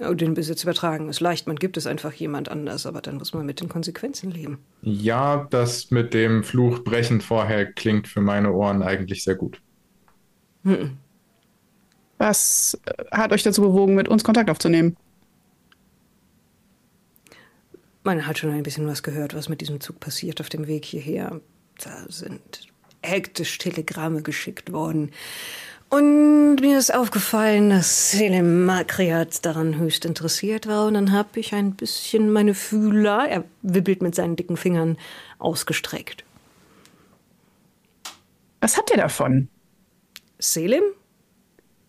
Ja, 0.00 0.14
den 0.14 0.32
Besitz 0.32 0.62
übertragen 0.62 1.10
ist 1.10 1.20
leicht, 1.20 1.46
man 1.46 1.56
gibt 1.56 1.76
es 1.76 1.86
einfach 1.86 2.12
jemand 2.14 2.48
anders, 2.48 2.86
aber 2.86 3.02
dann 3.02 3.18
muss 3.18 3.34
man 3.34 3.44
mit 3.44 3.60
den 3.60 3.68
Konsequenzen 3.68 4.30
leben. 4.30 4.58
Ja, 4.80 5.46
das 5.50 5.90
mit 5.90 6.14
dem 6.14 6.42
Fluch 6.42 6.82
brechend 6.82 7.22
vorher 7.22 7.70
klingt 7.70 8.08
für 8.08 8.22
meine 8.22 8.52
Ohren 8.52 8.82
eigentlich 8.82 9.22
sehr 9.22 9.34
gut. 9.34 9.60
Hm. 10.64 10.96
Was 12.16 12.80
hat 13.10 13.32
euch 13.32 13.42
dazu 13.42 13.60
bewogen, 13.60 13.94
mit 13.94 14.08
uns 14.08 14.24
Kontakt 14.24 14.48
aufzunehmen? 14.48 14.96
Man 18.02 18.26
hat 18.26 18.38
schon 18.38 18.50
ein 18.50 18.62
bisschen 18.62 18.86
was 18.86 19.02
gehört, 19.02 19.34
was 19.34 19.50
mit 19.50 19.60
diesem 19.60 19.80
Zug 19.80 20.00
passiert 20.00 20.40
auf 20.40 20.48
dem 20.48 20.66
Weg 20.66 20.86
hierher. 20.86 21.40
Da 21.82 22.04
sind 22.08 22.68
hektisch 23.02 23.58
Telegramme 23.58 24.22
geschickt 24.22 24.72
worden. 24.72 25.10
Und 25.90 26.56
mir 26.60 26.78
ist 26.78 26.94
aufgefallen, 26.94 27.70
dass 27.70 28.12
Selim 28.12 28.64
Makriat 28.64 29.44
daran 29.44 29.76
höchst 29.76 30.04
interessiert 30.04 30.66
war. 30.66 30.86
Und 30.86 30.94
dann 30.94 31.12
habe 31.12 31.40
ich 31.40 31.52
ein 31.52 31.74
bisschen 31.74 32.32
meine 32.32 32.54
Fühler, 32.54 33.28
er 33.28 33.44
wibbelt 33.62 34.00
mit 34.00 34.14
seinen 34.14 34.36
dicken 34.36 34.56
Fingern, 34.56 34.96
ausgestreckt. 35.38 36.24
Was 38.60 38.76
habt 38.76 38.90
ihr 38.90 38.98
davon? 38.98 39.48
Selim? 40.38 40.84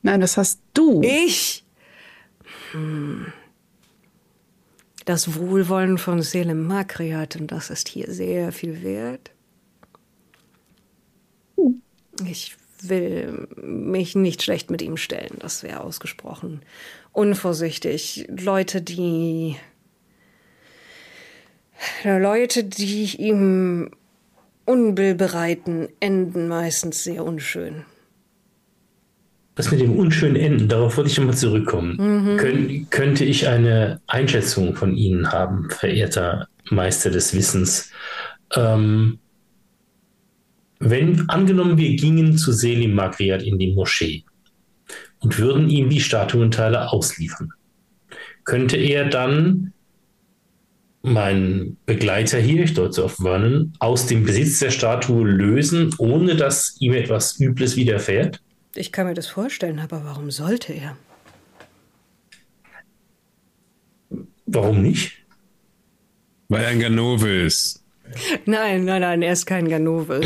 Nein, 0.02 0.20
das 0.20 0.36
hast 0.36 0.60
du. 0.74 1.02
Ich? 1.04 1.64
Hm 2.72 3.32
das 5.06 5.36
Wohlwollen 5.36 5.98
von 5.98 6.22
Selim 6.22 6.68
Makriat 6.68 7.36
und 7.36 7.52
das 7.52 7.70
ist 7.70 7.90
hier 7.90 8.12
sehr 8.12 8.52
viel 8.52 8.82
wert. 8.84 9.32
Ich 12.26 12.56
will 12.90 13.48
mich 13.62 14.16
nicht 14.16 14.44
schlecht 14.44 14.72
mit 14.72 14.82
ihm 14.82 14.98
stellen, 14.98 15.38
das 15.40 15.64
wäre 15.64 15.82
ausgesprochen 15.82 16.62
unvorsichtig. 17.14 18.28
Leute, 18.30 18.82
die 18.82 19.56
Leute, 22.04 22.64
die 22.64 23.16
ihm 23.18 23.92
Unbill 24.66 25.16
bereiten, 25.16 25.90
enden 26.00 26.48
meistens 26.48 27.04
sehr 27.04 27.26
unschön. 27.26 27.86
Das 29.56 29.70
mit 29.72 29.82
dem 29.82 29.98
unschönen 29.98 30.38
Enden, 30.38 30.70
darauf 30.70 30.96
wollte 30.96 31.10
ich 31.10 31.18
nochmal 31.18 31.36
zurückkommen. 31.36 31.98
Mhm. 31.98 32.38
Kön 32.38 32.88
könnte 32.90 33.26
ich 33.26 33.48
eine 33.48 34.00
Einschätzung 34.08 34.76
von 34.76 34.96
Ihnen 34.96 35.32
haben, 35.32 35.70
verehrter 35.70 36.48
Meister 36.70 37.10
des 37.10 37.36
Wissens? 37.36 37.92
Ähm, 38.56 39.20
wenn 40.82 41.30
angenommen, 41.30 41.78
wir 41.78 41.96
gingen 41.96 42.38
zu 42.38 42.52
Selim 42.52 42.96
Magriat 42.96 43.44
in 43.44 43.60
die 43.60 43.74
Moschee 43.74 44.24
und 45.20 45.38
würden 45.38 45.70
ihm 45.70 45.90
die 45.90 46.02
Statuenteile 46.02 46.92
ausliefern. 46.92 47.54
Könnte 48.44 48.78
er 48.78 49.06
dann 49.06 49.74
meinen 51.04 51.78
Begleiter 51.86 52.40
hier, 52.40 52.64
ich 52.64 52.74
deute 52.74 53.04
auf 53.04 53.18
Vernon, 53.18 53.74
aus 53.80 54.08
dem 54.08 54.24
Besitz 54.24 54.60
der 54.60 54.72
Statue 54.72 55.24
lösen, 55.24 55.94
ohne 56.00 56.36
dass 56.36 56.76
ihm 56.80 56.94
etwas 56.94 57.40
Übles 57.40 57.76
widerfährt? 57.76 58.42
Ich 58.74 58.92
kann 58.92 59.06
mir 59.06 59.14
das 59.14 59.28
vorstellen, 59.28 59.80
aber 59.80 60.04
warum 60.04 60.32
sollte 60.32 60.74
er? 60.74 60.98
Warum 64.48 64.82
nicht? 64.82 65.14
Weil 66.50 66.64
er 66.64 66.70
ein 66.70 66.80
Ganove 66.80 67.44
ist. 67.44 67.84
Nein, 68.46 68.86
nein, 68.86 69.02
nein, 69.02 69.22
er 69.22 69.34
ist 69.34 69.46
kein 69.46 69.70
Ganove. 69.70 70.22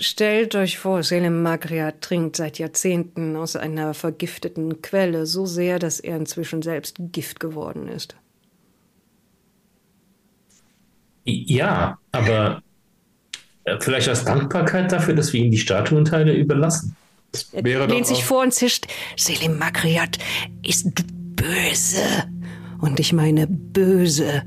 Stellt 0.00 0.54
euch 0.54 0.78
vor, 0.78 1.02
Selim 1.02 1.42
Magria 1.42 1.92
trinkt 1.92 2.36
seit 2.36 2.58
Jahrzehnten 2.58 3.36
aus 3.36 3.56
einer 3.56 3.94
vergifteten 3.94 4.82
Quelle 4.82 5.26
so 5.26 5.46
sehr, 5.46 5.78
dass 5.78 6.00
er 6.00 6.16
inzwischen 6.16 6.62
selbst 6.62 6.96
Gift 6.98 7.40
geworden 7.40 7.88
ist. 7.88 8.16
Ja, 11.24 11.98
aber 12.12 12.62
äh, 13.64 13.76
vielleicht 13.80 14.08
als 14.08 14.24
Dankbarkeit 14.24 14.90
dafür, 14.92 15.14
dass 15.14 15.32
wir 15.32 15.40
ihm 15.40 15.50
die 15.50 15.58
Statuenteile 15.58 16.32
überlassen. 16.32 16.96
Das 17.32 17.50
er 17.52 17.86
lehnt 17.86 18.06
sich 18.06 18.24
vor 18.24 18.42
und 18.42 18.54
zischt. 18.54 18.86
Selim 19.16 19.58
Magriat 19.58 20.18
ist 20.62 20.86
böse. 21.36 22.02
Und 22.80 22.98
ich 23.00 23.12
meine 23.12 23.46
böse. 23.46 24.44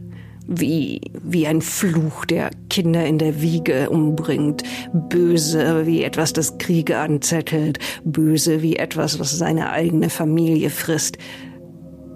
Wie, 0.54 1.00
wie 1.24 1.48
ein 1.48 1.62
Fluch, 1.62 2.26
der 2.26 2.50
Kinder 2.70 3.06
in 3.06 3.18
der 3.18 3.42
Wiege 3.42 3.90
umbringt. 3.90 4.64
Böse 4.94 5.86
wie 5.86 6.04
etwas, 6.04 6.34
das 6.34 6.58
Kriege 6.58 6.98
anzettelt. 6.98 7.80
Böse 8.04 8.62
wie 8.62 8.76
etwas, 8.76 9.18
was 9.18 9.38
seine 9.38 9.72
eigene 9.72 10.10
Familie 10.10 10.70
frisst. 10.70 11.18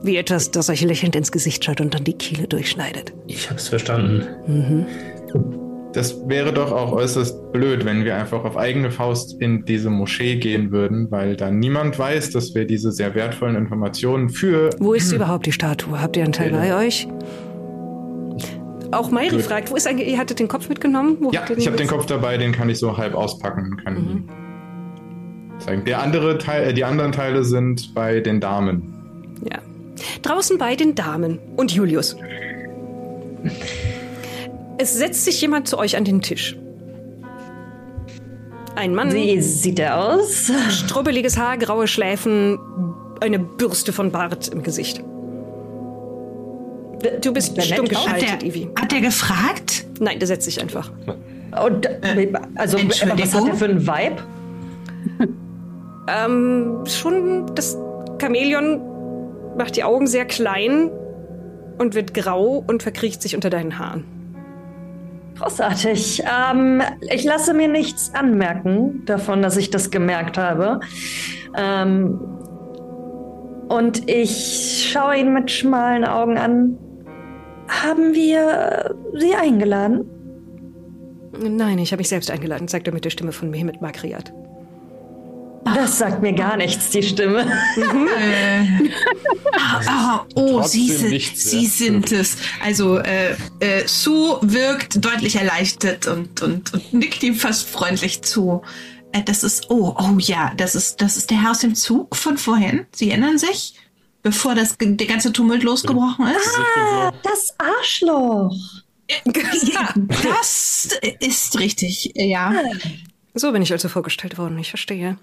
Wie 0.04 0.18
etwas, 0.18 0.52
das 0.52 0.70
euch 0.70 0.82
lächelnd 0.82 1.16
ins 1.16 1.32
Gesicht 1.32 1.64
schaut 1.64 1.80
und 1.80 1.94
dann 1.94 2.04
die 2.04 2.14
Kehle 2.14 2.48
durchschneidet. 2.48 3.14
Ich 3.28 3.50
hab's 3.50 3.70
verstanden. 3.70 4.26
Mhm. 4.46 4.86
Das 5.94 6.28
wäre 6.28 6.52
doch 6.52 6.74
auch 6.74 6.92
äußerst 6.92 7.54
blöd, 7.54 7.86
wenn 7.86 8.04
wir 8.04 8.18
einfach 8.18 8.44
auf 8.44 8.58
eigene 8.58 8.92
Faust 8.92 9.42
in 9.42 9.64
diese 9.64 9.90
Moschee 9.90 10.36
gehen 10.36 10.72
würden, 10.72 11.10
weil 11.10 11.38
dann 11.38 11.60
niemand 11.60 11.98
weiß, 11.98 12.32
dass 12.32 12.54
wir 12.54 12.66
diese 12.66 12.92
sehr 12.92 13.16
wertvollen 13.16 13.56
Informationen 13.56 14.28
für. 14.28 14.72
Wo 14.78 14.92
ist 14.94 15.14
überhaupt 15.14 15.46
die 15.46 15.54
Statue? 15.54 16.02
Habt 16.02 16.18
ihr 16.18 16.26
einen 16.26 16.34
Teil 16.34 16.52
bei 16.52 16.86
euch? 16.86 17.08
Auch 18.92 19.12
Mayri 19.12 19.42
fragt, 19.42 19.72
wo 19.72 19.76
ist 19.76 19.88
eigentlich, 19.88 20.10
ihr 20.10 20.18
hattet 20.18 20.40
den 20.40 20.48
Kopf 20.48 20.70
mitgenommen? 20.70 21.18
Wo 21.20 21.32
ja, 21.32 21.44
ich 21.56 21.68
habe 21.68 21.78
den 21.78 21.88
Kopf 21.88 22.06
dabei, 22.06 22.38
den 22.38 22.52
kann 22.52 22.70
ich 22.70 22.80
so 22.80 22.98
halb 22.98 23.16
auspacken. 23.16 23.78
Kann 23.84 23.94
mhm. 23.94 24.30
zeigen. 25.60 25.86
Der 25.86 26.02
andere 26.02 26.38
Teil, 26.38 26.70
äh, 26.70 26.74
die 26.74 26.84
anderen 26.84 27.12
Teile 27.12 27.44
sind 27.44 27.94
bei 27.94 28.20
den 28.20 28.40
Damen. 28.40 28.94
Ja. 29.50 29.60
Draußen 30.22 30.58
bei 30.58 30.76
den 30.76 30.96
Damen 30.96 31.40
und 31.56 31.72
Julius. 31.72 32.16
Es 34.78 34.94
setzt 34.94 35.26
sich 35.26 35.40
jemand 35.42 35.68
zu 35.68 35.78
euch 35.78 35.96
an 35.98 36.04
den 36.04 36.22
Tisch. 36.22 36.58
Ein 38.76 38.94
Mann. 38.94 39.14
Wie 39.14 39.42
sieht 39.42 39.80
er 39.80 40.04
aus? 40.04 40.52
Strubbeliges 40.70 41.38
Haar, 41.38 41.58
graue 41.58 41.88
Schläfen, 41.88 42.60
eine 43.22 43.40
Bürste 43.40 43.94
von 43.94 44.12
Bart 44.12 44.50
im 44.50 44.64
Gesicht. 44.64 45.02
Du 47.22 47.34
bist 47.34 47.62
stumm 47.62 47.88
geschaltet, 47.88 48.32
hat 48.32 48.42
der, 48.42 48.48
Ivi. 48.48 48.70
Hat 48.80 48.94
er 48.94 49.02
gefragt? 49.02 49.86
Nein, 50.00 50.20
der 50.20 50.28
setzt 50.28 50.46
sich 50.46 50.62
einfach. 50.62 50.92
Und, 51.64 51.86
äh, 51.86 52.32
also, 52.56 52.78
was 52.78 53.06
hat 53.06 53.48
er 53.48 53.56
für 53.56 53.66
einen 53.66 53.88
Vibe? 53.88 54.24
ähm, 56.08 56.84
schon 56.86 57.54
das 57.56 57.78
Chamäleon 58.20 58.82
macht 59.58 59.76
die 59.76 59.84
Augen 59.84 60.08
sehr 60.08 60.26
klein 60.26 60.90
und 61.78 61.96
wird 61.96 62.14
grau 62.14 62.64
und 62.68 62.84
verkriecht 62.84 63.22
sich 63.22 63.36
unter 63.36 63.50
deinen 63.50 63.80
Haaren. 63.80 64.04
Großartig. 65.38 66.24
Ähm, 66.24 66.82
ich 67.12 67.24
lasse 67.24 67.54
mir 67.54 67.68
nichts 67.68 68.14
anmerken 68.14 69.04
davon, 69.06 69.42
dass 69.42 69.58
ich 69.58 69.70
das 69.70 69.92
gemerkt 69.92 70.38
habe. 70.38 70.80
Ähm, 71.58 72.20
und 73.68 74.10
ich 74.10 74.90
schaue 74.92 75.18
ihn 75.18 75.34
mit 75.34 75.52
schmalen 75.52 76.06
Augen 76.06 76.38
an. 76.38 76.78
Haben 77.68 78.14
wir 78.14 78.96
Sie 79.14 79.36
eingeladen? 79.36 80.10
Nein, 81.38 81.80
ich 81.80 81.92
habe 81.92 82.00
mich 82.00 82.10
selbst 82.10 82.32
eingeladen, 82.32 82.68
sagt 82.68 82.88
er 82.88 82.94
mit 82.94 83.06
der 83.06 83.10
Stimme 83.10 83.32
von 83.32 83.50
Mehmet 83.50 83.82
Makriat. 83.82 84.32
Das 85.66 85.98
sagt 85.98 86.22
mir 86.22 86.34
gar 86.34 86.58
nichts, 86.58 86.92
die 86.92 87.02
Stimme. 87.02 87.42
äh, 87.42 88.66
ah, 89.88 90.24
oh, 90.36 90.62
Sie, 90.62 90.88
Sie 91.34 91.66
sind 91.66 92.12
es. 92.12 92.38
Also, 92.64 93.00
äh, 93.00 93.32
äh, 93.60 93.88
Sue 93.88 94.38
wirkt 94.44 95.04
deutlich 95.04 95.38
erleichtert 95.38 96.06
und, 96.06 96.42
und, 96.44 96.72
und 96.74 96.94
nickt 96.94 97.24
ihm 97.24 97.36
fast 97.36 97.68
freundlich 97.68 98.22
zu. 98.22 98.62
Äh, 99.12 99.24
das 99.24 99.44
ist, 99.44 99.72
oh, 99.72 99.96
oh 99.98 100.18
ja, 100.20 100.54
das 100.56 100.76
ist, 100.76 101.02
das 101.02 101.18
ist 101.18 101.32
der 101.32 101.42
Herr 101.42 101.52
aus 101.52 101.60
dem 101.60 101.74
Zug 101.74 102.16
von 102.16 102.38
vorhin. 102.38 102.86
Sie 102.94 103.10
erinnern 103.10 103.40
sich? 103.40 103.74
Bevor 104.26 104.56
das, 104.56 104.76
der 104.80 105.06
ganze 105.06 105.32
Tumult 105.32 105.62
losgebrochen 105.62 106.26
ist? 106.26 106.58
Ah, 106.58 107.14
das 107.22 107.54
Arschloch. 107.60 108.58
Ja, 109.08 109.94
das 110.24 110.90
ist 111.20 111.60
richtig, 111.60 112.12
ja. 112.16 112.52
So 113.36 113.52
bin 113.52 113.62
ich 113.62 113.72
also 113.72 113.88
vorgestellt 113.88 114.40
worden, 114.40 114.58
ich 114.58 114.70
verstehe. 114.70 115.20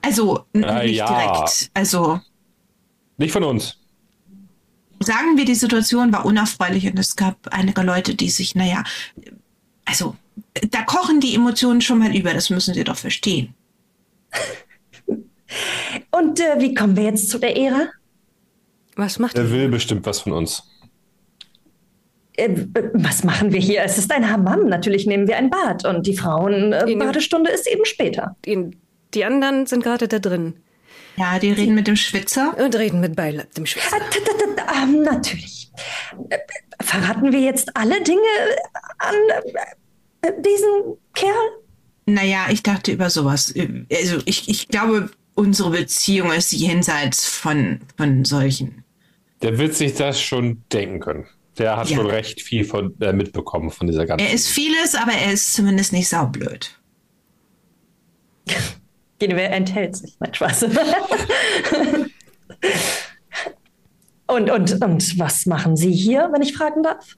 Also 0.00 0.46
äh, 0.54 0.86
nicht 0.86 0.96
ja. 0.96 1.06
direkt. 1.06 1.70
Also 1.74 2.18
nicht 3.18 3.32
von 3.32 3.44
uns. 3.44 3.76
Sagen 5.00 5.36
wir, 5.36 5.44
die 5.44 5.54
Situation 5.54 6.10
war 6.10 6.24
unerfreulich 6.24 6.86
und 6.86 6.98
es 6.98 7.16
gab 7.16 7.36
einige 7.50 7.82
Leute, 7.82 8.14
die 8.14 8.30
sich, 8.30 8.54
naja, 8.54 8.84
also 9.84 10.16
da 10.70 10.80
kochen 10.80 11.20
die 11.20 11.34
Emotionen 11.34 11.82
schon 11.82 11.98
mal 11.98 12.16
über, 12.16 12.32
das 12.32 12.48
müssen 12.48 12.72
Sie 12.72 12.84
doch 12.84 12.96
verstehen. 12.96 13.52
Und 16.10 16.40
äh, 16.40 16.58
wie 16.58 16.72
kommen 16.72 16.96
wir 16.96 17.04
jetzt 17.04 17.28
zu 17.28 17.38
der 17.38 17.54
Ehre? 17.54 17.90
Was 19.00 19.18
macht 19.18 19.34
Er 19.38 19.50
will 19.50 19.70
bestimmt 19.70 20.04
was 20.04 20.20
von 20.20 20.32
uns. 20.32 20.62
Äh, 22.34 22.50
was 22.92 23.24
machen 23.24 23.50
wir 23.50 23.58
hier? 23.58 23.82
Es 23.82 23.96
ist 23.96 24.12
ein 24.12 24.30
Hammam. 24.30 24.68
Natürlich 24.68 25.06
nehmen 25.06 25.26
wir 25.26 25.38
ein 25.38 25.48
Bad 25.48 25.86
und 25.86 26.06
die 26.06 26.14
Frauenbadestunde 26.14 27.50
ist 27.50 27.66
eben 27.66 27.86
später. 27.86 28.36
Die, 28.44 28.76
die 29.14 29.24
anderen 29.24 29.64
sind 29.64 29.82
gerade 29.84 30.06
da 30.06 30.18
drin. 30.18 30.56
Ja, 31.16 31.38
die 31.38 31.50
reden 31.50 31.74
mit 31.74 31.86
dem 31.86 31.96
Schwitzer. 31.96 32.54
Und 32.58 32.76
reden 32.76 33.00
mit 33.00 33.16
Beil 33.16 33.48
dem 33.56 33.64
Schwitzer. 33.64 33.96
Äh, 33.96 34.82
ähm, 34.82 35.02
natürlich. 35.02 35.70
Äh, 36.28 36.36
verraten 36.82 37.32
wir 37.32 37.40
jetzt 37.40 37.74
alle 37.78 38.02
Dinge 38.02 38.20
an 38.98 39.14
äh, 40.20 40.32
diesen 40.42 40.98
Kerl? 41.14 41.32
Naja, 42.04 42.48
ich 42.50 42.62
dachte 42.62 42.92
über 42.92 43.08
sowas. 43.08 43.54
Also 43.90 44.18
ich, 44.26 44.50
ich 44.50 44.68
glaube, 44.68 45.08
unsere 45.34 45.70
Beziehung 45.70 46.32
ist 46.32 46.52
jenseits 46.52 47.26
von, 47.26 47.80
von 47.96 48.26
solchen. 48.26 48.84
Der 49.42 49.58
wird 49.58 49.74
sich 49.74 49.94
das 49.94 50.20
schon 50.20 50.62
denken 50.72 51.00
können. 51.00 51.26
Der 51.58 51.76
hat 51.76 51.88
Ja. 51.90 51.96
schon 51.96 52.06
recht 52.06 52.40
viel 52.40 52.64
von, 52.64 52.94
äh, 53.00 53.12
mitbekommen 53.12 53.70
von 53.70 53.86
dieser 53.86 54.06
ganzen. 54.06 54.26
Er 54.26 54.32
ist 54.32 54.48
vieles, 54.48 54.94
aber 54.94 55.12
er 55.12 55.32
ist 55.32 55.52
zumindest 55.52 55.92
nicht 55.92 56.08
saublöd. 56.08 56.78
Wer 59.20 59.52
enthält 59.52 59.96
sich? 59.96 60.16
Nein, 60.18 60.32
Spaß. 60.32 60.62
und, 64.26 64.50
und, 64.50 64.82
und 64.82 65.18
was 65.18 65.44
machen 65.46 65.76
Sie 65.76 65.92
hier, 65.92 66.30
wenn 66.32 66.40
ich 66.42 66.54
fragen 66.56 66.82
darf? 66.82 67.16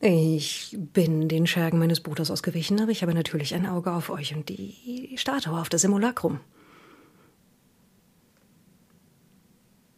Ich 0.00 0.76
bin 0.78 1.28
den 1.28 1.46
Schergen 1.46 1.78
meines 1.78 2.00
Bruders 2.00 2.30
ausgewichen, 2.30 2.80
aber 2.80 2.90
ich 2.90 3.02
habe 3.02 3.14
natürlich 3.14 3.54
ein 3.54 3.66
Auge 3.66 3.92
auf 3.92 4.10
euch 4.10 4.34
und 4.34 4.48
die 4.50 5.14
Statue 5.16 5.58
auf 5.58 5.68
das 5.70 5.80
Simulacrum. 5.82 6.40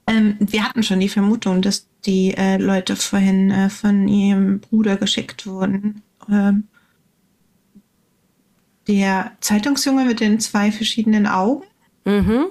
Ähm, 0.07 0.37
wir 0.41 0.63
hatten 0.65 0.83
schon 0.83 1.01
die 1.01 1.09
Vermutung, 1.09 1.63
dass 1.63 1.89
die 2.05 2.35
äh, 2.37 2.57
Leute 2.59 2.95
vorhin 2.97 3.51
äh, 3.51 3.69
von 3.71 4.07
ihrem 4.09 4.61
Bruder 4.61 4.97
geschickt 4.97 5.47
wurden. 5.47 6.03
Ähm, 6.31 6.69
der 8.87 9.33
Zeitungsjunge 9.41 10.05
mit 10.05 10.21
den 10.21 10.39
zwei 10.41 10.71
verschiedenen 10.71 11.27
Augen 11.27 11.65
Mhm. 12.05 12.47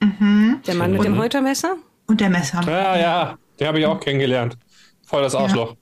mhm. 0.00 0.60
Der 0.66 0.74
Mann 0.74 0.90
mit 0.92 1.04
dem 1.04 1.12
Und- 1.12 1.18
Häutermesser? 1.20 1.76
und 2.06 2.20
der 2.20 2.30
Messer. 2.30 2.62
Ja, 2.66 2.98
ja, 2.98 3.38
den 3.60 3.68
habe 3.68 3.78
ich 3.78 3.86
auch 3.86 4.00
kennengelernt. 4.00 4.56
Voll 5.06 5.22
das 5.22 5.34
Arschloch. 5.36 5.76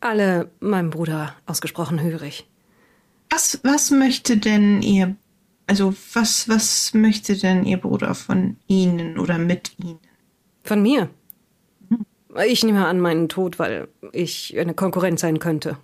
Alle 0.00 0.50
meinem 0.60 0.90
Bruder 0.90 1.34
ausgesprochen 1.46 2.00
hörig. 2.00 2.46
Was, 3.30 3.60
was 3.62 3.90
möchte 3.90 4.36
denn 4.36 4.82
ihr, 4.82 5.16
also 5.72 5.94
was, 6.12 6.50
was 6.50 6.92
möchte 6.92 7.34
denn 7.34 7.64
ihr 7.64 7.78
Bruder 7.78 8.14
von 8.14 8.58
Ihnen 8.66 9.18
oder 9.18 9.38
mit 9.38 9.72
Ihnen? 9.78 9.98
Von 10.64 10.82
mir. 10.82 11.08
Ich 12.44 12.62
nehme 12.62 12.86
an 12.86 13.00
meinen 13.00 13.30
Tod, 13.30 13.58
weil 13.58 13.88
ich 14.12 14.58
eine 14.58 14.74
Konkurrenz 14.74 15.22
sein 15.22 15.38
könnte. 15.38 15.78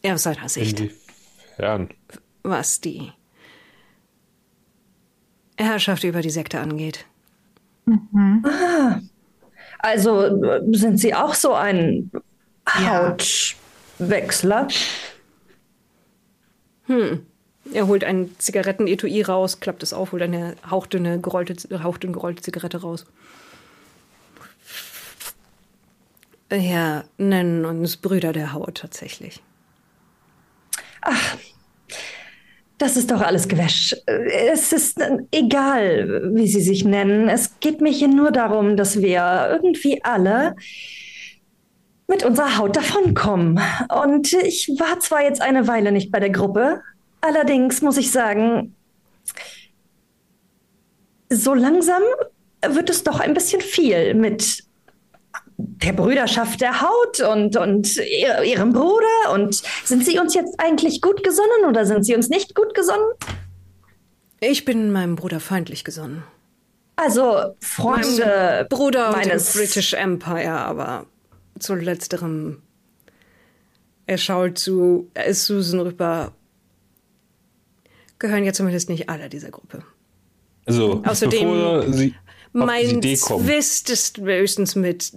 Er 0.00 0.14
aus 0.14 0.22
seiner 0.22 0.48
Sicht. 0.48 0.80
Inwie 0.80 0.94
Herren. 1.56 1.90
Was 2.42 2.80
die 2.80 3.12
Herrschaft 5.58 6.04
über 6.04 6.22
die 6.22 6.30
Sekte 6.30 6.58
angeht. 6.58 7.04
Ah, 8.44 9.00
also 9.78 10.62
sind 10.72 10.96
Sie 10.96 11.14
auch 11.14 11.34
so 11.34 11.52
ein 11.52 12.10
Hautwechsler? 12.66 14.68
Hm. 16.84 17.26
Er 17.72 17.86
holt 17.86 18.04
ein 18.04 18.30
Zigarettenetui 18.38 19.22
raus, 19.22 19.60
klappt 19.60 19.82
es 19.82 19.92
auf, 19.92 20.12
holt 20.12 20.22
eine 20.22 20.56
hauchdünne 20.70 21.20
gerollte, 21.20 21.56
hauchdünn 21.82 22.12
gerollte 22.12 22.42
Zigarette 22.42 22.80
raus. 22.80 23.06
Ja, 26.52 27.04
nennen 27.18 27.64
uns 27.64 27.96
Brüder 27.96 28.32
der 28.32 28.52
Haut 28.52 28.76
tatsächlich. 28.76 29.42
Ach, 31.02 31.36
das 32.78 32.96
ist 32.96 33.10
doch 33.10 33.20
alles 33.20 33.48
Gewäsch. 33.48 33.96
Es 34.06 34.72
ist 34.72 35.00
äh, 35.00 35.18
egal, 35.32 36.30
wie 36.34 36.46
Sie 36.46 36.60
sich 36.60 36.84
nennen. 36.84 37.28
Es 37.28 37.58
geht 37.60 37.80
mir 37.80 37.90
hier 37.90 38.08
nur 38.08 38.30
darum, 38.32 38.76
dass 38.76 39.00
wir 39.00 39.48
irgendwie 39.50 40.04
alle 40.04 40.54
mit 42.06 42.22
unserer 42.24 42.58
Haut 42.58 42.76
davonkommen. 42.76 43.58
Und 44.04 44.32
ich 44.32 44.68
war 44.78 45.00
zwar 45.00 45.22
jetzt 45.22 45.40
eine 45.40 45.66
Weile 45.66 45.90
nicht 45.90 46.12
bei 46.12 46.20
der 46.20 46.30
Gruppe, 46.30 46.82
allerdings 47.26 47.82
muss 47.82 47.96
ich 47.96 48.10
sagen, 48.10 48.74
so 51.30 51.54
langsam 51.54 52.02
wird 52.68 52.90
es 52.90 53.04
doch 53.04 53.20
ein 53.20 53.34
bisschen 53.34 53.60
viel 53.60 54.14
mit 54.14 54.64
der 55.58 55.92
Brüderschaft 55.92 56.60
der 56.60 56.82
Haut 56.82 57.20
und, 57.20 57.56
und 57.56 57.96
ihr, 57.96 58.42
ihrem 58.42 58.72
Bruder. 58.72 59.32
Und 59.32 59.62
sind 59.84 60.04
Sie 60.04 60.18
uns 60.18 60.34
jetzt 60.34 60.54
eigentlich 60.58 61.00
gut 61.00 61.22
gesonnen 61.24 61.66
oder 61.68 61.86
sind 61.86 62.04
Sie 62.04 62.14
uns 62.14 62.28
nicht 62.28 62.54
gut 62.54 62.74
gesonnen? 62.74 63.12
Ich 64.40 64.64
bin 64.64 64.92
meinem 64.92 65.16
Bruder 65.16 65.40
feindlich 65.40 65.84
gesonnen. 65.84 66.24
Also 66.96 67.54
Freunde 67.60 68.24
Mein 68.24 68.68
Bruder 68.68 69.12
meines 69.12 69.52
British 69.52 69.92
Empire, 69.92 70.52
aber 70.52 71.06
zu 71.58 71.74
letzterem. 71.74 72.62
Er 74.06 74.18
schaut 74.18 74.58
zu 74.58 75.10
äh, 75.14 75.32
Susan 75.32 75.80
rüber. 75.80 76.32
Gehören 78.18 78.44
ja 78.44 78.52
zumindest 78.52 78.88
nicht 78.88 79.08
alle 79.08 79.28
dieser 79.28 79.50
Gruppe. 79.50 79.82
Also, 80.64 81.02
Außerdem- 81.04 81.30
bevor 81.30 81.82
Sie 81.82 81.88
auf 81.88 81.92
die 82.52 82.58
Mein 82.58 82.90
Idee 82.98 83.16
kommen. 83.16 83.44
Zwist 83.44 83.90
ist 83.90 84.18
höchstens 84.18 84.74
mit 84.74 85.12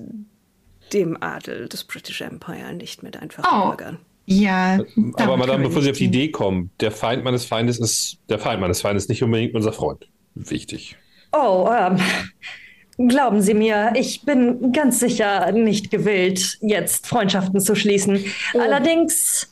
dem 0.93 1.17
Adel 1.21 1.69
des 1.69 1.83
British 1.85 2.21
Empire, 2.21 2.73
nicht 2.73 3.03
mit 3.03 3.17
einfachen 3.17 3.45
Oh. 3.51 3.69
Bürgern. 3.69 3.99
Ja. 4.25 4.79
Aber 5.13 5.37
Madame, 5.37 5.63
bevor 5.67 5.81
Sie 5.81 5.89
auf 5.91 5.97
die 5.97 6.05
Idee 6.05 6.29
kommen, 6.29 6.69
der 6.81 6.91
Feind 6.91 7.23
meines 7.23 7.45
Feindes 7.45 7.79
ist 7.79 8.17
der 8.29 8.37
Feind 8.37 8.61
meines 8.61 8.81
Feindes, 8.81 9.07
nicht 9.07 9.23
unbedingt 9.23 9.55
unser 9.55 9.73
Freund. 9.73 10.07
Wichtig. 10.35 10.95
Oh, 11.31 11.67
ähm, 11.75 13.07
glauben 13.07 13.41
Sie 13.41 13.53
mir, 13.55 13.93
ich 13.95 14.23
bin 14.23 14.71
ganz 14.71 14.99
sicher 14.99 15.51
nicht 15.51 15.89
gewillt, 15.89 16.57
jetzt 16.61 17.07
Freundschaften 17.07 17.59
zu 17.59 17.75
schließen. 17.75 18.23
Allerdings, 18.53 19.49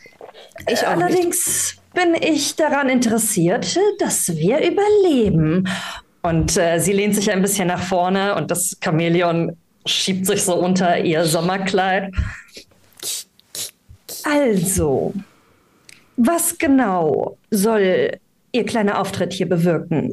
Ich 0.69 0.79
auch 0.85 0.91
allerdings 0.91 1.76
bin 1.93 2.15
ich 2.19 2.55
daran 2.55 2.89
interessiert, 2.89 3.77
dass 3.99 4.29
wir 4.35 4.59
überleben. 4.59 5.67
Und 6.21 6.57
äh, 6.57 6.79
sie 6.79 6.93
lehnt 6.93 7.15
sich 7.15 7.31
ein 7.31 7.41
bisschen 7.41 7.67
nach 7.67 7.81
vorne 7.81 8.35
und 8.35 8.51
das 8.51 8.77
Chamäleon 8.83 9.55
schiebt 9.85 10.25
sich 10.25 10.43
so 10.43 10.55
unter 10.55 10.99
ihr 10.99 11.23
Sommerkleid. 11.25 12.13
Also, 14.23 15.13
was 16.17 16.57
genau 16.57 17.37
soll 17.51 18.11
Ihr 18.51 18.65
kleiner 18.65 18.99
Auftritt 18.99 19.33
hier 19.33 19.47
bewirken? 19.47 20.11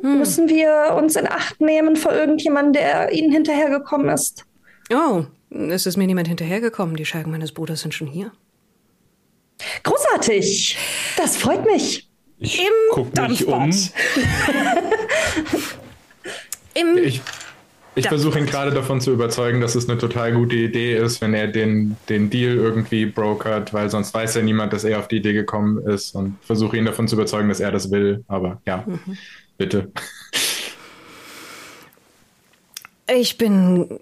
Müssen 0.00 0.48
wir 0.48 0.96
uns 0.96 1.16
in 1.16 1.26
Acht 1.26 1.60
nehmen 1.60 1.96
vor 1.96 2.12
irgendjemandem, 2.12 2.72
der 2.74 3.12
Ihnen 3.12 3.32
hinterhergekommen 3.32 4.08
ist? 4.08 4.44
Oh, 4.92 5.24
es 5.50 5.86
ist 5.86 5.96
mir 5.96 6.06
niemand 6.06 6.28
hinterhergekommen. 6.28 6.96
Die 6.96 7.04
Schergen 7.04 7.30
meines 7.30 7.52
Bruders 7.52 7.80
sind 7.80 7.94
schon 7.94 8.06
hier. 8.06 8.32
Großartig! 9.82 10.76
Das 11.16 11.36
freut 11.36 11.64
mich. 11.64 12.08
Ich 12.38 12.60
Im 12.60 12.72
gucke 12.90 13.28
mich 13.28 13.46
um. 13.46 13.70
Im 16.74 16.98
Ich, 16.98 17.20
ich 17.94 18.08
versuche 18.08 18.38
ihn 18.38 18.46
gerade 18.46 18.72
davon 18.72 19.00
zu 19.00 19.12
überzeugen, 19.12 19.60
dass 19.60 19.76
es 19.76 19.88
eine 19.88 19.98
total 19.98 20.32
gute 20.32 20.56
Idee 20.56 20.96
ist, 20.96 21.20
wenn 21.20 21.32
er 21.32 21.46
den, 21.46 21.96
den 22.08 22.28
Deal 22.28 22.56
irgendwie 22.56 23.06
brokert, 23.06 23.72
weil 23.72 23.88
sonst 23.88 24.12
weiß 24.12 24.34
ja 24.34 24.42
niemand, 24.42 24.72
dass 24.72 24.82
er 24.82 24.98
auf 24.98 25.06
die 25.06 25.18
Idee 25.18 25.32
gekommen 25.32 25.78
ist 25.86 26.14
und 26.14 26.36
versuche 26.42 26.76
ihn 26.76 26.84
davon 26.84 27.06
zu 27.06 27.14
überzeugen, 27.14 27.48
dass 27.48 27.60
er 27.60 27.70
das 27.70 27.90
will. 27.92 28.24
Aber 28.26 28.60
ja, 28.66 28.84
bitte. 29.56 29.92
Ich 33.06 33.38
bin 33.38 34.00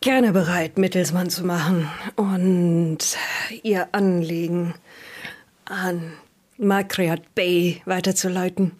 gerne 0.00 0.32
bereit, 0.32 0.78
Mittelsmann 0.78 1.30
zu 1.30 1.44
machen 1.44 1.88
und 2.16 2.98
ihr 3.62 3.88
Anliegen 3.92 4.74
an 5.64 6.12
Makriat 6.56 7.34
Bay 7.34 7.82
weiterzuleiten. 7.84 8.72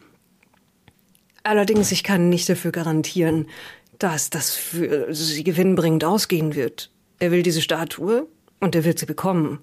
Allerdings, 1.42 1.92
ich 1.92 2.04
kann 2.04 2.28
nicht 2.28 2.48
dafür 2.48 2.72
garantieren, 2.72 3.46
dass 3.98 4.30
das 4.30 4.54
für 4.54 5.12
sie 5.14 5.44
gewinnbringend 5.44 6.04
ausgehen 6.04 6.54
wird. 6.54 6.90
Er 7.18 7.30
will 7.30 7.42
diese 7.42 7.62
Statue 7.62 8.26
und 8.60 8.74
er 8.74 8.84
wird 8.84 8.98
sie 8.98 9.06
bekommen. 9.06 9.60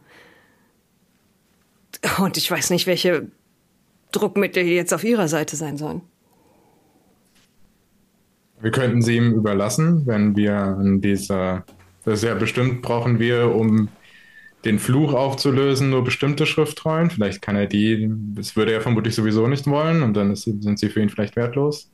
Und 2.17 2.37
ich 2.37 2.49
weiß 2.49 2.69
nicht, 2.71 2.87
welche 2.87 3.27
Druckmittel 4.11 4.63
jetzt 4.63 4.93
auf 4.93 5.03
ihrer 5.03 5.27
Seite 5.27 5.55
sein 5.55 5.77
sollen. 5.77 6.01
Wir 8.65 8.71
könnten 8.71 9.03
sie 9.03 9.17
ihm 9.17 9.31
überlassen, 9.31 10.07
wenn 10.07 10.35
wir 10.35 10.55
an 10.55 10.99
dieser. 10.99 11.63
Das 12.03 12.15
ist 12.15 12.23
ja 12.23 12.33
bestimmt 12.33 12.81
brauchen 12.81 13.19
wir, 13.19 13.53
um 13.53 13.89
den 14.65 14.79
Fluch 14.79 15.13
aufzulösen, 15.13 15.91
nur 15.91 16.03
bestimmte 16.03 16.47
Schriftrollen. 16.47 17.11
Vielleicht 17.11 17.43
kann 17.43 17.55
er 17.55 17.67
die, 17.67 18.09
das 18.33 18.55
würde 18.55 18.73
er 18.73 18.81
vermutlich 18.81 19.13
sowieso 19.13 19.47
nicht 19.47 19.67
wollen 19.67 20.01
und 20.01 20.15
dann 20.15 20.31
ist, 20.31 20.45
sind 20.45 20.79
sie 20.79 20.89
für 20.89 20.99
ihn 20.99 21.09
vielleicht 21.09 21.35
wertlos. 21.35 21.91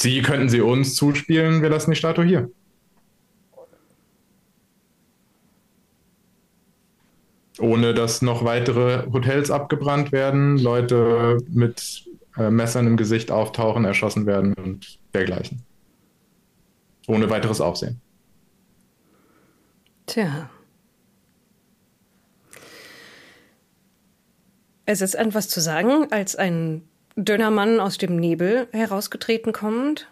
Sie 0.00 0.22
könnten 0.22 0.48
sie 0.48 0.62
uns 0.62 0.94
zuspielen, 0.94 1.60
wir 1.60 1.68
lassen 1.68 1.90
die 1.90 1.98
Statue 1.98 2.24
hier. 2.24 2.50
Ohne 7.58 7.92
dass 7.92 8.22
noch 8.22 8.42
weitere 8.42 9.04
Hotels 9.12 9.50
abgebrannt 9.50 10.12
werden, 10.12 10.56
Leute 10.56 11.36
mit 11.50 12.09
äh, 12.40 12.50
Messern 12.50 12.86
im 12.86 12.96
Gesicht 12.96 13.30
auftauchen, 13.30 13.84
erschossen 13.84 14.24
werden 14.24 14.54
und 14.54 14.98
dergleichen. 15.12 15.62
Ohne 17.06 17.28
weiteres 17.28 17.60
Aufsehen. 17.60 18.00
Tja. 20.06 20.48
Es 24.86 25.02
ist 25.02 25.14
etwas 25.14 25.48
zu 25.48 25.60
sagen, 25.60 26.10
als 26.10 26.34
ein 26.34 26.88
dünner 27.14 27.50
Mann 27.50 27.78
aus 27.78 27.98
dem 27.98 28.16
Nebel 28.16 28.68
herausgetreten 28.72 29.52
kommt, 29.52 30.10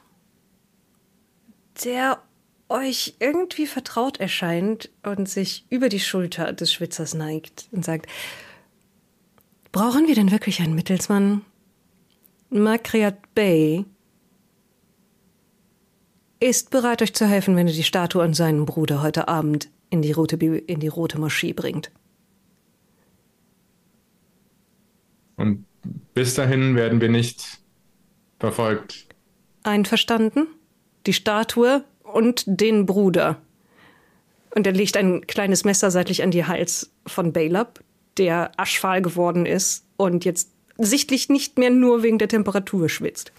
der 1.85 2.23
euch 2.69 3.17
irgendwie 3.21 3.67
vertraut 3.67 4.21
erscheint 4.21 4.91
und 5.03 5.31
sich 5.31 5.65
über 5.71 5.89
die 5.89 6.01
Schulter 6.01 6.53
des 6.53 6.75
Schwitzers 6.75 7.15
neigt 7.15 7.69
und 7.73 7.87
sagt, 7.87 8.07
brauchen 9.73 10.07
wir 10.07 10.15
denn 10.15 10.31
wirklich 10.31 10.61
einen 10.61 10.75
Mittelsmann? 10.75 11.43
Makriat 12.51 13.35
Bey 13.35 13.85
ist 16.41 16.71
bereit, 16.71 17.03
euch 17.03 17.15
zu 17.15 17.27
helfen, 17.27 17.57
wenn 17.57 17.69
ihr 17.69 17.75
die 17.75 17.83
Statue 17.83 18.23
an 18.23 18.35
seinen 18.35 18.65
Bruder 18.65 19.03
heute 19.03 19.29
Abend 19.29 19.69
in 19.91 20.03
die 20.03 20.13
rote, 20.13 20.37
Bi- 20.39 20.59
in 20.67 20.81
die 20.81 20.89
rote 20.89 21.19
Moschee 21.19 21.53
bringt. 21.53 21.91
Und 25.37 25.65
bis 26.15 26.35
dahin 26.35 26.75
werden 26.77 27.01
wir 27.01 27.09
nicht 27.09 27.61
verfolgt. 28.39 29.07
Einverstanden? 29.63 30.47
Die 31.07 31.13
Statue 31.13 31.85
und 32.03 32.45
den 32.47 32.87
Bruder. 32.87 33.41
Und 34.55 34.67
er 34.67 34.73
legt 34.73 34.97
ein 34.97 35.27
kleines 35.27 35.65
Messer 35.65 35.91
seitlich 35.91 36.23
an 36.23 36.31
die 36.31 36.45
Hals 36.45 36.91
von 37.07 37.33
Balab, 37.33 37.83
der 38.17 38.53
aschfahl 38.57 39.03
geworden 39.03 39.47
ist 39.47 39.87
und 39.97 40.25
jetzt 40.25 40.51
sichtlich 40.79 41.29
nicht 41.29 41.59
mehr 41.59 41.71
nur 41.71 42.03
wegen 42.03 42.19
der 42.19 42.29
Temperatur 42.29 42.89
schwitzt. 42.89 43.33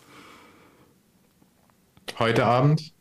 Heute 2.20 2.45
Abend. 2.45 2.94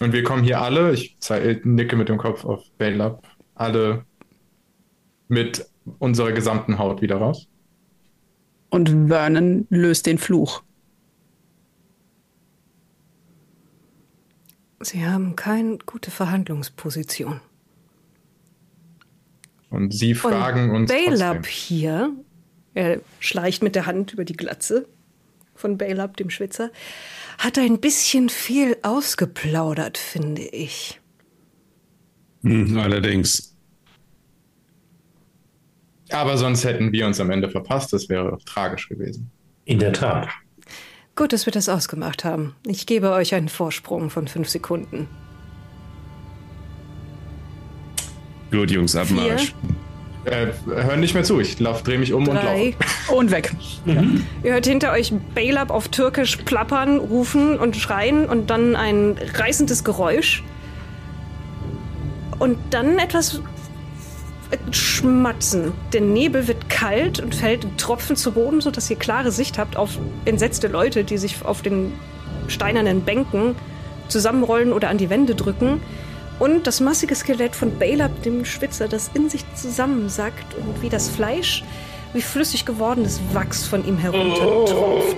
Und 0.00 0.12
wir 0.12 0.22
kommen 0.24 0.42
hier 0.42 0.60
alle, 0.60 0.92
ich 0.92 1.16
nicke 1.64 1.96
mit 1.96 2.08
dem 2.08 2.18
Kopf 2.18 2.44
auf 2.44 2.64
Bailab, 2.76 3.26
alle 3.54 4.04
mit 5.28 5.66
unserer 5.98 6.32
gesamten 6.32 6.78
Haut 6.78 7.02
wieder 7.02 7.16
raus. 7.16 7.48
Und 8.68 9.08
Vernon 9.08 9.66
löst 9.70 10.06
den 10.06 10.18
Fluch. 10.18 10.62
Sie 14.80 15.06
haben 15.06 15.36
keine 15.36 15.78
gute 15.78 16.10
Verhandlungsposition. 16.10 17.40
Und 19.72 19.92
sie 19.94 20.14
fragen 20.14 20.70
und 20.70 20.82
uns. 20.82 20.92
Baylab 20.92 21.46
hier, 21.46 22.12
er 22.74 23.00
schleicht 23.20 23.62
mit 23.62 23.74
der 23.74 23.86
Hand 23.86 24.12
über 24.12 24.24
die 24.24 24.36
Glatze 24.36 24.86
von 25.54 25.78
Baylab, 25.78 26.16
dem 26.18 26.28
Schwitzer, 26.28 26.70
hat 27.38 27.58
ein 27.58 27.80
bisschen 27.80 28.28
viel 28.28 28.76
ausgeplaudert, 28.82 29.96
finde 29.96 30.42
ich. 30.42 31.00
Hm, 32.42 32.76
allerdings. 32.78 33.56
Aber 36.10 36.36
sonst 36.36 36.64
hätten 36.64 36.92
wir 36.92 37.06
uns 37.06 37.18
am 37.18 37.30
Ende 37.30 37.48
verpasst. 37.48 37.94
Das 37.94 38.10
wäre 38.10 38.36
tragisch 38.44 38.90
gewesen. 38.90 39.30
In 39.64 39.78
der 39.78 39.94
Tat. 39.94 40.28
Gut, 41.16 41.32
dass 41.32 41.46
wir 41.46 41.52
das 41.52 41.70
ausgemacht 41.70 42.24
haben. 42.24 42.56
Ich 42.66 42.84
gebe 42.84 43.10
euch 43.12 43.34
einen 43.34 43.48
Vorsprung 43.48 44.10
von 44.10 44.28
fünf 44.28 44.50
Sekunden. 44.50 45.08
Gut, 48.52 48.70
Jungs, 48.70 48.94
Abmarsch. 48.94 49.54
Äh, 50.24 50.48
hören 50.66 51.00
nicht 51.00 51.14
mehr 51.14 51.24
zu. 51.24 51.40
Ich 51.40 51.58
lauf, 51.58 51.82
drehe 51.82 51.98
mich 51.98 52.12
um 52.12 52.28
und 52.28 52.36
Drei. 52.36 52.76
laufe. 52.76 53.14
Und 53.16 53.30
weg. 53.32 53.52
Ihr 54.44 54.52
hört 54.52 54.66
hinter 54.66 54.92
euch 54.92 55.12
Baylab 55.34 55.70
auf 55.70 55.88
Türkisch 55.88 56.36
plappern, 56.36 56.98
rufen 56.98 57.58
und 57.58 57.76
schreien 57.76 58.26
und 58.26 58.50
dann 58.50 58.76
ein 58.76 59.16
reißendes 59.34 59.82
Geräusch. 59.82 60.44
Und 62.38 62.58
dann 62.70 62.98
etwas 62.98 63.40
Schmatzen. 64.70 65.72
Der 65.92 66.02
Nebel 66.02 66.46
wird 66.46 66.68
kalt 66.68 67.20
und 67.20 67.34
fällt 67.34 67.64
in 67.64 67.76
Tropfen 67.76 68.16
zu 68.16 68.32
Boden, 68.32 68.60
sodass 68.60 68.90
ihr 68.90 68.96
klare 68.96 69.32
Sicht 69.32 69.58
habt 69.58 69.76
auf 69.76 69.98
entsetzte 70.24 70.68
Leute, 70.68 71.04
die 71.04 71.18
sich 71.18 71.44
auf 71.44 71.62
den 71.62 71.92
steinernen 72.48 73.02
Bänken 73.02 73.54
zusammenrollen 74.08 74.72
oder 74.72 74.88
an 74.88 74.98
die 74.98 75.10
Wände 75.10 75.34
drücken. 75.34 75.80
Und 76.38 76.66
das 76.66 76.80
massige 76.80 77.14
Skelett 77.14 77.54
von 77.54 77.78
Baylab, 77.78 78.22
dem 78.22 78.44
Schwitzer, 78.44 78.88
das 78.88 79.10
in 79.14 79.28
sich 79.28 79.44
zusammensackt 79.54 80.54
und 80.54 80.82
wie 80.82 80.88
das 80.88 81.08
Fleisch, 81.08 81.62
wie 82.12 82.22
flüssig 82.22 82.66
gewordenes 82.66 83.20
Wachs 83.32 83.64
von 83.64 83.86
ihm 83.86 83.98
heruntertropft. 83.98 85.16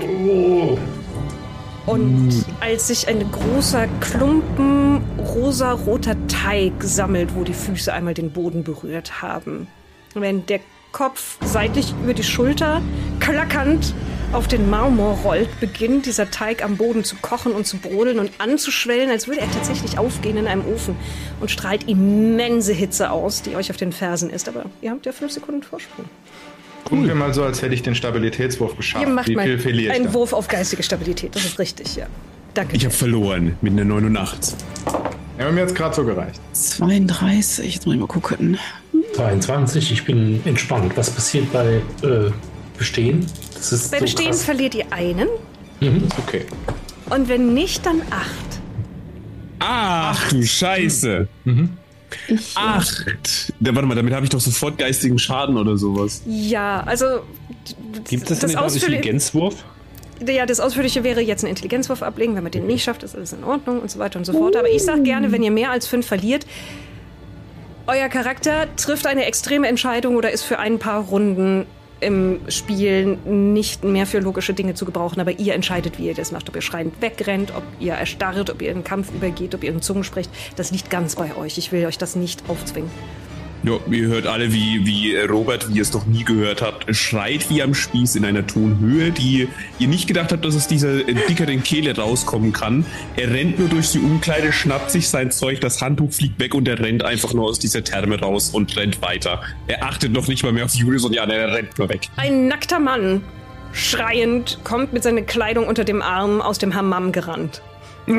Und 1.86 2.44
als 2.60 2.88
sich 2.88 3.08
ein 3.08 3.30
großer 3.30 3.86
Klumpen 4.00 5.02
rosa-roter 5.18 6.16
Teig 6.28 6.72
sammelt, 6.82 7.34
wo 7.34 7.44
die 7.44 7.52
Füße 7.52 7.92
einmal 7.92 8.14
den 8.14 8.30
Boden 8.30 8.64
berührt 8.64 9.22
haben. 9.22 9.66
Wenn 10.14 10.46
der 10.46 10.60
Kopf 10.92 11.38
seitlich 11.44 11.92
über 12.02 12.14
die 12.14 12.22
Schulter 12.22 12.80
klackernd 13.18 13.92
auf 14.32 14.48
den 14.48 14.68
Marmor 14.68 15.18
rollt, 15.24 15.48
beginnt 15.60 16.06
dieser 16.06 16.30
Teig 16.30 16.64
am 16.64 16.76
Boden 16.76 17.04
zu 17.04 17.16
kochen 17.16 17.52
und 17.52 17.66
zu 17.66 17.78
brodeln 17.78 18.18
und 18.18 18.30
anzuschwellen, 18.38 19.10
als 19.10 19.28
würde 19.28 19.40
er 19.40 19.50
tatsächlich 19.50 19.98
aufgehen 19.98 20.36
in 20.36 20.46
einem 20.46 20.64
Ofen 20.66 20.96
und 21.40 21.50
strahlt 21.50 21.88
immense 21.88 22.72
Hitze 22.72 23.10
aus, 23.10 23.42
die 23.42 23.56
euch 23.56 23.70
auf 23.70 23.76
den 23.76 23.92
Fersen 23.92 24.30
ist. 24.30 24.48
Aber 24.48 24.64
ihr 24.82 24.90
habt 24.90 25.06
ja 25.06 25.12
fünf 25.12 25.32
Sekunden 25.32 25.62
Vorsprung. 25.62 26.06
Tun 26.88 27.06
wir 27.06 27.14
mal 27.14 27.32
so, 27.32 27.42
als 27.44 27.62
hätte 27.62 27.74
ich 27.74 27.82
den 27.82 27.94
Stabilitätswurf 27.94 28.76
geschafft. 28.76 29.06
Ihr 29.06 29.10
macht 29.10 29.28
Wie 29.28 29.36
viel 29.36 29.58
verliere 29.58 29.92
ich 29.92 29.98
einen 29.98 30.06
da? 30.06 30.14
Wurf 30.14 30.32
auf 30.32 30.48
geistige 30.48 30.82
Stabilität. 30.82 31.34
Das 31.34 31.44
ist 31.44 31.58
richtig, 31.58 31.96
ja. 31.96 32.06
Danke. 32.52 32.76
Ich 32.76 32.84
habe 32.84 32.94
verloren 32.94 33.56
mit 33.62 33.72
einer 33.72 33.84
89. 33.84 34.54
Ja, 35.38 35.50
mir 35.50 35.62
hat's 35.62 35.74
gerade 35.74 35.94
so 35.94 36.04
gereicht. 36.04 36.40
32, 36.52 37.74
jetzt 37.74 37.86
muss 37.86 37.94
ich 37.94 38.00
mal 38.00 38.06
gucken. 38.06 38.58
22, 39.14 39.92
ich 39.92 40.04
bin 40.04 40.40
entspannt. 40.44 40.96
Was 40.96 41.10
passiert 41.10 41.52
bei 41.52 41.80
äh, 42.02 42.30
Bestehen? 42.78 43.26
Das 43.70 43.72
ist 43.80 43.90
Bei 43.90 43.98
so 43.98 44.02
Bestehen 44.04 44.26
krass. 44.30 44.44
verliert 44.44 44.74
ihr 44.74 44.86
einen 44.92 45.28
Mhm. 45.80 46.04
Okay. 46.18 46.44
und 47.10 47.28
wenn 47.28 47.52
nicht, 47.54 47.84
dann 47.84 48.02
acht. 48.10 48.60
Ach 49.58 50.28
du 50.30 50.42
Scheiße. 50.42 51.26
Acht. 52.54 53.52
Da, 53.60 53.74
warte 53.74 53.86
mal, 53.88 53.94
damit 53.94 54.14
habe 54.14 54.24
ich 54.24 54.30
doch 54.30 54.40
sofort 54.40 54.78
geistigen 54.78 55.18
Schaden 55.18 55.56
oder 55.56 55.76
sowas. 55.76 56.22
Ja, 56.26 56.82
also 56.84 57.06
Gibt 58.08 58.24
es 58.24 58.28
das 58.28 58.38
denn 58.40 58.50
einen 58.50 58.58
ausführliche, 58.58 58.96
Intelligenzwurf? 58.96 59.64
ja, 60.26 60.46
das 60.46 60.60
Ausführliche 60.60 61.02
wäre 61.02 61.20
jetzt 61.22 61.42
einen 61.44 61.50
Intelligenzwurf 61.50 62.02
ablegen. 62.02 62.36
Wenn 62.36 62.42
man 62.44 62.52
den 62.52 62.66
nicht 62.66 62.84
schafft, 62.84 63.02
ist 63.02 63.16
alles 63.16 63.32
in 63.32 63.42
Ordnung 63.44 63.80
und 63.80 63.90
so 63.90 63.98
weiter 63.98 64.18
und 64.18 64.24
so 64.24 64.32
fort. 64.32 64.56
Aber 64.56 64.68
ich 64.70 64.82
sage 64.84 65.02
gerne, 65.02 65.32
wenn 65.32 65.42
ihr 65.42 65.50
mehr 65.50 65.70
als 65.70 65.86
fünf 65.86 66.06
verliert, 66.06 66.46
euer 67.86 68.08
Charakter 68.08 68.68
trifft 68.76 69.06
eine 69.06 69.24
extreme 69.24 69.66
Entscheidung 69.68 70.16
oder 70.16 70.30
ist 70.30 70.42
für 70.42 70.58
ein 70.58 70.78
paar 70.78 71.00
Runden 71.02 71.66
im 72.00 72.40
Spiel 72.48 73.16
nicht 73.24 73.84
mehr 73.84 74.06
für 74.06 74.18
logische 74.18 74.54
Dinge 74.54 74.74
zu 74.74 74.84
gebrauchen, 74.84 75.20
aber 75.20 75.38
ihr 75.38 75.54
entscheidet, 75.54 75.98
wie 75.98 76.06
ihr 76.06 76.14
das 76.14 76.32
macht. 76.32 76.48
Ob 76.48 76.56
ihr 76.56 76.62
schreiend 76.62 77.00
wegrennt, 77.00 77.52
ob 77.56 77.64
ihr 77.80 77.94
erstarrt, 77.94 78.50
ob 78.50 78.60
ihr 78.62 78.70
in 78.70 78.78
den 78.78 78.84
Kampf 78.84 79.12
übergeht, 79.14 79.54
ob 79.54 79.64
ihr 79.64 79.70
in 79.70 79.82
Zungen 79.82 80.04
spricht. 80.04 80.30
Das 80.56 80.70
liegt 80.70 80.90
ganz 80.90 81.16
bei 81.16 81.36
euch. 81.36 81.58
Ich 81.58 81.72
will 81.72 81.86
euch 81.86 81.98
das 81.98 82.16
nicht 82.16 82.42
aufzwingen. 82.48 82.90
Ja, 83.64 83.78
ihr 83.90 84.08
hört 84.08 84.26
alle, 84.26 84.52
wie, 84.52 84.84
wie 84.84 85.16
Robert, 85.16 85.70
wie 85.70 85.76
ihr 85.76 85.82
es 85.82 85.90
doch 85.90 86.04
nie 86.04 86.22
gehört 86.22 86.60
habt, 86.60 86.94
schreit 86.94 87.48
wie 87.48 87.62
am 87.62 87.72
Spieß 87.72 88.14
in 88.16 88.26
einer 88.26 88.46
Tonhöhe, 88.46 89.10
die 89.10 89.48
ihr 89.78 89.88
nicht 89.88 90.06
gedacht 90.06 90.32
habt, 90.32 90.44
dass 90.44 90.54
es 90.54 90.68
dieser 90.68 91.08
äh, 91.08 91.14
dickeren 91.14 91.62
Kehle 91.62 91.96
rauskommen 91.96 92.52
kann. 92.52 92.84
Er 93.16 93.30
rennt 93.30 93.58
nur 93.58 93.70
durch 93.70 93.90
die 93.92 94.00
Umkleide, 94.00 94.52
schnappt 94.52 94.90
sich 94.90 95.08
sein 95.08 95.30
Zeug, 95.30 95.62
das 95.62 95.80
Handtuch 95.80 96.12
fliegt 96.12 96.38
weg 96.40 96.54
und 96.54 96.68
er 96.68 96.78
rennt 96.78 97.04
einfach 97.04 97.32
nur 97.32 97.46
aus 97.46 97.58
dieser 97.58 97.82
Therme 97.82 98.20
raus 98.20 98.50
und 98.50 98.76
rennt 98.76 99.00
weiter. 99.00 99.40
Er 99.66 99.82
achtet 99.82 100.12
noch 100.12 100.28
nicht 100.28 100.42
mal 100.42 100.52
mehr 100.52 100.66
auf 100.66 100.74
Julius 100.74 101.06
und 101.06 101.14
ja, 101.14 101.24
er 101.24 101.54
rennt 101.54 101.78
nur 101.78 101.88
weg. 101.88 102.08
Ein 102.16 102.48
nackter 102.48 102.80
Mann, 102.80 103.22
schreiend, 103.72 104.58
kommt 104.62 104.92
mit 104.92 105.02
seiner 105.02 105.22
Kleidung 105.22 105.66
unter 105.66 105.84
dem 105.84 106.02
Arm 106.02 106.42
aus 106.42 106.58
dem 106.58 106.74
Hammam 106.74 107.12
gerannt. 107.12 107.62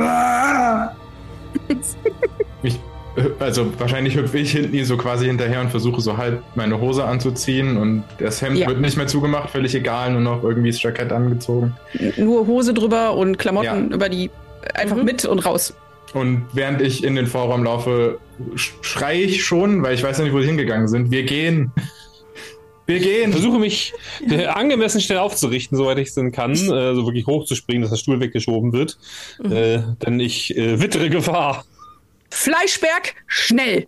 Ich, 2.64 2.74
äh, 2.74 2.95
also 3.40 3.72
wahrscheinlich 3.80 4.16
hüpfe 4.16 4.38
ich 4.40 4.52
hinten 4.52 4.84
so 4.86 4.98
quasi 4.98 5.26
hinterher 5.28 5.62
und 5.62 5.70
versuche 5.70 6.02
so 6.02 6.18
halb 6.18 6.42
meine 6.56 6.80
Hose 6.82 7.04
anzuziehen 7.06 7.78
und 7.78 8.04
das 8.20 8.42
Hemd 8.42 8.58
Ja. 8.58 8.68
wird 8.68 8.82
nicht 8.82 8.98
mehr 8.98 9.08
zugemacht, 9.08 9.50
völlig 9.52 9.74
egal, 9.76 10.12
nur 10.12 10.22
noch 10.22 10.44
irgendwie 10.44 10.72
das 10.72 10.82
Jackett 10.82 11.12
angezogen. 11.12 11.74
Nur 12.18 12.46
Hose 12.48 12.74
drüber 12.74 13.14
und 13.16 13.38
Klamotten 13.38 13.90
Ja. 13.90 13.96
über 13.96 14.10
die 14.10 14.30
einfach 14.74 14.98
mit 15.02 15.26
und 15.26 15.40
raus. 15.46 15.74
Und 16.14 16.46
während 16.54 16.82
ich 16.82 17.04
in 17.04 17.16
den 17.16 17.28
Vorraum 17.28 17.64
laufe, 17.64 18.20
sch- 18.56 18.72
schreie 18.82 19.22
ich 19.22 19.44
schon, 19.44 19.84
weil 19.84 19.96
ich 19.96 20.04
weiß 20.04 20.18
ja 20.18 20.24
nicht, 20.24 20.34
wo 20.34 20.40
sie 20.42 20.48
hingegangen 20.48 20.88
sind. 20.88 21.12
Wir 21.12 21.24
gehen. 21.24 21.72
Wir 22.88 22.98
Ich 22.98 23.04
gehen. 23.04 23.32
versuche 23.32 23.58
mich 23.60 23.94
äh, 24.30 24.46
angemessen 24.46 25.02
schnell 25.02 25.18
aufzurichten, 25.18 25.76
soweit 25.78 25.98
ich 25.98 26.10
es 26.10 26.14
denn 26.14 26.32
kann. 26.32 26.52
Äh, 26.52 26.94
so 26.94 27.06
wirklich 27.06 27.26
hochzuspringen, 27.26 27.82
dass 27.82 27.90
der 27.92 27.98
Stuhl 27.98 28.20
weggeschoben 28.20 28.74
wird. 28.74 28.98
Äh, 29.44 29.80
denn 30.06 30.20
ich 30.20 30.56
äh, 30.56 30.80
wittere 30.80 31.10
Gefahr. 31.10 31.66
Fleischberg, 32.36 33.16
schnell. 33.28 33.88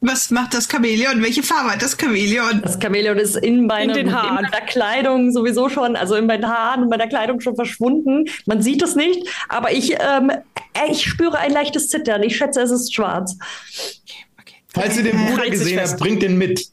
Was 0.00 0.30
macht 0.30 0.54
das 0.54 0.66
Chamäleon? 0.68 1.22
Welche 1.22 1.42
Farbe 1.42 1.70
hat 1.72 1.82
das 1.82 1.96
Chamäleon? 1.96 2.60
Das 2.62 2.78
Chamäleon 2.80 3.18
ist 3.18 3.36
in, 3.36 3.66
meinem, 3.66 3.90
In 3.90 3.96
den 4.06 4.14
Haaren. 4.14 4.38
in 4.38 4.50
meiner 4.50 4.66
Kleidung 4.66 5.30
sowieso 5.30 5.68
schon, 5.68 5.94
also 5.94 6.16
in 6.16 6.26
meinen 6.26 6.46
Haaren 6.48 6.82
und 6.82 6.88
meiner 6.88 7.06
Kleidung 7.06 7.40
schon 7.40 7.54
verschwunden. 7.54 8.24
Man 8.46 8.62
sieht 8.62 8.82
es 8.82 8.96
nicht, 8.96 9.28
aber 9.48 9.72
ich, 9.72 9.92
ähm, 9.92 10.30
äh, 10.30 10.90
ich 10.90 11.04
spüre 11.04 11.38
ein 11.38 11.52
leichtes 11.52 11.88
Zittern. 11.88 12.22
Ich 12.22 12.36
schätze, 12.36 12.62
es 12.62 12.70
ist 12.72 12.94
schwarz. 12.94 13.36
Falls 14.74 14.96
ihr 14.96 15.04
den 15.04 15.26
Bruder 15.26 15.48
gesehen 15.50 15.80
habt, 15.80 15.98
bringt 16.00 16.22
den 16.22 16.36
mit. 16.36 16.66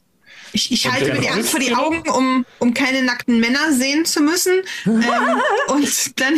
Ich, 0.52 0.72
ich 0.72 0.90
halte 0.90 1.12
mir 1.12 1.20
die 1.20 1.28
Hand 1.28 1.38
Rest 1.40 1.50
vor 1.50 1.60
die 1.60 1.74
Augen, 1.74 2.02
um, 2.10 2.44
um 2.58 2.74
keine 2.74 3.02
nackten 3.02 3.40
Männer 3.40 3.72
sehen 3.72 4.04
zu 4.04 4.22
müssen. 4.22 4.62
ähm, 4.86 5.02
und 5.68 6.20
dann 6.20 6.34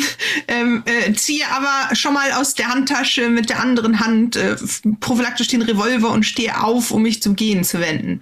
ähm, 0.49 0.83
äh, 0.87 1.13
ziehe 1.15 1.45
aber 1.51 1.95
schon 1.95 2.15
mal 2.15 2.33
aus 2.33 2.55
der 2.55 2.69
Handtasche 2.69 3.29
mit 3.29 3.49
der 3.51 3.61
anderen 3.61 4.01
Hand 4.01 4.37
äh, 4.37 4.57
prophylaktisch 5.01 5.49
den 5.49 5.63
Revolver 5.63 6.11
und 6.11 6.25
stehe 6.25 6.63
auf, 6.63 6.91
um 6.91 7.03
mich 7.03 7.23
zum 7.23 7.37
Gehen 7.37 7.65
zu 7.65 7.81
wenden. 7.81 8.21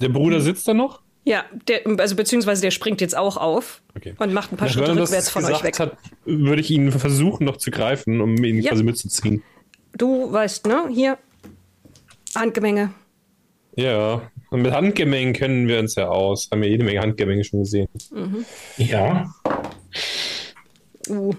Der 0.00 0.08
Bruder 0.08 0.40
sitzt 0.40 0.66
da 0.68 0.74
noch? 0.74 1.00
Ja, 1.24 1.44
der, 1.66 1.82
also 1.98 2.16
beziehungsweise 2.16 2.62
der 2.62 2.70
springt 2.70 3.00
jetzt 3.02 3.16
auch 3.16 3.36
auf 3.36 3.82
Okay. 3.96 4.14
und 4.18 4.32
macht 4.32 4.52
ein 4.52 4.56
paar 4.56 4.68
Nach 4.68 4.74
Schritte 4.74 4.96
rückwärts 4.96 5.28
von 5.28 5.44
euch 5.44 5.62
weg. 5.62 5.78
Hat, 5.78 5.96
würde 6.24 6.62
ich 6.62 6.70
ihn 6.70 6.90
versuchen, 6.92 7.44
noch 7.44 7.56
zu 7.58 7.70
greifen, 7.70 8.20
um 8.20 8.36
ihn 8.42 8.62
Ja. 8.62 8.70
quasi 8.70 8.82
mitzuziehen. 8.84 9.42
Du 9.96 10.32
weißt, 10.32 10.66
ne? 10.66 10.88
Hier, 10.90 11.18
Handgemenge. 12.34 12.92
Ja. 13.76 14.22
Und 14.50 14.62
mit 14.62 14.72
Handgemengen 14.72 15.34
kennen 15.34 15.68
wir 15.68 15.78
uns 15.78 15.94
ja 15.94 16.08
aus. 16.08 16.48
Haben 16.50 16.62
wir 16.62 16.68
jede 16.68 16.84
Menge 16.84 17.00
Handgemenge 17.00 17.44
schon 17.44 17.60
gesehen. 17.60 17.88
Ja, 18.76 19.26
Uh, 21.08 21.32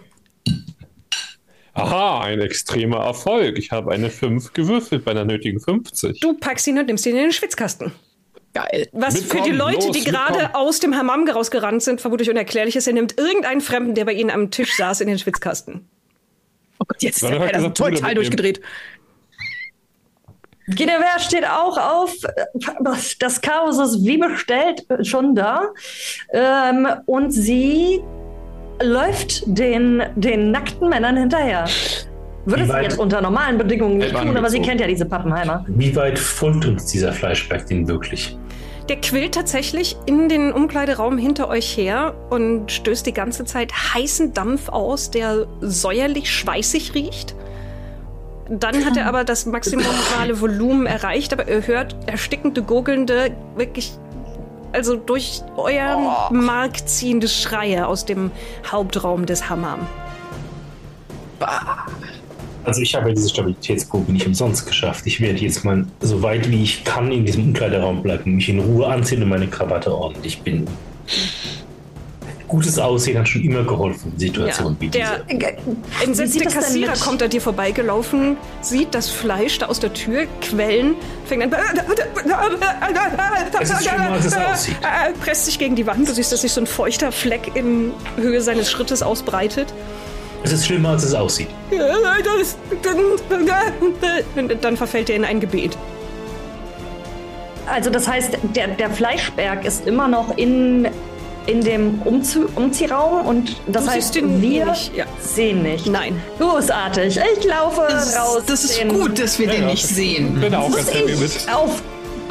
Aha, 1.74 2.22
ein 2.22 2.42
extremer 2.42 3.06
Erfolg. 3.06 3.58
Ich 3.58 3.72
habe 3.72 3.92
eine 3.92 4.10
5 4.10 4.54
gewürfelt 4.54 5.06
bei 5.06 5.12
einer 5.12 5.24
nötigen 5.24 5.60
50. 5.60 6.20
du 6.20 6.34
packst 6.34 6.68
ihn 6.68 6.78
und 6.78 6.88
nimmst 6.88 7.06
ihn 7.06 7.16
in 7.16 7.24
den 7.24 7.32
Schwitzkasten. 7.32 7.94
Geil. 8.54 8.90
Was 8.92 9.16
für 9.16 9.22
Mitkommen, 9.22 9.44
die 9.46 9.52
Leute, 9.52 9.88
los, 9.88 9.98
die 9.98 10.04
gerade 10.04 10.56
aus 10.56 10.80
dem 10.80 10.96
Hammam 10.96 11.30
rausgerannt 11.30 11.84
sind, 11.84 12.02
vermutlich 12.02 12.30
unerklärlich 12.30 12.76
ist. 12.76 12.88
Er 12.88 12.94
nimmt 12.94 13.18
irgendeinen 13.18 13.62
Fremden, 13.62 13.94
der 13.94 14.06
bei 14.06 14.14
ihnen 14.14 14.32
am 14.32 14.50
Tisch 14.50 14.76
saß, 14.76 15.02
in 15.02 15.08
den 15.08 15.20
Schwitzkasten. 15.20 15.88
Oh 16.80 16.86
Gott, 16.88 17.02
jetzt 17.02 17.18
ist 17.18 17.30
er 17.30 17.74
total 17.74 17.92
mitnehmen? 17.92 18.16
durchgedreht. 18.16 18.62
Genever 20.76 21.20
steht 21.20 21.46
auch 21.46 21.78
auf. 21.78 22.14
Das- 23.18 23.42
Chaos 23.42 23.78
ist 23.80 24.06
wie 24.06 24.18
bestellt 24.18 24.86
schon 25.04 25.36
da. 25.36 25.70
Ähm, 26.32 26.88
und 27.06 27.32
sie 27.32 28.02
läuft 28.82 29.44
den, 29.46 30.04
den 30.16 30.52
nackten 30.52 30.90
Männern 30.90 31.18
hinterher. 31.18 31.66
Würde 32.46 32.66
sie 32.66 32.74
jetzt 32.82 32.98
unter 32.98 33.22
normalen 33.22 33.58
Bedingungen 33.58 33.98
nicht 33.98 34.16
tun, 34.16 34.36
aber 34.36 34.50
sie 34.50 34.62
kennt 34.62 34.82
ja 34.82 34.88
diese 34.88 35.06
Pappenheimer. 35.06 35.66
Wie 35.68 35.96
weit 35.96 36.18
folgt 36.18 36.66
uns 36.66 36.86
dieser 36.86 37.12
Fleischberg 37.12 37.66
denn 37.68 37.88
wirklich? 37.88 38.38
Der 38.88 39.00
quillt 39.02 39.36
tatsächlich 39.36 39.98
in 40.08 40.30
den 40.30 40.52
Umkleideraum 40.52 41.18
hinter 41.20 41.48
euch 41.48 41.78
her 41.78 42.16
und 42.32 42.72
stößt 42.72 43.06
die 43.06 43.14
ganze 43.14 43.46
Zeit 43.46 43.72
heißen 43.72 44.34
Dampf 44.34 44.70
aus, 44.70 45.12
der 45.12 45.46
säuerlich 45.62 46.32
schweißig 46.32 46.96
riecht. 46.96 47.36
Dann 48.50 48.84
hat 48.84 48.98
er 48.98 49.06
aber 49.06 49.24
das 49.24 49.46
maximale 49.46 50.42
Volumen 50.42 50.88
erreicht, 50.88 51.32
aber 51.34 51.48
ihr 51.48 51.66
hört 51.68 51.96
erstickende, 52.08 52.64
gurgelnde, 52.64 53.32
wirklich, 53.56 53.92
also 54.72 54.96
durch 54.96 55.42
euren 55.56 56.08
Mark 56.32 56.88
ziehende 56.88 57.28
Schreie 57.28 57.88
aus 57.88 58.06
dem 58.06 58.32
Hauptraum 58.70 59.28
des 59.28 59.50
Hammam. 59.50 59.88
Also 62.64 62.82
ich 62.82 62.94
habe 62.96 63.14
diese 63.14 63.30
Stabilitätsprobe 63.30 64.12
nicht 64.12 64.26
umsonst 64.26 64.66
geschafft. 64.66 65.06
Ich 65.06 65.22
werde 65.22 65.40
jetzt 65.40 65.64
mal 65.64 65.86
so 66.02 66.22
weit 66.22 66.50
wie 66.50 66.64
ich 66.64 66.84
kann 66.84 67.12
in 67.12 67.26
diesem 67.26 67.46
Umkleideraum 67.46 68.02
bleiben, 68.02 68.36
mich 68.36 68.50
in 68.50 68.60
Ruhe 68.60 68.88
anziehen 68.88 69.24
und 69.24 69.30
meine 69.30 69.48
Krawatte 69.48 69.96
ordentlich 69.96 70.42
binden. 70.42 70.68
Gutes 72.50 72.80
Aussehen 72.80 73.20
hat 73.20 73.30
schon 73.30 73.44
immer 73.44 73.64
geholfen 73.64 74.12
in 74.14 74.20
Situationen 74.20 74.76
wie 74.80 74.90
diese. 74.90 75.04
der 75.04 75.22
Wie 75.30 76.04
entsetzte 76.04 76.46
Kassierer 76.46 76.94
kommt 76.94 77.22
an 77.22 77.30
dir 77.30 77.42
vorbeigelaufen, 77.42 78.38
sieht 78.62 78.96
das 78.96 79.08
Fleisch 79.08 79.60
da 79.60 79.68
aus 79.68 79.80
der 79.80 79.94
Tür 79.94 80.26
quellen, 80.42 80.96
fängt 81.26 81.44
an. 81.44 81.52
Es 83.62 83.70
ist 83.70 83.88
schlimmer, 83.88 84.12
als 84.12 84.26
es 84.26 84.36
aussieht. 84.36 84.76
Äh, 84.82 85.14
presst 85.24 85.46
sich 85.46 85.60
gegen 85.60 85.76
die 85.76 85.86
Wand. 85.86 86.10
Du 86.10 86.14
siehst, 86.14 86.32
dass 86.32 86.42
sich 86.42 86.52
so 86.52 86.62
ein 86.62 86.68
feuchter 86.68 87.12
Fleck 87.12 87.56
in 87.56 87.92
Höhe 88.18 88.42
seines 88.42 88.72
Schrittes 88.72 89.04
ausbreitet. 89.04 89.72
Es 90.44 90.52
ist 90.52 90.66
schlimmer, 90.66 90.90
als 90.90 91.04
es 91.04 91.14
aussieht. 91.14 91.50
Dann 94.62 94.78
verfällt 94.78 95.10
er 95.10 95.16
in 95.16 95.26
ein 95.26 95.40
Gebet. 95.40 95.78
Also 97.68 97.90
das 97.90 98.08
heißt, 98.08 98.38
der, 98.56 98.70
der 98.70 98.90
Fleischberg 98.90 99.64
ist 99.66 99.86
immer 99.86 100.08
noch 100.08 100.36
in, 100.38 100.88
in 101.50 101.62
dem 101.62 102.02
Umzu 102.04 102.48
Umziehraum 102.56 103.26
und 103.26 103.56
das 103.68 103.86
Du 103.86 103.92
heißt, 103.92 104.16
ihn 104.16 104.42
wir 104.42 104.66
nicht, 104.68 104.96
ja. 104.96 105.06
sehen 105.20 105.64
nicht. 105.64 105.88
Nein. 105.88 106.22
Großartig. 106.40 107.20
Ich 107.38 107.44
laufe 107.46 107.82
Das, 107.90 108.16
raus. 108.18 108.44
das 108.46 108.64
ist 108.66 108.88
gut, 108.90 109.20
dass 109.20 109.40
wir 109.40 109.48
den 109.48 109.62
ja. 109.64 109.68
nicht 109.70 109.86
sehen. 109.88 110.40
bin 110.40 110.54
auch 110.54 110.68
Muss 110.70 110.78
ganz 110.78 110.94
happy 110.94 111.12
ich 111.14 111.20
mit. 111.20 111.48
auf 111.54 111.82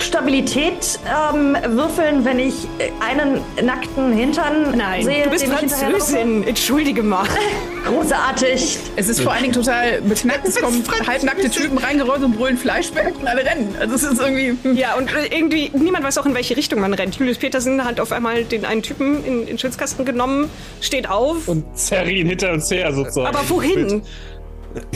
Stabilität 0.00 0.98
ähm, 1.06 1.56
würfeln, 1.68 2.24
wenn 2.24 2.38
ich 2.38 2.54
äh, 2.78 2.90
einen 3.00 3.40
nackten 3.62 4.12
Hintern 4.12 4.76
Nein, 4.76 5.04
sehe? 5.04 5.24
du 5.24 5.30
bist? 5.30 5.46
Französin. 5.46 6.44
Entschuldige 6.44 7.02
mal. 7.02 7.26
Großartig. 7.86 8.78
Es 8.96 9.08
ist 9.08 9.20
vor 9.20 9.32
allen 9.32 9.42
Dingen 9.42 9.54
total 9.54 10.00
beknackt. 10.02 10.38
Es 10.48 10.60
kommen 10.60 10.82
halbnackte 11.06 11.50
Typen 11.50 11.78
reingerollt 11.78 12.22
und 12.22 12.36
brüllen 12.36 12.56
Fleischberg 12.56 13.18
und 13.20 13.26
alle 13.26 13.44
rennen. 13.44 13.74
Also 13.78 13.96
es 13.96 14.02
ist 14.02 14.20
irgendwie. 14.20 14.56
Ja, 14.78 14.94
und 14.94 15.12
äh, 15.12 15.26
irgendwie, 15.36 15.70
niemand 15.74 16.04
weiß 16.04 16.18
auch, 16.18 16.26
in 16.26 16.34
welche 16.34 16.56
Richtung 16.56 16.80
man 16.80 16.94
rennt. 16.94 17.16
Julius 17.16 17.38
Petersen 17.38 17.84
hat 17.84 18.00
auf 18.00 18.12
einmal 18.12 18.44
den 18.44 18.64
einen 18.64 18.82
Typen 18.82 19.24
in 19.24 19.46
den 19.46 19.58
Schwitzkasten 19.58 20.04
genommen, 20.04 20.48
steht 20.80 21.08
auf. 21.08 21.48
Und 21.48 21.76
zerre 21.76 22.10
ihn 22.10 22.28
hinter 22.28 22.52
uns 22.52 22.70
her 22.70 22.92
sozusagen. 22.92 23.26
aber 23.26 23.48
wohin? 23.48 24.02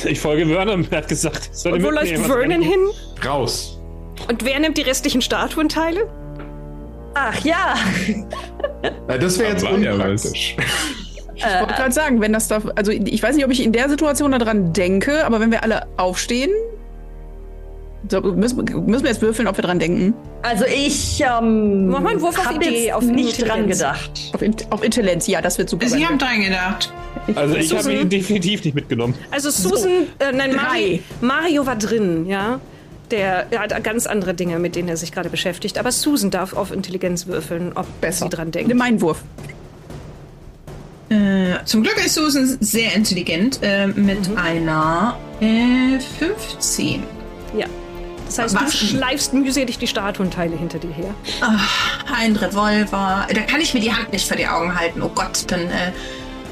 Ich 0.04 0.20
folge 0.20 0.46
Vernon, 0.46 0.86
er 0.90 0.98
hat 0.98 1.08
gesagt, 1.08 1.50
soll 1.52 1.74
Und 1.74 1.82
wo 1.82 1.90
läuft 1.90 2.14
kann 2.14 2.24
Vernon 2.24 2.62
hin? 2.62 2.80
Raus. 3.24 3.78
Und 4.28 4.44
wer 4.44 4.58
nimmt 4.60 4.78
die 4.78 4.82
restlichen 4.82 5.20
Statuenteile? 5.22 6.08
Ach 7.14 7.38
ja. 7.44 7.74
Äh, 9.08 9.18
Das 9.18 9.38
wäre 9.38 9.50
jetzt 9.52 9.64
unpraktisch. 9.64 10.56
Ich 11.34 11.44
wollte 11.44 11.74
gerade 11.74 11.92
sagen, 11.92 12.20
wenn 12.20 12.32
das 12.32 12.48
da. 12.48 12.60
Also 12.76 12.92
ich 12.92 13.22
weiß 13.22 13.34
nicht, 13.36 13.44
ob 13.44 13.50
ich 13.50 13.62
in 13.62 13.72
der 13.72 13.88
Situation 13.88 14.32
daran 14.32 14.72
denke, 14.72 15.24
aber 15.24 15.40
wenn 15.40 15.50
wir 15.50 15.62
alle 15.62 15.86
aufstehen. 15.96 16.50
So, 18.08 18.20
müssen, 18.20 18.56
müssen 18.86 19.04
wir 19.04 19.10
jetzt 19.10 19.22
würfeln, 19.22 19.46
ob 19.46 19.56
wir 19.56 19.62
dran 19.62 19.78
denken? 19.78 20.12
Also 20.42 20.64
ich 20.64 21.20
ähm, 21.20 21.86
Mach 21.88 22.00
mal 22.00 22.10
einen 22.10 22.20
Wurf 22.20 22.36
auf 22.36 22.46
hab 22.46 22.56
Idee, 22.56 22.92
auf 22.92 23.04
nicht 23.04 23.38
Intelligenz. 23.38 23.48
dran 23.48 23.68
gedacht. 23.68 24.10
Auf, 24.34 24.42
In- 24.42 24.56
auf 24.70 24.82
Intelligenz, 24.82 25.28
ja, 25.28 25.40
das 25.40 25.56
wird 25.56 25.68
super. 25.70 25.86
Sie 25.86 26.00
sein. 26.00 26.08
haben 26.08 26.18
dran 26.18 26.42
gedacht. 26.42 26.92
Also 27.36 27.54
ich 27.54 27.70
habe 27.70 27.82
Susan? 27.84 28.00
ihn 28.00 28.08
definitiv 28.08 28.64
nicht 28.64 28.74
mitgenommen. 28.74 29.14
Also 29.30 29.50
Susan, 29.50 30.08
äh, 30.18 30.32
nein, 30.32 30.56
Mario. 30.56 30.98
Mario 31.20 31.64
war 31.66 31.76
drin, 31.76 32.26
ja. 32.26 32.60
Der 33.12 33.46
er 33.52 33.60
hat 33.60 33.84
ganz 33.84 34.06
andere 34.06 34.34
Dinge, 34.34 34.58
mit 34.58 34.74
denen 34.74 34.88
er 34.88 34.96
sich 34.96 35.12
gerade 35.12 35.28
beschäftigt. 35.28 35.78
Aber 35.78 35.92
Susan 35.92 36.30
darf 36.30 36.54
auf 36.54 36.72
Intelligenz 36.72 37.26
würfeln, 37.28 37.72
ob 37.76 37.86
Besser. 38.00 38.24
sie 38.24 38.30
dran 38.30 38.50
denkt. 38.50 38.68
Nimm 38.68 38.78
meinen 38.78 39.00
Wurf. 39.00 39.22
Äh, 41.10 41.62
zum 41.66 41.82
Glück 41.82 41.96
ist 42.04 42.14
Susan 42.14 42.56
sehr 42.60 42.94
intelligent 42.94 43.58
äh, 43.62 43.86
mit 43.86 44.28
Mhm. 44.30 44.36
einer 44.38 45.18
äh, 45.40 45.98
15. 46.18 47.02
Ja. 47.56 47.66
Das 48.26 48.38
heißt, 48.38 48.54
Was? 48.54 48.70
du 48.70 48.76
schleifst 48.86 49.34
mühselig 49.34 49.76
die 49.76 49.86
Statuenteile 49.86 50.56
hinter 50.56 50.78
dir 50.78 50.90
her. 50.92 51.14
Ein 52.16 52.34
Revolver. 52.34 53.26
Da 53.30 53.40
kann 53.42 53.60
ich 53.60 53.74
mir 53.74 53.80
die 53.80 53.92
Hand 53.92 54.10
nicht 54.12 54.26
vor 54.26 54.38
die 54.38 54.46
Augen 54.46 54.74
halten. 54.78 55.02
Oh 55.02 55.10
Gott, 55.14 55.44
dann. 55.48 55.60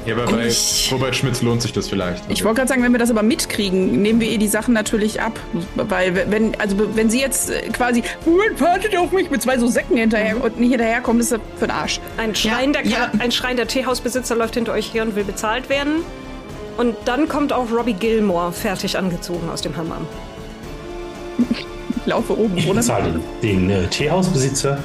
Äh, 0.05 0.09
Ja, 0.09 0.15
aber 0.17 0.31
bei 0.31 0.47
Ich- 0.47 0.89
Robert 0.91 1.15
Schmitz 1.15 1.41
lohnt 1.41 1.61
sich 1.61 1.73
das 1.73 1.87
vielleicht. 1.87 2.23
Ich 2.29 2.43
wollte 2.43 2.57
gerade 2.57 2.69
sagen, 2.69 2.83
wenn 2.83 2.91
wir 2.91 2.99
das 2.99 3.09
aber 3.11 3.23
mitkriegen, 3.23 4.01
nehmen 4.01 4.19
wir 4.19 4.29
ihr 4.29 4.37
die 4.39 4.47
Sachen 4.47 4.73
natürlich 4.73 5.21
ab. 5.21 5.39
Weil 5.75 6.15
wenn, 6.31 6.59
also 6.59 6.75
wenn 6.95 7.09
sie 7.09 7.19
jetzt 7.19 7.49
äh, 7.51 7.69
quasi, 7.69 8.03
"Moment, 8.25 8.59
wartet 8.61 8.95
auf 8.97 9.11
mich 9.11 9.29
mit 9.29 9.41
zwei 9.41 9.57
so 9.57 9.67
Säcken 9.67 9.97
hinterher 9.97 10.43
und 10.43 10.59
nicht 10.59 10.69
hinterherkommt, 10.71 11.19
ist 11.21 11.31
das 11.31 11.39
für 11.57 11.67
den 11.67 11.71
Arsch. 11.71 11.99
Ein 12.17 12.33
schreiender, 12.35 12.85
ja. 12.85 13.11
ein 13.19 13.31
schreiender 13.31 13.67
Teehausbesitzer 13.67 14.35
läuft 14.35 14.55
hinter 14.55 14.73
euch 14.73 14.93
her 14.93 15.03
und 15.03 15.15
will 15.15 15.23
bezahlt 15.23 15.69
werden. 15.69 16.03
Und 16.77 16.95
dann 17.05 17.27
kommt 17.27 17.53
auch 17.53 17.69
Robbie 17.71 17.93
Gilmore 17.93 18.51
fertig 18.51 18.97
angezogen 18.97 19.49
aus 19.53 19.61
dem 19.61 19.75
Hammam. 19.77 20.07
Ich 21.49 21.65
laufe 22.07 22.37
oben, 22.37 22.57
Ich 22.57 22.65
oder? 22.65 22.75
bezahle 22.77 23.19
den 23.43 23.69
äh, 23.69 23.87
Teehausbesitzer. 23.87 24.79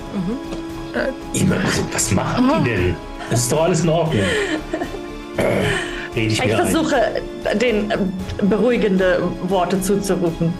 Immer, 1.34 1.56
also, 1.56 1.82
was 1.92 2.10
machen 2.12 2.64
die 2.64 2.70
denn? 2.70 2.96
Das 3.30 3.40
ist 3.40 3.52
doch 3.52 3.62
alles 3.64 3.80
in 3.80 3.88
Ordnung. 3.88 4.22
Äh, 5.38 6.20
ich 6.26 6.32
Ich 6.34 6.44
mir 6.44 6.58
ein. 6.58 6.66
versuche, 6.68 7.22
den 7.60 7.90
äh, 7.90 7.98
beruhigende 8.42 9.22
Worte 9.48 9.80
zuzurufen. 9.80 10.52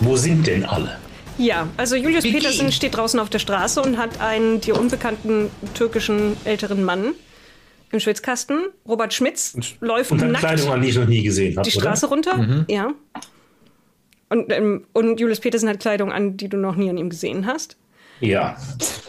Wo 0.00 0.16
sind 0.16 0.46
denn 0.46 0.64
alle? 0.64 0.96
Ja, 1.38 1.68
also 1.76 1.96
Julius 1.96 2.24
Vicky. 2.24 2.36
Petersen 2.38 2.72
steht 2.72 2.96
draußen 2.96 3.18
auf 3.20 3.30
der 3.30 3.38
Straße 3.38 3.80
und 3.80 3.96
hat 3.96 4.20
einen 4.20 4.60
dir 4.60 4.78
unbekannten 4.78 5.50
türkischen 5.74 6.36
älteren 6.44 6.84
Mann 6.84 7.12
im 7.92 8.00
Schwitzkasten. 8.00 8.66
Robert 8.86 9.14
Schmitz 9.14 9.54
läuft 9.80 10.10
Und 10.12 10.20
nackt 10.20 10.38
Kleidung 10.44 10.70
an, 10.72 10.82
die 10.82 10.88
ich 10.90 10.96
noch 10.96 11.06
nie 11.08 11.22
gesehen 11.22 11.56
habe, 11.56 11.68
die 11.68 11.74
oder? 11.76 11.86
Straße 11.86 12.06
runter. 12.08 12.64
Ja. 12.68 12.92
Und, 14.28 14.52
ähm, 14.52 14.84
und 14.92 15.18
Julius 15.18 15.40
Petersen 15.40 15.68
hat 15.68 15.80
Kleidung 15.80 16.12
an, 16.12 16.36
die 16.36 16.48
du 16.48 16.56
noch 16.56 16.76
nie 16.76 16.88
an 16.90 16.98
ihm 16.98 17.10
gesehen 17.10 17.46
hast. 17.46 17.76
Ja. 18.20 18.56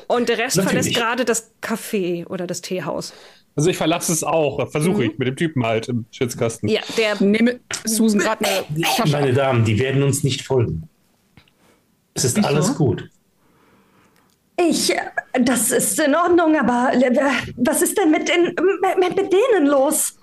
Und 0.07 0.29
der 0.29 0.37
Rest 0.37 0.57
Natürlich. 0.57 0.83
verlässt 0.83 0.95
gerade 0.97 1.25
das 1.25 1.51
Café 1.61 2.25
oder 2.27 2.47
das 2.47 2.61
Teehaus. 2.61 3.13
Also 3.55 3.69
ich 3.69 3.77
verlasse 3.77 4.13
es 4.13 4.23
auch, 4.23 4.69
versuche 4.69 5.05
ich, 5.05 5.17
mit 5.17 5.27
dem 5.27 5.35
Typen 5.35 5.65
halt 5.65 5.89
im 5.89 6.05
Schwitzkasten. 6.11 6.69
Ja, 6.69 6.81
der 6.97 7.21
Nehme 7.21 7.59
Susan 7.83 8.19
gerade 8.19 8.45
eine 8.45 8.81
Tasche. 8.81 9.11
Meine 9.11 9.33
Damen, 9.33 9.65
die 9.65 9.77
werden 9.77 10.03
uns 10.03 10.23
nicht 10.23 10.41
folgen. 10.41 10.87
Es 12.13 12.25
ist 12.25 12.43
alles 12.43 12.75
gut. 12.75 13.09
Ich, 14.57 14.93
das 15.33 15.71
ist 15.71 15.99
in 15.99 16.15
Ordnung, 16.15 16.55
aber 16.57 16.91
äh, 16.93 17.11
was 17.57 17.81
ist 17.81 17.97
denn 17.97 18.11
mit, 18.11 18.27
den, 18.29 18.55
mit, 18.99 19.15
mit 19.15 19.33
denen 19.33 19.67
los? 19.67 20.17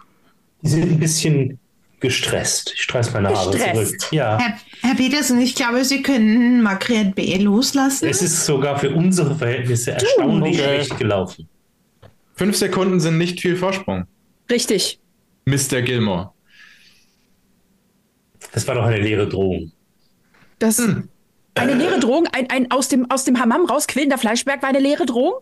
Die 0.63 0.69
sind 0.69 0.83
ein 0.83 0.99
bisschen 0.99 1.59
gestresst. 2.01 2.73
Ich 2.75 2.83
streiß 2.83 3.13
meine 3.13 3.29
Haare 3.29 3.51
Gestresst? 3.51 4.01
zurück. 4.01 4.13
Ja. 4.13 4.39
Herr, 4.39 4.59
Herr 4.83 4.95
Petersen, 4.95 5.41
ich 5.41 5.55
glaube, 5.55 5.85
Sie 5.85 6.03
können 6.03 6.63
Margret 6.63 7.15
B. 7.15 7.37
loslassen. 7.39 8.09
Es 8.09 8.23
ist 8.23 8.47
sogar 8.47 8.79
für 8.79 8.91
unsere 8.91 9.35
Verhältnisse 9.35 9.93
erstaunlich 9.93 10.59
okay. 10.59 10.75
schlecht 10.75 10.99
gelaufen. 10.99 11.49
Fünf 12.39 12.57
Sekunden 12.57 13.01
sind 13.01 13.19
nicht 13.19 13.41
viel 13.41 13.57
Vorsprung. 13.57 14.07
Richtig. 14.49 15.01
Mr. 15.45 15.83
Gilmore. 15.83 16.31
Das 18.53 18.67
war 18.69 18.77
doch 18.77 18.85
eine 18.85 19.01
leere 19.01 19.29
Drohung. 19.29 19.73
Das 20.61 20.81
eine 21.55 21.75
leere 21.75 21.99
Drohung, 21.99 22.29
ein, 22.33 22.49
ein 22.51 22.71
aus 22.71 22.89
dem, 22.89 23.11
aus 23.11 23.25
dem 23.25 23.41
Hammam 23.41 23.65
rausquillender 23.67 24.19
Fleischberg 24.19 24.63
war 24.63 24.69
eine 24.69 24.79
leere 24.79 25.05
Drohung? 25.05 25.35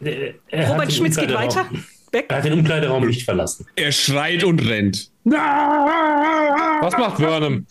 Er- 0.00 0.34
er 0.48 0.66
hat 0.68 0.74
Robert 0.74 0.92
Schmitz 0.92 1.16
geht 1.16 1.32
weiter. 1.34 1.68
Weg. 2.10 2.26
Er 2.28 2.36
hat 2.38 2.44
den 2.46 2.54
Umkleideraum 2.54 3.06
nicht 3.06 3.24
verlassen. 3.24 3.66
Er 3.76 3.92
schreit 3.92 4.44
und 4.44 4.66
rennt. 4.66 5.10
Was 5.24 6.96
macht 6.96 7.18
Vernon? 7.18 7.66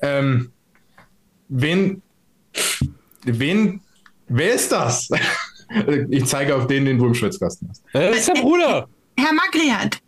Ähm, 0.00 0.52
wen, 1.48 2.02
wen, 3.24 3.80
wer 4.28 4.54
ist 4.54 4.70
das? 4.72 5.08
ich 6.10 6.24
zeige 6.26 6.54
auf 6.56 6.66
den, 6.66 6.84
den 6.84 6.98
du 6.98 7.06
im 7.06 7.14
Schwitzkasten 7.14 7.68
hast. 7.68 7.82
Das 7.92 8.16
ist 8.16 8.28
der 8.28 8.40
Bruder. 8.40 8.88
Herr 9.18 9.32
Magriat, 9.32 9.98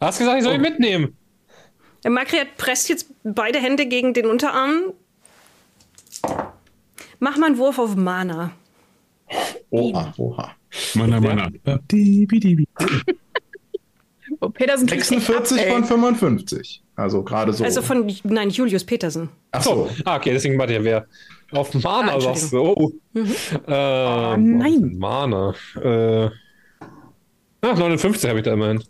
Hast 0.00 0.18
gesagt, 0.18 0.38
ich 0.38 0.44
soll 0.44 0.54
ihn 0.54 0.60
Oh. 0.60 0.62
mitnehmen. 0.62 1.16
Der 2.02 2.10
Makriat 2.10 2.56
presst 2.58 2.90
jetzt 2.90 3.06
beide 3.22 3.58
Hände 3.58 3.86
gegen 3.86 4.12
den 4.12 4.26
Unterarm. 4.26 4.92
Mach 7.18 7.38
mal 7.38 7.46
einen 7.46 7.58
Wurf 7.58 7.78
auf 7.78 7.96
Mana. 7.96 8.52
Oha, 9.70 10.12
oha. 10.18 10.54
Manna, 10.94 11.20
manna. 11.20 11.50
Oh, 14.40 14.48
Petersen 14.50 14.86
kriegt 14.86 15.04
46 15.06 15.60
ab, 15.60 15.68
von 15.68 15.84
55. 15.84 16.82
Also 16.96 17.22
gerade 17.22 17.52
so. 17.52 17.64
Also 17.64 17.80
von, 17.80 18.12
nein, 18.24 18.50
Julius 18.50 18.84
Petersen. 18.84 19.30
Ach 19.52 19.62
so. 19.62 19.88
Ah, 20.04 20.16
okay, 20.16 20.32
deswegen 20.32 20.58
warte 20.58 20.74
ja 20.74 20.84
wer. 20.84 21.06
Auf 21.52 21.74
Mana 21.74 22.14
Ah, 22.14 22.20
sagst 22.20 22.52
du. 22.52 22.58
Oh. 22.60 22.92
Äh, 23.14 24.36
nein. 24.36 24.96
Mana. 24.98 25.54
Äh. 25.80 26.30
Ach, 27.60 27.78
59 27.78 28.28
habe 28.28 28.40
ich 28.40 28.44
da 28.44 28.52
immerhin. 28.52 28.82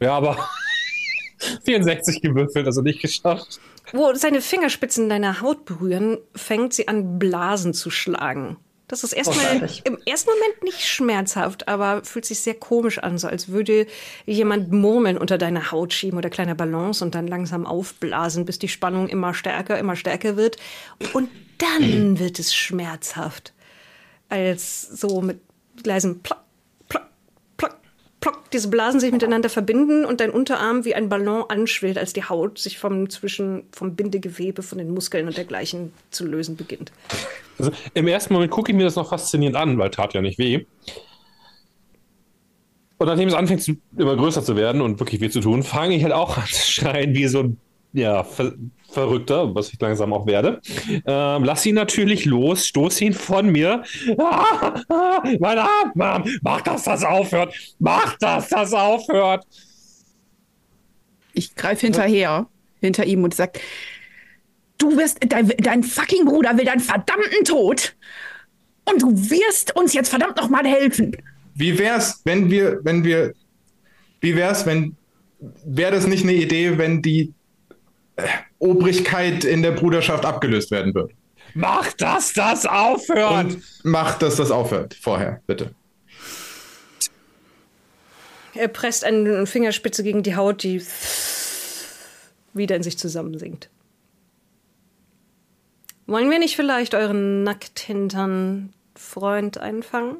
Ja, 0.00 0.16
aber 0.16 0.36
64 1.64 2.20
gewürfelt, 2.20 2.66
also 2.66 2.82
nicht 2.82 3.00
geschafft. 3.00 3.60
Wo 3.92 4.12
seine 4.14 4.40
Fingerspitzen 4.40 5.08
deiner 5.08 5.40
Haut 5.40 5.64
berühren, 5.64 6.18
fängt 6.34 6.74
sie 6.74 6.88
an, 6.88 7.18
Blasen 7.18 7.72
zu 7.72 7.90
schlagen. 7.90 8.58
Das 8.88 9.04
ist 9.04 9.12
erstmal 9.12 9.68
im 9.84 9.98
ersten 10.06 10.30
Moment 10.30 10.64
nicht 10.64 10.86
schmerzhaft, 10.86 11.68
aber 11.68 12.02
fühlt 12.04 12.24
sich 12.24 12.40
sehr 12.40 12.54
komisch 12.54 12.98
an, 12.98 13.18
so 13.18 13.28
als 13.28 13.48
würde 13.48 13.86
jemand 14.24 14.72
Murmeln 14.72 15.18
unter 15.18 15.36
deine 15.36 15.70
Haut 15.70 15.92
schieben 15.92 16.18
oder 16.18 16.30
kleine 16.30 16.54
Ballons 16.54 17.02
und 17.02 17.14
dann 17.14 17.26
langsam 17.26 17.66
aufblasen, 17.66 18.46
bis 18.46 18.58
die 18.58 18.68
Spannung 18.68 19.08
immer 19.08 19.34
stärker, 19.34 19.78
immer 19.78 19.94
stärker 19.94 20.36
wird. 20.36 20.56
Und 21.12 21.28
dann 21.58 22.18
wird 22.18 22.38
es 22.38 22.54
schmerzhaft. 22.54 23.52
Als 24.30 24.82
so 24.82 25.20
mit 25.20 25.40
leisem 25.84 26.20
Plock, 26.20 26.40
Plock, 28.20 28.50
diese 28.50 28.68
Blasen 28.68 28.98
sich 28.98 29.12
miteinander 29.12 29.48
verbinden 29.48 30.04
und 30.04 30.20
dein 30.20 30.30
Unterarm 30.30 30.84
wie 30.84 30.94
ein 30.94 31.08
Ballon 31.08 31.44
anschwillt, 31.48 31.98
als 31.98 32.12
die 32.12 32.24
Haut 32.24 32.58
sich 32.58 32.78
vom 32.78 33.08
zwischen 33.10 33.64
vom 33.72 33.94
Bindegewebe, 33.94 34.62
von 34.62 34.78
den 34.78 34.90
Muskeln 34.90 35.26
und 35.26 35.36
dergleichen 35.36 35.92
zu 36.10 36.26
lösen 36.26 36.56
beginnt. 36.56 36.90
Also, 37.58 37.70
Im 37.94 38.08
ersten 38.08 38.32
Moment 38.32 38.50
gucke 38.50 38.72
ich 38.72 38.76
mir 38.76 38.84
das 38.84 38.96
noch 38.96 39.10
faszinierend 39.10 39.56
an, 39.56 39.78
weil 39.78 39.90
tat 39.90 40.14
ja 40.14 40.20
nicht 40.20 40.38
weh. 40.38 40.64
Und 42.98 43.06
nachdem 43.06 43.28
es 43.28 43.34
anfängt 43.34 43.64
immer 43.96 44.16
größer 44.16 44.42
zu 44.42 44.56
werden 44.56 44.80
und 44.80 44.98
wirklich 44.98 45.20
weh 45.20 45.30
zu 45.30 45.40
tun, 45.40 45.62
fange 45.62 45.94
ich 45.94 46.02
halt 46.02 46.12
auch 46.12 46.36
an 46.36 46.46
zu 46.46 46.72
schreien 46.72 47.14
wie 47.14 47.28
so 47.28 47.40
ein 47.40 47.56
ja, 47.92 48.26
Verrückter, 48.90 49.54
was 49.54 49.70
ich 49.70 49.80
langsam 49.80 50.12
auch 50.14 50.26
werde. 50.26 50.60
Ähm, 50.88 51.44
lass 51.44 51.66
ihn 51.66 51.74
natürlich 51.74 52.24
los, 52.24 52.66
stoß 52.66 53.00
ihn 53.02 53.12
von 53.12 53.50
mir. 53.50 53.82
Ah, 54.18 54.82
ah, 54.88 55.22
mein 55.38 55.58
Arm, 55.58 55.92
Mann, 55.94 56.24
mach, 56.42 56.62
dass 56.62 56.84
das 56.84 57.04
aufhört. 57.04 57.54
Mach, 57.78 58.16
dass 58.18 58.48
das 58.48 58.72
aufhört. 58.72 59.44
Ich 61.32 61.54
greife 61.54 61.86
hinterher, 61.86 62.46
hinter 62.80 63.04
ihm 63.04 63.24
und 63.24 63.34
sag, 63.34 63.60
du 64.78 64.96
wirst, 64.96 65.18
dein, 65.28 65.48
dein 65.58 65.82
fucking 65.82 66.24
Bruder 66.24 66.56
will 66.56 66.64
deinen 66.64 66.80
verdammten 66.80 67.44
Tod. 67.44 67.94
Und 68.84 69.02
du 69.02 69.08
wirst 69.30 69.76
uns 69.76 69.92
jetzt 69.92 70.08
verdammt 70.08 70.36
noch 70.36 70.48
mal 70.48 70.66
helfen. 70.66 71.16
Wie 71.54 71.78
wär's, 71.78 72.22
wenn 72.24 72.50
wir, 72.50 72.80
wenn 72.84 73.04
wir, 73.04 73.34
wie 74.20 74.34
wär's, 74.34 74.64
wenn, 74.64 74.96
wäre 75.64 75.92
das 75.92 76.06
nicht 76.06 76.22
eine 76.22 76.34
Idee, 76.34 76.78
wenn 76.78 77.02
die 77.02 77.32
Obrigkeit 78.58 79.44
in 79.44 79.62
der 79.62 79.72
Bruderschaft 79.72 80.24
abgelöst 80.24 80.70
werden 80.70 80.94
wird? 80.94 81.12
Mach, 81.54 81.92
dass 81.94 82.32
das 82.32 82.66
aufhört. 82.66 83.44
Und 83.44 83.84
macht, 83.84 84.22
dass 84.22 84.36
das 84.36 84.50
aufhört. 84.50 84.94
Vorher, 85.00 85.40
bitte. 85.46 85.74
Er 88.54 88.68
presst 88.68 89.04
eine 89.04 89.46
Fingerspitze 89.46 90.02
gegen 90.02 90.22
die 90.22 90.34
Haut, 90.34 90.62
die 90.62 90.82
wieder 92.52 92.76
in 92.76 92.82
sich 92.82 92.98
zusammensinkt. 92.98 93.70
Wollen 96.06 96.30
wir 96.30 96.38
nicht 96.38 96.56
vielleicht 96.56 96.94
euren 96.94 97.44
Nackthintern 97.44 98.72
Freund 98.94 99.58
einfangen? 99.58 100.16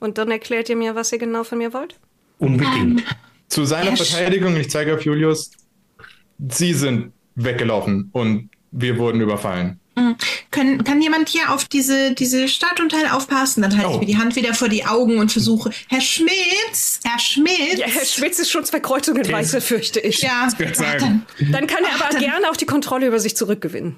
Und 0.00 0.18
dann 0.18 0.30
erklärt 0.30 0.68
ihr 0.68 0.76
mir, 0.76 0.94
was 0.94 1.12
ihr 1.12 1.18
genau 1.18 1.44
von 1.44 1.58
mir 1.58 1.72
wollt? 1.72 1.98
Unbedingt. 2.38 3.04
Zu 3.48 3.64
seiner 3.64 3.96
Verteidigung, 3.96 4.56
ich 4.56 4.70
zeige 4.70 4.94
auf 4.94 5.02
Julius, 5.02 5.50
sie 6.38 6.72
sind 6.72 7.12
weggelaufen 7.44 8.10
und 8.12 8.50
wir 8.70 8.98
wurden 8.98 9.20
überfallen. 9.20 9.80
Können, 10.52 10.84
kann 10.84 11.02
jemand 11.02 11.28
hier 11.28 11.50
auf 11.52 11.64
diese, 11.64 12.12
diese 12.14 12.46
Statuenteil 12.46 13.08
aufpassen? 13.08 13.62
Dann 13.62 13.72
halte 13.76 13.90
ich 13.90 13.96
Oh. 13.96 13.98
mir 13.98 14.06
die 14.06 14.16
Hand 14.16 14.36
wieder 14.36 14.54
vor 14.54 14.68
die 14.68 14.84
Augen 14.86 15.18
und 15.18 15.32
versuche, 15.32 15.70
Herr 15.88 16.00
Schmitz, 16.00 17.00
Herr 17.04 17.18
Schmitz. 17.18 17.78
Ja, 17.78 17.86
Herr 17.86 18.04
Schmitz 18.04 18.38
ist 18.38 18.48
schon 18.50 18.64
zwei 18.64 18.78
Kreuzungen 18.78 19.26
weiter, 19.32 19.60
fürchte 19.60 19.98
ich. 19.98 20.22
Ja, 20.22 20.46
ach, 20.48 20.52
dann, 20.56 21.26
Dann 21.50 21.66
kann 21.66 21.82
er 21.82 22.00
aber 22.04 22.16
gerne 22.16 22.48
auch 22.48 22.56
die 22.56 22.66
Kontrolle 22.66 23.08
über 23.08 23.18
sich 23.18 23.36
zurückgewinnen. 23.36 23.96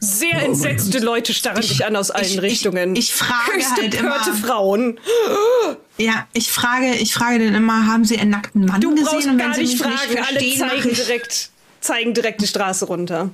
Sehr 0.00 0.42
entsetzte 0.42 0.98
Leute 1.00 1.34
starren 1.34 1.60
dich 1.60 1.84
an 1.84 1.96
aus 1.96 2.10
allen 2.10 2.24
ich- 2.24 2.42
Richtungen. 2.42 2.96
ich 2.96 3.12
frage 3.12 3.56
Höchst 3.56 3.76
halt 3.76 3.94
empörte 3.94 4.30
immer- 4.30 4.38
Frauen. 4.38 4.98
ja, 5.98 6.26
ich 6.32 6.50
frage, 6.50 6.94
ich 6.98 7.12
frage 7.12 7.44
dann 7.44 7.54
immer, 7.54 7.86
haben 7.86 8.04
Sie 8.04 8.18
einen 8.18 8.30
nackten 8.30 8.64
Mann 8.66 8.80
Du 8.80 8.90
gesehen? 8.90 9.04
brauchst 9.06 9.26
Und 9.26 9.38
wenn 9.38 9.46
gar 9.46 9.54
Sie 9.54 9.62
nicht 9.62 9.78
fragen. 9.82 9.92
nicht 9.94 10.16
Alle 10.18 10.26
verstehen, 10.26 10.58
zeigen 10.58 10.88
ich, 10.90 11.02
direkt, 11.04 11.50
zeigen 11.80 12.14
direkt 12.14 12.40
die 12.42 12.46
Straße 12.46 12.86
runter. 12.86 13.30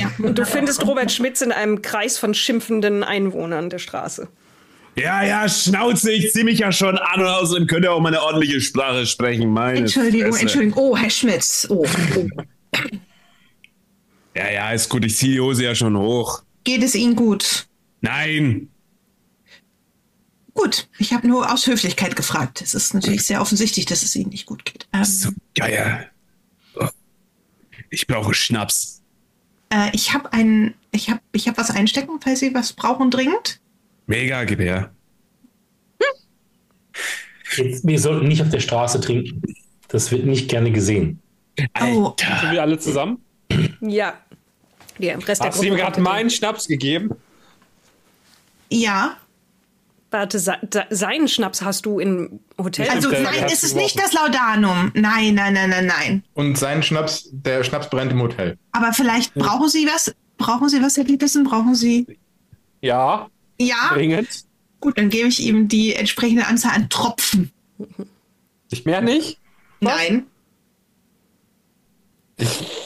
ja. 0.00 0.10
Und 0.24 0.38
du 0.38 0.44
findest 0.44 0.86
Robert 0.86 1.10
Schmitz 1.12 1.40
in 1.40 1.52
einem 1.52 1.82
Kreis 1.82 2.18
von 2.18 2.34
schimpfenden 2.34 3.04
Einwohnern 3.04 3.70
der 3.70 3.78
Straße. 3.78 4.28
Ja, 4.96 5.22
ja, 5.22 5.48
Schnauze, 5.48 6.10
ich 6.12 6.32
zieh 6.32 6.42
mich 6.42 6.58
ja 6.58 6.72
schon 6.72 6.98
an 6.98 7.20
und 7.20 7.26
außerdem 7.28 7.68
könnt 7.68 7.84
ihr 7.84 7.92
auch 7.92 8.00
mal 8.00 8.08
eine 8.08 8.20
ordentliche 8.20 8.60
Sprache 8.60 9.06
sprechen. 9.06 9.48
Meine 9.48 9.78
Entschuldigung, 9.78 10.30
Fresse. 10.32 10.42
Entschuldigung. 10.42 10.76
Oh, 10.82 10.96
Herr 10.96 11.10
Schmitz. 11.10 11.66
Oh, 11.70 11.86
oh. 12.16 12.26
Ja, 14.36 14.50
ja, 14.50 14.70
ist 14.72 14.88
gut, 14.88 15.04
ich 15.04 15.16
zieh 15.16 15.32
die 15.32 15.40
Hose 15.40 15.64
ja 15.64 15.74
schon 15.74 15.96
hoch. 15.96 16.42
Geht 16.64 16.82
es 16.82 16.94
Ihnen 16.94 17.16
gut? 17.16 17.66
Nein. 18.00 18.68
Gut, 20.54 20.88
ich 20.98 21.12
habe 21.12 21.26
nur 21.28 21.52
aus 21.52 21.66
Höflichkeit 21.66 22.16
gefragt. 22.16 22.60
Es 22.62 22.74
ist 22.74 22.92
natürlich 22.94 23.22
sehr 23.24 23.40
offensichtlich, 23.40 23.86
dass 23.86 24.02
es 24.02 24.14
Ihnen 24.16 24.30
nicht 24.30 24.46
gut 24.46 24.64
geht. 24.64 24.88
Ähm, 24.92 25.04
So 25.04 25.30
geil. 25.54 26.10
Oh. 26.74 26.88
Ich 27.90 28.06
brauche 28.06 28.34
Schnaps. 28.34 29.02
äh, 29.72 29.90
ich 29.92 30.12
habe 30.14 30.32
ein, 30.32 30.74
ich 30.92 31.10
habe, 31.10 31.20
ich 31.32 31.46
habe 31.48 31.56
was 31.58 31.70
einstecken, 31.70 32.18
falls 32.20 32.40
Sie 32.40 32.54
was 32.54 32.72
brauchen 32.72 33.10
dringend. 33.10 33.60
Mega, 34.06 34.44
gib 34.44 34.60
her. 34.60 34.92
Jetzt, 37.56 37.86
wir 37.86 37.98
sollten 37.98 38.28
nicht 38.28 38.42
auf 38.42 38.50
der 38.50 38.60
Straße 38.60 39.00
trinken. 39.00 39.42
Das 39.88 40.10
wird 40.10 40.26
nicht 40.26 40.48
gerne 40.50 40.70
gesehen. 40.70 41.20
Oh, 41.80 42.14
Sind 42.18 42.52
wir 42.52 42.62
alle 42.62 42.78
zusammen? 42.78 43.22
Ja. 43.80 44.14
Der 44.98 45.18
Hast 45.26 45.58
du 45.58 45.62
ihm 45.62 45.76
gerade 45.76 46.00
meinen 46.00 46.30
Schnaps 46.30 46.66
gegeben? 46.68 47.10
ja. 48.70 49.16
Warte, 50.10 50.38
se- 50.38 50.56
se- 50.72 50.86
seinen 50.88 51.28
Schnaps 51.28 51.60
hast 51.60 51.84
du 51.84 52.00
im 52.00 52.40
Hotel? 52.56 52.88
Also 52.88 53.10
der 53.10 53.20
nein, 53.20 53.44
es 53.44 53.62
ist 53.62 53.74
geworfen. 53.74 53.76
nicht 53.84 53.98
das 54.00 54.14
Laudanum. 54.14 54.90
Nein, 54.94 55.34
nein, 55.34 55.52
nein, 55.52 55.68
nein, 55.68 55.84
nein. 55.84 56.24
Und 56.32 56.56
sein 56.56 56.82
Schnaps, 56.82 57.28
der 57.30 57.62
Schnaps 57.62 57.90
brennt 57.90 58.10
im 58.12 58.22
Hotel. 58.22 58.56
Aber 58.72 58.94
vielleicht 58.94 59.34
brauchen 59.34 59.68
Sie 59.68 59.86
was? 59.86 60.14
Brauchen 60.38 60.70
Sie 60.70 60.80
was, 60.82 60.96
Herr 60.96 61.04
Liebesen? 61.04 61.44
Brauchen 61.44 61.74
Sie? 61.74 62.06
Ja, 62.80 63.28
Ja. 63.60 63.90
dringend. 63.92 64.28
Gut, 64.80 64.96
dann 64.96 65.10
gebe 65.10 65.28
ich 65.28 65.42
ihm 65.42 65.68
die 65.68 65.94
entsprechende 65.94 66.46
Anzahl 66.46 66.72
an 66.74 66.88
Tropfen. 66.88 67.52
Nicht 68.70 68.86
mehr 68.86 69.02
nicht? 69.02 69.38
Nein. 69.80 70.26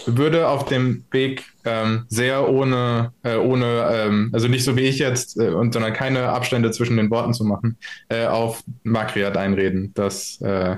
Würde 0.07 0.49
auf 0.49 0.65
dem 0.65 1.05
Weg 1.11 1.45
ähm, 1.65 2.05
sehr 2.09 2.49
ohne, 2.49 3.13
äh, 3.23 3.37
ohne 3.37 3.89
ähm, 3.93 4.31
also 4.33 4.49
nicht 4.49 4.65
so 4.65 4.77
wie 4.77 4.83
ich 4.83 4.99
jetzt, 4.99 5.39
äh, 5.39 5.49
und, 5.49 5.73
sondern 5.73 5.93
keine 5.93 6.31
Abstände 6.31 6.71
zwischen 6.71 6.97
den 6.97 7.11
Worten 7.11 7.35
zu 7.35 7.45
machen, 7.45 7.77
äh, 8.09 8.27
auf 8.27 8.63
Makriat 8.83 9.37
einreden. 9.37 9.93
Das 9.95 10.41
äh, 10.41 10.77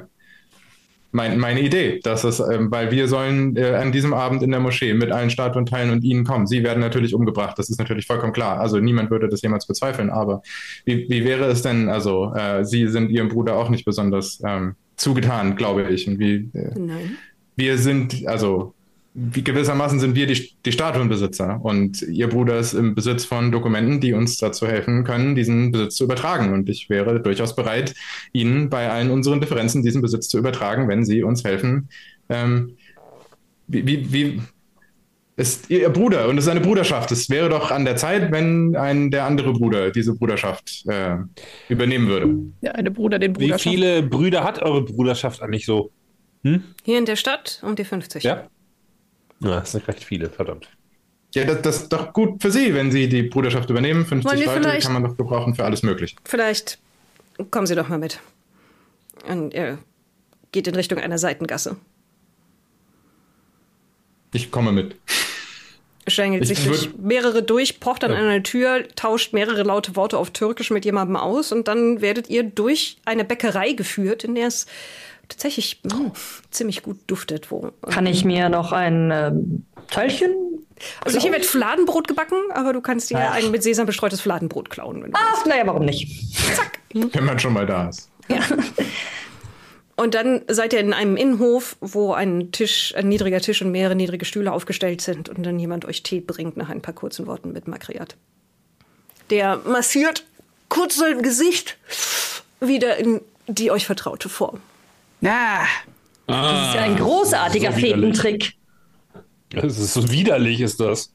mein, 1.14 1.38
meine 1.38 1.60
Idee, 1.60 2.00
dass 2.02 2.24
es, 2.24 2.40
ähm, 2.40 2.72
weil 2.72 2.90
wir 2.90 3.06
sollen 3.06 3.56
äh, 3.56 3.76
an 3.76 3.92
diesem 3.92 4.12
Abend 4.12 4.42
in 4.42 4.50
der 4.50 4.58
Moschee 4.58 4.94
mit 4.94 5.12
allen 5.12 5.30
Statuenteilen 5.30 5.90
und 5.90 6.02
ihnen 6.02 6.24
kommen. 6.24 6.48
Sie 6.48 6.64
werden 6.64 6.80
natürlich 6.80 7.14
umgebracht, 7.14 7.56
das 7.56 7.70
ist 7.70 7.78
natürlich 7.78 8.06
vollkommen 8.06 8.32
klar. 8.32 8.58
Also 8.58 8.80
niemand 8.80 9.12
würde 9.12 9.28
das 9.28 9.40
jemals 9.40 9.64
bezweifeln, 9.64 10.10
aber 10.10 10.42
wie, 10.84 11.08
wie 11.08 11.24
wäre 11.24 11.44
es 11.44 11.62
denn, 11.62 11.88
also 11.88 12.34
äh, 12.34 12.64
Sie 12.64 12.88
sind 12.88 13.10
Ihrem 13.10 13.28
Bruder 13.28 13.54
auch 13.54 13.68
nicht 13.70 13.84
besonders 13.84 14.42
ähm, 14.44 14.74
zugetan, 14.96 15.54
glaube 15.54 15.84
ich. 15.84 16.08
Und 16.08 16.18
wie, 16.18 16.50
äh, 16.52 16.76
Nein. 16.76 17.16
Wir 17.56 17.78
sind, 17.78 18.26
also 18.26 18.74
wie 19.14 19.44
gewissermaßen 19.44 20.00
sind 20.00 20.16
wir 20.16 20.26
die, 20.26 20.50
die 20.66 20.72
Statuenbesitzer 20.72 21.60
und 21.62 22.02
ihr 22.02 22.28
Bruder 22.28 22.58
ist 22.58 22.74
im 22.74 22.96
Besitz 22.96 23.24
von 23.24 23.52
Dokumenten, 23.52 24.00
die 24.00 24.12
uns 24.12 24.38
dazu 24.38 24.66
helfen 24.66 25.04
können, 25.04 25.36
diesen 25.36 25.70
Besitz 25.70 25.94
zu 25.94 26.04
übertragen. 26.04 26.52
Und 26.52 26.68
ich 26.68 26.90
wäre 26.90 27.20
durchaus 27.20 27.54
bereit, 27.54 27.94
Ihnen 28.32 28.70
bei 28.70 28.90
allen 28.90 29.10
unseren 29.12 29.40
Differenzen 29.40 29.84
diesen 29.84 30.02
Besitz 30.02 30.28
zu 30.28 30.38
übertragen, 30.38 30.88
wenn 30.88 31.04
Sie 31.04 31.22
uns 31.22 31.44
helfen. 31.44 31.88
Ähm, 32.28 32.76
wie, 33.68 33.86
wie, 33.86 34.12
wie 34.12 34.42
ist 35.36 35.70
Ihr 35.70 35.88
Bruder 35.90 36.28
und 36.28 36.38
es 36.38 36.44
ist 36.44 36.50
eine 36.50 36.60
Bruderschaft. 36.60 37.12
Es 37.12 37.30
wäre 37.30 37.48
doch 37.48 37.70
an 37.70 37.84
der 37.84 37.96
Zeit, 37.96 38.32
wenn 38.32 38.74
ein 38.76 39.10
der 39.12 39.24
andere 39.24 39.52
Bruder 39.52 39.92
diese 39.92 40.14
Bruderschaft 40.14 40.84
äh, 40.88 41.16
übernehmen 41.68 42.08
würde. 42.08 42.34
Der 42.62 42.74
eine 42.74 42.90
Bruder 42.90 43.20
den 43.20 43.38
Wie 43.38 43.46
Bruder. 43.46 43.58
viele 43.58 44.02
Brüder 44.02 44.42
hat 44.42 44.62
eure 44.62 44.82
Bruderschaft 44.82 45.40
eigentlich 45.40 45.66
so? 45.66 45.92
Hier 46.84 46.98
in 46.98 47.06
der 47.06 47.16
Stadt 47.16 47.60
um 47.62 47.74
die 47.74 47.84
50. 47.84 48.22
Ja? 48.22 48.46
Ja, 49.40 49.60
das 49.60 49.72
sind 49.72 49.88
recht 49.88 50.04
viele, 50.04 50.28
verdammt. 50.30 50.68
Ja, 51.34 51.44
das, 51.44 51.62
das 51.62 51.76
ist 51.82 51.88
doch 51.92 52.12
gut 52.12 52.40
für 52.40 52.50
Sie, 52.50 52.74
wenn 52.74 52.92
Sie 52.92 53.08
die 53.08 53.22
Bruderschaft 53.24 53.68
übernehmen. 53.70 54.06
50 54.06 54.30
Wollen 54.30 54.40
wir 54.40 54.60
Leute 54.72 54.78
kann 54.80 54.92
man 54.92 55.02
doch 55.04 55.16
gebrauchen 55.16 55.54
für 55.54 55.64
alles 55.64 55.82
Mögliche. 55.82 56.16
Vielleicht 56.24 56.78
kommen 57.50 57.66
Sie 57.66 57.74
doch 57.74 57.88
mal 57.88 57.98
mit. 57.98 58.20
Und 59.26 59.52
er 59.54 59.78
geht 60.52 60.68
in 60.68 60.74
Richtung 60.76 60.98
einer 60.98 61.18
Seitengasse. 61.18 61.76
Ich 64.32 64.50
komme 64.50 64.72
mit. 64.72 64.96
Schlängelt 66.06 66.42
Ich 66.42 66.48
sich 66.48 66.66
durch 66.66 66.90
mehrere 66.98 67.42
durch, 67.42 67.80
pocht 67.80 68.04
an 68.04 68.12
Ja. 68.12 68.18
einer 68.18 68.42
Tür, 68.42 68.86
tauscht 68.94 69.32
mehrere 69.32 69.62
laute 69.62 69.96
Worte 69.96 70.18
auf 70.18 70.30
Türkisch 70.30 70.70
mit 70.70 70.84
jemandem 70.84 71.16
aus 71.16 71.50
und 71.50 71.66
dann 71.66 72.02
werdet 72.02 72.28
ihr 72.28 72.42
durch 72.42 72.98
eine 73.06 73.24
Bäckerei 73.24 73.72
geführt, 73.72 74.22
in 74.22 74.34
der 74.34 74.48
es 74.48 74.66
tatsächlich 75.28 75.80
hm, 75.90 76.12
ziemlich 76.50 76.82
gut 76.82 76.98
duftet. 77.06 77.50
Wo, 77.50 77.72
Kann 77.88 78.06
ich 78.06 78.24
mir 78.24 78.48
noch 78.48 78.72
ein 78.72 79.10
ähm, 79.12 79.64
Teilchen? 79.90 80.34
also 81.04 81.18
hier 81.18 81.32
wird 81.32 81.44
Fladenbrot 81.44 82.08
gebacken, 82.08 82.38
aber 82.52 82.72
du 82.72 82.80
kannst 82.80 83.10
dir 83.10 83.18
Ach. 83.18 83.34
ein 83.34 83.50
mit 83.50 83.62
Sesam 83.62 83.86
bestreutes 83.86 84.20
Fladenbrot 84.20 84.70
klauen. 84.70 85.02
Wenn 85.02 85.12
du 85.12 85.18
Ach, 85.20 85.46
naja, 85.46 85.66
warum 85.66 85.84
nicht? 85.84 86.08
Wenn 86.92 87.24
man 87.24 87.38
schon 87.38 87.52
mal 87.52 87.66
da 87.66 87.88
ist. 87.88 88.10
Und 89.96 90.14
dann 90.14 90.42
seid 90.48 90.72
ihr 90.72 90.80
in 90.80 90.92
einem 90.92 91.16
Innenhof, 91.16 91.76
wo 91.80 92.12
ein 92.12 92.50
Tisch, 92.50 92.94
ein 92.96 93.08
niedriger 93.08 93.40
Tisch 93.40 93.62
und 93.62 93.70
mehrere 93.70 93.94
niedrige 93.94 94.24
Stühle 94.24 94.52
aufgestellt 94.52 95.00
sind 95.00 95.28
und 95.28 95.44
dann 95.44 95.58
jemand 95.58 95.84
euch 95.84 96.02
Tee 96.02 96.20
bringt 96.20 96.56
nach 96.56 96.68
ein 96.68 96.82
paar 96.82 96.94
kurzen 96.94 97.26
Worten 97.26 97.52
mit 97.52 97.68
Makriat. 97.68 98.16
Der 99.30 99.58
massiert 99.58 100.24
kurz 100.68 100.96
sein 100.96 101.22
Gesicht 101.22 101.76
wieder 102.60 102.96
in 102.96 103.20
die 103.46 103.70
euch 103.70 103.86
vertraute 103.86 104.28
Form. 104.28 104.60
Ja, 105.20 105.64
Das 106.26 106.68
ist 106.68 106.74
ja 106.74 106.82
ein 106.82 106.96
großartiger 106.96 107.72
so 107.72 107.78
widerlich. 107.78 108.18
Fetentrick. 108.18 108.56
Das 109.50 109.78
ist 109.78 109.94
so 109.94 110.10
widerlich, 110.10 110.60
ist 110.60 110.80
das. 110.80 111.12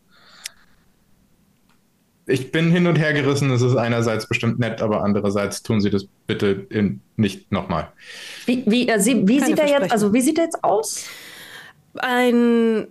Ich 2.26 2.52
bin 2.52 2.72
hin 2.72 2.86
und 2.86 2.96
her 2.98 3.14
gerissen. 3.14 3.50
Es 3.52 3.62
ist 3.64 3.76
einerseits 3.76 4.28
bestimmt 4.28 4.60
nett, 4.60 4.82
aber 4.82 5.04
andererseits 5.04 5.64
tun 5.64 5.82
Sie 5.82 5.90
das 5.90 6.06
bitte 6.28 6.68
in, 6.70 7.02
nicht 7.18 7.52
nochmal. 7.52 7.92
Wie, 8.46 8.64
wie, 8.68 8.88
äh, 8.88 9.00
sie, 9.00 9.28
wie 9.28 9.40
sieht 9.40 9.58
er 9.58 9.68
jetzt, 9.68 9.92
also 9.92 10.14
wie 10.14 10.22
sieht 10.22 10.38
er 10.38 10.44
jetzt 10.46 10.64
aus? 10.64 11.06
Ein 11.96 12.88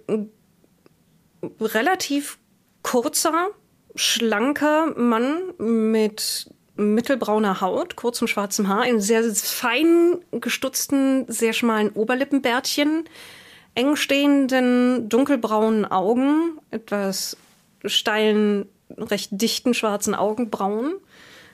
relativ 1.61 2.39
kurzer, 2.83 3.49
schlanker 3.95 4.93
Mann 4.97 5.39
mit 5.59 6.51
mittelbrauner 6.79 7.61
Haut, 7.61 7.97
kurzem 7.97 8.29
schwarzem 8.29 8.69
Haar, 8.69 8.83
einem 8.83 9.01
sehr 9.01 9.23
fein 9.35 10.19
gestutzten, 10.31 11.25
sehr 11.31 11.53
schmalen 11.53 11.91
Oberlippenbärtchen, 11.91 13.05
eng 13.75 13.97
stehenden, 13.97 15.09
dunkelbraunen 15.09 15.85
Augen, 15.85 16.59
etwas 16.71 17.37
steilen, 17.85 18.67
recht 18.97 19.31
dichten 19.33 19.75
schwarzen 19.75 20.15
Augenbrauen, 20.15 20.95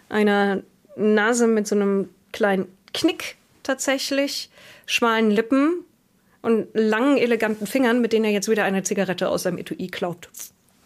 einer 0.09 0.63
Nase 0.97 1.47
mit 1.47 1.67
so 1.67 1.75
einem 1.75 2.09
kleinen 2.33 2.67
Knick 2.93 3.37
tatsächlich, 3.63 4.51
schmalen 4.87 5.31
Lippen 5.31 5.85
und 6.43 6.69
langen, 6.75 7.17
eleganten 7.17 7.67
Fingern, 7.67 8.01
mit 8.01 8.13
denen 8.13 8.27
er 8.27 8.31
jetzt 8.31 8.49
wieder 8.49 8.65
eine 8.65 8.83
Zigarette 8.83 9.29
aus 9.29 9.45
seinem 9.45 9.59
Etui 9.59 9.89
klaut. 9.89 10.29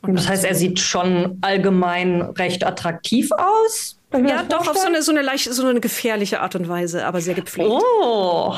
Und 0.03 0.15
Das 0.15 0.29
heißt, 0.29 0.45
er 0.45 0.55
sieht 0.55 0.79
schon 0.79 1.39
allgemein 1.41 2.23
recht 2.23 2.65
attraktiv 2.65 3.31
aus. 3.33 3.98
Ja, 4.13 4.43
doch, 4.43 4.61
auf 4.61 4.67
so 4.67 4.73
vorstellen? 4.73 4.95
eine, 4.95 5.03
so, 5.03 5.13
eine 5.13 5.23
leicht, 5.23 5.45
so 5.53 5.67
eine 5.67 5.81
gefährliche 5.81 6.41
Art 6.41 6.55
und 6.55 6.67
Weise, 6.69 7.05
aber 7.05 7.21
sehr 7.21 7.35
gepflegt. 7.35 7.69
Oh. 7.71 8.55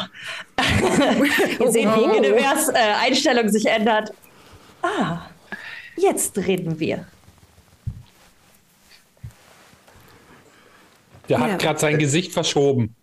Ihr 1.61 1.73
seht, 1.73 1.87
wie 1.87 2.21
Genevers 2.21 2.69
äh, 2.69 2.75
Einstellung 3.03 3.49
sich 3.49 3.67
ändert. 3.67 4.13
Ah, 4.83 5.23
jetzt 5.97 6.39
reden 6.39 6.79
wir. 6.79 7.05
Der 11.29 11.39
Ja. 11.39 11.45
hat 11.45 11.59
gerade 11.61 11.79
sein 11.79 11.99
Gesicht 11.99 12.33
verschoben. 12.33 12.95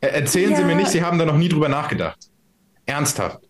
Äh, 0.00 0.08
Erzählen 0.08 0.54
Sie 0.54 0.60
Ja. 0.62 0.66
mir 0.66 0.74
nicht, 0.74 0.88
Sie 0.90 1.02
haben 1.02 1.18
da 1.18 1.24
noch 1.24 1.36
nie 1.36 1.48
drüber 1.48 1.68
nachgedacht. 1.68 2.18
Ernsthaft. 2.86 3.40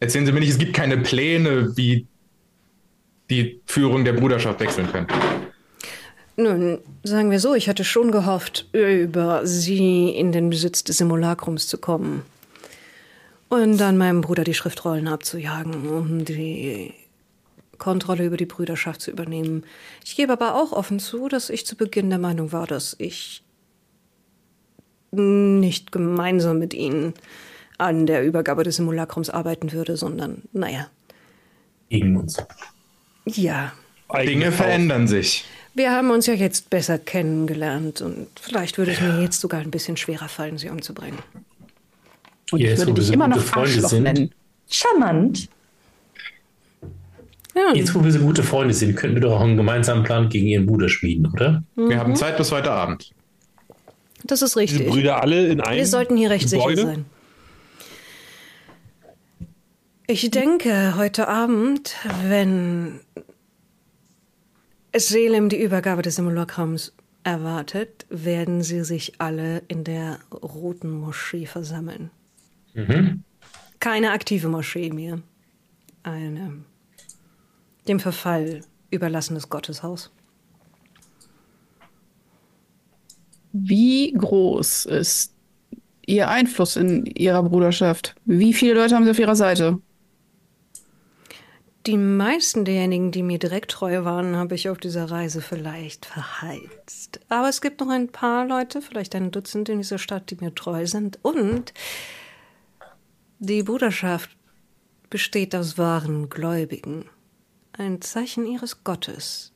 Erzählen 0.00 0.26
Sie 0.26 0.32
mir 0.32 0.40
nicht, 0.40 0.50
es 0.50 0.58
gibt 0.58 0.74
keine 0.74 0.98
Pläne, 0.98 1.76
wie 1.76 2.06
die 3.30 3.60
Führung 3.66 4.04
der 4.04 4.12
Bruderschaft 4.14 4.60
wechseln 4.60 4.90
könnte. 4.90 5.14
Nun, 6.36 6.78
sagen 7.04 7.30
wir 7.30 7.38
so, 7.38 7.54
ich 7.54 7.68
hatte 7.68 7.84
schon 7.84 8.10
gehofft, 8.10 8.66
über 8.72 9.46
sie 9.46 10.08
in 10.10 10.32
den 10.32 10.50
Besitz 10.50 10.82
des 10.82 10.98
Simulakrums 10.98 11.68
zu 11.68 11.78
kommen. 11.78 12.22
Und 13.48 13.78
dann 13.78 13.96
meinem 13.96 14.20
Bruder 14.20 14.42
die 14.42 14.54
Schriftrollen 14.54 15.06
abzujagen, 15.06 15.88
um 15.88 16.24
die 16.24 16.92
Kontrolle 17.78 18.24
über 18.26 18.36
die 18.36 18.46
Brüderschaft 18.46 19.00
zu 19.00 19.12
übernehmen. 19.12 19.64
Ich 20.04 20.16
gebe 20.16 20.32
aber 20.32 20.56
auch 20.56 20.72
offen 20.72 20.98
zu, 20.98 21.28
dass 21.28 21.50
ich 21.50 21.66
zu 21.66 21.76
Beginn 21.76 22.10
der 22.10 22.18
Meinung 22.18 22.50
war, 22.50 22.66
dass 22.66 22.96
ich 22.98 23.42
nicht 25.12 25.92
gemeinsam 25.92 26.58
mit 26.58 26.74
ihnen 26.74 27.14
an 27.78 28.06
der 28.06 28.24
Übergabe 28.24 28.64
des 28.64 28.76
Simulakrums 28.76 29.30
arbeiten 29.30 29.72
würde, 29.72 29.96
sondern, 29.96 30.42
naja, 30.52 30.88
Gegen 31.88 32.16
uns. 32.16 32.38
ja. 33.26 33.72
Dinge 34.24 34.52
verändern 34.52 35.06
sich. 35.06 35.44
Wir 35.74 35.90
haben 35.90 36.10
uns 36.10 36.26
ja 36.26 36.34
jetzt 36.34 36.70
besser 36.70 36.98
kennengelernt 36.98 38.00
und 38.00 38.28
vielleicht 38.40 38.78
würde 38.78 38.92
es 38.92 39.00
mir 39.00 39.20
jetzt 39.22 39.40
sogar 39.40 39.60
ein 39.60 39.70
bisschen 39.70 39.96
schwerer 39.96 40.28
fallen, 40.28 40.56
sie 40.56 40.68
umzubringen. 40.68 41.18
und 42.52 42.60
Jetzt, 42.60 42.72
ich 42.72 42.78
würde 42.86 42.92
wo 42.92 42.94
wir 42.96 43.00
dich 43.00 43.06
so 43.08 43.12
immer 43.12 43.26
gute 43.26 43.38
noch 43.40 43.44
Freunde 43.46 43.70
Arschloch 43.70 43.88
sind. 43.90 44.02
nennen. 44.04 44.30
Charmant. 44.70 45.48
Ja, 47.56 47.72
Jetzt, 47.74 47.94
wo 47.94 48.02
wir 48.04 48.10
so 48.12 48.18
gute 48.20 48.42
Freunde 48.42 48.74
sind, 48.74 48.96
könnten 48.96 49.16
wir 49.16 49.22
doch 49.22 49.36
auch 49.36 49.40
einen 49.40 49.56
gemeinsamen 49.56 50.02
Plan 50.04 50.28
gegen 50.28 50.46
ihren 50.46 50.66
Bruder 50.66 50.88
schmieden, 50.88 51.26
oder? 51.32 51.62
Wir 51.76 51.98
haben 51.98 52.14
Zeit 52.16 52.36
bis 52.36 52.50
heute 52.52 52.70
Abend. 52.70 53.12
das 54.24 54.42
ist 54.42 54.50
Diese 54.56 54.60
richtig. 54.60 54.88
Brüder 54.88 55.22
alle 55.22 55.46
in 55.48 55.60
einem 55.60 55.76
Wir 55.76 55.86
sollten 55.86 56.16
hier 56.16 56.30
recht 56.30 56.50
Gebäude? 56.50 56.76
sicher 56.76 56.88
sein. 56.88 57.04
Ich 60.06 60.30
denke, 60.30 60.94
heute 60.96 61.28
Abend, 61.28 61.94
wenn 62.26 63.00
Selim 64.96 65.48
die 65.48 65.60
Übergabe 65.60 66.02
des 66.02 66.16
Simulakrams 66.16 66.92
erwartet, 67.24 68.06
werden 68.10 68.62
sie 68.62 68.84
sich 68.84 69.14
alle 69.18 69.62
in 69.68 69.82
der 69.82 70.18
Roten 70.30 70.90
Moschee 70.90 71.46
versammeln. 71.46 72.10
Mhm. 72.74 73.24
Keine 73.80 74.12
aktive 74.12 74.48
Moschee 74.48 74.90
mehr. 74.90 75.20
Eine 76.02 76.64
dem 77.88 78.00
Verfall 78.00 78.60
überlassenes 78.90 79.48
Gotteshaus. 79.48 80.10
Wie 83.52 84.12
groß 84.12 84.86
ist 84.86 85.32
Ihr 86.06 86.28
Einfluss 86.28 86.76
in 86.76 87.06
Ihrer 87.06 87.42
Bruderschaft? 87.42 88.14
Wie 88.24 88.52
viele 88.52 88.74
Leute 88.74 88.94
haben 88.94 89.04
Sie 89.04 89.10
auf 89.10 89.18
Ihrer 89.18 89.36
Seite? 89.36 89.78
Die 91.86 91.98
meisten 91.98 92.64
derjenigen, 92.64 93.10
die 93.12 93.22
mir 93.22 93.38
direkt 93.38 93.72
treu 93.72 94.04
waren, 94.04 94.36
habe 94.36 94.54
ich 94.54 94.70
auf 94.70 94.78
dieser 94.78 95.10
Reise 95.10 95.42
vielleicht 95.42 96.06
verheizt. 96.06 97.20
Aber 97.28 97.50
es 97.50 97.60
gibt 97.60 97.80
noch 97.80 97.90
ein 97.90 98.08
paar 98.08 98.46
Leute, 98.46 98.80
vielleicht 98.80 99.14
ein 99.14 99.30
Dutzend 99.30 99.68
in 99.68 99.78
dieser 99.78 99.98
Stadt, 99.98 100.30
die 100.30 100.36
mir 100.36 100.54
treu 100.54 100.86
sind. 100.86 101.18
Und 101.20 101.74
die 103.38 103.62
Bruderschaft 103.62 104.34
besteht 105.10 105.54
aus 105.54 105.76
wahren 105.76 106.30
Gläubigen. 106.30 107.04
Ein 107.72 108.00
Zeichen 108.00 108.46
ihres 108.46 108.82
Gottes 108.82 109.52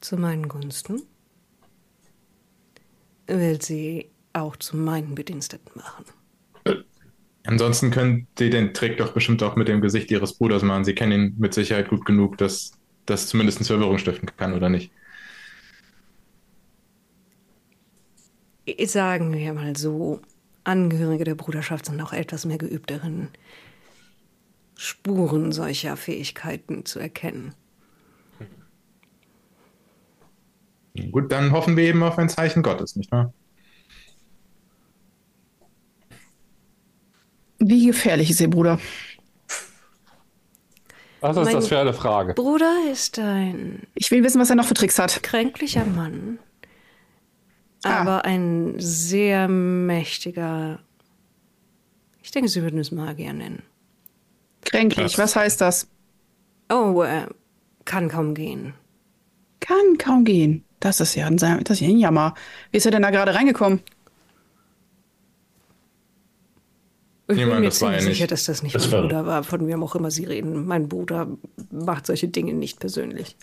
zu 0.00 0.16
meinen 0.16 0.48
Gunsten 0.48 1.02
will 3.28 3.62
sie 3.62 4.10
auch 4.32 4.56
zu 4.56 4.76
meinen 4.76 5.14
Bediensteten 5.14 5.70
machen. 5.76 6.04
Ansonsten 7.50 7.90
können 7.90 8.28
Sie 8.38 8.48
den 8.48 8.72
Trick 8.74 8.98
doch 8.98 9.12
bestimmt 9.12 9.42
auch 9.42 9.56
mit 9.56 9.66
dem 9.66 9.80
Gesicht 9.80 10.08
Ihres 10.12 10.34
Bruders 10.34 10.62
machen. 10.62 10.84
Sie 10.84 10.94
kennen 10.94 11.12
ihn 11.12 11.34
mit 11.36 11.52
Sicherheit 11.52 11.88
gut 11.88 12.04
genug, 12.04 12.38
dass 12.38 12.70
das 13.06 13.26
zumindest 13.26 13.66
Verwirrung 13.66 13.98
stiften 13.98 14.30
kann, 14.36 14.54
oder 14.54 14.68
nicht? 14.68 14.92
Sagen 18.84 19.32
wir 19.32 19.52
mal 19.52 19.76
so, 19.76 20.20
Angehörige 20.62 21.24
der 21.24 21.34
Bruderschaft 21.34 21.86
sind 21.86 22.00
auch 22.00 22.12
etwas 22.12 22.44
mehr 22.44 22.58
geübt 22.58 22.88
darin, 22.88 23.30
Spuren 24.76 25.50
solcher 25.50 25.96
Fähigkeiten 25.96 26.84
zu 26.84 27.00
erkennen. 27.00 27.52
Gut, 31.10 31.32
dann 31.32 31.50
hoffen 31.50 31.76
wir 31.76 31.82
eben 31.82 32.04
auf 32.04 32.16
ein 32.16 32.28
Zeichen 32.28 32.62
Gottes, 32.62 32.94
nicht 32.94 33.10
wahr? 33.10 33.32
Wie 37.60 37.86
gefährlich 37.86 38.30
ist 38.30 38.40
Ihr 38.40 38.48
Bruder? 38.50 38.78
Was 41.20 41.36
ist 41.36 41.44
Mein- 41.44 41.54
das 41.54 41.68
für 41.68 41.78
eine 41.78 41.92
Frage? 41.92 42.32
Bruder 42.34 42.74
ist 42.90 43.18
ein 43.18 43.86
Ich 43.94 44.10
will 44.10 44.24
wissen, 44.24 44.40
was 44.40 44.48
er 44.48 44.56
noch 44.56 44.64
für 44.64 44.74
Tricks 44.74 44.98
hat. 44.98 45.22
kränklicher 45.22 45.84
Mann, 45.84 46.38
Ah. 47.84 48.00
aber 48.00 48.24
ein 48.24 48.74
sehr 48.78 49.46
mächtiger, 49.48 50.78
ich 52.22 52.30
denke, 52.30 52.48
Sie 52.48 52.62
würden 52.62 52.80
es 52.80 52.90
Magier 52.90 53.34
nennen. 53.34 53.62
Kränklich, 54.64 55.18
was 55.18 55.36
heißt 55.36 55.60
das? 55.60 55.88
Oh, 56.70 57.02
er 57.02 57.28
kann 57.84 58.08
kaum 58.08 58.34
gehen. 58.34 58.72
Kann 59.60 59.98
kaum 59.98 60.24
gehen. 60.24 60.64
Das 60.80 61.00
ist 61.00 61.14
ja 61.14 61.26
ein, 61.26 61.36
das 61.36 61.70
ist 61.70 61.80
ja 61.80 61.88
ein 61.88 61.98
Jammer. 61.98 62.34
Wie 62.70 62.78
ist 62.78 62.86
er 62.86 62.92
denn 62.92 63.02
da 63.02 63.10
gerade 63.10 63.34
reingekommen? 63.34 63.80
Ich 67.30 67.36
Niemand, 67.36 67.56
bin 67.56 67.64
mir 67.64 67.70
ziemlich 67.70 67.96
er 67.96 68.02
sicher, 68.02 68.22
nicht. 68.24 68.32
dass 68.32 68.44
das 68.44 68.62
nicht 68.62 68.74
Das 68.74 68.84
mein 68.84 68.92
war- 68.92 69.02
Bruder 69.02 69.26
war, 69.26 69.44
von 69.44 69.66
wem 69.66 69.82
auch 69.82 69.94
immer 69.94 70.10
Sie 70.10 70.24
reden. 70.24 70.66
Mein 70.66 70.88
Bruder 70.88 71.28
macht 71.70 72.06
solche 72.06 72.28
Dinge 72.28 72.52
nicht 72.54 72.80
persönlich. 72.80 73.36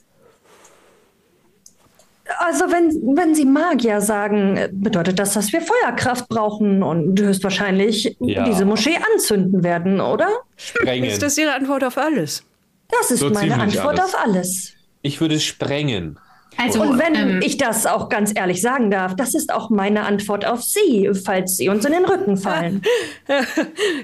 Also 2.40 2.66
wenn, 2.66 2.90
wenn 3.16 3.34
Sie 3.36 3.46
Magier 3.46 4.02
sagen, 4.02 4.60
bedeutet 4.74 5.18
das, 5.18 5.34
dass 5.34 5.54
wir 5.54 5.62
Feuerkraft 5.62 6.28
brauchen 6.28 6.84
und 6.84 7.20
höchstwahrscheinlich 7.20 8.18
Ja. 8.20 8.44
diese 8.44 8.66
Moschee 8.66 8.98
anzünden 9.14 9.64
werden, 9.64 10.02
oder? 10.02 10.28
Sprengen. 10.58 11.06
Ist 11.10 11.22
das 11.22 11.38
Ihre 11.38 11.54
Antwort 11.54 11.86
auf 11.86 11.98
alles? 11.98 12.44
Das 12.90 13.12
ist 13.12 13.20
So 13.22 13.30
meine 13.30 13.56
Antwort 13.60 14.00
alles. 14.00 14.14
auf 14.14 14.16
alles. 14.22 14.74
Ich 15.04 15.22
würde 15.22 15.40
sprengen. 15.40 16.20
Also, 16.58 16.82
Und 16.82 17.00
wenn 17.00 17.16
ähm, 17.16 17.42
ich 17.44 17.58
das 17.58 17.86
auch 17.86 18.10
ganz 18.10 18.32
ehrlich 18.36 18.62
sagen 18.62 18.90
darf, 18.90 19.16
das 19.16 19.36
ist 19.36 19.54
auch 19.54 19.70
meine 19.70 20.04
Antwort 20.04 20.46
auf 20.46 20.64
Sie, 20.64 21.10
falls 21.24 21.58
Sie 21.58 21.70
uns 21.70 21.86
in 21.86 21.92
den 21.92 22.06
Rücken 22.06 22.38
fallen. 22.38 22.82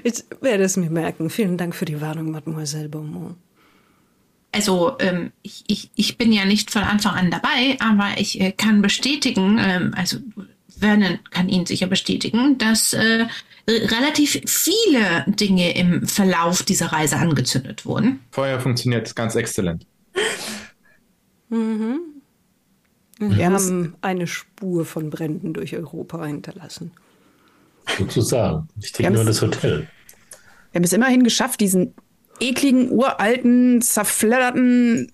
Ich 0.02 0.24
werde 0.40 0.64
es 0.64 0.76
mir 0.76 0.90
merken. 0.90 1.30
Vielen 1.30 1.56
Dank 1.56 1.74
für 1.74 1.84
die 1.84 2.00
Warnung, 2.00 2.30
Mademoiselle 2.30 2.88
Beaumont. 2.88 3.36
Also 4.52 4.92
ähm, 5.00 5.32
ich, 5.42 5.64
ich, 5.66 5.90
ich 5.96 6.16
bin 6.16 6.32
ja 6.32 6.44
nicht 6.44 6.70
von 6.70 6.82
Anfang 6.82 7.14
an 7.14 7.30
dabei, 7.30 7.76
aber 7.80 8.18
ich 8.18 8.40
äh, 8.40 8.52
kann 8.52 8.82
bestätigen, 8.82 9.58
ähm, 9.58 9.92
also 9.96 10.18
Vernon 10.78 11.18
kann 11.30 11.48
Ihnen 11.48 11.66
sicher 11.66 11.88
bestätigen, 11.88 12.56
dass 12.58 12.92
äh, 12.92 13.26
relativ 13.66 14.40
viele 14.46 15.24
Dinge 15.26 15.76
im 15.76 16.06
Verlauf 16.06 16.62
dieser 16.62 16.92
Reise 16.92 17.16
angezündet 17.16 17.84
wurden. 17.84 18.20
Feuer 18.30 18.60
funktioniert 18.60 19.16
ganz 19.16 19.34
exzellent. 19.34 19.86
Wir 23.18 23.36
Ja, 23.36 23.50
das- 23.50 23.66
haben 23.68 23.94
eine 24.00 24.26
Spur 24.26 24.84
von 24.84 25.10
Bränden 25.10 25.52
durch 25.54 25.74
Europa 25.76 26.24
hinterlassen. 26.24 26.90
Sozusagen. 27.98 28.68
Ich 28.80 28.92
Wir 28.98 29.04
denke 29.04 29.12
nur 29.12 29.20
an 29.20 29.26
das 29.26 29.42
Hotel. 29.42 29.86
Wir 30.72 30.78
haben 30.78 30.84
es 30.84 30.92
immerhin 30.92 31.22
geschafft, 31.22 31.60
diesen 31.60 31.94
ekligen, 32.40 32.90
uralten, 32.90 33.80
zerfledderten 33.82 35.12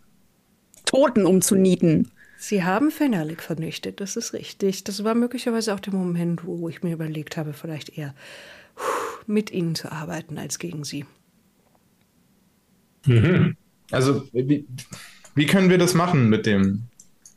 Toten 0.87 1.27
umzunieten. 1.27 2.11
Sie 2.39 2.65
haben 2.65 2.91
Fenalik 2.91 3.43
vernichtet, 3.43 4.01
das 4.01 4.17
ist 4.17 4.33
richtig. 4.33 4.85
Das 4.85 5.05
war 5.05 5.15
möglicherweise 5.15 5.75
auch 5.75 5.81
der 5.81 5.93
Moment, 5.93 6.47
wo 6.47 6.69
ich 6.71 6.83
mir 6.83 6.95
überlegt 6.95 7.37
habe, 7.37 7.53
vielleicht 7.53 7.99
eher 7.99 8.15
mit 9.27 9.51
Ihnen 9.51 9.75
zu 9.75 9.93
arbeiten 9.93 10.39
als 10.39 10.59
gegen 10.59 10.85
Sie. 10.85 11.05
Also, 13.91 14.27
wie, 14.33 14.67
wie 15.35 15.47
können 15.47 15.69
wir 15.71 15.79
das 15.79 15.95
machen 15.95 16.29
mit 16.29 16.47
dem 16.47 16.85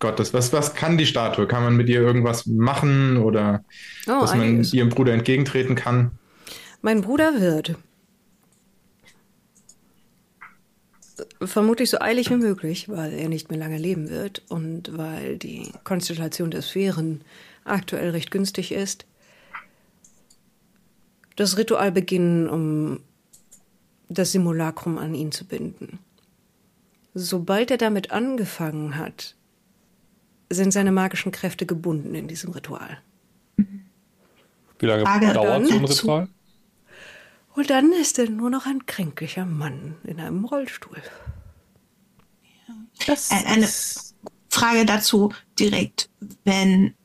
Gottes? 0.04 0.34
Was, 0.34 0.54
was 0.54 0.76
kann 0.76 0.98
die 1.00 1.08
Statue? 1.08 1.48
Kann 1.48 1.64
man 1.64 1.76
mit 1.76 1.90
ihr 1.90 2.02
irgendwas 2.02 2.46
machen 2.46 3.18
oder 3.18 3.64
Oh, 4.06 4.20
dass 4.22 4.32
man 4.36 4.42
einiges. 4.42 4.74
ihrem 4.74 4.90
Bruder 4.90 5.14
entgegentreten 5.14 5.74
kann? 5.76 6.12
Mein 6.84 7.02
Bruder 7.02 7.40
wird 7.42 7.76
vermutlich 11.42 11.90
so 11.90 12.00
eilig 12.00 12.30
wie 12.30 12.36
möglich, 12.36 12.90
weil 12.90 13.14
er 13.14 13.30
nicht 13.30 13.50
mehr 13.50 13.60
lange 13.60 13.78
leben 13.78 14.10
wird 14.10 14.42
und 14.50 14.98
weil 14.98 15.38
die 15.38 15.72
Konstellation 15.84 16.52
der 16.52 16.62
Sphären 16.62 17.22
aktuell 17.64 18.10
recht 18.12 18.32
günstig 18.32 18.72
ist, 18.72 19.06
das 21.36 21.58
Ritual 21.58 21.92
beginnen, 21.92 22.50
um 22.50 23.00
das 24.10 24.32
Simulacrum 24.32 24.98
an 24.98 25.16
ihn 25.16 25.32
zu 25.32 25.46
binden. 25.46 26.00
Sobald 27.14 27.72
er 27.72 27.78
damit 27.78 28.12
angefangen 28.12 28.98
hat, 28.98 29.36
sind 30.50 30.72
seine 30.72 30.92
magischen 30.92 31.32
Kräfte 31.32 31.66
gebunden 31.66 32.16
in 32.16 32.28
diesem 32.28 32.52
Ritual. 32.52 33.00
Wie 34.80 34.86
lange 34.86 35.04
Frage 35.04 35.34
dauert 35.34 35.48
dann 35.48 35.66
so 35.66 35.74
ein 35.76 35.86
Ritual? 35.86 36.28
Und 37.56 37.70
dann 37.70 37.92
ist 37.92 38.18
er 38.20 38.30
nur 38.30 38.50
noch 38.50 38.66
ein 38.66 38.86
kränklicher 38.86 39.46
Mann 39.46 39.96
in 40.04 40.20
einem 40.20 40.44
Rollstuhl. 40.46 40.98
Das 43.08 43.32
Äh, 43.32 43.46
eine 43.46 43.70
Frage 44.50 44.86
dazu 44.86 45.32
direkt, 45.60 46.10
wenn, 46.44 46.96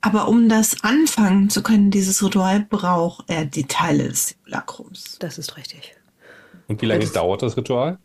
aber 0.00 0.28
um 0.28 0.48
das 0.48 0.82
anfangen 0.84 1.50
zu 1.50 1.62
können, 1.62 1.90
dieses 1.90 2.22
Ritual, 2.22 2.60
braucht 2.60 3.30
er 3.30 3.44
die 3.44 3.64
Teile 3.64 4.08
des 4.08 4.28
Simulakrums. 4.28 5.18
Das 5.18 5.38
ist 5.38 5.56
richtig. 5.56 5.96
Und 6.68 6.80
wie 6.80 6.86
lange 6.86 7.06
dauert 7.06 7.42
das 7.42 7.56
Ritual? 7.56 7.98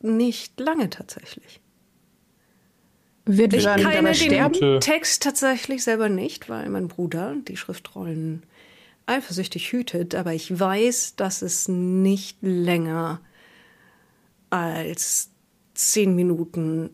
Nicht 0.00 0.58
lange 0.60 0.90
tatsächlich. 0.90 1.60
Wird 3.26 3.52
Ich 3.52 3.64
kenne 3.64 3.82
dabei 3.82 4.12
den 4.12 4.14
sterben? 4.14 4.62
Äh, 4.62 4.78
Text 4.80 5.22
tatsächlich 5.22 5.82
selber 5.84 6.08
nicht, 6.08 6.48
weil 6.48 6.68
mein 6.70 6.88
Bruder 6.88 7.34
die 7.46 7.56
Schriftrollen 7.56 8.44
eifersüchtig 9.06 9.72
hütet, 9.72 10.14
aber 10.14 10.32
ich 10.32 10.58
weiß, 10.58 11.16
dass 11.16 11.42
es 11.42 11.68
nicht 11.68 12.38
länger 12.40 13.20
als 14.50 15.30
zehn 15.74 16.14
Minuten 16.14 16.90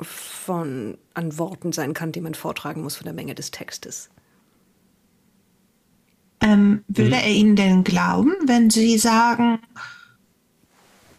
von 0.00 0.98
an 1.14 1.38
Worten 1.38 1.72
sein 1.72 1.94
kann, 1.94 2.12
die 2.12 2.20
man 2.20 2.34
vortragen 2.34 2.82
muss 2.82 2.96
von 2.96 3.04
der 3.04 3.14
Menge 3.14 3.34
des 3.34 3.50
Textes. 3.50 4.10
Ähm, 6.40 6.84
würde 6.86 7.16
er 7.16 7.28
Ihnen 7.28 7.56
denn 7.56 7.82
glauben, 7.82 8.32
wenn 8.46 8.70
Sie 8.70 8.96
sagen, 8.98 9.58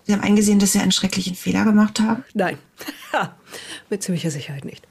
Sie 0.05 0.13
haben 0.13 0.21
eingesehen, 0.21 0.59
dass 0.59 0.71
Sie 0.71 0.79
einen 0.79 0.93
schrecklichen 0.93 1.35
Fehler 1.35 1.65
gemacht 1.65 1.99
haben? 1.99 2.23
Nein, 2.33 2.57
mit 3.89 4.03
ziemlicher 4.03 4.31
Sicherheit 4.31 4.65
nicht. 4.65 4.87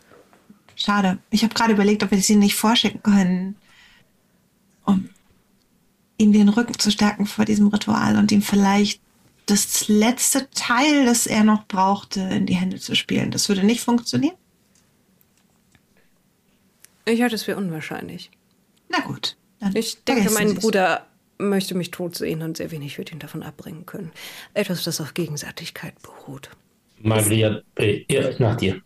Schade. 0.74 1.18
Ich 1.30 1.42
habe 1.42 1.54
gerade 1.54 1.72
überlegt, 1.72 2.02
ob 2.02 2.10
wir 2.10 2.20
Sie 2.20 2.36
nicht 2.36 2.54
vorschicken 2.54 3.02
können, 3.02 3.56
um 4.84 5.10
ihm 6.18 6.32
den 6.32 6.48
Rücken 6.48 6.78
zu 6.78 6.90
stärken 6.90 7.26
vor 7.26 7.44
diesem 7.44 7.68
Ritual 7.68 8.16
und 8.16 8.30
ihm 8.32 8.42
vielleicht 8.42 9.00
das 9.46 9.88
letzte 9.88 10.50
Teil, 10.50 11.06
das 11.06 11.26
er 11.26 11.42
noch 11.42 11.66
brauchte, 11.66 12.20
in 12.20 12.46
die 12.46 12.54
Hände 12.54 12.78
zu 12.78 12.94
spielen. 12.94 13.30
Das 13.30 13.48
würde 13.48 13.64
nicht 13.64 13.80
funktionieren? 13.80 14.36
Ich 17.06 17.22
halte 17.22 17.34
es 17.34 17.44
für 17.44 17.56
unwahrscheinlich. 17.56 18.30
Na 18.88 19.00
gut. 19.00 19.36
Ich 19.74 20.04
denke, 20.04 20.30
mein. 20.30 20.54
Bruder 20.54 21.06
möchte 21.38 21.74
mich 21.74 21.90
tot 21.90 22.16
sehen 22.16 22.42
und 22.42 22.56
sehr 22.56 22.70
wenig 22.70 22.98
wird 22.98 23.12
ihn 23.12 23.18
davon 23.18 23.42
abbringen 23.42 23.86
können. 23.86 24.12
Etwas, 24.54 24.84
das 24.84 25.00
auf 25.00 25.14
Gegenseitigkeit 25.14 26.00
beruht. 26.02 26.50
Maria, 27.02 27.60
äh, 27.76 28.04
ja, 28.10 28.30
nach 28.38 28.56
dir. 28.56 28.80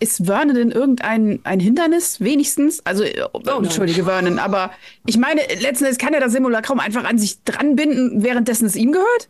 Ist 0.00 0.24
Vernon 0.26 0.54
denn 0.54 0.70
irgendein 0.70 1.40
ein 1.44 1.60
Hindernis, 1.60 2.20
wenigstens? 2.20 2.84
Also, 2.84 3.04
äh, 3.04 3.24
nein. 3.44 3.64
entschuldige 3.64 4.04
Vernon, 4.04 4.38
aber 4.38 4.72
ich 5.06 5.16
meine, 5.16 5.40
letzten 5.60 5.84
Endes 5.84 5.98
kann 5.98 6.14
er 6.14 6.20
das 6.20 6.32
Simulacrum 6.32 6.80
einfach 6.80 7.04
an 7.04 7.18
sich 7.18 7.42
dranbinden, 7.44 8.22
währenddessen 8.22 8.66
es 8.66 8.76
ihm 8.76 8.92
gehört? 8.92 9.28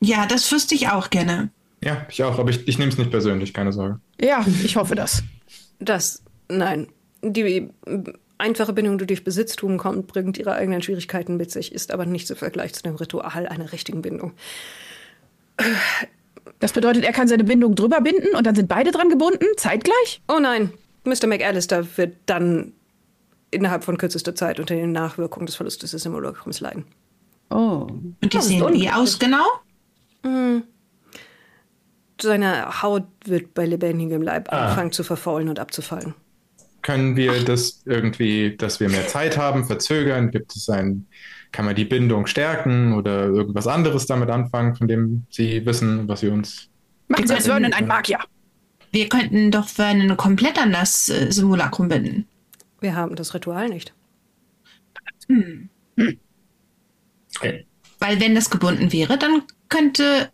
Ja, 0.00 0.26
das 0.26 0.50
wüsste 0.50 0.74
ich 0.74 0.88
auch 0.88 1.10
gerne. 1.10 1.50
Ja, 1.82 2.06
ich 2.08 2.22
auch, 2.22 2.38
aber 2.38 2.50
ich, 2.50 2.66
ich 2.66 2.78
nehme 2.78 2.90
es 2.90 2.98
nicht 2.98 3.10
persönlich, 3.10 3.52
keine 3.52 3.72
Sorge. 3.72 4.00
Ja, 4.20 4.44
ich 4.62 4.76
hoffe 4.76 4.94
das. 4.94 5.22
Das, 5.78 6.22
nein. 6.48 6.88
Die 7.22 7.68
einfache 8.38 8.72
Bindung, 8.72 8.98
die 8.98 9.06
durch 9.06 9.24
Besitztum 9.24 9.78
kommt, 9.78 10.06
bringt 10.06 10.38
ihre 10.38 10.54
eigenen 10.54 10.82
Schwierigkeiten 10.82 11.36
mit 11.36 11.50
sich, 11.50 11.72
ist 11.72 11.92
aber 11.92 12.06
nicht 12.06 12.30
im 12.30 12.36
Vergleich 12.36 12.72
zu 12.72 12.82
dem 12.82 12.96
Ritual 12.96 13.46
einer 13.46 13.72
richtigen 13.72 14.02
Bindung. 14.02 14.32
Das 16.58 16.72
bedeutet, 16.72 17.04
er 17.04 17.12
kann 17.12 17.28
seine 17.28 17.44
Bindung 17.44 17.74
drüber 17.74 18.00
binden 18.00 18.34
und 18.36 18.46
dann 18.46 18.54
sind 18.54 18.68
beide 18.68 18.90
dran 18.92 19.08
gebunden, 19.08 19.44
zeitgleich? 19.56 20.22
Oh 20.28 20.38
nein, 20.40 20.72
Mr. 21.04 21.26
McAllister 21.26 21.84
wird 21.96 22.16
dann 22.26 22.72
innerhalb 23.50 23.84
von 23.84 23.98
kürzester 23.98 24.34
Zeit 24.34 24.60
unter 24.60 24.74
den 24.74 24.92
Nachwirkungen 24.92 25.46
des 25.46 25.56
Verlustes 25.56 25.90
des 25.90 26.02
Simulacrums 26.02 26.60
leiden. 26.60 26.84
Oh. 27.50 27.86
Und 27.88 28.16
die 28.22 28.28
Das 28.28 28.46
sehen 28.48 28.72
wie 28.72 28.88
aus 28.90 29.18
genau? 29.18 29.44
Seine 32.20 32.82
Haut 32.82 33.04
wird 33.24 33.52
bei 33.54 33.66
lebendigem 33.66 34.22
Leib 34.22 34.52
Ah. 34.52 34.68
anfangen 34.68 34.92
zu 34.92 35.02
verfaulen 35.02 35.48
und 35.48 35.58
abzufallen. 35.58 36.14
Können 36.82 37.16
wir 37.16 37.44
das 37.44 37.82
irgendwie, 37.84 38.56
dass 38.56 38.80
wir 38.80 38.88
mehr 38.88 39.06
Zeit 39.06 39.36
haben, 39.36 39.64
verzögern? 39.64 40.30
Gibt 40.30 40.54
es 40.56 40.68
ein, 40.68 41.06
kann 41.52 41.66
man 41.66 41.76
die 41.76 41.84
Bindung 41.84 42.26
stärken 42.26 42.94
oder 42.94 43.26
irgendwas 43.26 43.66
anderes 43.66 44.06
damit 44.06 44.30
anfangen, 44.30 44.74
von 44.74 44.88
dem 44.88 45.26
Sie 45.30 45.64
wissen, 45.64 46.08
was 46.08 46.20
Sie 46.20 46.28
uns. 46.28 46.68
Machen 47.08 47.26
Sie 47.26 47.34
aus 47.34 47.44
Vernon 47.46 47.72
ein 47.72 47.86
Magier. 47.86 48.18
Wir 48.90 49.08
könnten 49.08 49.50
doch 49.50 49.68
Vernon 49.68 50.16
komplett 50.16 50.58
an 50.58 50.72
das 50.72 51.08
äh, 51.08 51.30
Simulacrum 51.30 51.88
binden. 51.88 52.26
Wir 52.80 52.94
haben 52.96 53.14
das 53.16 53.34
Ritual 53.34 53.68
nicht. 53.68 53.94
Äh, 57.40 57.64
Weil 57.98 58.20
wenn 58.20 58.34
das 58.34 58.50
gebunden 58.50 58.92
wäre, 58.92 59.18
dann 59.18 59.42
könnte 59.68 60.30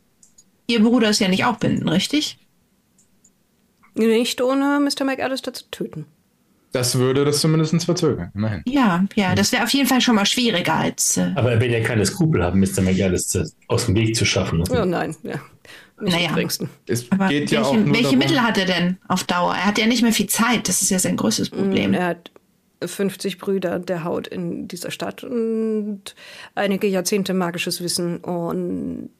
Ihr 0.66 0.82
Bruder 0.82 1.08
es 1.10 1.18
ja 1.18 1.28
nicht 1.28 1.44
auch 1.44 1.56
binden, 1.58 1.88
richtig? 1.88 2.38
Nicht 3.94 4.40
ohne 4.40 4.80
Mr. 4.80 5.04
McAllister 5.04 5.52
zu 5.52 5.70
töten. 5.70 6.06
Das 6.72 6.98
würde 6.98 7.24
das 7.24 7.40
zumindest 7.40 7.84
verzögern, 7.84 8.30
immerhin. 8.34 8.62
Ja, 8.66 9.04
ja, 9.14 9.34
das 9.34 9.52
wäre 9.52 9.64
auf 9.64 9.70
jeden 9.70 9.88
Fall 9.88 10.00
schon 10.02 10.14
mal 10.14 10.26
schwieriger 10.26 10.74
als. 10.74 11.16
Äh, 11.16 11.32
Aber 11.34 11.58
wenn 11.60 11.70
ihr 11.70 11.82
keine 11.82 12.04
Skrupel 12.04 12.42
dann 12.76 12.84
mal 12.84 13.02
alles 13.02 13.28
zu- 13.28 13.50
aus 13.68 13.86
dem 13.86 13.94
Weg 13.94 14.14
zu 14.14 14.24
schaffen. 14.26 14.62
Oh 14.70 14.84
nein, 14.84 15.16
ja. 15.22 15.40
Nicht 16.00 16.14
Naja. 16.14 16.28
Es 16.86 17.10
aber 17.10 17.28
geht 17.28 17.40
welche, 17.50 17.54
ja 17.56 17.62
auch 17.62 17.74
nur 17.74 17.86
welche 17.86 18.02
darum, 18.04 18.18
Mittel 18.18 18.42
hat 18.42 18.58
er 18.58 18.66
denn 18.66 18.98
auf 19.08 19.24
Dauer? 19.24 19.54
Er 19.54 19.64
hat 19.66 19.78
ja 19.78 19.86
nicht 19.86 20.02
mehr 20.02 20.12
viel 20.12 20.28
Zeit. 20.28 20.68
Das 20.68 20.80
ist 20.82 20.90
ja 20.90 20.98
sein 20.98 21.16
größtes 21.16 21.50
Problem. 21.50 21.92
Er 21.94 22.06
hat 22.06 22.30
50 22.84 23.38
Brüder 23.38 23.78
der 23.80 24.04
Haut 24.04 24.28
in 24.28 24.68
dieser 24.68 24.90
Stadt 24.92 25.24
und 25.24 26.14
einige 26.54 26.86
Jahrzehnte 26.86 27.34
magisches 27.34 27.82
Wissen 27.82 28.18
und 28.18 29.10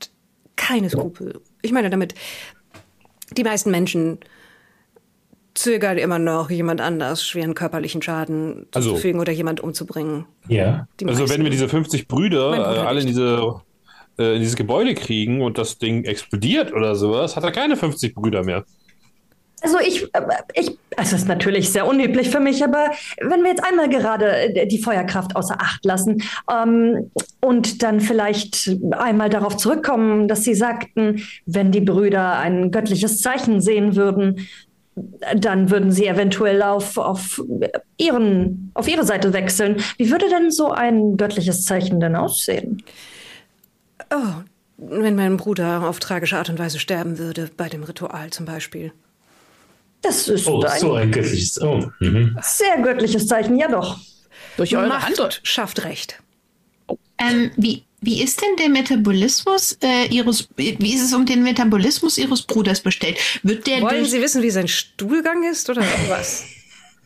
keine 0.55 0.89
Skrupel. 0.91 1.41
Ich 1.63 1.73
meine 1.73 1.91
damit, 1.91 2.15
die 3.37 3.43
meisten 3.43 3.71
Menschen 3.73 4.19
zögern 5.59 5.99
immer 5.99 6.19
noch, 6.19 6.51
jemand 6.51 6.81
anders 6.81 7.27
schweren 7.27 7.55
körperlichen 7.55 8.03
Schaden 8.03 8.67
Also- 8.75 8.91
zuzufügen 8.91 9.21
oder 9.21 9.33
jemand 9.33 9.61
umzubringen. 9.61 10.27
Ja. 10.49 10.87
Also 11.07 11.29
wenn 11.29 11.43
wir 11.43 11.51
diese 11.51 11.69
50 11.69 12.09
Brüder 12.09 12.53
äh, 12.55 12.79
alle 12.81 13.01
in, 13.01 13.07
diese, 13.07 13.61
äh, 14.19 14.35
in 14.35 14.41
dieses 14.41 14.57
Gebäude 14.57 14.95
kriegen 14.95 15.43
und 15.43 15.59
das 15.59 15.79
Ding 15.79 16.05
explodiert 16.05 16.73
oder 16.73 16.95
sowas, 16.95 17.37
hat 17.37 17.45
er 17.45 17.53
keine 17.53 17.77
50 17.77 18.15
Brüder 18.15 18.45
mehr. 18.45 18.65
Also 19.61 19.79
ich, 19.81 20.05
äh, 20.15 20.21
ich, 20.55 20.79
es 20.97 21.13
ist 21.13 21.27
natürlich 21.27 21.71
sehr 21.71 21.87
unüblich 21.87 22.31
für 22.31 22.41
mich, 22.41 22.63
aber 22.63 22.91
wenn 23.21 23.43
wir 23.43 23.51
jetzt 23.51 23.65
einmal 23.65 23.89
gerade 23.89 24.31
äh, 24.31 24.67
die 24.67 24.79
Feuerkraft 24.81 25.35
außer 25.35 25.57
Acht 25.61 25.85
lassen 25.85 26.23
ähm, 26.51 27.11
und 27.41 27.83
dann 27.83 28.01
vielleicht 28.01 28.71
einmal 28.93 29.31
darauf 29.31 29.57
zurückkommen, 29.57 30.29
dass 30.29 30.45
Sie 30.45 30.55
sagten, 30.55 31.23
wenn 31.47 31.73
die 31.73 31.81
Brüder 31.81 32.39
ein 32.39 32.71
göttliches 32.71 33.21
Zeichen 33.21 33.61
sehen 33.61 33.97
würden, 33.97 34.47
dann 35.37 35.71
würden 35.71 35.91
sie 35.93 36.07
eventuell 36.07 36.63
auf, 36.63 36.97
auf, 36.99 37.43
ihren, 37.97 38.71
auf 38.75 38.89
ihre 38.89 39.05
Seite 39.05 39.33
wechseln. 39.33 39.83
Wie 39.97 40.11
würde 40.11 40.29
denn 40.29 40.51
so 40.51 40.71
ein 40.71 41.17
göttliches 41.17 41.65
Zeichen 41.65 42.01
denn 42.01 42.17
aussehen? 42.17 42.83
Oh, 44.13 44.43
wenn 44.79 45.17
mein 45.17 45.37
Bruder 45.37 45.89
auf 45.89 45.99
tragische 45.99 46.37
Art 46.39 46.49
und 46.51 46.59
Weise 46.59 46.79
sterben 46.79 47.19
würde, 47.19 47.51
bei 47.57 47.69
dem 47.69 47.83
Ritual 47.83 48.31
zum 48.31 48.47
Beispiel. 48.47 48.93
Das 50.03 50.29
ist 50.29 50.47
Oh, 50.47 50.63
ein 50.63 50.79
so 50.81 50.95
ein 50.95 51.11
göttliches. 51.11 51.61
Oh. 51.61 51.91
Mhm. 51.99 52.39
sehr 52.41 52.79
göttliches 52.83 53.27
Zeichen, 53.27 53.57
ja 53.57 53.69
doch. 53.69 53.99
Durch 54.57 54.77
eure 54.77 54.89
Macht 54.89 55.19
Hand. 55.19 55.41
schafft 55.43 55.85
Recht. 55.85 56.21
Ähm, 57.19 57.51
wie, 57.57 57.85
wie 58.01 58.23
ist 58.23 58.41
denn 58.41 58.57
der 58.57 58.69
Metabolismus 58.69 59.77
äh, 59.83 60.07
ihres, 60.07 60.49
wie 60.57 60.95
ist 60.95 61.03
es 61.03 61.13
um 61.13 61.27
den 61.27 61.43
Metabolismus 61.43 62.17
ihres 62.17 62.43
Bruders 62.43 62.81
bestellt? 62.81 63.19
Wird 63.43 63.67
der 63.67 63.83
Wollen 63.83 64.05
Sie 64.05 64.21
wissen, 64.21 64.43
wie 64.43 64.51
sein 64.51 64.69
Stuhlgang 64.69 65.43
ist 65.45 65.69
oder 65.69 65.83
was? 66.09 66.45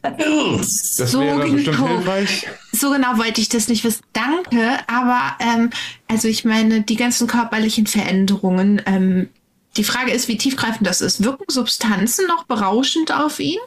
das 0.03 0.97
so 0.97 1.21
wäre 1.21 1.39
bestimmt 1.49 1.77
genau. 1.77 1.89
hilfreich. 1.89 2.47
So 2.73 2.91
genau 2.91 3.17
wollte 3.19 3.41
ich 3.41 3.49
das 3.49 3.69
nicht 3.69 3.85
wissen. 3.85 4.03
Danke, 4.13 4.79
aber 4.89 5.37
ähm, 5.41 5.71
also 6.09 6.29
ich 6.29 6.45
meine, 6.45 6.83
die 6.83 6.97
ganzen 6.97 7.27
körperlichen 7.27 7.87
Veränderungen, 7.87 8.83
ähm, 8.87 9.29
die 9.77 9.85
Frage 9.85 10.11
ist, 10.11 10.29
wie 10.29 10.37
tiefgreifend 10.37 10.87
das 10.87 11.01
ist. 11.01 11.25
Wirken 11.25 11.45
Substanzen 11.49 12.27
noch 12.27 12.45
berauschend 12.45 13.13
auf 13.13 13.39
ihn? 13.41 13.61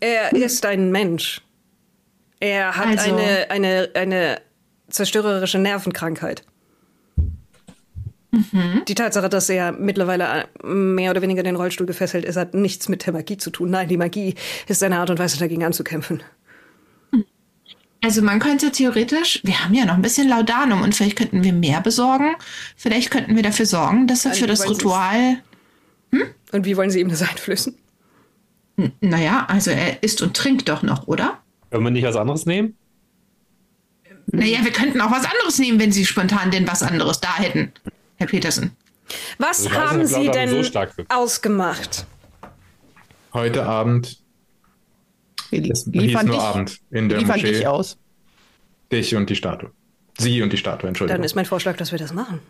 Er 0.00 0.32
ist 0.32 0.64
ein 0.64 0.90
Mensch. 0.90 1.42
Er 2.40 2.76
hat 2.76 2.86
Also- 2.98 3.14
eine, 3.14 3.50
eine, 3.50 3.90
eine 3.94 4.40
zerstörerische 4.90 5.58
Nervenkrankheit. 5.58 6.44
Die 8.86 8.94
Tatsache, 8.94 9.28
dass 9.30 9.48
er 9.48 9.72
mittlerweile 9.72 10.44
äh, 10.62 10.66
mehr 10.66 11.10
oder 11.10 11.22
weniger 11.22 11.40
in 11.40 11.46
den 11.46 11.56
Rollstuhl 11.56 11.86
gefesselt 11.86 12.24
ist, 12.26 12.36
hat 12.36 12.52
nichts 12.54 12.88
mit 12.88 13.06
der 13.06 13.14
Magie 13.14 13.38
zu 13.38 13.50
tun. 13.50 13.70
Nein, 13.70 13.88
die 13.88 13.96
Magie 13.96 14.34
ist 14.66 14.82
eine 14.82 14.98
Art 14.98 15.08
und 15.10 15.18
Weise, 15.18 15.38
dagegen 15.38 15.64
anzukämpfen. 15.64 16.22
Also 18.04 18.22
man 18.22 18.38
könnte 18.38 18.70
theoretisch, 18.70 19.40
wir 19.44 19.64
haben 19.64 19.74
ja 19.74 19.84
noch 19.84 19.94
ein 19.94 20.02
bisschen 20.02 20.28
Laudanum 20.28 20.82
und 20.82 20.94
vielleicht 20.94 21.16
könnten 21.16 21.42
wir 21.42 21.52
mehr 21.52 21.80
besorgen. 21.80 22.36
Vielleicht 22.76 23.10
könnten 23.10 23.34
wir 23.34 23.42
dafür 23.42 23.66
sorgen, 23.66 24.06
dass 24.06 24.24
er 24.24 24.30
Also, 24.32 24.42
für 24.42 24.46
das 24.46 24.70
Ritual, 24.70 25.38
Und 26.52 26.64
wie 26.64 26.76
wollen 26.76 26.90
Sie 26.90 27.00
ihm 27.00 27.08
das 27.08 27.22
einflößen? 27.22 27.76
naja, 29.00 29.46
also 29.48 29.72
er 29.72 30.02
isst 30.04 30.22
und 30.22 30.36
trinkt 30.36 30.68
doch 30.68 30.82
noch, 30.82 31.08
oder? 31.08 31.38
Können 31.70 31.84
wir 31.84 31.90
nicht 31.90 32.04
was 32.04 32.14
anderes 32.14 32.46
nehmen? 32.46 32.76
Naja, 34.30 34.58
wir 34.62 34.72
könnten 34.72 35.00
auch 35.00 35.10
was 35.10 35.24
anderes 35.24 35.58
nehmen, 35.58 35.80
wenn 35.80 35.92
Sie 35.92 36.04
spontan 36.04 36.50
denn 36.50 36.66
was 36.66 36.82
anderes 36.82 37.20
da 37.20 37.36
hätten, 37.36 37.72
Herr 38.16 38.26
Petersen. 38.26 38.72
Was 39.38 39.66
Also 39.66 39.72
haben 39.72 39.98
nicht, 40.00 40.08
Sie 40.08 40.28
denn 40.30 40.62
so 40.62 40.80
ausgemacht? 41.08 42.06
Heute 43.32 43.64
Abend, 43.64 44.18
Wir 45.50 45.62
hieß 45.62 45.86
liefern 45.86 46.26
nur 46.26 46.36
dich, 46.36 46.44
Abend, 46.44 46.78
in 46.90 47.08
der 47.08 47.18
liefern 47.18 47.40
dich 47.40 47.52
Moschee, 47.52 47.66
aus. 47.66 47.96
dich 48.92 49.14
und 49.14 49.30
die 49.30 49.36
Statue. 49.36 49.70
Sie 50.18 50.42
und 50.42 50.52
die 50.52 50.56
Statue, 50.58 50.88
Entschuldigung. 50.88 51.18
Dann 51.18 51.24
ist 51.24 51.34
mein 51.36 51.46
Vorschlag, 51.46 51.76
dass 51.76 51.92
wir 51.92 51.98
das 51.98 52.12
machen. 52.12 52.40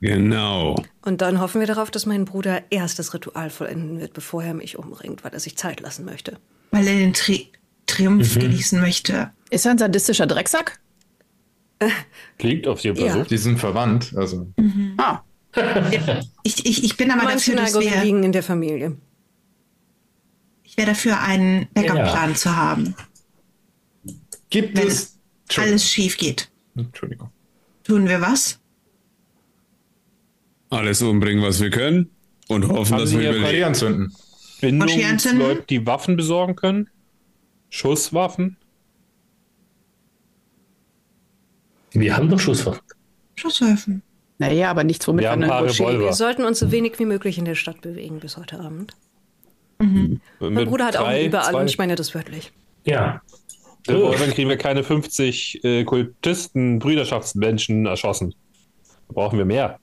Genau. 0.00 0.74
Und 1.02 1.20
dann 1.20 1.40
hoffen 1.40 1.60
wir 1.60 1.66
darauf, 1.68 1.90
dass 1.90 2.06
mein 2.06 2.24
Bruder 2.24 2.62
erst 2.70 2.98
das 2.98 3.14
Ritual 3.14 3.50
vollenden 3.50 4.00
wird, 4.00 4.12
bevor 4.14 4.42
er 4.42 4.52
mich 4.52 4.76
umbringt, 4.76 5.22
weil 5.24 5.32
er 5.32 5.40
sich 5.40 5.56
Zeit 5.56 5.80
lassen 5.80 6.04
möchte. 6.04 6.38
Weil 6.72 6.86
er 6.88 6.96
den 6.96 7.12
Tri 7.12 7.50
Triumph 7.86 8.34
genießen 8.38 8.80
möchte. 8.80 9.30
Ist 9.50 9.64
er 9.64 9.72
ein 9.72 9.78
sadistischer 9.78 10.26
Drecksack? 10.26 10.78
Klingt 12.38 12.66
auf 12.66 12.80
jeden 12.80 12.96
Fall 12.96 13.06
Ja. 13.06 13.12
so. 13.14 13.22
die 13.24 13.36
sind 13.38 13.58
verwandt, 13.58 14.14
also 14.16 14.50
Ah, 14.96 15.20
Ich, 16.42 16.64
ich, 16.66 16.84
ich 16.84 16.96
bin 16.96 17.10
aber 17.10 17.24
Manche 17.24 17.54
dafür, 17.54 17.80
dass 17.80 17.80
wir, 17.94 18.02
liegen 18.02 18.22
in 18.24 18.32
der 18.32 18.42
Familie. 18.42 18.96
ich 20.64 20.76
wäre 20.76 20.88
dafür, 20.88 21.20
einen 21.20 21.68
Backup-Plan 21.74 22.34
zu 22.34 22.56
haben, 22.56 22.94
gibt 24.50 24.76
wenn 24.76 24.88
es. 24.88 25.18
alles 25.56 25.88
schief 25.88 26.16
geht. 26.16 26.50
Entschuldigung. 26.76 27.30
Tun 27.84 28.08
wir 28.08 28.20
was? 28.20 28.58
Alles 30.70 31.00
umbringen, 31.02 31.42
was 31.44 31.60
wir 31.60 31.70
können 31.70 32.10
und 32.48 32.66
hoffen, 32.68 32.92
Haben 32.94 33.00
dass 33.00 33.10
Sie 33.10 33.18
wir 33.20 33.32
überleben. 33.32 33.64
Anzünden? 33.66 34.14
Bindungsleute, 34.60 35.64
die 35.68 35.86
Waffen 35.86 36.16
besorgen 36.16 36.56
können? 36.56 36.88
Schusswaffen? 37.70 38.56
Wir 41.92 42.16
haben 42.16 42.28
doch 42.28 42.38
Schusswaffen. 42.38 42.82
Schusswaffen. 43.36 44.02
naja, 44.38 44.70
aber 44.70 44.84
nichts, 44.84 45.06
womit 45.08 45.24
Wir 45.24 45.36
man 45.36 45.44
Revolver. 45.44 46.04
Wir 46.06 46.12
sollten 46.12 46.44
uns 46.44 46.58
so 46.58 46.70
wenig 46.70 46.98
wie 46.98 47.06
möglich 47.06 47.38
in 47.38 47.44
der 47.44 47.54
Stadt 47.54 47.80
bewegen 47.80 48.20
bis 48.20 48.36
heute 48.36 48.60
Abend. 48.60 48.94
Mit 49.78 50.20
Mein 50.40 50.66
Bruder 50.66 50.86
hat 50.86 50.94
drei, 50.94 51.26
überall 51.26 51.52
zwei 51.52 51.60
und 51.60 51.68
ich 51.68 51.78
meine 51.78 51.96
das 51.96 52.14
wörtlich. 52.14 52.52
Ja. 52.84 53.20
Revolvern 53.88 54.30
kriegen 54.30 54.48
wir 54.48 54.56
keine 54.56 54.82
50 54.82 55.64
äh, 55.64 55.84
Kultisten, 55.84 56.78
Brüderschaftsmenschen 56.78 57.86
erschossen. 57.86 58.34
Da 59.08 59.14
brauchen 59.14 59.38
wir 59.38 59.44
mehr. 59.44 59.78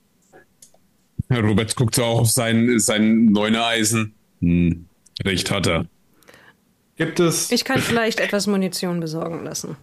Herr 1.28 1.40
Robert 1.42 1.74
guckt 1.74 1.94
so 1.94 2.04
auch 2.04 2.20
auf 2.20 2.30
sein, 2.30 2.78
sein 2.78 3.26
Neuner-Eisen. 3.26 4.14
Hm, 4.40 4.86
recht 5.24 5.50
hat 5.50 5.66
er. 5.66 5.86
Gibt 6.96 7.20
es. 7.20 7.50
Ich 7.50 7.64
kann 7.64 7.80
vielleicht 7.80 8.20
etwas 8.20 8.46
Munition 8.46 9.00
besorgen 9.00 9.44
lassen. 9.44 9.76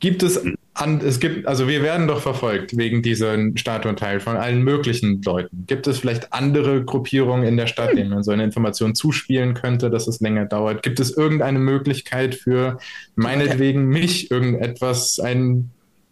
Gibt 0.00 0.22
es 0.22 0.40
an, 0.74 1.00
es 1.00 1.20
gibt, 1.20 1.46
also 1.46 1.68
wir 1.68 1.82
werden 1.82 2.06
doch 2.06 2.20
verfolgt 2.20 2.76
wegen 2.76 3.02
diesen 3.02 3.56
Statuenteil 3.56 4.20
von 4.20 4.36
allen 4.36 4.62
möglichen 4.62 5.22
Leuten. 5.22 5.64
Gibt 5.66 5.86
es 5.86 5.98
vielleicht 5.98 6.34
andere 6.34 6.84
Gruppierungen 6.84 7.46
in 7.46 7.56
der 7.56 7.66
Stadt, 7.66 7.96
denen 7.96 8.10
man 8.10 8.22
so 8.22 8.30
eine 8.30 8.44
Information 8.44 8.94
zuspielen 8.94 9.54
könnte, 9.54 9.88
dass 9.88 10.06
es 10.06 10.20
länger 10.20 10.44
dauert? 10.44 10.82
Gibt 10.82 11.00
es 11.00 11.16
irgendeine 11.16 11.58
Möglichkeit 11.58 12.34
für 12.34 12.78
meinetwegen 13.14 13.86
mich 13.86 14.30
irgendetwas, 14.30 15.18
ein, 15.18 15.70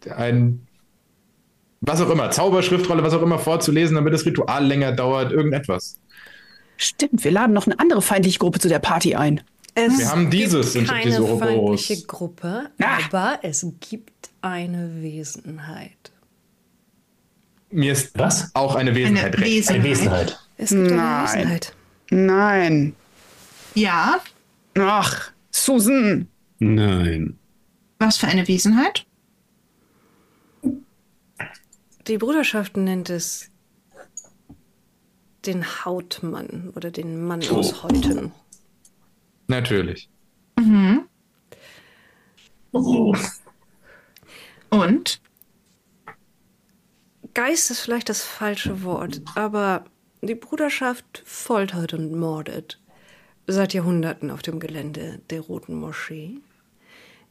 ein, 0.09 0.65
was 1.81 2.01
auch 2.01 2.09
immer, 2.09 2.31
Zauberschriftrolle, 2.31 3.03
was 3.03 3.13
auch 3.13 3.21
immer 3.21 3.37
vorzulesen, 3.37 3.95
damit 3.95 4.13
das 4.13 4.25
Ritual 4.25 4.65
länger 4.65 4.93
dauert, 4.93 5.31
irgendetwas? 5.31 5.99
Stimmt, 6.77 7.23
wir 7.23 7.31
laden 7.31 7.53
noch 7.53 7.67
eine 7.67 7.79
andere 7.79 8.01
feindliche 8.01 8.39
Gruppe 8.39 8.59
zu 8.59 8.67
der 8.67 8.79
Party 8.79 9.13
ein. 9.13 9.41
Es 9.77 9.97
Wir 9.99 10.09
haben 10.09 10.29
dieses, 10.31 10.73
gibt 10.73 10.87
sind 10.87 10.87
keine 10.87 11.03
diese 11.05 11.21
Ouroboros. 11.21 11.81
feindliche 11.85 12.07
Gruppe, 12.07 12.69
Ah. 12.81 12.97
aber 13.11 13.39
es 13.43 13.65
gibt 13.81 14.29
eine 14.41 15.01
Wesenheit. 15.01 16.11
Mir 17.71 17.91
ist 17.91 18.17
Was? 18.17 18.51
auch 18.53 18.75
eine 18.75 18.95
Wesenheit 18.95 19.35
Eine 19.35 19.37
recht. 19.45 19.69
Eine 19.69 19.83
Wesenheit. 19.83 20.21
Wesenheit. 20.29 20.39
Es 20.57 20.69
gibt 20.69 20.81
eine 20.91 20.95
Nein. 20.95 21.25
Wesenheit. 21.27 21.75
Nein. 22.09 22.95
Ja, 23.73 24.21
Ach, 24.79 25.31
Susan. 25.51 26.27
Nein. 26.59 27.37
was 27.99 28.17
für 28.17 28.27
eine 28.27 28.47
Wesenheit? 28.47 29.05
Die 32.07 32.17
Bruderschaft 32.17 32.77
nennt 32.77 33.09
es 33.09 33.49
den 35.45 35.65
Hautmann 35.85 36.71
oder 36.75 36.91
den 36.91 37.23
Mann 37.25 37.41
aus 37.49 37.83
Häuten. 37.83 38.31
Natürlich. 39.47 40.09
Und? 44.69 45.21
Geist 47.33 47.69
ist 47.69 47.81
vielleicht 47.81 48.09
das 48.09 48.21
falsche 48.21 48.83
Wort, 48.83 49.21
aber 49.35 49.85
die 50.21 50.35
Bruderschaft 50.35 51.21
foltert 51.25 51.93
und 51.93 52.15
mordet. 52.15 52.79
seit 53.47 53.75
Jahrhunderten 53.75 54.31
auf 54.31 54.41
dem 54.41 54.59
Gelände 54.59 55.21
der 55.29 55.41
Roten 55.41 55.75
Moschee. 55.75 56.39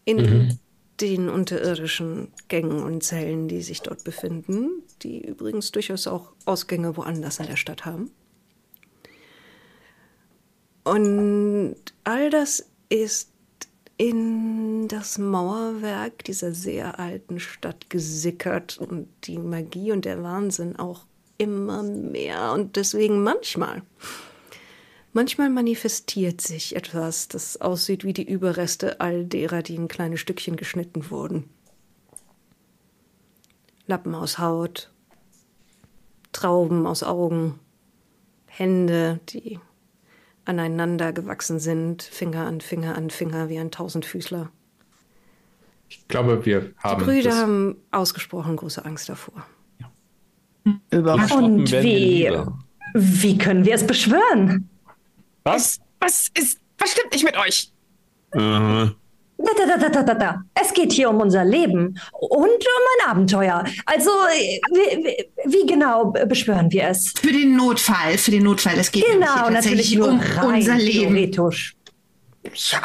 In 0.04 0.16
mhm. 0.18 0.58
den 1.00 1.28
unterirdischen 1.28 2.28
Gängen 2.46 2.84
und 2.84 3.02
Zellen, 3.02 3.48
die 3.48 3.62
sich 3.62 3.80
dort 3.80 4.04
befinden, 4.04 4.84
die 5.02 5.26
übrigens 5.26 5.72
durchaus 5.72 6.06
auch 6.06 6.32
Ausgänge 6.44 6.96
woanders 6.96 7.40
in 7.40 7.46
der 7.46 7.56
Stadt 7.56 7.84
haben. 7.84 8.12
Und 10.84 11.76
all 12.04 12.30
das 12.30 12.66
ist 12.90 13.30
in 13.96 14.86
das 14.88 15.18
Mauerwerk 15.18 16.24
dieser 16.24 16.52
sehr 16.52 16.98
alten 16.98 17.40
Stadt 17.40 17.88
gesickert 17.90 18.78
und 18.78 19.08
die 19.24 19.38
Magie 19.38 19.92
und 19.92 20.04
der 20.04 20.22
Wahnsinn 20.22 20.76
auch 20.76 21.06
immer 21.38 21.82
mehr 21.82 22.52
und 22.52 22.76
deswegen 22.76 23.22
manchmal. 23.22 23.82
Manchmal 25.12 25.48
manifestiert 25.48 26.40
sich 26.40 26.74
etwas, 26.74 27.28
das 27.28 27.60
aussieht 27.60 28.04
wie 28.04 28.12
die 28.12 28.28
Überreste 28.28 29.00
all 29.00 29.24
derer, 29.24 29.62
die 29.62 29.76
in 29.76 29.86
kleine 29.86 30.18
Stückchen 30.18 30.56
geschnitten 30.56 31.08
wurden. 31.10 31.48
Lappen 33.86 34.14
aus 34.14 34.38
Haut, 34.38 34.90
Trauben 36.32 36.86
aus 36.86 37.04
Augen, 37.04 37.60
Hände, 38.46 39.20
die 39.28 39.60
aneinander 40.44 41.12
gewachsen 41.12 41.58
sind, 41.58 42.02
Finger 42.02 42.46
an 42.46 42.60
Finger 42.60 42.96
an 42.96 43.10
Finger 43.10 43.48
wie 43.48 43.58
ein 43.58 43.70
Tausendfüßler. 43.70 44.50
Ich 45.88 46.08
glaube, 46.08 46.44
wir 46.44 46.72
haben. 46.78 46.98
Die 46.98 47.04
Brüder 47.04 47.36
haben 47.36 47.76
ausgesprochen 47.90 48.56
große 48.56 48.84
Angst 48.84 49.08
davor. 49.08 49.46
Ja. 49.80 49.90
Und 51.36 51.70
wie, 51.72 52.30
wie 52.94 53.38
können 53.38 53.64
wir 53.64 53.74
es 53.74 53.86
beschwören? 53.86 54.68
Was? 55.44 55.80
Was 56.00 56.30
ist. 56.36 56.60
Was 56.78 56.92
stimmt 56.92 57.12
nicht 57.12 57.24
mit 57.24 57.36
euch? 57.36 57.72
Uh. 58.34 58.90
Da, 59.36 59.50
da, 59.56 59.76
da, 59.76 59.88
da, 59.88 60.02
da, 60.02 60.14
da. 60.14 60.44
Es 60.54 60.72
geht 60.72 60.92
hier 60.92 61.10
um 61.10 61.20
unser 61.20 61.44
Leben 61.44 61.98
und 62.12 62.32
um 62.32 62.48
ein 62.48 63.10
Abenteuer. 63.10 63.64
Also, 63.84 64.10
wie, 64.10 65.26
wie, 65.44 65.66
genau 65.66 66.12
beschwören 66.26 66.70
wir 66.70 66.88
es? 66.88 67.12
Für 67.16 67.32
den 67.32 67.56
Notfall, 67.56 68.16
für 68.16 68.30
den 68.30 68.44
Notfall. 68.44 68.78
Es 68.78 68.92
geht 68.92 69.04
genau, 69.04 69.50
natürlich 69.50 69.98
um 69.98 70.20
unser 70.42 70.76
Leben. 70.76 71.14
Theoretisch. 71.14 71.74
Ja. 72.44 72.80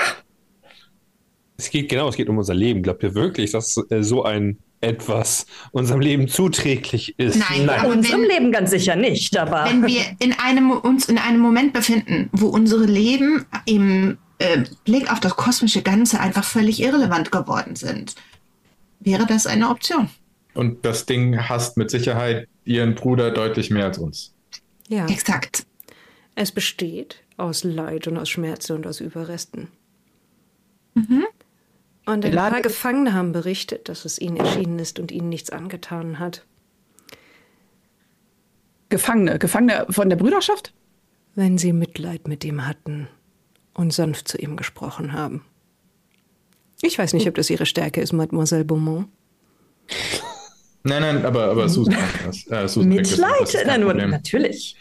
Es 1.58 1.70
geht 1.70 1.90
genau, 1.90 2.10
es 2.10 2.16
geht 2.16 2.30
um 2.30 2.38
unser 2.38 2.56
Leben. 2.56 2.82
Glaubt 2.82 3.04
ihr 3.04 3.14
wirklich, 3.14 3.52
dass 3.52 3.78
äh, 3.90 4.02
so 4.02 4.24
ein 4.24 4.60
etwas 4.82 5.46
unserem 5.72 6.00
Leben 6.00 6.28
zuträglich 6.28 7.20
ist? 7.20 7.38
Nein, 7.38 7.66
Nein. 7.66 7.86
unserem 7.86 8.22
wenn, 8.22 8.30
Leben 8.30 8.52
ganz 8.52 8.72
sicher 8.72 8.96
nicht. 8.96 9.38
Aber 9.38 9.66
wenn 9.66 9.86
wir 9.86 10.02
in 10.20 10.34
einem, 10.34 10.72
uns 10.72 11.10
in 11.10 11.18
einem 11.18 11.40
Moment 11.40 11.74
befinden, 11.74 12.30
wo 12.32 12.48
unsere 12.48 12.86
Leben 12.86 13.46
im 13.66 14.18
äh, 14.40 14.64
Blick 14.86 15.12
auf 15.12 15.20
das 15.20 15.36
kosmische 15.36 15.82
Ganze 15.82 16.20
einfach 16.20 16.44
völlig 16.44 16.82
irrelevant 16.82 17.32
geworden 17.32 17.76
sind, 17.76 18.16
wäre 19.00 19.26
das 19.26 19.46
eine 19.46 19.70
Option. 19.70 20.10
Und 20.54 20.84
das 20.84 21.06
Ding 21.06 21.38
hasst 21.48 21.78
mit 21.78 21.92
Sicherheit 21.92 22.48
ihren 22.66 22.96
Bruder 22.96 23.32
deutlich 23.32 23.70
mehr 23.70 23.86
als 23.86 23.98
uns. 23.98 24.34
Ja. 24.88 25.06
Exakt. 25.08 25.66
Es 26.36 26.52
besteht 26.52 27.24
aus 27.38 27.64
Leid 27.64 28.08
und 28.08 28.18
aus 28.18 28.30
Schmerzen 28.30 28.74
und 28.74 28.88
aus 28.88 29.00
Überresten. 29.00 29.68
Mhm. 30.96 31.26
Und 32.06 32.26
ein 32.26 32.34
paar 32.34 32.62
Gefangene 32.62 33.14
haben 33.14 33.34
berichtet, 33.34 33.88
dass 33.88 34.04
es 34.04 34.20
ihnen 34.20 34.38
erschienen 34.38 34.80
ist 34.80 35.00
und 35.00 35.12
ihnen 35.12 35.30
nichts 35.30 35.52
angetan 35.52 36.18
hat. 36.18 36.44
Gefangene? 38.90 39.38
Gefangene 39.38 39.86
von 39.90 40.10
der 40.10 40.18
Brüderschaft? 40.18 40.74
Wenn 41.36 41.60
sie 41.60 41.72
Mitleid 41.72 42.28
mit 42.28 42.44
ihm 42.44 42.66
hatten, 42.66 43.08
und 43.80 43.94
sanft 43.94 44.28
zu 44.28 44.38
ihm 44.38 44.58
gesprochen 44.58 45.14
haben. 45.14 45.46
Ich 46.82 47.00
weiß 47.00 47.14
nicht, 47.14 47.28
ob 47.30 47.36
das 47.36 47.50
ihre 47.50 47.66
Stärke 47.66 48.02
ist, 48.02 48.12
Mademoiselle 48.12 48.66
Beaumont. 48.66 49.08
Nein, 50.84 51.02
nein, 51.02 51.26
aber, 51.26 51.46
aber 51.46 51.70
Susan. 51.70 51.96
Äh, 52.50 52.68
Susan 52.68 52.90
Mitleid? 52.90 53.58
Nein, 53.66 53.82
nur, 53.82 53.94
natürlich. 53.94 54.76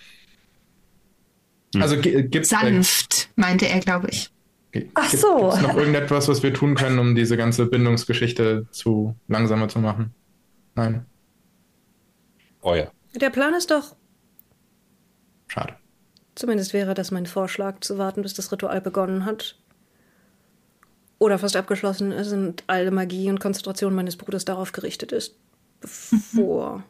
Hm. 1.74 1.82
Also 1.82 2.00
gibt's, 2.00 2.48
Sanft, 2.48 3.28
äh, 3.36 3.40
meinte 3.40 3.68
er, 3.68 3.78
glaube 3.78 4.08
ich. 4.10 4.30
Ach 4.94 5.10
so. 5.10 5.50
Gibt 5.50 5.62
noch 5.62 5.76
irgendetwas, 5.76 6.26
was 6.26 6.42
wir 6.42 6.52
tun 6.52 6.74
können, 6.74 6.98
um 6.98 7.14
diese 7.14 7.36
ganze 7.36 7.66
Bindungsgeschichte 7.66 8.66
zu 8.72 9.14
langsamer 9.28 9.68
zu 9.68 9.78
machen? 9.78 10.12
Nein. 10.74 11.06
Oh 12.62 12.74
ja. 12.74 12.90
Der 13.14 13.30
Plan 13.30 13.54
ist 13.54 13.70
doch. 13.70 13.94
Schade. 15.46 15.76
Zumindest 16.38 16.72
wäre 16.72 16.94
das 16.94 17.10
mein 17.10 17.26
Vorschlag, 17.26 17.80
zu 17.80 17.98
warten, 17.98 18.22
bis 18.22 18.32
das 18.32 18.52
Ritual 18.52 18.80
begonnen 18.80 19.24
hat. 19.24 19.56
Oder 21.18 21.36
fast 21.36 21.56
abgeschlossen 21.56 22.12
ist 22.12 22.30
und 22.30 22.62
alle 22.68 22.92
Magie 22.92 23.28
und 23.28 23.40
Konzentration 23.40 23.92
meines 23.92 24.14
Bruders 24.14 24.44
darauf 24.44 24.70
gerichtet 24.70 25.10
ist, 25.10 25.34
bevor 25.80 26.84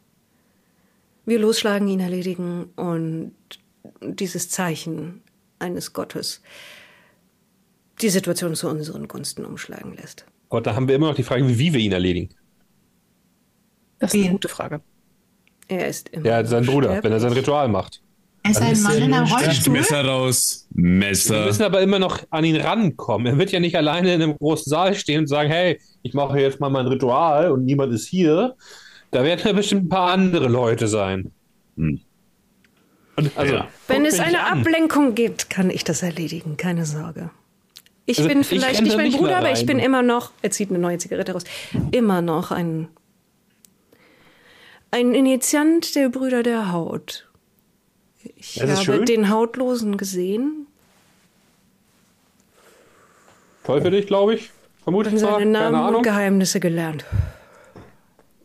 wir 1.25 1.39
losschlagen, 1.39 1.89
ihn 1.89 2.01
erledigen 2.01 2.65
und 2.77 3.33
dieses 4.02 4.51
Zeichen 4.51 5.23
eines 5.59 5.94
Gottes 5.94 6.43
die 8.02 8.10
Situation 8.10 8.55
zu 8.55 8.68
unseren 8.68 9.09
Gunsten 9.09 9.47
umschlagen 9.47 9.97
lässt. 9.97 10.27
Aber 10.51 10.60
da 10.60 10.75
haben 10.75 10.89
wir 10.89 10.94
immer 10.94 11.09
noch 11.09 11.17
die 11.17 11.23
Frage, 11.23 11.49
wie 11.59 11.73
wir 11.73 11.81
ihn 11.81 11.93
erledigen. 11.93 12.28
Das 13.99 14.12
ist 14.12 14.20
eine 14.20 14.33
gute 14.33 14.51
Frage. 14.51 14.83
Er 15.68 15.89
ist 15.89 16.10
immer. 16.10 16.27
Ja, 16.27 16.44
sein 16.44 16.67
Bruder, 16.67 17.02
wenn 17.02 17.12
er 17.12 17.20
sein 17.20 17.33
Ritual 17.33 17.68
macht. 17.68 18.02
Er 18.42 18.50
ist 18.50 18.62
ein 18.62 18.83
Mann 18.83 18.99
in 18.99 19.15
einem 19.15 19.26
Rollstuhl. 19.26 19.73
Messer 19.73 20.05
raus. 20.05 20.67
Messer. 20.73 21.41
Wir 21.41 21.47
müssen 21.47 21.62
aber 21.65 21.81
immer 21.81 21.99
noch 21.99 22.20
an 22.31 22.44
ihn 22.44 22.57
rankommen. 22.57 23.26
Er 23.26 23.39
wird 23.39 23.52
ja 23.52 23.60
nicht 23.60 23.76
alleine 23.76 24.15
in 24.15 24.23
einem 24.23 24.36
großen 24.36 24.70
Saal 24.70 24.94
stehen 24.94 25.20
und 25.20 25.26
sagen, 25.26 25.50
hey, 25.50 25.81
ich 26.02 26.15
mache 26.15 26.41
jetzt 26.41 26.60
mal 26.60 26.70
mein 26.70 26.86
Ritual 26.86 27.50
und 27.50 27.65
niemand 27.65 27.92
ist 27.92 28.07
hier. 28.07 28.55
Da 29.10 29.25
werden 29.25 29.41
ja 29.44 29.52
bestimmt 29.52 29.86
ein 29.86 29.89
paar 29.89 30.12
andere 30.12 30.49
Leute 30.49 30.89
sein. 30.89 31.33
Hm. 31.76 32.00
Also, 33.34 33.55
ja. 33.55 33.68
Wenn 33.89 34.05
es 34.05 34.20
eine 34.20 34.47
Ablenkung 34.47 35.15
gibt, 35.15 35.50
kann 35.50 35.70
ich 35.70 35.83
das 35.83 36.02
erledigen, 36.02 36.57
keine 36.57 36.86
Sorge. 36.86 37.31
Ich 38.07 38.18
also, 38.18 38.28
bin 38.28 38.44
vielleicht 38.44 38.76
ich 38.76 38.81
nicht 38.83 38.97
mein 38.97 39.07
nicht 39.07 39.18
Bruder, 39.18 39.39
aber 39.39 39.52
ich 39.52 39.67
bin 39.67 39.78
immer 39.78 40.02
noch, 40.02 40.31
er 40.41 40.50
zieht 40.50 40.70
eine 40.70 40.78
neue 40.78 40.99
Zigarette 40.99 41.33
raus, 41.33 41.44
immer 41.91 42.23
noch 42.23 42.52
ein, 42.52 42.89
ein 44.91 45.15
Initiant 45.15 45.94
der 45.94 46.08
Brüder 46.08 46.42
der 46.42 46.73
Haut. 46.73 47.27
Ich 48.37 48.61
habe 48.61 48.77
schön. 48.77 49.05
den 49.05 49.31
Hautlosen 49.31 49.97
gesehen. 49.97 50.67
Toll 53.65 53.83
für 53.83 53.91
dich, 53.91 54.07
glaube 54.07 54.35
ich. 54.35 54.51
Vermutlich 54.83 55.15
und 55.15 55.21
seine 55.21 55.47
Namen 55.47 55.97
und 55.97 56.03
Geheimnisse 56.03 56.61
gelernt. 56.61 57.05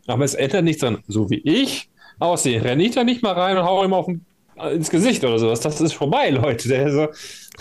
Aber 0.08 0.26
es 0.26 0.34
ändert 0.34 0.66
nichts 0.66 0.82
dran. 0.82 1.02
So 1.08 1.30
wie 1.30 1.42
ich 1.44 1.90
aussehe, 2.20 2.64
renne 2.64 2.84
ich 2.84 2.92
da 2.92 3.04
nicht 3.04 3.24
mal 3.24 3.34
rein 3.34 3.58
und 3.58 3.64
hau 3.64 3.84
ihm 3.84 3.94
auf 3.94 4.06
den, 4.06 4.26
ins 4.72 4.90
Gesicht 4.90 5.24
oder 5.24 5.40
sowas. 5.40 5.62
Das 5.62 5.80
ist 5.80 5.94
vorbei, 5.94 6.30
Leute. 6.32 6.92
So, 6.92 7.08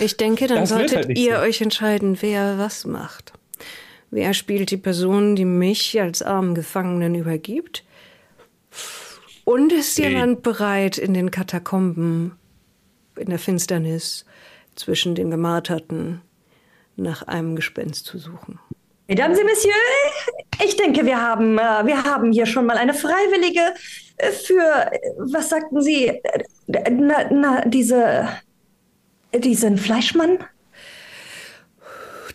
ich 0.03 0.17
denke, 0.17 0.47
dann 0.47 0.67
solltet 0.67 1.07
halt 1.07 1.19
ihr 1.19 1.37
so. 1.37 1.43
euch 1.43 1.61
entscheiden, 1.61 2.19
wer 2.21 2.59
was 2.59 2.85
macht. 2.85 3.33
Wer 4.11 4.35
spielt 4.35 4.71
die 4.71 4.77
Person, 4.77 5.37
die 5.37 5.45
mich 5.45 5.99
als 6.01 6.23
armen 6.23 6.55
Gefangenen 6.55 7.15
übergibt? 7.15 7.85
Und 9.45 9.73
ist 9.73 9.99
jemand 9.99 10.43
bereit, 10.43 10.99
in 10.99 11.15
den 11.15 11.31
Katakomben, 11.31 12.39
in 13.17 13.29
der 13.29 13.39
Finsternis, 13.39 14.25
zwischen 14.77 15.15
den 15.15 15.31
Gemarterten, 15.31 16.23
nach 16.97 17.23
einem 17.23 17.57
Gespenst 17.57 18.07
zu 18.07 18.19
suchen? 18.19 18.59
Mesdames 19.09 19.39
et 19.39 19.45
Messieurs, 19.45 19.77
ich 20.65 20.77
denke, 20.77 21.05
wir 21.05 21.21
haben, 21.21 21.59
äh, 21.59 21.87
wir 21.87 22.05
haben 22.05 22.33
hier 22.33 22.47
schon 22.47 22.67
mal 22.67 22.77
eine 22.77 22.95
Freiwillige 22.95 23.75
für, 24.31 24.91
was 25.19 25.49
sagten 25.49 25.83
Sie, 25.83 26.21
na, 26.67 27.31
na, 27.31 27.61
diese, 27.67 28.29
diesen 29.35 29.77
Fleischmann? 29.77 30.39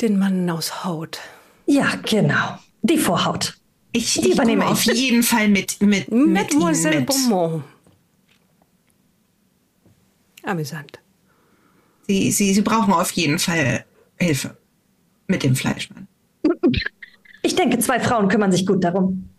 Den 0.01 0.19
Mann 0.19 0.49
aus 0.49 0.83
Haut. 0.83 1.19
Ja, 1.65 1.93
genau. 2.03 2.59
Die 2.81 2.97
Vorhaut. 2.97 3.57
Ich, 3.97 4.21
ich 4.21 4.33
übernehme 4.33 4.67
auf 4.67 4.83
jeden 4.83 5.23
Fall 5.23 5.47
mit, 5.47 5.81
mit, 5.81 6.11
Mademoiselle 6.11 6.99
mit 6.99 7.07
Beaumont. 7.07 7.63
Amüsant. 10.43 10.99
Sie, 12.07 12.29
Sie, 12.29 12.53
Sie 12.53 12.61
brauchen 12.61 12.93
auf 12.93 13.11
jeden 13.11 13.39
Fall 13.39 13.85
Hilfe 14.17 14.55
mit 15.25 15.41
dem 15.41 15.55
Fleischmann. 15.55 16.07
Ich 17.41 17.55
denke, 17.55 17.79
zwei 17.79 17.99
Frauen 17.99 18.27
kümmern 18.27 18.51
sich 18.51 18.67
gut 18.67 18.83
darum. 18.83 19.29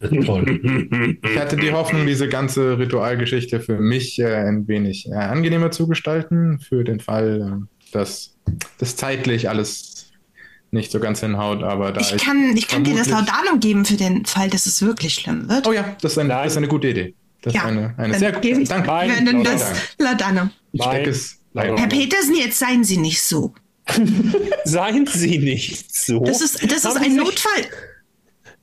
Toll. 0.00 1.18
Ich 1.22 1.38
hatte 1.38 1.56
die 1.56 1.72
Hoffnung, 1.72 2.06
diese 2.06 2.28
ganze 2.28 2.78
Ritualgeschichte 2.78 3.60
für 3.60 3.78
mich 3.78 4.18
äh, 4.18 4.34
ein 4.34 4.68
wenig 4.68 5.08
äh, 5.08 5.14
angenehmer 5.14 5.70
zu 5.70 5.88
gestalten, 5.88 6.58
für 6.58 6.84
den 6.84 7.00
Fall, 7.00 7.62
äh, 7.62 7.92
dass 7.92 8.36
das 8.78 8.96
zeitlich 8.96 9.48
alles 9.48 9.91
nicht 10.72 10.90
so 10.90 10.98
ganz 11.00 11.20
hinhaut, 11.20 11.62
aber 11.62 11.92
da 11.92 12.00
ich 12.00 12.16
kann, 12.16 12.56
ich 12.56 12.66
kann 12.66 12.82
dir 12.82 12.96
das 12.96 13.08
Laudanum 13.08 13.60
geben 13.60 13.84
für 13.84 13.96
den 13.96 14.24
Fall, 14.24 14.48
dass 14.50 14.64
es 14.66 14.80
wirklich 14.82 15.14
schlimm 15.14 15.48
wird. 15.48 15.66
Oh 15.66 15.72
ja, 15.72 15.96
das 16.00 16.12
ist, 16.12 16.18
ein, 16.18 16.28
das 16.30 16.46
ist 16.52 16.56
eine 16.56 16.68
gute 16.68 16.88
Idee. 16.88 17.14
Das 17.42 17.52
Ja, 17.54 17.62
ist 17.62 17.66
eine, 17.68 17.94
eine 17.98 18.10
dann 18.12 18.18
sehr 18.18 18.32
gute. 18.32 18.48
ich- 18.48 18.68
Danke. 18.68 18.88
Nein, 18.88 19.26
Dank. 19.26 19.44
das 19.44 19.72
Ladano. 19.98 20.48
Ich 20.72 20.82
stecke 20.82 21.10
es. 21.10 21.38
Herr 21.54 21.86
Petersen, 21.88 22.34
jetzt 22.36 22.58
seien 22.58 22.82
Sie 22.84 22.96
nicht 22.96 23.22
so. 23.22 23.52
Seien 24.64 25.06
Sie 25.06 25.38
nicht 25.38 25.94
so. 25.94 26.20
Das 26.20 26.40
ist, 26.40 26.62
das 26.70 26.84
ist 26.84 26.96
ein 26.96 27.16
Notfall. 27.16 27.66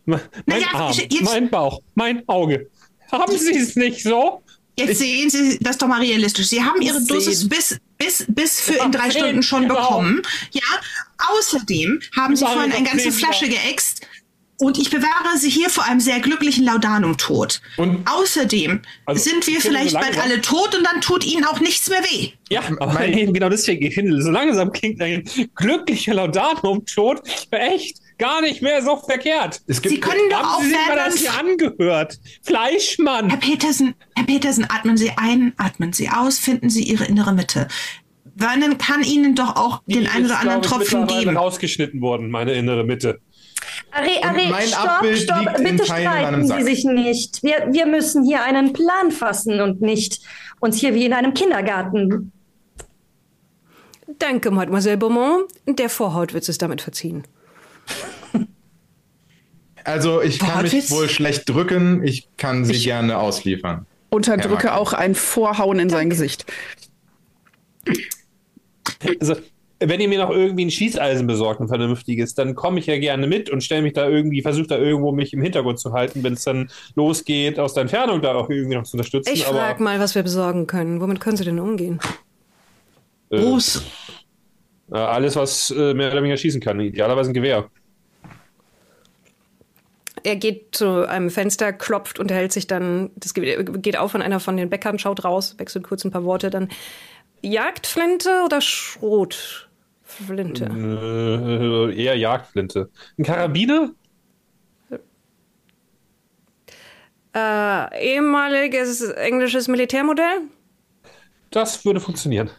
mein 0.06 0.20
Naja, 0.46 0.68
Arm, 0.74 0.94
jetzt- 0.98 1.22
mein 1.24 1.50
Bauch, 1.50 1.82
mein 1.94 2.28
Auge. 2.28 2.70
Haben 3.12 3.38
Sie 3.38 3.56
es 3.56 3.76
nicht 3.76 4.02
so? 4.02 4.42
Jetzt 4.78 4.98
sehen 5.00 5.30
Sie 5.30 5.60
das 5.60 5.78
doch 5.78 5.88
mal 5.88 6.00
realistisch. 6.02 6.48
Sie 6.48 6.64
haben 6.64 6.82
Ihre 6.82 7.04
Dosis 7.04 7.48
bis, 7.50 7.78
bis, 8.00 8.26
bis 8.28 8.60
für 8.62 8.76
in 8.84 8.92
drei 8.92 9.12
Stunden 9.12 9.44
schon 9.44 9.64
genau. 9.64 9.76
bekommen. 9.76 10.22
Ja. 10.52 10.62
Außerdem 11.38 12.02
haben 12.18 12.36
Sie 12.36 12.46
vorhin 12.46 12.72
eine 12.72 12.88
ganze 12.88 13.12
Flasche 13.12 13.48
geäxt. 13.48 14.02
Und 14.62 14.78
ich 14.78 14.90
bewahre 14.90 15.38
Sie 15.38 15.50
hier 15.50 15.70
vor 15.70 15.86
einem 15.86 16.02
sehr 16.02 16.20
glücklichen 16.20 16.66
Laudanum-Tod. 16.66 17.62
Und- 17.78 18.06
Außerdem 18.10 18.82
Also, 19.06 19.30
sind 19.30 19.48
wir 19.48 19.62
vielleicht 19.62 19.92
so 19.92 20.00
bald 20.00 20.18
alle 20.22 20.42
tot 20.42 20.76
und 20.76 20.84
dann 20.84 21.00
tut 21.00 21.26
Ihnen 21.26 21.46
auch 21.46 21.62
nichts 21.62 21.90
mehr 21.90 22.04
weh. 22.04 22.32
Ja, 22.50 22.62
aber 22.80 22.92
mein- 22.94 23.18
eben 23.18 23.34
genau 23.34 23.48
deswegen, 23.48 23.86
ich 23.86 23.94
finde, 23.94 24.22
so 24.22 24.30
langsam 24.32 24.74
klingt 24.74 25.02
ein 25.02 25.24
glücklicher 25.56 26.14
Laudanum-Tod 26.14 27.22
echt 27.52 28.00
gar 28.20 28.42
nicht 28.42 28.62
mehr 28.62 28.84
so 28.84 28.98
verkehrt. 28.98 29.62
Es 29.66 29.82
gibt 29.82 29.96
Sie 29.96 30.00
können 30.00 30.30
doch 30.30 30.44
Haben 30.44 30.64
Sie 30.64 30.70
sich 30.70 30.88
mal 30.88 30.96
das 30.96 31.16
hier 31.16 31.34
angehört? 31.34 32.20
Fleischmann! 32.44 33.30
Herr 33.30 33.40
Petersen, 33.40 33.96
Herr 34.16 34.26
Petersen, 34.26 34.68
atmen 34.70 34.98
Sie 34.98 35.12
ein, 35.18 35.54
atmen 35.58 35.94
Sie 35.94 36.10
aus, 36.10 36.38
finden 36.38 36.70
Sie 36.70 36.84
Ihre 36.84 37.06
innere 37.06 37.34
Mitte. 37.34 37.68
Vernon 38.38 38.78
kann 38.78 39.04
Ihnen 39.04 39.36
doch 39.36 39.56
auch 39.56 39.82
den 39.88 40.08
einen 40.08 40.26
oder 40.26 40.40
anderen 40.40 40.62
glaub 40.62 40.82
ich, 40.82 40.90
Tropfen 40.90 41.08
geben. 41.08 41.36
rausgeschnitten 41.36 42.02
worden, 42.02 42.30
meine 42.30 42.54
innere 42.54 42.84
Mitte. 42.84 43.20
Ari, 43.92 44.18
Und 44.18 44.26
Ari, 44.26 44.48
mein 44.50 44.68
stopp, 44.68 44.90
Abbild 44.90 45.18
stopp, 45.20 45.40
liegt 45.40 45.64
bitte 45.64 45.86
streiten. 45.86 46.48
Sie 46.48 46.64
sich 46.64 46.86
nicht. 46.86 47.44
Wir, 47.44 47.68
wir 47.72 47.86
müssen 47.86 48.24
hier 48.24 48.44
einen 48.44 48.72
Plan 48.74 49.12
fassen 49.12 49.60
und 49.62 49.82
nicht 49.82 50.20
uns 50.60 50.78
hier 50.78 50.94
wie 50.94 51.06
in 51.06 51.14
einem 51.14 51.34
Kindergarten. 51.34 52.32
Danke, 54.20 54.52
Mademoiselle 54.52 54.98
Beaumont. 54.98 55.46
Der 55.68 55.90
Vorhautwitz 55.90 56.50
ist 56.50 56.62
damit 56.62 56.82
verziehen. 56.82 57.24
Also 59.84 60.22
ich 60.22 60.40
kann 60.40 60.64
mich 60.64 60.92
wohl 60.92 61.10
schlecht 61.10 61.50
drücken. 61.50 62.04
Ich 62.04 62.28
kann 62.38 62.66
sie 62.66 62.80
gerne 62.80 63.18
ausliefern. 63.18 63.86
Unterdrücke 64.10 64.68
Ja, 64.68 64.78
auch 64.78 64.94
ein 64.94 65.16
Vorhauen 65.16 65.80
in 65.80 65.90
sein 65.90 66.10
Gesicht. 66.10 66.46
Also, 69.22 69.36
wenn 69.80 70.02
ihr 70.02 70.10
mir 70.10 70.20
noch 70.20 70.32
irgendwie 70.32 70.66
ein 70.66 70.72
Schießeisen 70.72 71.26
besorgt, 71.26 71.62
ein 71.62 71.68
vernünftiges, 71.70 72.34
dann 72.34 72.54
komme 72.54 72.80
ich 72.80 72.88
ja 72.88 72.98
gerne 73.00 73.28
mit 73.28 73.50
und 73.50 73.64
stelle 73.64 73.82
mich 73.82 73.94
da 73.94 74.10
irgendwie, 74.10 74.42
versuche 74.42 74.68
da 74.68 74.78
irgendwo 74.78 75.12
mich 75.14 75.32
im 75.32 75.42
Hintergrund 75.42 75.80
zu 75.80 75.94
halten, 75.94 76.22
wenn 76.24 76.34
es 76.34 76.44
dann 76.44 76.70
losgeht, 76.96 77.60
aus 77.60 77.76
der 77.76 77.82
Entfernung 77.82 78.22
da 78.22 78.34
auch 78.36 78.50
irgendwie 78.50 78.76
noch 78.76 78.84
zu 78.84 78.98
unterstützen. 78.98 79.32
Ich 79.34 79.48
aber 79.48 79.60
frage 79.60 79.84
mal, 79.84 80.00
was 80.00 80.16
wir 80.16 80.24
besorgen 80.24 80.68
können. 80.68 81.00
Womit 81.00 81.22
können 81.22 81.38
Sie 81.38 81.46
denn 81.46 81.60
umgehen? 81.60 82.00
äh, 83.30 83.40
Groß. 83.40 83.84
äh, 84.92 84.98
alles, 84.98 85.36
was 85.36 85.72
äh, 85.72 85.94
mehr 85.94 86.12
oder 86.12 86.22
weniger 86.24 86.38
schießen 86.38 86.60
kann. 86.60 86.80
Idealerweise 86.80 87.32
ein 87.32 87.34
Gewehr. 87.34 87.70
Er 90.24 90.36
geht 90.36 90.76
zu 90.76 91.08
einem 91.08 91.30
Fenster, 91.30 91.74
klopft, 91.74 92.20
unterhält 92.20 92.52
sich 92.52 92.68
dann, 92.68 93.12
das 93.16 93.34
geht 93.34 93.98
auf 93.98 94.16
und 94.16 94.22
einer 94.22 94.40
von 94.40 94.58
den 94.58 94.70
Bäckern 94.70 95.00
schaut 95.00 95.24
raus, 95.24 95.56
wechselt 95.58 95.84
kurz 95.84 96.04
ein 96.04 96.12
paar 96.12 96.24
Worte, 96.24 96.50
dann 96.50 96.70
Jagdflinte 97.42 98.42
oder 98.46 98.62
Schrotflinte? 98.62 100.66
Äh, 100.66 101.96
eher 101.96 102.16
Jagdflinte. 102.16 102.90
Ein 103.18 103.24
Karabiner? 103.24 103.92
Äh, 107.36 108.16
ehemaliges 108.16 109.02
englisches 109.02 109.68
Militärmodell? 109.68 110.42
Das 111.52 111.86
würde 111.86 112.00
funktionieren. 112.00 112.50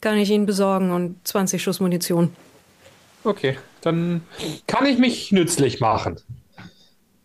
Kann 0.00 0.16
ich 0.16 0.30
Ihnen 0.30 0.46
besorgen 0.46 0.92
und 0.92 1.16
20 1.26 1.62
Schuss 1.62 1.80
Munition. 1.80 2.34
Okay, 3.24 3.56
dann 3.82 4.22
kann 4.66 4.86
ich 4.86 4.98
mich 4.98 5.30
nützlich 5.30 5.80
machen. 5.80 6.20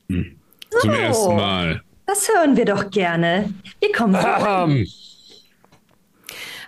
Zum 0.08 0.90
Oh. 0.90 0.94
ersten 0.94 1.36
Mal. 1.36 1.82
Das 2.06 2.30
hören 2.30 2.56
wir 2.56 2.66
doch 2.66 2.90
gerne. 2.92 3.54
Wir 3.80 3.92
kommen 3.92 4.16
voran. 4.16 4.72
Ähm, 4.88 4.88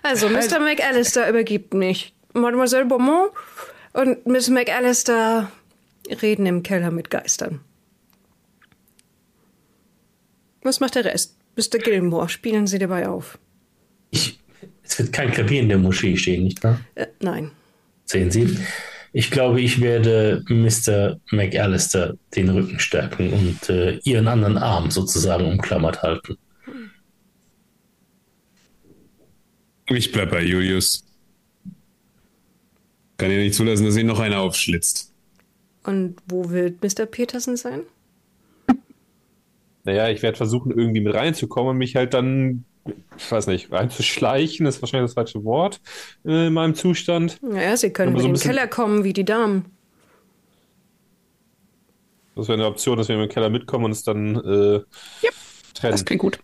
Also, 0.02 0.28
Mr. 0.30 0.60
McAllister 0.60 1.28
übergibt 1.28 1.74
mich. 1.74 2.14
Mademoiselle 2.32 2.86
Beaumont 2.86 3.32
und 3.92 4.24
Miss 4.26 4.48
McAllister 4.48 5.50
reden 6.22 6.46
im 6.46 6.62
Keller 6.62 6.90
mit 6.90 7.10
Geistern. 7.10 7.60
Was 10.62 10.80
macht 10.80 10.94
der 10.94 11.04
Rest? 11.04 11.36
Mr. 11.56 11.78
Gilmore, 11.78 12.28
spielen 12.28 12.66
Sie 12.66 12.78
dabei 12.78 13.08
auf? 13.08 13.38
Ich, 14.10 14.38
es 14.82 14.98
wird 14.98 15.12
kein 15.12 15.30
Klavier 15.32 15.60
in 15.60 15.68
der 15.68 15.78
Moschee 15.78 16.16
stehen, 16.16 16.44
nicht 16.44 16.62
wahr? 16.64 16.80
Äh, 16.94 17.06
nein. 17.20 17.50
Sehen 18.06 18.30
Sie? 18.30 18.58
Ich 19.12 19.30
glaube, 19.30 19.60
ich 19.60 19.80
werde 19.80 20.44
Mr. 20.48 21.18
McAllister 21.30 22.16
den 22.36 22.48
Rücken 22.48 22.78
stärken 22.78 23.32
und 23.32 23.68
äh, 23.68 23.98
ihren 24.04 24.28
anderen 24.28 24.56
Arm 24.56 24.90
sozusagen 24.90 25.46
umklammert 25.46 26.02
halten. 26.02 26.38
Ich 29.86 30.12
bleib 30.12 30.30
bei 30.30 30.42
Julius. 30.42 31.04
Kann 33.16 33.30
ja 33.30 33.38
nicht 33.38 33.54
zulassen, 33.54 33.84
dass 33.84 33.96
ihn 33.96 34.06
noch 34.06 34.20
einer 34.20 34.38
aufschlitzt. 34.38 35.12
Und 35.82 36.16
wo 36.26 36.50
wird 36.50 36.82
Mr. 36.82 37.06
Peterson 37.06 37.56
sein? 37.56 37.82
naja, 39.84 40.08
ich 40.08 40.22
werde 40.22 40.36
versuchen, 40.36 40.70
irgendwie 40.70 41.00
mit 41.00 41.14
reinzukommen 41.14 41.70
und 41.70 41.78
mich 41.78 41.96
halt 41.96 42.14
dann, 42.14 42.64
ich 43.16 43.30
weiß 43.30 43.46
nicht, 43.48 43.70
reinzuschleichen, 43.70 44.66
ist 44.66 44.80
wahrscheinlich 44.82 45.10
das 45.10 45.14
falsche 45.14 45.44
Wort 45.44 45.80
äh, 46.24 46.46
in 46.46 46.52
meinem 46.52 46.74
Zustand. 46.74 47.38
Naja, 47.42 47.76
Sie 47.76 47.90
können 47.92 48.14
in 48.14 48.20
so 48.22 48.26
den 48.28 48.36
Keller 48.36 48.66
kommen 48.66 49.04
wie 49.04 49.12
die 49.12 49.24
Damen. 49.24 49.66
Das 52.36 52.48
wäre 52.48 52.58
eine 52.58 52.66
Option, 52.66 52.96
dass 52.96 53.08
wir 53.08 53.22
im 53.22 53.28
Keller 53.28 53.50
mitkommen 53.50 53.84
und 53.84 53.90
uns 53.90 54.02
dann 54.02 54.36
äh, 54.36 54.80
trennen. 55.74 55.92
Das 55.92 56.04
klingt 56.04 56.22
gut. 56.22 56.38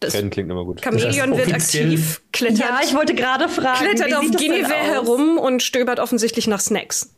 Das 0.00 0.12
trennen 0.12 0.30
klingt 0.30 0.50
immer 0.50 0.64
gut. 0.64 0.82
Chamäleon 0.82 1.30
Das 1.30 1.38
heißt, 1.38 1.74
wird 1.74 1.86
aktiv, 1.86 2.22
klettert, 2.32 2.58
Ja, 2.58 2.80
ich 2.84 2.94
wollte 2.94 3.14
gerade 3.14 3.48
fragen. 3.48 3.86
klettert 3.86 4.08
wie 4.08 4.14
auf 4.14 4.30
Guinevere 4.32 4.74
herum 4.74 5.38
und 5.38 5.62
stöbert 5.62 6.00
offensichtlich 6.00 6.46
nach 6.46 6.60
Snacks. 6.60 7.14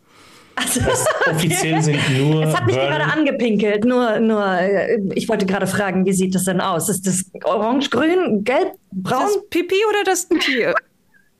Also, 0.56 0.80
Offiziell 1.30 1.82
sind 1.82 1.98
nur. 2.18 2.44
es 2.44 2.54
hat 2.54 2.66
mich 2.66 2.76
Vernon- 2.76 2.90
gerade 2.98 3.12
angepinkelt. 3.12 3.84
Nur, 3.84 4.20
nur, 4.20 4.46
äh, 4.60 5.00
ich 5.14 5.28
wollte 5.28 5.46
gerade 5.46 5.66
fragen, 5.66 6.06
wie 6.06 6.12
sieht 6.12 6.34
das 6.34 6.44
denn 6.44 6.60
aus? 6.60 6.88
Ist 6.88 7.06
das 7.06 7.24
orange, 7.44 7.90
grün, 7.90 8.44
gelb, 8.44 8.72
braun? 8.92 9.22
Das 9.24 9.38
Pipi 9.50 9.76
oder 9.88 10.04
das 10.04 10.28
Tier? 10.28 10.74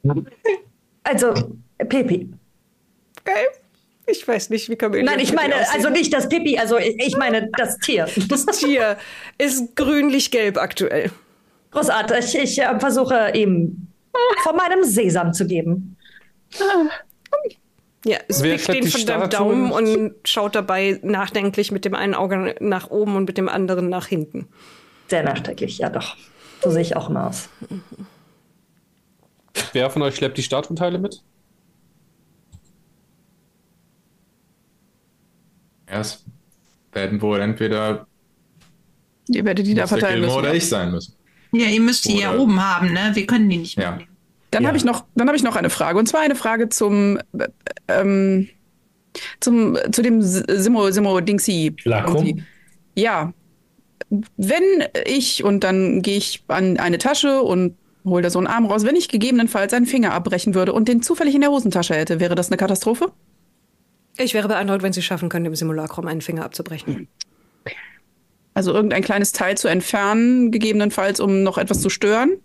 Also, 1.06 1.34
Pipi. 1.88 2.30
Geil. 3.24 3.46
Ich 4.06 4.26
weiß 4.26 4.48
nicht, 4.50 4.68
wie 4.70 4.76
Chamäleon 4.80 5.04
Nein, 5.06 5.18
ich 5.18 5.30
Pipi 5.30 5.36
meine, 5.36 5.54
aussieht. 5.56 5.74
also 5.74 5.90
nicht 5.90 6.12
das 6.14 6.28
Pipi, 6.30 6.58
also 6.58 6.78
ich 6.78 6.94
ich 6.98 7.16
meine 7.18 7.50
das 7.58 7.76
Tier. 7.78 8.06
Das 8.28 8.46
Tier 8.46 8.96
ist 9.38 9.76
grünlich-gelb 9.76 10.56
aktuell. 10.58 11.10
Großartig. 11.72 12.36
Ich 12.38 12.58
äh, 12.58 12.78
versuche 12.80 13.32
ihm 13.34 13.86
von 14.42 14.56
meinem 14.56 14.82
Sesam 14.84 15.32
zu 15.34 15.46
geben. 15.46 15.96
Ja, 18.04 18.18
es 18.28 18.42
Wer 18.42 18.58
den 18.58 18.82
die 18.84 18.90
von 18.90 19.06
deinem? 19.06 19.30
Daumen 19.30 19.72
und 19.72 20.14
schaut 20.24 20.54
dabei 20.54 21.00
nachdenklich 21.02 21.72
mit 21.72 21.84
dem 21.84 21.94
einen 21.94 22.14
Auge 22.14 22.54
nach 22.60 22.90
oben 22.90 23.16
und 23.16 23.24
mit 23.24 23.38
dem 23.38 23.48
anderen 23.48 23.88
nach 23.88 24.06
hinten. 24.06 24.48
Sehr 25.08 25.22
nachdenklich, 25.22 25.78
ja 25.78 25.88
doch. 25.88 26.16
So 26.62 26.70
sehe 26.70 26.82
ich 26.82 26.96
auch 26.96 27.08
immer 27.08 27.28
aus. 27.28 27.48
Wer 29.72 29.88
von 29.90 30.02
euch 30.02 30.16
schleppt 30.16 30.36
die 30.36 30.42
Statuenteile 30.42 30.98
mit? 30.98 31.22
Es 35.86 36.24
werden 36.92 37.20
wohl 37.22 37.40
entweder 37.40 38.06
Ihr 39.28 39.44
werdet 39.44 39.66
die 39.66 39.74
da 39.74 39.86
verteilen 39.86 40.20
müssen. 40.20 40.36
oder 40.36 40.54
ich 40.54 40.68
sein 40.68 40.90
müssen. 40.90 41.14
Ja, 41.52 41.66
ihr 41.68 41.80
müsst 41.80 42.04
die 42.06 42.18
ja 42.18 42.36
oben 42.36 42.62
haben, 42.62 42.92
ne? 42.92 43.10
Wir 43.14 43.26
können 43.26 43.48
die 43.48 43.58
nicht 43.58 43.78
Ja. 43.78 43.98
Dann 44.54 44.62
Ja. 44.62 44.68
habe 44.68 44.76
ich 44.78 44.84
noch, 44.84 45.04
dann 45.14 45.26
habe 45.26 45.36
ich 45.36 45.42
noch 45.42 45.56
eine 45.56 45.68
Frage 45.70 45.98
und 45.98 46.06
zwar 46.06 46.20
eine 46.20 46.36
Frage 46.36 46.68
zum 46.68 47.18
äh, 47.38 47.48
ähm, 47.88 48.48
zum 49.40 49.76
zu 49.90 50.00
dem 50.02 50.22
Simo 50.22 50.90
Simo 50.90 51.18
irgendwie. 51.18 52.42
Ja, 52.94 53.32
wenn 54.36 54.62
ich 55.06 55.42
und 55.44 55.64
dann 55.64 56.02
gehe 56.02 56.16
ich 56.16 56.44
an 56.48 56.78
eine 56.78 56.98
Tasche 56.98 57.42
und 57.42 57.76
hole 58.04 58.22
da 58.22 58.30
so 58.30 58.38
einen 58.38 58.46
Arm 58.46 58.66
raus. 58.66 58.84
Wenn 58.84 58.96
ich 58.96 59.08
gegebenenfalls 59.08 59.72
einen 59.72 59.86
Finger 59.86 60.12
abbrechen 60.12 60.54
würde 60.54 60.72
und 60.72 60.88
den 60.88 61.02
zufällig 61.02 61.34
in 61.34 61.40
der 61.40 61.50
Hosentasche 61.50 61.94
hätte, 61.94 62.20
wäre 62.20 62.34
das 62.34 62.48
eine 62.48 62.56
Katastrophe? 62.56 63.10
Ich 64.16 64.34
wäre 64.34 64.46
beeindruckt, 64.46 64.82
wenn 64.82 64.92
Sie 64.92 65.02
schaffen 65.02 65.28
können, 65.28 65.46
im 65.46 65.54
Simulacrum 65.56 66.06
einen 66.06 66.20
Finger 66.20 66.44
abzubrechen. 66.44 67.08
Also 68.52 68.72
irgendein 68.72 69.02
kleines 69.02 69.32
Teil 69.32 69.56
zu 69.56 69.66
entfernen, 69.66 70.52
gegebenenfalls, 70.52 71.18
um 71.18 71.42
noch 71.42 71.58
etwas 71.58 71.80
zu 71.80 71.90
stören? 71.90 72.36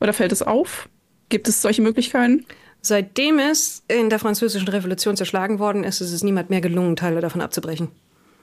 Oder 0.00 0.12
fällt 0.12 0.32
es 0.32 0.42
auf? 0.42 0.88
Gibt 1.30 1.48
es 1.48 1.62
solche 1.62 1.80
Möglichkeiten? 1.80 2.44
Seitdem 2.82 3.38
es 3.38 3.82
in 3.88 4.10
der 4.10 4.18
französischen 4.18 4.68
Revolution 4.68 5.16
zerschlagen 5.16 5.58
worden 5.58 5.84
ist, 5.84 6.00
ist 6.00 6.12
es 6.12 6.22
niemand 6.22 6.50
mehr 6.50 6.60
gelungen, 6.60 6.96
Teile 6.96 7.20
davon 7.20 7.40
abzubrechen. 7.40 7.88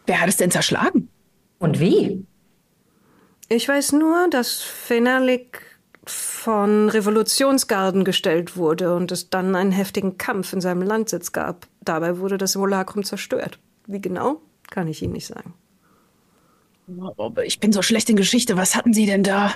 Wer 0.06 0.22
hat 0.22 0.30
es 0.30 0.38
denn 0.38 0.52
zerschlagen? 0.52 1.10
Und 1.60 1.80
wie? 1.80 2.26
Ich 3.50 3.68
weiß 3.68 3.94
nur, 3.94 4.30
dass 4.30 4.62
Fenalik 4.62 5.62
von 6.06 6.90
Revolutionsgarden 6.90 8.06
gestellt 8.06 8.56
wurde 8.56 8.96
und 8.96 9.12
es 9.12 9.30
dann 9.30 9.56
einen 9.56 9.72
heftigen 9.72 10.18
Kampf 10.18 10.54
in 10.54 10.62
seinem 10.62 10.82
Landsitz 10.82 11.32
gab. 11.32 11.68
Dabei 11.82 12.20
wurde 12.20 12.38
das 12.38 12.54
Simulacrum 12.54 13.04
zerstört. 13.04 13.60
Wie 13.88 14.00
genau, 14.00 14.42
kann 14.70 14.88
ich 14.88 15.02
Ihnen 15.02 15.14
nicht 15.14 15.28
sagen. 15.28 15.54
Aber 17.18 17.44
ich 17.44 17.60
bin 17.60 17.74
so 17.74 17.82
schlecht 17.82 18.10
in 18.10 18.16
Geschichte. 18.16 18.56
Was 18.56 18.76
hatten 18.76 18.94
Sie 18.94 19.06
denn 19.06 19.24
da? 19.24 19.54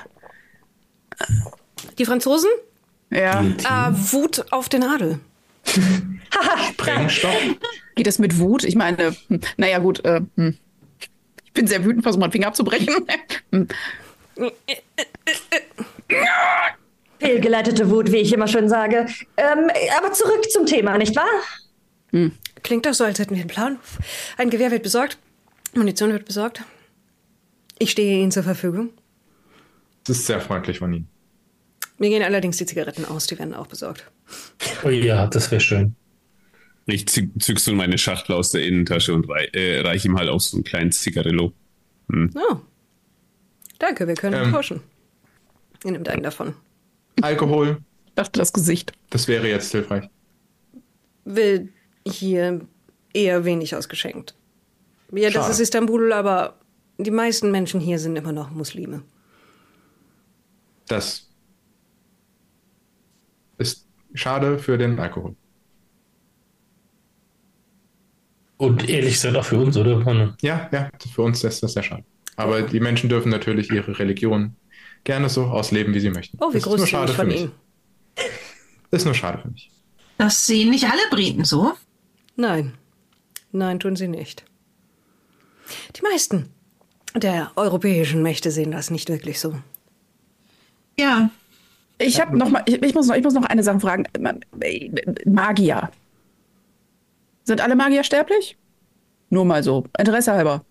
Die 1.98 2.06
Franzosen? 2.06 2.50
Ja. 3.12 3.42
Äh, 3.42 3.94
Wut 3.94 4.46
auf 4.52 4.70
den 4.70 4.84
Adel. 4.84 5.20
Sprengstoff? 6.72 7.36
Geht 7.96 8.08
es 8.08 8.20
mit 8.20 8.40
Wut? 8.40 8.64
Ich 8.64 8.76
meine, 8.76 9.16
hm, 9.28 9.42
naja, 9.58 9.80
gut. 9.80 10.04
Äh, 10.06 10.22
hm. 10.38 10.58
Ich 11.46 11.54
bin 11.54 11.68
sehr 11.68 11.84
wütend, 11.84 12.04
versuche 12.04 12.22
meinen 12.22 12.32
Finger 12.32 12.48
abzubrechen. 12.48 12.96
Hm. 13.52 13.68
Fehlgeleitete 17.20 17.90
Wut, 17.90 18.14
wie 18.14 18.18
ich 18.18 18.32
immer 18.32 18.48
schön 18.48 18.70
sage. 18.70 19.06
Ähm, 19.36 19.70
aber 19.98 20.14
zurück 20.14 20.50
zum 20.50 20.66
Thema, 20.66 20.98
nicht 20.98 21.14
wahr? 21.18 22.32
Klingt 22.64 22.86
doch 22.86 22.94
so, 22.94 23.04
als 23.04 23.20
hätten 23.20 23.36
wir 23.36 23.42
einen 23.42 23.50
Plan. 23.50 23.78
Ein 24.38 24.50
Gewehr 24.50 24.72
wird 24.72 24.84
besorgt, 24.84 25.18
Munition 25.76 26.12
wird 26.14 26.26
besorgt. 26.26 26.64
Ich 27.78 27.92
stehe 27.92 28.22
Ihnen 28.22 28.32
zur 28.32 28.44
Verfügung. 28.44 28.92
Das 30.06 30.18
ist 30.18 30.28
sehr 30.28 30.40
freundlich 30.40 30.80
von 30.80 30.94
Ihnen. 30.94 31.08
Mir 32.02 32.10
gehen 32.10 32.24
allerdings 32.24 32.58
die 32.58 32.66
Zigaretten 32.66 33.06
aus, 33.06 33.28
die 33.28 33.38
werden 33.38 33.54
auch 33.54 33.68
besorgt. 33.68 34.12
Oh 34.84 34.90
ja, 34.90 35.28
das 35.28 35.52
wäre 35.52 35.62
schön. 35.62 35.96
Ich 36.88 37.08
zück, 37.08 37.30
zück 37.40 37.60
so 37.60 37.74
meine 37.74 38.00
Schachtel 38.00 38.34
aus 38.34 38.50
der 38.50 38.64
Innentasche 38.66 39.14
und 39.14 39.30
rei 39.30 39.46
äh, 39.54 39.82
reich 39.82 40.04
ihm 40.04 40.18
halt 40.18 40.28
auch 40.28 40.40
so 40.40 40.58
einen 40.58 40.64
kleinen 40.64 40.92
Zigarillo. 40.92 41.54
Oh. 42.12 42.56
Danke, 43.78 44.08
wir 44.08 44.16
können 44.16 44.46
Ähm. 44.46 44.52
tauschen. 44.52 44.82
Ihr 45.86 45.92
nehmt 45.92 46.10
einen 46.10 46.24
davon. 46.24 46.56
Alkohol, 47.22 47.78
dachte 48.16 48.40
das 48.40 48.52
Gesicht. 48.52 48.94
das 49.12 49.28
wäre 49.28 49.48
jetzt 49.48 49.72
hilfreich. 49.72 50.10
Will 51.26 51.70
hier 52.08 52.62
eher 53.14 53.46
wenig 53.46 53.76
ausgeschenkt. 53.76 54.34
Ja, 55.12 55.30
das 55.30 55.34
Schade. 55.34 55.52
ist 55.52 55.60
Istanbul, 55.60 56.12
aber 56.14 56.58
die 56.98 57.12
meisten 57.12 57.52
Menschen 57.52 57.80
hier 57.80 58.00
sind 58.00 58.16
immer 58.16 58.32
noch 58.32 58.50
Muslime. 58.50 59.04
Das 60.88 61.31
schade 64.14 64.60
für 64.60 64.78
den 64.78 65.00
Alkohol. 65.00 65.36
Und 68.58 68.88
ehrlich 68.90 69.14
gesagt 69.14 69.36
auch 69.36 69.46
für 69.46 69.58
uns, 69.58 69.76
oder? 69.76 70.36
Ja, 70.42 70.70
ja, 70.72 70.90
für 71.14 71.24
uns 71.24 71.44
ist 71.44 71.64
das 71.64 71.74
sehr 71.74 71.84
schade. 71.84 72.04
Aber 72.36 72.62
die 72.62 72.80
Menschen 72.80 73.10
dürfen 73.10 73.30
natürlich 73.30 73.72
ihre 73.72 73.98
Religion 73.98 74.56
gerne 75.04 75.30
so 75.30 75.46
ausleben, 75.46 75.94
wie 75.94 76.00
sie 76.00 76.12
möchten. 76.12 76.38
Oh, 76.40 76.50
wie 76.50 76.54
das 76.54 76.64
ist 76.64 76.66
nur 76.68 76.78
großzügig 76.78 76.92
schade 76.92 77.12
für 77.12 77.18
von 77.18 77.28
mich. 77.28 77.42
Ihnen. 77.42 77.52
Das 78.92 79.02
ist 79.02 79.06
nur 79.06 79.16
schade 79.16 79.40
für 79.40 79.50
mich. 79.50 79.72
Das 80.18 80.46
sehen 80.46 80.70
nicht 80.70 80.86
alle 80.86 81.02
Briten 81.10 81.44
so. 81.44 81.74
Nein. 82.36 82.74
Nein, 83.52 83.80
tun 83.80 83.96
sie 83.96 84.08
nicht. 84.08 84.46
Die 85.96 86.02
meisten 86.04 86.50
der 87.16 87.52
europäischen 87.56 88.22
Mächte 88.22 88.52
sehen 88.52 88.72
das 88.72 88.92
nicht 88.92 89.10
wirklich 89.10 89.40
so. 89.40 89.60
Ja, 91.00 91.30
Ich 92.02 92.20
habe 92.20 92.38
noch 92.38 92.50
mal, 92.50 92.64
ich, 92.66 92.82
ich 92.82 92.94
muss 92.94 93.08
noch, 93.08 93.16
ich 93.16 93.24
muss 93.24 93.34
noch 93.34 93.44
eine 93.44 93.64
Sache 93.64 93.80
fragen. 93.80 94.06
Magier. 95.26 95.92
Sind 97.44 97.62
alle 97.62 97.76
Magier 97.76 98.04
sterblich? 98.04 98.58
Nur 99.30 99.46
mal 99.46 99.64
so, 99.64 99.86
Interesse 99.98 100.34
halber. 100.34 100.64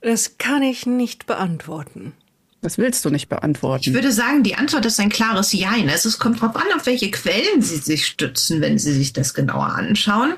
Das 0.00 0.36
kann 0.36 0.62
ich 0.62 0.86
nicht 0.86 1.26
beantworten. 1.26 2.12
Das 2.60 2.78
willst 2.78 3.04
du 3.04 3.10
nicht 3.10 3.28
beantworten. 3.28 3.84
ich 3.86 3.94
würde 3.94 4.10
sagen, 4.10 4.42
die 4.42 4.54
Antwort 4.54 4.86
ist 4.86 4.98
ein 4.98 5.10
klares 5.10 5.52
Jein. 5.52 5.88
Also 5.90 6.08
es 6.08 6.18
kommt 6.18 6.40
drauf 6.40 6.56
an, 6.56 6.66
auf 6.76 6.86
welche 6.86 7.10
Quellen 7.10 7.60
Sie 7.60 7.76
sich 7.76 8.06
stützen, 8.06 8.60
wenn 8.60 8.78
Sie 8.78 8.92
sich 8.92 9.12
das 9.12 9.34
genauer 9.34 9.66
anschauen. 9.66 10.34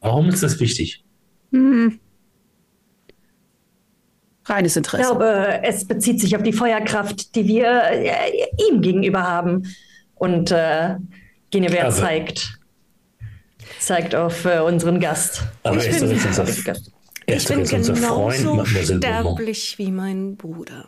Warum 0.00 0.28
ist 0.28 0.42
das 0.42 0.58
wichtig? 0.60 1.04
Reines 4.46 4.72
Ich 4.72 4.76
Interesse. 4.78 5.02
glaube, 5.10 5.60
es 5.62 5.84
bezieht 5.86 6.20
sich 6.20 6.36
auf 6.36 6.42
die 6.42 6.52
Feuerkraft, 6.52 7.34
die 7.34 7.46
wir 7.46 7.82
äh, 7.90 8.30
ihm 8.70 8.80
gegenüber 8.80 9.22
haben. 9.24 9.74
Und 10.14 10.50
äh, 10.50 10.96
Genevieve 11.50 11.84
Also- 11.84 12.00
zeigt, 12.02 12.58
zeigt 13.80 14.14
auf 14.14 14.44
äh, 14.44 14.60
unseren 14.60 15.00
Gast. 15.00 15.42
Aber 15.62 15.76
Ich 15.76 15.84
er 15.84 15.90
ist 15.90 16.02
doch 16.02 16.08
bin- 16.08 16.16
unser, 16.26 16.44
Gast. 16.44 16.92
er 17.26 17.36
Ich 17.36 17.42
ist 17.42 17.50
doch 17.50 17.56
bin 17.56 17.64
genauso 17.84 18.64
sterblich 18.64 19.78
wie 19.78 19.90
mein 19.90 20.36
Bruder. 20.36 20.86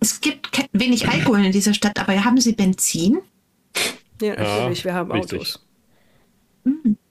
Es 0.00 0.20
gibt 0.20 0.48
wenig 0.72 1.08
Alkohol 1.08 1.44
in 1.46 1.52
dieser 1.52 1.74
Stadt, 1.74 1.98
aber 1.98 2.22
haben 2.24 2.38
Sie 2.40 2.52
Benzin? 2.52 3.18
Ja, 4.20 4.34
natürlich, 4.36 4.84
wir 4.84 4.94
haben 4.94 5.10
richtig. 5.12 5.38
Autos. 5.40 5.62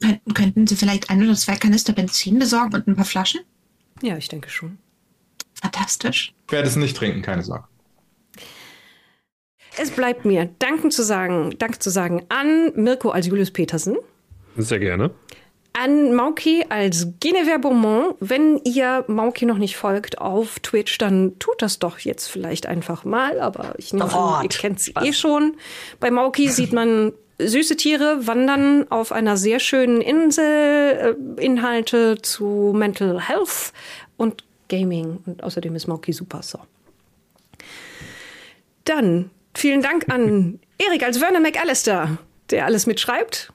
Könnten, 0.01 0.33
könnten 0.33 0.67
Sie 0.67 0.75
vielleicht 0.75 1.09
ein 1.09 1.23
oder 1.23 1.35
zwei 1.35 1.55
Kanister 1.55 1.93
Benzin 1.93 2.39
besorgen 2.39 2.75
und 2.75 2.87
ein 2.87 2.95
paar 2.95 3.05
Flaschen? 3.05 3.41
Ja, 4.01 4.17
ich 4.17 4.27
denke 4.27 4.49
schon. 4.49 4.77
Fantastisch. 5.65 6.33
Ich 6.45 6.51
werde 6.51 6.67
es 6.67 6.75
nicht 6.75 6.95
trinken, 6.95 7.21
keine 7.23 7.41
Sorge. 7.43 7.65
Es 9.77 9.91
bleibt 9.91 10.23
mir 10.25 10.49
Danken 10.59 10.91
zu 10.91 11.03
sagen, 11.03 11.55
Dank 11.57 11.81
zu 11.81 11.89
sagen 11.89 12.23
an 12.29 12.71
Mirko 12.75 13.09
als 13.09 13.27
Julius 13.27 13.51
Petersen, 13.51 13.97
Sehr 14.57 14.79
gerne. 14.79 15.09
an 15.73 16.13
Mauki 16.13 16.63
als 16.69 17.07
Genevieve 17.19 17.59
Beaumont. 17.59 18.15
Wenn 18.19 18.61
ihr 18.63 19.03
Mauki 19.07 19.45
noch 19.45 19.57
nicht 19.57 19.75
folgt 19.75 20.19
auf 20.21 20.59
Twitch, 20.59 20.97
dann 20.97 21.37
tut 21.39 21.61
das 21.61 21.79
doch 21.79 21.99
jetzt 21.99 22.27
vielleicht 22.27 22.67
einfach 22.67 23.03
mal. 23.03 23.39
Aber 23.41 23.73
ich 23.77 23.91
nehme 23.91 24.13
an, 24.13 24.43
ihr 24.43 24.49
kennt 24.49 24.79
sie 24.79 24.93
eh 25.01 25.11
schon. 25.11 25.57
Bei 25.99 26.09
Mauki 26.09 26.47
sieht 26.49 26.71
man 26.71 27.11
süße 27.37 27.75
Tiere 27.75 28.27
wandern 28.27 28.89
auf 28.91 29.11
einer 29.11 29.35
sehr 29.35 29.59
schönen 29.59 29.99
Insel, 29.99 31.17
äh, 31.37 31.43
Inhalte 31.43 32.21
zu 32.21 32.71
Mental 32.73 33.19
Health 33.27 33.73
und 34.15 34.45
Gaming. 34.69 35.19
Und 35.25 35.43
außerdem 35.43 35.75
ist 35.75 35.87
Mauki 35.87 36.13
super 36.13 36.41
so. 36.41 36.59
Dann 38.85 39.29
vielen 39.53 39.81
Dank 39.81 40.05
an 40.09 40.59
Erik 40.77 41.03
als 41.03 41.21
Werner 41.21 41.39
McAllister, 41.39 42.17
der 42.51 42.65
alles 42.65 42.85
mitschreibt. 42.85 43.51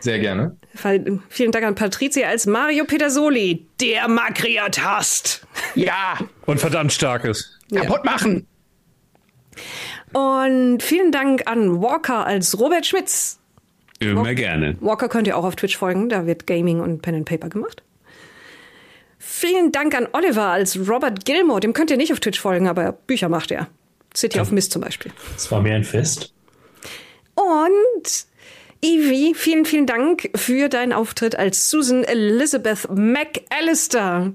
Sehr 0.00 0.18
gerne. 0.18 0.56
Fall- 0.74 1.20
Vielen 1.28 1.52
Dank 1.52 1.64
an 1.64 1.74
Patricia 1.76 2.28
als 2.28 2.46
Mario 2.46 2.84
Pedersoli, 2.84 3.66
der 3.80 4.08
Makriat 4.08 4.82
hasst. 4.82 5.46
Ja, 5.74 6.18
Und 6.46 6.58
verdammt 6.60 6.92
starkes. 6.92 7.58
kaputt 7.74 8.04
machen. 8.04 8.46
Und 10.12 10.82
vielen 10.82 11.12
Dank 11.12 11.46
an 11.46 11.80
Walker 11.80 12.26
als 12.26 12.58
Robert 12.58 12.84
Schmitz. 12.84 13.38
Immer 14.00 14.34
gerne. 14.34 14.76
Walker 14.80 15.08
könnt 15.08 15.26
ihr 15.28 15.36
auch 15.38 15.44
auf 15.44 15.56
Twitch 15.56 15.76
folgen, 15.78 16.08
da 16.10 16.26
wird 16.26 16.46
Gaming 16.46 16.80
und 16.80 17.00
Pen 17.00 17.14
and 17.14 17.24
Paper 17.26 17.48
gemacht. 17.48 17.82
Vielen 19.24 19.70
Dank 19.70 19.94
an 19.94 20.08
Oliver 20.12 20.46
als 20.48 20.76
Robert 20.88 21.24
Gilmore, 21.24 21.60
dem 21.60 21.72
könnt 21.74 21.90
ihr 21.92 21.96
nicht 21.96 22.12
auf 22.12 22.18
Twitch 22.18 22.40
folgen, 22.40 22.66
aber 22.66 22.90
Bücher 22.92 23.28
macht 23.28 23.52
er. 23.52 23.68
City 24.16 24.40
of 24.40 24.50
Mist 24.50 24.72
zum 24.72 24.82
Beispiel. 24.82 25.12
Es 25.36 25.50
war 25.52 25.62
mir 25.62 25.74
ein 25.74 25.84
Fest. 25.84 26.34
Und 27.34 28.26
Evie, 28.82 29.32
vielen, 29.34 29.64
vielen 29.64 29.86
Dank 29.86 30.28
für 30.34 30.68
deinen 30.68 30.92
Auftritt 30.92 31.36
als 31.36 31.70
Susan 31.70 32.02
Elizabeth 32.02 32.88
McAllister. 32.90 34.32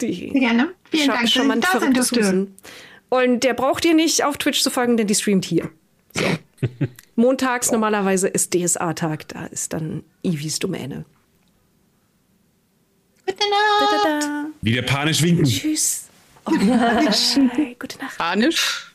Die 0.00 0.30
Sehr 0.32 0.40
gerne. 0.40 0.70
Vielen 0.90 1.10
Scha- 1.10 1.12
Dank, 1.12 1.24
ich 1.24 1.32
charmant 1.34 1.64
da 1.70 1.78
sein. 1.78 2.02
Susan. 2.02 2.54
Und 3.10 3.44
der 3.44 3.52
braucht 3.54 3.84
ihr 3.84 3.94
nicht 3.94 4.24
auf 4.24 4.38
Twitch 4.38 4.62
zu 4.62 4.70
folgen, 4.70 4.96
denn 4.96 5.06
die 5.06 5.14
streamt 5.14 5.44
hier. 5.44 5.70
So. 6.14 6.24
Montags 7.14 7.70
normalerweise 7.72 8.28
ist 8.28 8.54
DSA-Tag, 8.54 9.28
da 9.28 9.46
ist 9.46 9.72
dann 9.74 10.02
Ivis 10.22 10.58
Domäne. 10.60 11.04
Gute 13.28 13.50
Nacht. 13.50 14.04
Da, 14.04 14.08
da, 14.08 14.20
da. 14.20 14.46
Wieder 14.62 14.82
panisch 14.82 15.22
winken. 15.22 15.44
Tschüss. 15.44 16.08
Oh 16.46 16.50
nein. 16.52 17.76
Gute 17.78 17.98
Nacht. 17.98 18.16
Panisch. 18.16 18.87